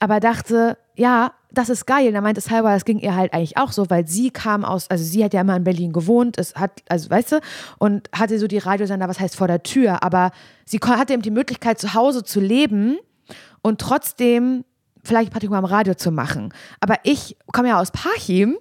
aber 0.00 0.18
dachte, 0.18 0.78
ja, 0.96 1.32
das 1.50 1.68
ist 1.68 1.86
geil. 1.86 2.12
Da 2.12 2.20
meinte 2.20 2.40
Salva, 2.40 2.74
das 2.74 2.84
ging 2.84 2.98
ihr 2.98 3.14
halt 3.14 3.32
eigentlich 3.32 3.56
auch 3.56 3.72
so, 3.72 3.88
weil 3.88 4.06
sie 4.06 4.30
kam 4.30 4.64
aus, 4.64 4.90
also 4.90 5.04
sie 5.04 5.24
hat 5.24 5.32
ja 5.32 5.40
immer 5.40 5.56
in 5.56 5.64
Berlin 5.64 5.92
gewohnt, 5.92 6.38
es 6.38 6.54
hat, 6.56 6.82
also 6.88 7.08
weißt 7.08 7.32
du, 7.32 7.40
und 7.78 8.08
hatte 8.12 8.38
so 8.38 8.46
die 8.46 8.58
Radiosender, 8.58 9.08
was 9.08 9.20
heißt 9.20 9.36
vor 9.36 9.46
der 9.46 9.62
Tür, 9.62 10.02
aber 10.02 10.30
sie 10.64 10.78
hatte 10.78 11.12
eben 11.14 11.22
die 11.22 11.30
Möglichkeit, 11.30 11.78
zu 11.78 11.94
Hause 11.94 12.24
zu 12.24 12.40
leben 12.40 12.98
und 13.62 13.80
trotzdem 13.80 14.64
vielleicht 15.04 15.30
ein 15.30 15.32
Praktikum 15.32 15.56
am 15.56 15.64
Radio 15.64 15.94
zu 15.94 16.10
machen. 16.10 16.52
Aber 16.80 16.96
ich 17.04 17.36
komme 17.52 17.68
ja 17.68 17.80
aus 17.80 17.90
Parchim 17.90 18.56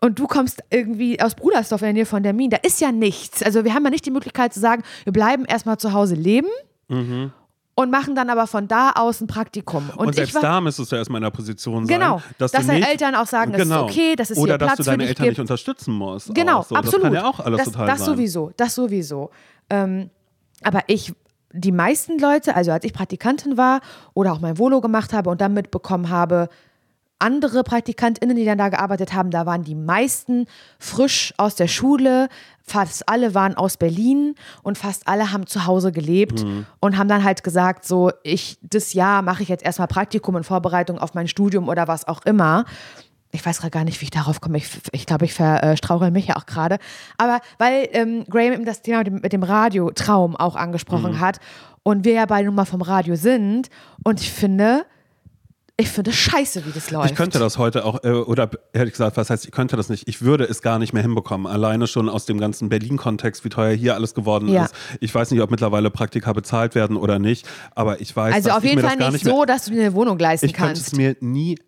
und 0.00 0.18
du 0.18 0.26
kommst 0.26 0.62
irgendwie 0.70 1.20
aus 1.20 1.34
Brudersdorf 1.34 1.82
in 1.82 1.86
der 1.86 1.92
Nähe 1.94 2.06
von 2.06 2.22
der 2.22 2.32
Mine. 2.32 2.50
Da 2.50 2.68
ist 2.68 2.80
ja 2.80 2.92
nichts. 2.92 3.42
Also 3.42 3.64
wir 3.64 3.74
haben 3.74 3.84
ja 3.84 3.90
nicht 3.90 4.06
die 4.06 4.10
Möglichkeit 4.10 4.54
zu 4.54 4.60
sagen, 4.60 4.82
wir 5.04 5.12
bleiben 5.12 5.44
erstmal 5.44 5.78
zu 5.78 5.92
Hause 5.92 6.14
leben. 6.14 6.48
Mhm 6.88 7.32
und 7.78 7.92
machen 7.92 8.16
dann 8.16 8.28
aber 8.28 8.48
von 8.48 8.66
da 8.66 8.90
aus 8.90 9.20
ein 9.20 9.28
Praktikum. 9.28 9.88
Und, 9.90 10.08
und 10.08 10.14
selbst 10.16 10.34
war, 10.34 10.42
da 10.42 10.60
müsstest 10.60 10.90
du 10.90 10.96
erstmal 10.96 11.20
in 11.20 11.22
der 11.22 11.30
Position 11.30 11.86
sein, 11.86 12.00
genau, 12.00 12.20
dass, 12.36 12.50
dass 12.50 12.66
deine 12.66 12.80
nicht, 12.80 12.88
Eltern 12.88 13.14
auch 13.14 13.28
sagen, 13.28 13.52
das 13.52 13.62
genau, 13.62 13.86
ist 13.86 13.92
okay, 13.92 14.16
das 14.16 14.32
ist 14.32 14.38
oder 14.38 14.54
hier 14.54 14.58
Platz 14.58 14.70
dass 14.70 14.76
du 14.78 14.90
deine 14.90 15.06
Eltern 15.06 15.26
gibt. 15.26 15.38
nicht 15.38 15.40
unterstützen 15.40 15.94
musst. 15.94 16.34
Genau, 16.34 16.62
so. 16.62 16.74
absolut. 16.74 17.04
Das 17.04 17.12
kann 17.12 17.12
ja 17.12 17.24
auch 17.24 17.38
alles 17.38 17.58
das, 17.58 17.66
total 17.66 17.86
das 17.86 17.98
sein. 18.00 18.06
sowieso, 18.06 18.50
das 18.56 18.74
sowieso. 18.74 19.30
Ähm, 19.70 20.10
aber 20.64 20.80
ich, 20.88 21.12
die 21.52 21.72
meisten 21.72 22.18
Leute, 22.18 22.54
also 22.54 22.72
als 22.72 22.84
ich 22.84 22.92
Praktikantin 22.92 23.56
war 23.56 23.80
oder 24.14 24.32
auch 24.32 24.40
mein 24.40 24.58
Volo 24.58 24.80
gemacht 24.80 25.12
habe 25.12 25.30
und 25.30 25.40
dann 25.40 25.54
mitbekommen 25.54 26.10
habe, 26.10 26.48
andere 27.20 27.64
PraktikantInnen, 27.64 28.36
die 28.36 28.44
dann 28.44 28.58
da 28.58 28.68
gearbeitet 28.68 29.12
haben, 29.12 29.32
da 29.32 29.44
waren 29.44 29.64
die 29.64 29.74
meisten 29.74 30.46
frisch 30.78 31.34
aus 31.36 31.56
der 31.56 31.66
Schule. 31.66 32.28
Fast 32.62 33.08
alle 33.08 33.34
waren 33.34 33.56
aus 33.56 33.76
Berlin 33.76 34.36
und 34.62 34.78
fast 34.78 35.08
alle 35.08 35.32
haben 35.32 35.46
zu 35.48 35.66
Hause 35.66 35.90
gelebt 35.90 36.44
Mhm. 36.44 36.66
und 36.78 36.96
haben 36.96 37.08
dann 37.08 37.24
halt 37.24 37.42
gesagt, 37.42 37.84
so, 37.86 38.12
ich, 38.22 38.58
das 38.62 38.92
Jahr 38.92 39.22
mache 39.22 39.42
ich 39.42 39.48
jetzt 39.48 39.64
erstmal 39.64 39.88
Praktikum 39.88 40.36
in 40.36 40.44
Vorbereitung 40.44 40.98
auf 40.98 41.14
mein 41.14 41.26
Studium 41.26 41.68
oder 41.68 41.88
was 41.88 42.06
auch 42.06 42.24
immer. 42.24 42.66
Ich 43.30 43.44
weiß 43.44 43.58
gerade 43.58 43.70
gar 43.70 43.84
nicht, 43.84 44.00
wie 44.00 44.04
ich 44.04 44.10
darauf 44.10 44.40
komme. 44.40 44.56
Ich, 44.58 44.68
ich 44.92 45.04
glaube, 45.06 45.26
ich 45.26 45.34
verstrauchel 45.34 46.10
mich 46.10 46.26
ja 46.28 46.36
auch 46.36 46.46
gerade. 46.46 46.78
Aber 47.18 47.40
weil 47.58 47.88
ähm, 47.92 48.24
Graham 48.28 48.52
eben 48.54 48.64
das 48.64 48.80
Thema 48.82 48.98
mit 48.98 49.06
dem, 49.06 49.14
mit 49.20 49.32
dem 49.32 49.42
Radiotraum 49.42 50.34
auch 50.36 50.56
angesprochen 50.56 51.12
Mhm. 51.12 51.20
hat 51.20 51.38
und 51.82 52.04
wir 52.04 52.12
ja 52.14 52.26
beide 52.26 52.46
nun 52.46 52.54
mal 52.54 52.64
vom 52.64 52.80
Radio 52.82 53.16
sind 53.16 53.68
und 54.02 54.20
ich 54.20 54.30
finde, 54.32 54.86
ich 55.80 55.90
finde 55.90 56.12
scheiße, 56.12 56.66
wie 56.66 56.72
das 56.72 56.90
läuft. 56.90 57.10
Ich 57.10 57.16
könnte 57.16 57.38
das 57.38 57.56
heute 57.58 57.84
auch, 57.84 58.02
äh, 58.02 58.10
oder 58.10 58.50
hätte 58.72 58.86
ich 58.86 58.92
gesagt, 58.92 59.16
was 59.16 59.30
heißt, 59.30 59.44
ich 59.44 59.52
könnte 59.52 59.76
das 59.76 59.88
nicht. 59.90 60.08
Ich 60.08 60.22
würde 60.22 60.44
es 60.44 60.60
gar 60.62 60.78
nicht 60.80 60.92
mehr 60.92 61.02
hinbekommen. 61.02 61.46
Alleine 61.46 61.86
schon 61.86 62.08
aus 62.08 62.24
dem 62.26 62.38
ganzen 62.40 62.68
Berlin-Kontext, 62.68 63.44
wie 63.44 63.48
teuer 63.50 63.74
hier 63.76 63.94
alles 63.94 64.14
geworden 64.14 64.48
Ja. 64.48 64.64
ist. 64.64 64.74
Ich 65.00 65.14
weiß 65.14 65.30
nicht, 65.30 65.40
ob 65.40 65.50
mittlerweile 65.52 65.90
Praktika 65.90 66.32
bezahlt 66.32 66.74
werden 66.74 66.96
oder 66.96 67.18
nicht, 67.20 67.46
aber 67.76 68.00
ich 68.00 68.16
weiß, 68.16 68.34
Also 68.34 68.50
auf 68.50 68.64
ich 68.64 68.70
jeden 68.70 68.82
Fall 68.82 68.96
nicht 68.96 69.12
nicht 69.12 69.24
so, 69.24 69.44
dass 69.44 69.66
du 69.66 69.70
dir 69.72 69.82
eine 69.82 69.92
Wohnung 69.94 70.18
leisten 70.18 70.46
Ich 70.46 70.54
könnte 70.54 70.72
kannst. 70.80 70.88
es 70.88 70.92
mir 70.94 71.14
nie 71.20 71.58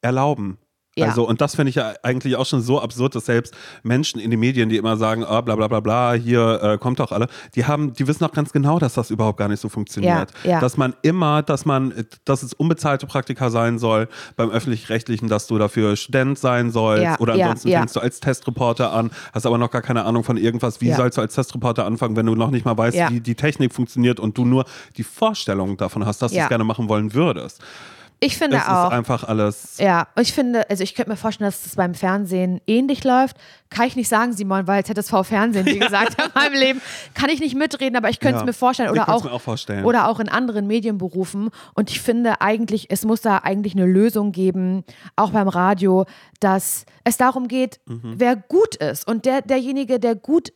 erlauben. 0.00 0.58
Ja. 0.98 1.06
Also, 1.06 1.26
und 1.26 1.40
das 1.40 1.56
finde 1.56 1.70
ich 1.70 1.76
ja 1.76 1.94
eigentlich 2.02 2.36
auch 2.36 2.46
schon 2.46 2.60
so 2.60 2.80
absurd, 2.80 3.14
dass 3.14 3.26
selbst 3.26 3.54
Menschen 3.82 4.20
in 4.20 4.30
den 4.30 4.40
Medien, 4.40 4.68
die 4.68 4.76
immer 4.76 4.96
sagen, 4.96 5.24
ah, 5.24 5.40
bla 5.40 5.56
bla 5.56 5.68
bla 5.68 5.80
bla, 5.80 6.12
hier 6.12 6.60
äh, 6.62 6.78
kommt 6.78 7.00
doch 7.00 7.12
alle, 7.12 7.28
die 7.54 7.64
haben, 7.64 7.92
die 7.92 8.06
wissen 8.06 8.24
auch 8.24 8.32
ganz 8.32 8.52
genau, 8.52 8.78
dass 8.78 8.94
das 8.94 9.10
überhaupt 9.10 9.38
gar 9.38 9.48
nicht 9.48 9.60
so 9.60 9.68
funktioniert. 9.68 10.32
Ja, 10.44 10.50
ja. 10.50 10.60
Dass 10.60 10.76
man 10.76 10.94
immer, 11.02 11.42
dass 11.42 11.64
man, 11.64 11.94
dass 12.24 12.42
es 12.42 12.52
unbezahlte 12.52 13.06
Praktika 13.06 13.50
sein 13.50 13.78
soll, 13.78 14.08
beim 14.36 14.50
öffentlich-rechtlichen, 14.50 15.28
dass 15.28 15.46
du 15.46 15.58
dafür 15.58 15.96
Student 15.96 16.38
sein 16.38 16.70
sollst 16.70 17.04
Ja, 17.04 17.18
oder 17.20 17.34
ansonsten 17.34 17.70
fängst 17.70 17.96
du 17.96 18.00
als 18.00 18.20
Testreporter 18.20 18.92
an, 18.92 19.10
hast 19.32 19.46
aber 19.46 19.58
noch 19.58 19.70
gar 19.70 19.82
keine 19.82 20.04
Ahnung 20.04 20.24
von 20.24 20.36
irgendwas. 20.36 20.80
Wie 20.80 20.92
sollst 20.92 21.18
du 21.18 21.22
als 21.22 21.34
Testreporter 21.34 21.84
anfangen, 21.84 22.16
wenn 22.16 22.26
du 22.26 22.34
noch 22.34 22.50
nicht 22.50 22.64
mal 22.64 22.76
weißt, 22.76 23.10
wie 23.10 23.20
die 23.20 23.34
Technik 23.34 23.72
funktioniert 23.72 24.20
und 24.20 24.36
du 24.36 24.44
nur 24.44 24.64
die 24.96 25.04
Vorstellung 25.04 25.76
davon 25.76 26.04
hast, 26.06 26.22
dass 26.22 26.32
du 26.32 26.38
es 26.38 26.48
gerne 26.48 26.64
machen 26.64 26.88
wollen 26.88 27.14
würdest? 27.14 27.62
Ich 28.20 28.36
finde 28.36 28.56
Es 28.56 28.64
ist 28.64 28.68
auch. 28.68 28.90
einfach 28.90 29.22
alles. 29.24 29.76
Ja, 29.78 30.08
ich 30.20 30.32
finde, 30.32 30.68
also 30.68 30.82
ich 30.82 30.96
könnte 30.96 31.10
mir 31.10 31.16
vorstellen, 31.16 31.48
dass 31.48 31.62
das 31.62 31.76
beim 31.76 31.94
Fernsehen 31.94 32.60
ähnlich 32.66 33.04
läuft. 33.04 33.36
Kann 33.70 33.86
ich 33.86 33.94
nicht 33.94 34.08
sagen, 34.08 34.32
Simon, 34.32 34.66
weil 34.66 34.84
ZSV 34.84 35.22
Fernsehen, 35.24 35.66
wie 35.66 35.78
gesagt, 35.78 36.16
in 36.20 36.30
meinem 36.34 36.54
Leben, 36.54 36.82
kann 37.14 37.30
ich 37.30 37.38
nicht 37.38 37.54
mitreden, 37.54 37.96
aber 37.96 38.10
ich 38.10 38.18
könnte 38.18 38.36
es 38.38 38.42
Ja. 38.42 38.46
mir 38.46 38.52
vorstellen. 38.52 38.88
Ich 38.88 38.92
Oder 39.00 39.02
es 39.02 39.08
auch, 39.08 39.24
mir 39.24 39.32
auch 39.32 39.40
vorstellen. 39.40 39.84
oder 39.84 40.08
auch 40.08 40.18
in 40.18 40.28
anderen 40.28 40.66
Medienberufen. 40.66 41.50
Und 41.74 41.90
ich 41.90 42.00
finde 42.00 42.40
eigentlich, 42.40 42.90
es 42.90 43.04
muss 43.04 43.20
da 43.20 43.38
eigentlich 43.38 43.74
eine 43.74 43.86
Lösung 43.86 44.32
geben, 44.32 44.82
auch 45.14 45.30
beim 45.30 45.46
Radio, 45.48 46.04
dass 46.40 46.86
es 47.04 47.18
darum 47.18 47.46
geht, 47.46 47.78
Mhm. 47.86 48.14
wer 48.16 48.34
gut 48.34 48.74
ist. 48.76 49.06
Und 49.06 49.26
der, 49.26 49.42
derjenige, 49.42 50.00
der 50.00 50.16
gut 50.16 50.52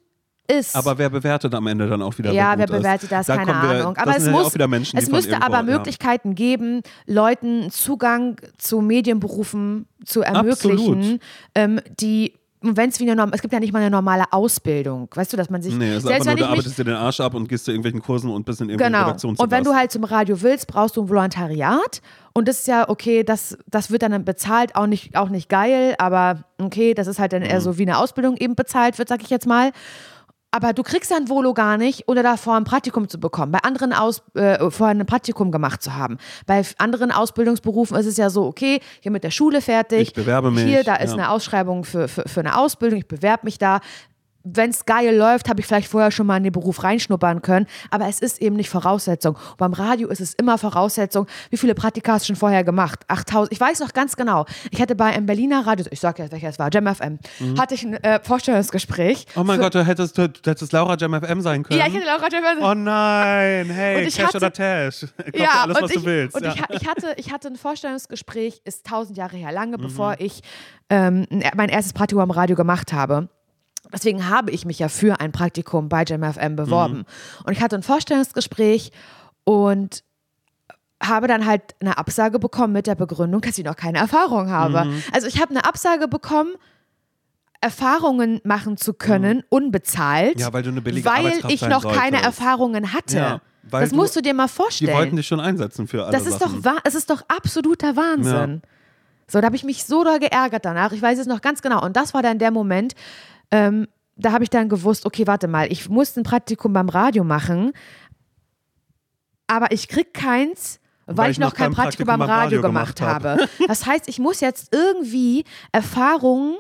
ist. 0.59 0.77
Aber 0.77 0.99
wer 0.99 1.11
bewertet 1.11 1.55
am 1.55 1.67
Ende 1.67 1.89
dann 1.89 2.03
auch 2.03 2.17
wieder? 2.19 2.33
Ja, 2.33 2.55
wer 2.57 2.67
gut 2.67 2.77
ist? 2.77 2.83
bewertet 2.83 3.13
das? 3.13 3.27
Da 3.27 3.37
Keine 3.37 3.53
wir, 3.53 3.81
Ahnung. 3.81 3.97
Aber 3.97 4.17
es 4.17 4.29
muss, 4.29 4.47
auch 4.47 4.55
wieder 4.55 4.69
Menschen, 4.69 4.99
es 4.99 5.11
müsste 5.11 5.43
aber 5.43 5.57
ja. 5.57 5.63
Möglichkeiten 5.63 6.35
geben, 6.35 6.83
Leuten 7.07 7.71
Zugang 7.71 8.37
zu 8.59 8.81
Medienberufen 8.81 9.87
zu 10.05 10.23
ermöglichen, 10.23 11.21
ähm, 11.55 11.81
die 12.01 12.35
wenn 12.65 12.91
es 12.91 13.01
wie 13.01 13.05
eine 13.05 13.17
Norm 13.17 13.33
es 13.35 13.43
gibt 13.43 13.53
ja 13.53 13.59
nicht 13.61 13.73
mal 13.73 13.81
eine 13.81 13.91
normale 13.91 14.25
Ausbildung, 14.33 15.09
weißt 15.13 15.33
du, 15.33 15.37
dass 15.37 15.51
man 15.51 15.63
sich 15.63 15.75
Nee, 15.75 15.91
es 15.91 15.97
ist 15.99 16.03
selbst 16.05 16.29
einfach 16.29 16.39
nur, 16.39 16.47
du 16.47 16.53
arbeitest 16.53 16.79
dir 16.79 16.85
den 16.85 16.95
Arsch 16.95 17.21
ab 17.21 17.35
und 17.35 17.49
gehst 17.49 17.65
zu 17.65 17.73
irgendwelchen 17.73 18.01
Kursen 18.01 18.31
und 18.31 18.47
bist 18.47 18.61
in 18.61 18.69
irgendwelchen 18.69 18.93
Genau. 18.93 19.07
Redaktionen 19.07 19.37
Und 19.37 19.51
wenn 19.51 19.65
du 19.65 19.75
halt 19.75 19.91
zum 19.91 20.05
Radio 20.05 20.41
willst, 20.43 20.69
brauchst 20.69 20.97
du 20.97 21.03
ein 21.03 21.09
Volontariat. 21.09 22.01
Und 22.35 22.49
das 22.49 22.61
ist 22.61 22.69
ja 22.69 22.89
okay, 22.89 23.25
das, 23.25 23.59
das 23.67 23.91
wird 23.91 24.03
dann 24.03 24.25
bezahlt, 24.25 24.77
auch 24.77 24.87
nicht, 24.87 25.17
auch 25.17 25.29
nicht 25.29 25.49
geil, 25.49 25.95
aber 25.99 26.45
okay, 26.59 26.95
das 26.95 27.07
ist 27.09 27.19
halt 27.19 27.33
dann 27.33 27.43
eher 27.43 27.59
Mhm. 27.59 27.65
so 27.65 27.79
wie 27.79 27.83
eine 27.83 27.99
Ausbildung 27.99 28.37
eben 28.37 28.55
bezahlt 28.55 28.97
wird, 28.99 29.09
sag 29.09 29.23
ich 29.23 29.31
jetzt 29.31 29.47
mal. 29.47 29.73
Aber 30.55 30.75
du 30.75 30.83
kriegst 30.83 31.11
dann 31.11 31.31
Volo 31.31 31.55
gar 31.55 31.79
nicht, 31.79 32.05
ohne 32.09 32.23
davor 32.23 32.57
ein 32.57 32.65
Praktikum 32.65 33.09
zu 33.09 33.19
bekommen. 33.19 33.53
Bei 33.53 33.61
anderen 33.61 33.95
Aus, 33.95 34.23
äh, 34.35 34.71
vorher 34.71 34.95
ein 34.95 35.07
Praktikum 35.07 35.51
gemacht 35.51 35.83
zu 35.83 35.95
haben. 35.95 36.19
Bei 36.47 36.63
anderen 36.77 37.11
Ausbildungsberufen 37.11 37.97
ist 37.97 38.05
es 38.05 38.19
ja 38.19 38.29
so, 38.29 38.45
okay, 38.45 38.81
hier 39.01 39.11
mit 39.11 39.25
der 39.25 39.31
Schule 39.31 39.63
fertig. 39.63 40.01
Ich 40.03 40.13
bewerbe 40.13 40.51
mich, 40.51 40.65
Hier, 40.65 40.85
da 40.85 40.97
ist 40.97 41.13
ja. 41.13 41.17
eine 41.17 41.31
Ausschreibung 41.31 41.85
für, 41.85 42.07
für, 42.07 42.29
für 42.29 42.41
eine 42.41 42.59
Ausbildung, 42.59 42.99
ich 42.99 43.09
bewerbe 43.09 43.47
mich 43.47 43.57
da. 43.57 43.81
Wenn 44.45 44.71
es 44.71 44.85
geil 44.85 45.15
läuft, 45.17 45.49
habe 45.49 45.61
ich 45.61 45.67
vielleicht 45.67 45.89
vorher 45.89 46.11
schon 46.11 46.27
mal 46.27 46.37
in 46.37 46.43
den 46.45 46.53
Beruf 46.53 46.83
reinschnuppern 46.83 47.43
können, 47.43 47.67
aber 47.91 48.09
es 48.09 48.19
ist 48.21 48.41
eben 48.43 48.57
nicht 48.57 48.71
Voraussetzung. 48.71 49.35
Und 49.35 49.57
beim 49.59 49.73
Radio 49.73 50.09
ist 50.09 50.21
es 50.21 50.35
immer 50.35 50.59
Voraussetzung. 50.59 51.27
Wie 51.51 51.57
viele 51.57 51.75
Praktika 51.75 52.13
hast 52.15 52.23
du 52.25 52.27
schon 52.29 52.37
vorher 52.37 52.65
gemacht? 52.65 53.01
8000. 53.09 53.53
Ich 53.53 53.61
weiß 53.61 53.81
noch 53.81 53.93
ganz 53.93 54.17
genau. 54.17 54.47
Ich 54.71 54.81
hatte 54.81 54.95
bei 54.97 55.07
einem 55.07 55.27
Berliner 55.27 55.67
Radio, 55.67 55.87
ich 55.91 56.01
sage 56.01 56.23
jetzt, 56.23 56.33
welcher 56.33 56.49
es 56.49 56.59
war, 56.59 56.71
Jam 56.73 56.87
FM, 56.93 57.19
hatte 57.59 57.75
ich 57.75 57.85
ein 57.85 57.95
äh, 58.03 58.21
Vorstellungsgespräch. 58.23 59.27
Mhm. 59.35 59.41
Oh 59.41 59.45
mein 59.45 59.61
Gott, 59.61 59.75
du 59.75 59.85
hättest, 59.87 60.19
du, 60.19 60.29
du 60.29 60.51
hättest 60.51 60.73
Laura 60.73 60.97
Jam 60.97 61.15
FM 61.15 61.41
sein 61.41 61.63
können. 61.63 61.79
Ja, 61.79 61.87
ich 61.87 61.95
hatte 61.95 62.05
Laura 62.07 62.29
Jam 62.31 62.43
FM. 62.45 62.65
Oh 62.65 62.75
nein, 62.75 63.71
hey, 63.71 64.05
Cash 64.05 64.19
hatte- 64.25 64.37
oder 64.39 64.53
Tash. 64.53 65.07
Ich 65.33 65.41
ja, 65.41 65.49
alles, 65.63 65.81
was 65.81 65.91
ich, 65.91 65.97
du 65.99 66.05
willst. 66.05 66.37
Und 66.37 66.45
ja. 66.45 66.55
ich, 66.71 66.83
ich, 66.83 66.89
hatte, 66.89 67.15
ich 67.17 67.33
hatte 67.33 67.49
ein 67.49 67.57
Vorstellungsgespräch, 67.57 68.61
ist 68.65 68.87
tausend 68.87 69.17
Jahre 69.17 69.37
her, 69.37 69.53
lange 69.53 69.79
Mhm. 69.79 69.83
bevor 69.83 70.17
ich 70.19 70.43
ähm, 70.91 71.27
ein- 71.31 71.45
mein 71.55 71.69
erstes 71.69 71.93
Praktikum 71.93 72.23
am 72.23 72.31
Radio 72.31 72.57
gemacht 72.57 72.93
habe. 72.93 73.29
Deswegen 73.93 74.29
habe 74.29 74.51
ich 74.51 74.65
mich 74.65 74.79
ja 74.79 74.89
für 74.89 75.21
ein 75.21 75.33
Praktikum 75.33 75.89
bei 75.89 76.05
JamFM 76.07 76.57
beworben. 76.57 76.99
Mhm. 76.99 77.05
Und 77.45 77.53
ich 77.53 77.61
hatte 77.61 77.77
ein 77.77 77.83
Vorstellungsgespräch 77.83 78.91
und 79.45 80.03
habe 81.03 81.27
dann 81.27 81.45
halt 81.47 81.63
eine 81.81 81.99
Absage 81.99 82.39
bekommen 82.39 82.73
mit 82.73 82.87
der 82.87 82.95
Begründung, 82.95 83.41
dass 83.41 83.59
ich 83.59 83.65
noch 83.65 83.77
keine 83.77 83.99
Erfahrung 83.99 84.51
habe. 84.51 84.85
Mhm. 84.87 85.03
Also 85.13 85.27
ich 85.27 85.41
habe 85.41 85.51
eine 85.51 85.65
Absage 85.65 86.07
bekommen, 86.09 86.55
Erfahrungen 87.61 88.41
machen 88.45 88.77
zu 88.77 88.93
können, 88.95 89.45
unbezahlt, 89.49 90.37
Mhm. 90.37 90.41
Ja, 90.41 90.53
weil 90.53 90.63
du 90.63 90.71
eine 90.71 90.81
billige 90.81 91.09
weil 91.09 91.27
ich 91.49 91.63
noch 91.63 91.83
keine 91.83 92.19
solltest. 92.19 92.25
Erfahrungen 92.25 92.93
hatte. 92.93 93.17
Ja, 93.17 93.41
das 93.71 93.91
du- 93.91 93.97
musst 93.97 94.17
du 94.17 94.21
dir 94.21 94.35
mal 94.35 94.47
Die 94.47 94.53
vorstellen. 94.53 94.97
wollten 94.97 95.17
dich 95.17 95.27
schon 95.29 95.39
einsetzen 95.41 95.87
für 95.87 96.03
alle 96.03 96.13
Das 96.13 96.27
ist 96.27 96.41
Sachen. 96.41 96.63
doch, 96.63 96.79
es 96.85 96.95
ist 96.97 97.09
doch 97.11 97.23
absoluter 97.29 97.95
Wahnsinn. 97.97 98.63
So, 99.29 99.41
da 99.41 99.47
habe 99.47 99.57
ich 99.57 99.63
mich 99.65 99.85
so 99.85 100.03
doll 100.03 100.19
geärgert 100.19 100.65
danach. 100.65 100.93
Ich 100.93 101.01
weiß 101.01 101.19
es 101.19 101.27
noch 101.27 101.41
ganz 101.41 101.63
genau. 101.63 101.83
Und 101.85 101.97
das 101.97 102.13
war 102.15 102.23
dann 102.23 102.39
der 102.39 102.51
Moment, 102.51 102.95
ähm, 103.53 103.87
da 104.17 104.33
habe 104.33 104.45
ich 104.45 104.51
dann 104.51 104.69
gewusst, 104.69 105.07
okay, 105.07 105.27
warte 105.27 105.47
mal, 105.47 105.71
ich 105.71 105.89
muss 105.89 106.17
ein 106.17 106.25
Praktikum 106.25 106.73
beim 106.73 106.89
Radio 106.89 107.23
machen, 107.23 107.73
aber 109.47 109.71
ich 109.73 109.89
krieg 109.89 110.13
keins, 110.13 110.81
weil, 111.07 111.31
ich 111.31 111.39
noch 111.39 111.55
kein 111.55 111.73
Praktikum, 111.73 112.07
beim 112.07 112.23
Radio, 112.23 112.63
gemacht 112.63 113.01
habe. 113.01 113.49
Das 113.69 113.87
heißt, 113.87 114.09
ich 114.09 114.19
muss 114.19 114.41
jetzt 114.41 114.73
irgendwie 114.73 115.45
Erfahrungen 115.73 116.57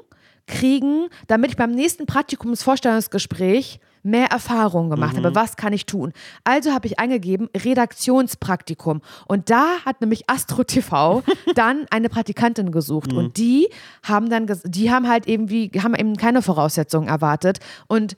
kriegen, 0.46 1.08
damit 1.26 1.52
ich 1.52 1.56
beim 1.56 1.70
nächsten 1.70 2.06
Praktikumsvorstellungsgespräch 2.06 3.80
mehr 4.02 4.26
Erfahrung 4.26 4.90
gemacht 4.90 5.16
habe. 5.16 5.34
Was 5.34 5.56
kann 5.56 5.72
ich 5.72 5.86
tun? 5.86 6.12
Also 6.44 6.72
habe 6.72 6.86
ich 6.86 6.98
eingegeben 6.98 7.48
Redaktionspraktikum 7.56 9.00
und 9.26 9.50
da 9.50 9.80
hat 9.84 10.00
nämlich 10.00 10.28
Astro 10.28 10.64
TV 10.64 11.22
dann 11.54 11.86
eine 11.90 12.08
Praktikantin 12.08 12.72
gesucht 12.72 13.12
und 13.12 13.36
die 13.36 13.68
haben 14.02 14.28
dann 14.28 14.46
die 14.64 14.90
haben 14.90 15.08
halt 15.08 15.26
eben 15.26 15.50
wie 15.50 15.70
haben 15.82 15.94
eben 15.94 16.16
keine 16.16 16.42
Voraussetzungen 16.42 17.08
erwartet 17.08 17.60
und 17.86 18.16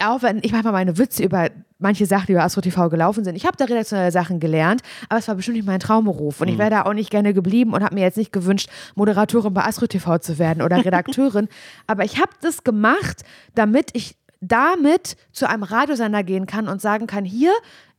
auch 0.00 0.22
wenn 0.22 0.38
ich 0.42 0.52
manchmal 0.52 0.72
meine 0.72 0.98
Witze 0.98 1.22
über 1.22 1.50
manche 1.78 2.06
Sachen, 2.06 2.26
die 2.26 2.32
über 2.32 2.42
Astro 2.42 2.60
TV 2.60 2.88
gelaufen 2.88 3.24
sind. 3.24 3.36
Ich 3.36 3.44
habe 3.44 3.56
da 3.56 3.64
redaktionelle 3.64 4.10
Sachen 4.10 4.40
gelernt, 4.40 4.80
aber 5.08 5.18
es 5.18 5.28
war 5.28 5.34
bestimmt 5.34 5.56
nicht 5.56 5.66
mein 5.66 5.80
Traumberuf. 5.80 6.40
Und 6.40 6.48
ich 6.48 6.56
wäre 6.56 6.70
da 6.70 6.82
auch 6.82 6.94
nicht 6.94 7.10
gerne 7.10 7.34
geblieben 7.34 7.74
und 7.74 7.82
habe 7.82 7.94
mir 7.94 8.02
jetzt 8.02 8.16
nicht 8.16 8.32
gewünscht, 8.32 8.70
Moderatorin 8.94 9.52
bei 9.52 9.64
Astro 9.64 9.86
TV 9.86 10.18
zu 10.18 10.38
werden 10.38 10.62
oder 10.62 10.76
Redakteurin. 10.84 11.48
aber 11.86 12.04
ich 12.04 12.18
habe 12.18 12.32
das 12.40 12.64
gemacht, 12.64 13.22
damit 13.54 13.90
ich 13.92 14.16
damit 14.42 15.16
zu 15.30 15.48
einem 15.48 15.62
Radiosender 15.62 16.24
gehen 16.24 16.46
kann 16.46 16.68
und 16.68 16.82
sagen 16.82 17.06
kann, 17.06 17.24
hier, 17.24 17.52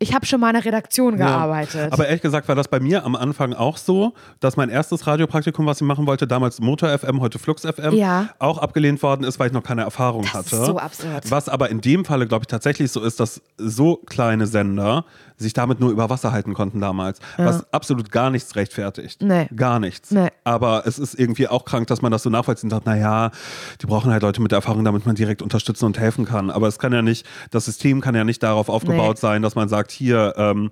ich 0.04 0.14
habe 0.14 0.26
schon 0.26 0.40
mal 0.40 0.50
in 0.50 0.56
einer 0.58 0.66
Redaktion 0.66 1.18
gearbeitet. 1.18 1.92
Aber 1.94 2.06
ehrlich 2.08 2.22
gesagt 2.22 2.48
war 2.48 2.56
das 2.56 2.68
bei 2.68 2.80
mir 2.80 3.06
am 3.06 3.16
Anfang 3.16 3.54
auch 3.54 3.78
so, 3.78 4.14
dass 4.40 4.58
mein 4.58 4.70
erstes 4.70 5.08
Radiopraktikum, 5.08 5.66
was 5.66 5.82
ich 5.82 5.88
machen 5.88 6.06
wollte, 6.06 6.28
damals 6.28 6.60
Motor 6.60 6.90
FM, 6.98 7.22
heute 7.22 7.40
Flux 7.40 7.64
FM, 7.64 7.94
Ja. 7.94 8.30
auch 8.40 8.58
abgelehnt 8.58 9.02
worden 9.02 9.24
ist, 9.24 9.40
weil 9.40 9.48
ich 9.48 9.54
noch 9.54 9.64
keine 9.64 9.82
Erfahrung 9.84 10.24
Das 10.24 10.34
hatte. 10.34 10.56
ist 10.58 10.66
so 10.66 10.78
absurd. 10.78 11.32
Was 11.32 11.48
aber 11.50 11.70
in 11.70 11.82
dem 11.82 12.06
Falle, 12.06 12.28
glaube 12.28 12.44
ich, 12.44 12.48
tatsächlich 12.48 12.92
so 12.92 13.02
ist, 13.02 13.20
dass 13.20 13.42
so 13.58 13.96
kleine 14.06 14.46
Sender 14.46 15.06
sich 15.38 15.54
damit 15.54 15.80
nur 15.80 15.92
über 15.92 16.10
Wasser 16.10 16.32
halten 16.32 16.54
konnten 16.54 16.80
damals. 16.80 17.20
Was 17.38 17.72
absolut 17.74 18.12
gar 18.12 18.30
nichts 18.30 18.56
rechtfertigt. 18.56 19.22
Nee. 19.22 19.48
Gar 19.56 19.80
nichts. 19.80 20.12
Nee. 20.12 20.30
Aber 20.44 20.84
es 20.86 21.00
ist 21.00 21.16
irgendwie 21.20 21.48
auch 21.48 21.66
krank, 21.66 21.88
dass 21.88 22.02
man 22.02 22.12
das 22.12 22.24
so 22.24 22.30
nachvollziehen 22.30 22.70
sagt, 22.70 22.86
naja, 22.86 23.32
die 23.82 23.88
brauchen 23.88 24.12
halt 24.12 24.22
Leute 24.22 24.42
mit 24.42 24.52
Erfahrung, 24.52 24.84
damit 24.86 25.06
man 25.06 25.16
direkt 25.16 25.42
unterstützen 25.42 25.86
und 25.86 25.98
helfen 25.98 26.26
kann. 26.26 26.50
Aber 26.52 26.68
es 26.68 26.78
kann 26.80 26.94
ja 26.94 27.02
nicht, 27.02 27.26
das 27.52 27.66
System 27.66 28.00
kann 28.00 28.16
ja 28.16 28.24
nicht 28.24 28.44
darauf 28.44 28.70
aufgebaut 28.70 29.16
Nee. 29.16 29.22
sein, 29.22 29.42
dass 29.42 29.56
man 29.56 29.70
sagt, 29.70 29.92
hier, 29.94 30.34
ähm, 30.38 30.72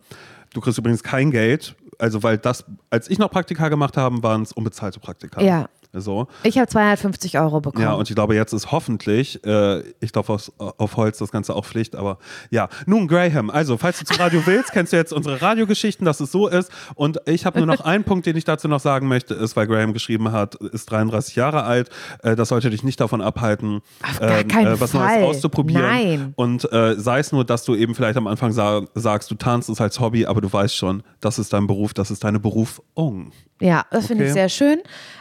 du 0.54 0.62
kriegst 0.62 0.78
übrigens 0.78 1.04
kein 1.04 1.32
Geld. 1.32 1.76
Also, 1.98 2.24
weil 2.24 2.38
das, 2.38 2.66
als 2.90 3.10
ich 3.10 3.20
noch 3.20 3.30
Praktika 3.30 3.70
gemacht 3.70 3.96
habe, 3.96 4.24
waren 4.24 4.42
es 4.42 4.52
unbezahlte 4.52 5.00
Praktika. 5.00 5.42
Ja. 5.42 5.70
So. 5.94 6.28
Ich 6.44 6.58
habe 6.58 6.68
250 6.68 7.38
Euro 7.40 7.60
bekommen. 7.60 7.84
Ja, 7.84 7.94
und 7.94 8.10
ich 8.10 8.16
glaube, 8.16 8.34
jetzt 8.34 8.54
ist 8.54 8.72
hoffentlich, 8.72 9.44
äh, 9.46 9.82
ich 10.00 10.14
glaube 10.14 10.32
auf, 10.32 10.52
auf 10.58 10.96
Holz 10.96 11.18
das 11.18 11.32
Ganze 11.32 11.54
auch 11.54 11.66
Pflicht, 11.66 11.96
aber 11.96 12.18
ja. 12.50 12.70
Nun, 12.86 13.08
Graham, 13.08 13.50
also, 13.50 13.78
falls 13.78 14.00
du 14.00 14.06
zum 14.06 14.16
Radio 14.16 14.42
willst, 14.46 14.72
kennst 14.72 14.94
du 14.94 14.98
jetzt 14.98 15.12
unsere 15.12 15.42
Radiogeschichten, 15.42 16.06
dass 16.06 16.22
es 16.22 16.32
so 16.32 16.48
ist. 16.48 16.72
Und 16.96 17.20
ich 17.26 17.46
habe 17.46 17.60
nur 17.60 17.68
noch 17.68 17.82
einen 17.82 18.06
Punkt, 18.06 18.26
den 18.26 18.38
ich 18.38 18.46
dazu 18.46 18.70
noch 18.70 18.80
sagen 18.80 19.08
möchte, 19.08 19.34
ist, 19.34 19.58
weil 19.58 19.68
Graham 19.68 19.92
geschrieben 19.92 20.32
hat, 20.32 20.56
ist 20.56 20.90
33 20.90 21.36
Jahre 21.36 21.64
alt, 21.64 21.90
äh, 22.24 22.38
das 22.38 22.50
sollte 22.50 22.70
dich 22.70 22.84
nicht 22.84 23.00
davon 23.00 23.22
abhalten, 23.22 23.82
ähm, 24.22 24.50
äh, 24.50 24.80
was 24.80 24.92
Fall. 24.92 25.20
Neues 25.22 25.36
auszuprobieren. 25.36 25.82
Nein. 25.84 26.34
Und 26.38 26.72
äh, 26.72 26.96
sei 26.98 27.20
es 27.20 27.34
nur, 27.34 27.44
dass 27.44 27.66
du 27.66 27.76
eben 27.76 27.96
vielleicht 27.96 28.18
am 28.18 28.28
Anfang 28.28 28.54
sa 28.54 28.82
sagst, 28.96 29.30
du 29.30 29.36
tanzt 29.36 29.70
es 29.70 29.82
als 29.82 30.00
Hobby, 30.00 30.26
aber 30.26 30.40
du 30.40 30.52
weißt 30.52 30.76
schon, 30.76 31.04
das 31.20 31.38
ist 31.38 31.52
dein 31.52 31.68
Beruf, 31.68 31.94
das 31.94 32.12
ist 32.12 32.24
deine 32.24 32.40
Berufung. 32.40 33.32
Ja, 33.62 33.86
das 33.92 34.08
finde 34.08 34.26
ich 34.26 34.32
Okay. 34.32 34.40
sehr 34.40 34.50
schön. 34.50 34.80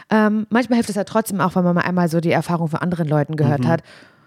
Ähm, 0.09 0.45
manchmal 0.49 0.77
hilft 0.77 0.89
es 0.89 0.95
ja 0.95 1.03
trotzdem 1.05 1.39
auch, 1.39 1.55
wenn 1.55 1.63
man 1.63 1.75
mal 1.75 1.81
einmal 1.81 2.09
so 2.09 2.19
die 2.19 2.31
Erfahrung 2.31 2.67
von 2.67 2.79
anderen 2.79 3.07
Leuten 3.07 3.35
gehört 3.37 3.65
hat. 3.65 3.81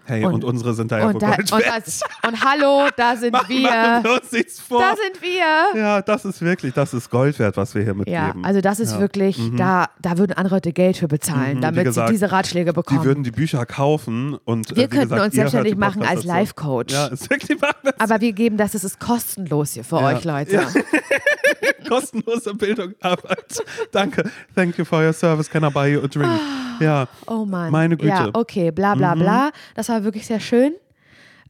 Hey, 0.07 0.23
und, 0.23 0.35
Und- 0.35 0.43
unsere 0.43 0.75
sind 0.75 0.91
da 0.91 0.99
ja 0.99 1.07
Und, 1.07 1.19
da, 1.19 1.29
und, 1.33 1.51
das, 1.51 2.01
und 2.27 2.45
hallo, 2.45 2.89
da 2.95 3.15
sind 3.17 3.31
Machen 3.31 3.49
wir. 3.49 4.03
uns 4.21 4.31
nichts 4.31 4.59
vor. 4.59 4.79
Da 4.79 4.93
sind 4.95 5.19
wir. 5.19 5.79
Ja, 5.81 6.01
das 6.03 6.25
ist 6.25 6.41
wirklich, 6.43 6.75
das 6.75 6.93
ist 6.93 7.09
Gold 7.09 7.39
wert, 7.39 7.57
was 7.57 7.73
wir 7.73 7.81
hier 7.81 7.93
Ja, 8.05 8.25
mitgeben. 8.27 8.45
also 8.45 8.61
das 8.61 8.79
ist 8.79 8.93
Ja. 8.93 8.99
wirklich, 8.99 9.39
da, 9.57 9.87
da 9.99 10.19
würden 10.19 10.33
andere 10.33 10.57
Leute 10.57 10.73
Geld 10.73 10.97
für 10.97 11.07
bezahlen, 11.07 11.57
Mhm, 11.57 11.61
damit 11.61 11.85
gesagt, 11.85 12.09
sie 12.09 12.13
diese 12.13 12.31
Ratschläge 12.31 12.69
Die 12.69 12.75
bekommen. 12.75 13.03
würden 13.03 13.23
die 13.23 13.31
Bücher 13.31 13.65
kaufen 13.65 14.35
und 14.45 14.71
äh, 14.71 14.75
Wir 14.75 14.83
wie 14.83 14.87
könnten 14.89 15.05
gesagt, 15.09 15.23
uns 15.25 15.33
selbstständig 15.33 15.75
machen 15.75 16.03
als 16.03 16.17
dazu. 16.21 16.27
Life-Coach. 16.27 16.93
Ja, 16.93 17.07
ist 17.11 17.27
wirklich 17.31 17.59
machen 17.59 17.73
Aber 17.97 18.21
wir 18.21 18.31
geben 18.33 18.57
das, 18.57 18.75
es 18.75 18.83
ist 18.83 18.99
kostenlos 18.99 19.71
hier 19.73 19.83
für 19.83 19.99
Ja. 20.01 20.05
euch, 20.15 20.23
Leute. 20.23 20.61
Kostenlose 21.87 22.53
Bildung, 22.53 22.93
Arbeit. 23.01 23.63
Danke. 23.91 24.29
Thank 24.55 24.77
you 24.77 24.85
for 24.85 25.03
your 25.03 25.13
service. 25.13 25.49
Can 25.49 25.63
I 25.63 25.69
buy 25.69 25.87
you 25.87 26.03
a 26.03 26.07
drink? 26.07 26.39
Ja. 26.79 27.07
Oh 27.27 27.45
Mann. 27.45 27.71
Meine 27.71 27.97
Güte. 27.97 28.11
Mhm. 28.11 28.25
Ja, 28.25 28.29
okay, 28.33 28.71
bla 28.71 28.95
bla 28.95 29.15
bla. 29.15 29.51
Das 29.75 29.89
war 29.89 30.03
wirklich 30.03 30.25
sehr 30.25 30.39
schön. 30.39 30.73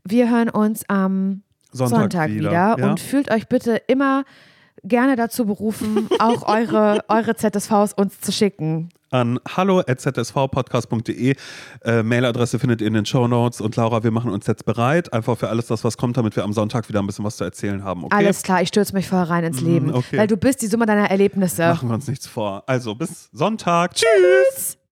Wir 0.03 0.29
hören 0.29 0.49
uns 0.49 0.87
am 0.87 1.41
Sonntag 1.71 1.99
Sonntag, 1.99 2.29
wieder, 2.29 2.51
wieder, 2.51 2.75
ja. 2.77 2.89
und 2.89 2.99
fühlt 2.99 3.31
euch 3.31 3.47
bitte 3.47 3.81
immer 3.87 4.23
gerne 4.87 5.15
dazu 5.15 5.45
berufen, 5.45 6.07
auch 6.19 6.47
eure, 6.47 7.03
eure 7.07 7.35
ZSVs 7.35 7.93
uns 7.93 8.19
zu 8.21 8.31
schicken. 8.31 8.89
An 9.11 9.39
hallo.zsvpodcast.de. 9.55 11.35
Äh, 11.83 12.03
Mailadresse 12.03 12.59
findet 12.59 12.81
ihr 12.81 12.87
in 12.87 12.95
den 12.95 13.05
Show 13.05 13.27
Notes. 13.27 13.61
Und 13.61 13.75
Laura, 13.75 14.03
wir 14.03 14.11
machen 14.11 14.31
uns 14.31 14.47
jetzt 14.47 14.65
bereit, 14.65 15.13
einfach 15.13 15.37
für 15.37 15.47
alles 15.49 15.67
das, 15.67 15.83
was 15.83 15.97
kommt, 15.97 16.17
damit 16.17 16.35
wir 16.35 16.43
am 16.43 16.53
Sonntag 16.53 16.89
wieder 16.89 16.99
ein 16.99 17.07
bisschen 17.07 17.23
was 17.23 17.37
zu 17.37 17.43
erzählen 17.43 17.83
haben. 17.83 18.03
Okay? 18.03 18.15
Alles 18.15 18.43
klar, 18.43 18.61
ich 18.61 18.69
stürze 18.69 18.93
mich 18.93 19.07
vorher 19.07 19.29
rein 19.29 19.43
ins 19.43 19.61
Leben, 19.61 19.93
okay. 19.93 20.17
weil 20.17 20.27
du 20.27 20.37
bist 20.37 20.61
die 20.61 20.67
Summe 20.67 20.85
deiner 20.85 21.09
Erlebnisse. 21.09 21.67
Machen 21.67 21.89
wir 21.89 21.95
uns 21.95 22.07
nichts 22.07 22.27
vor. 22.27 22.63
Also 22.67 22.95
bis 22.95 23.29
Sonntag. 23.31 23.93
Tschüss. 23.93 24.77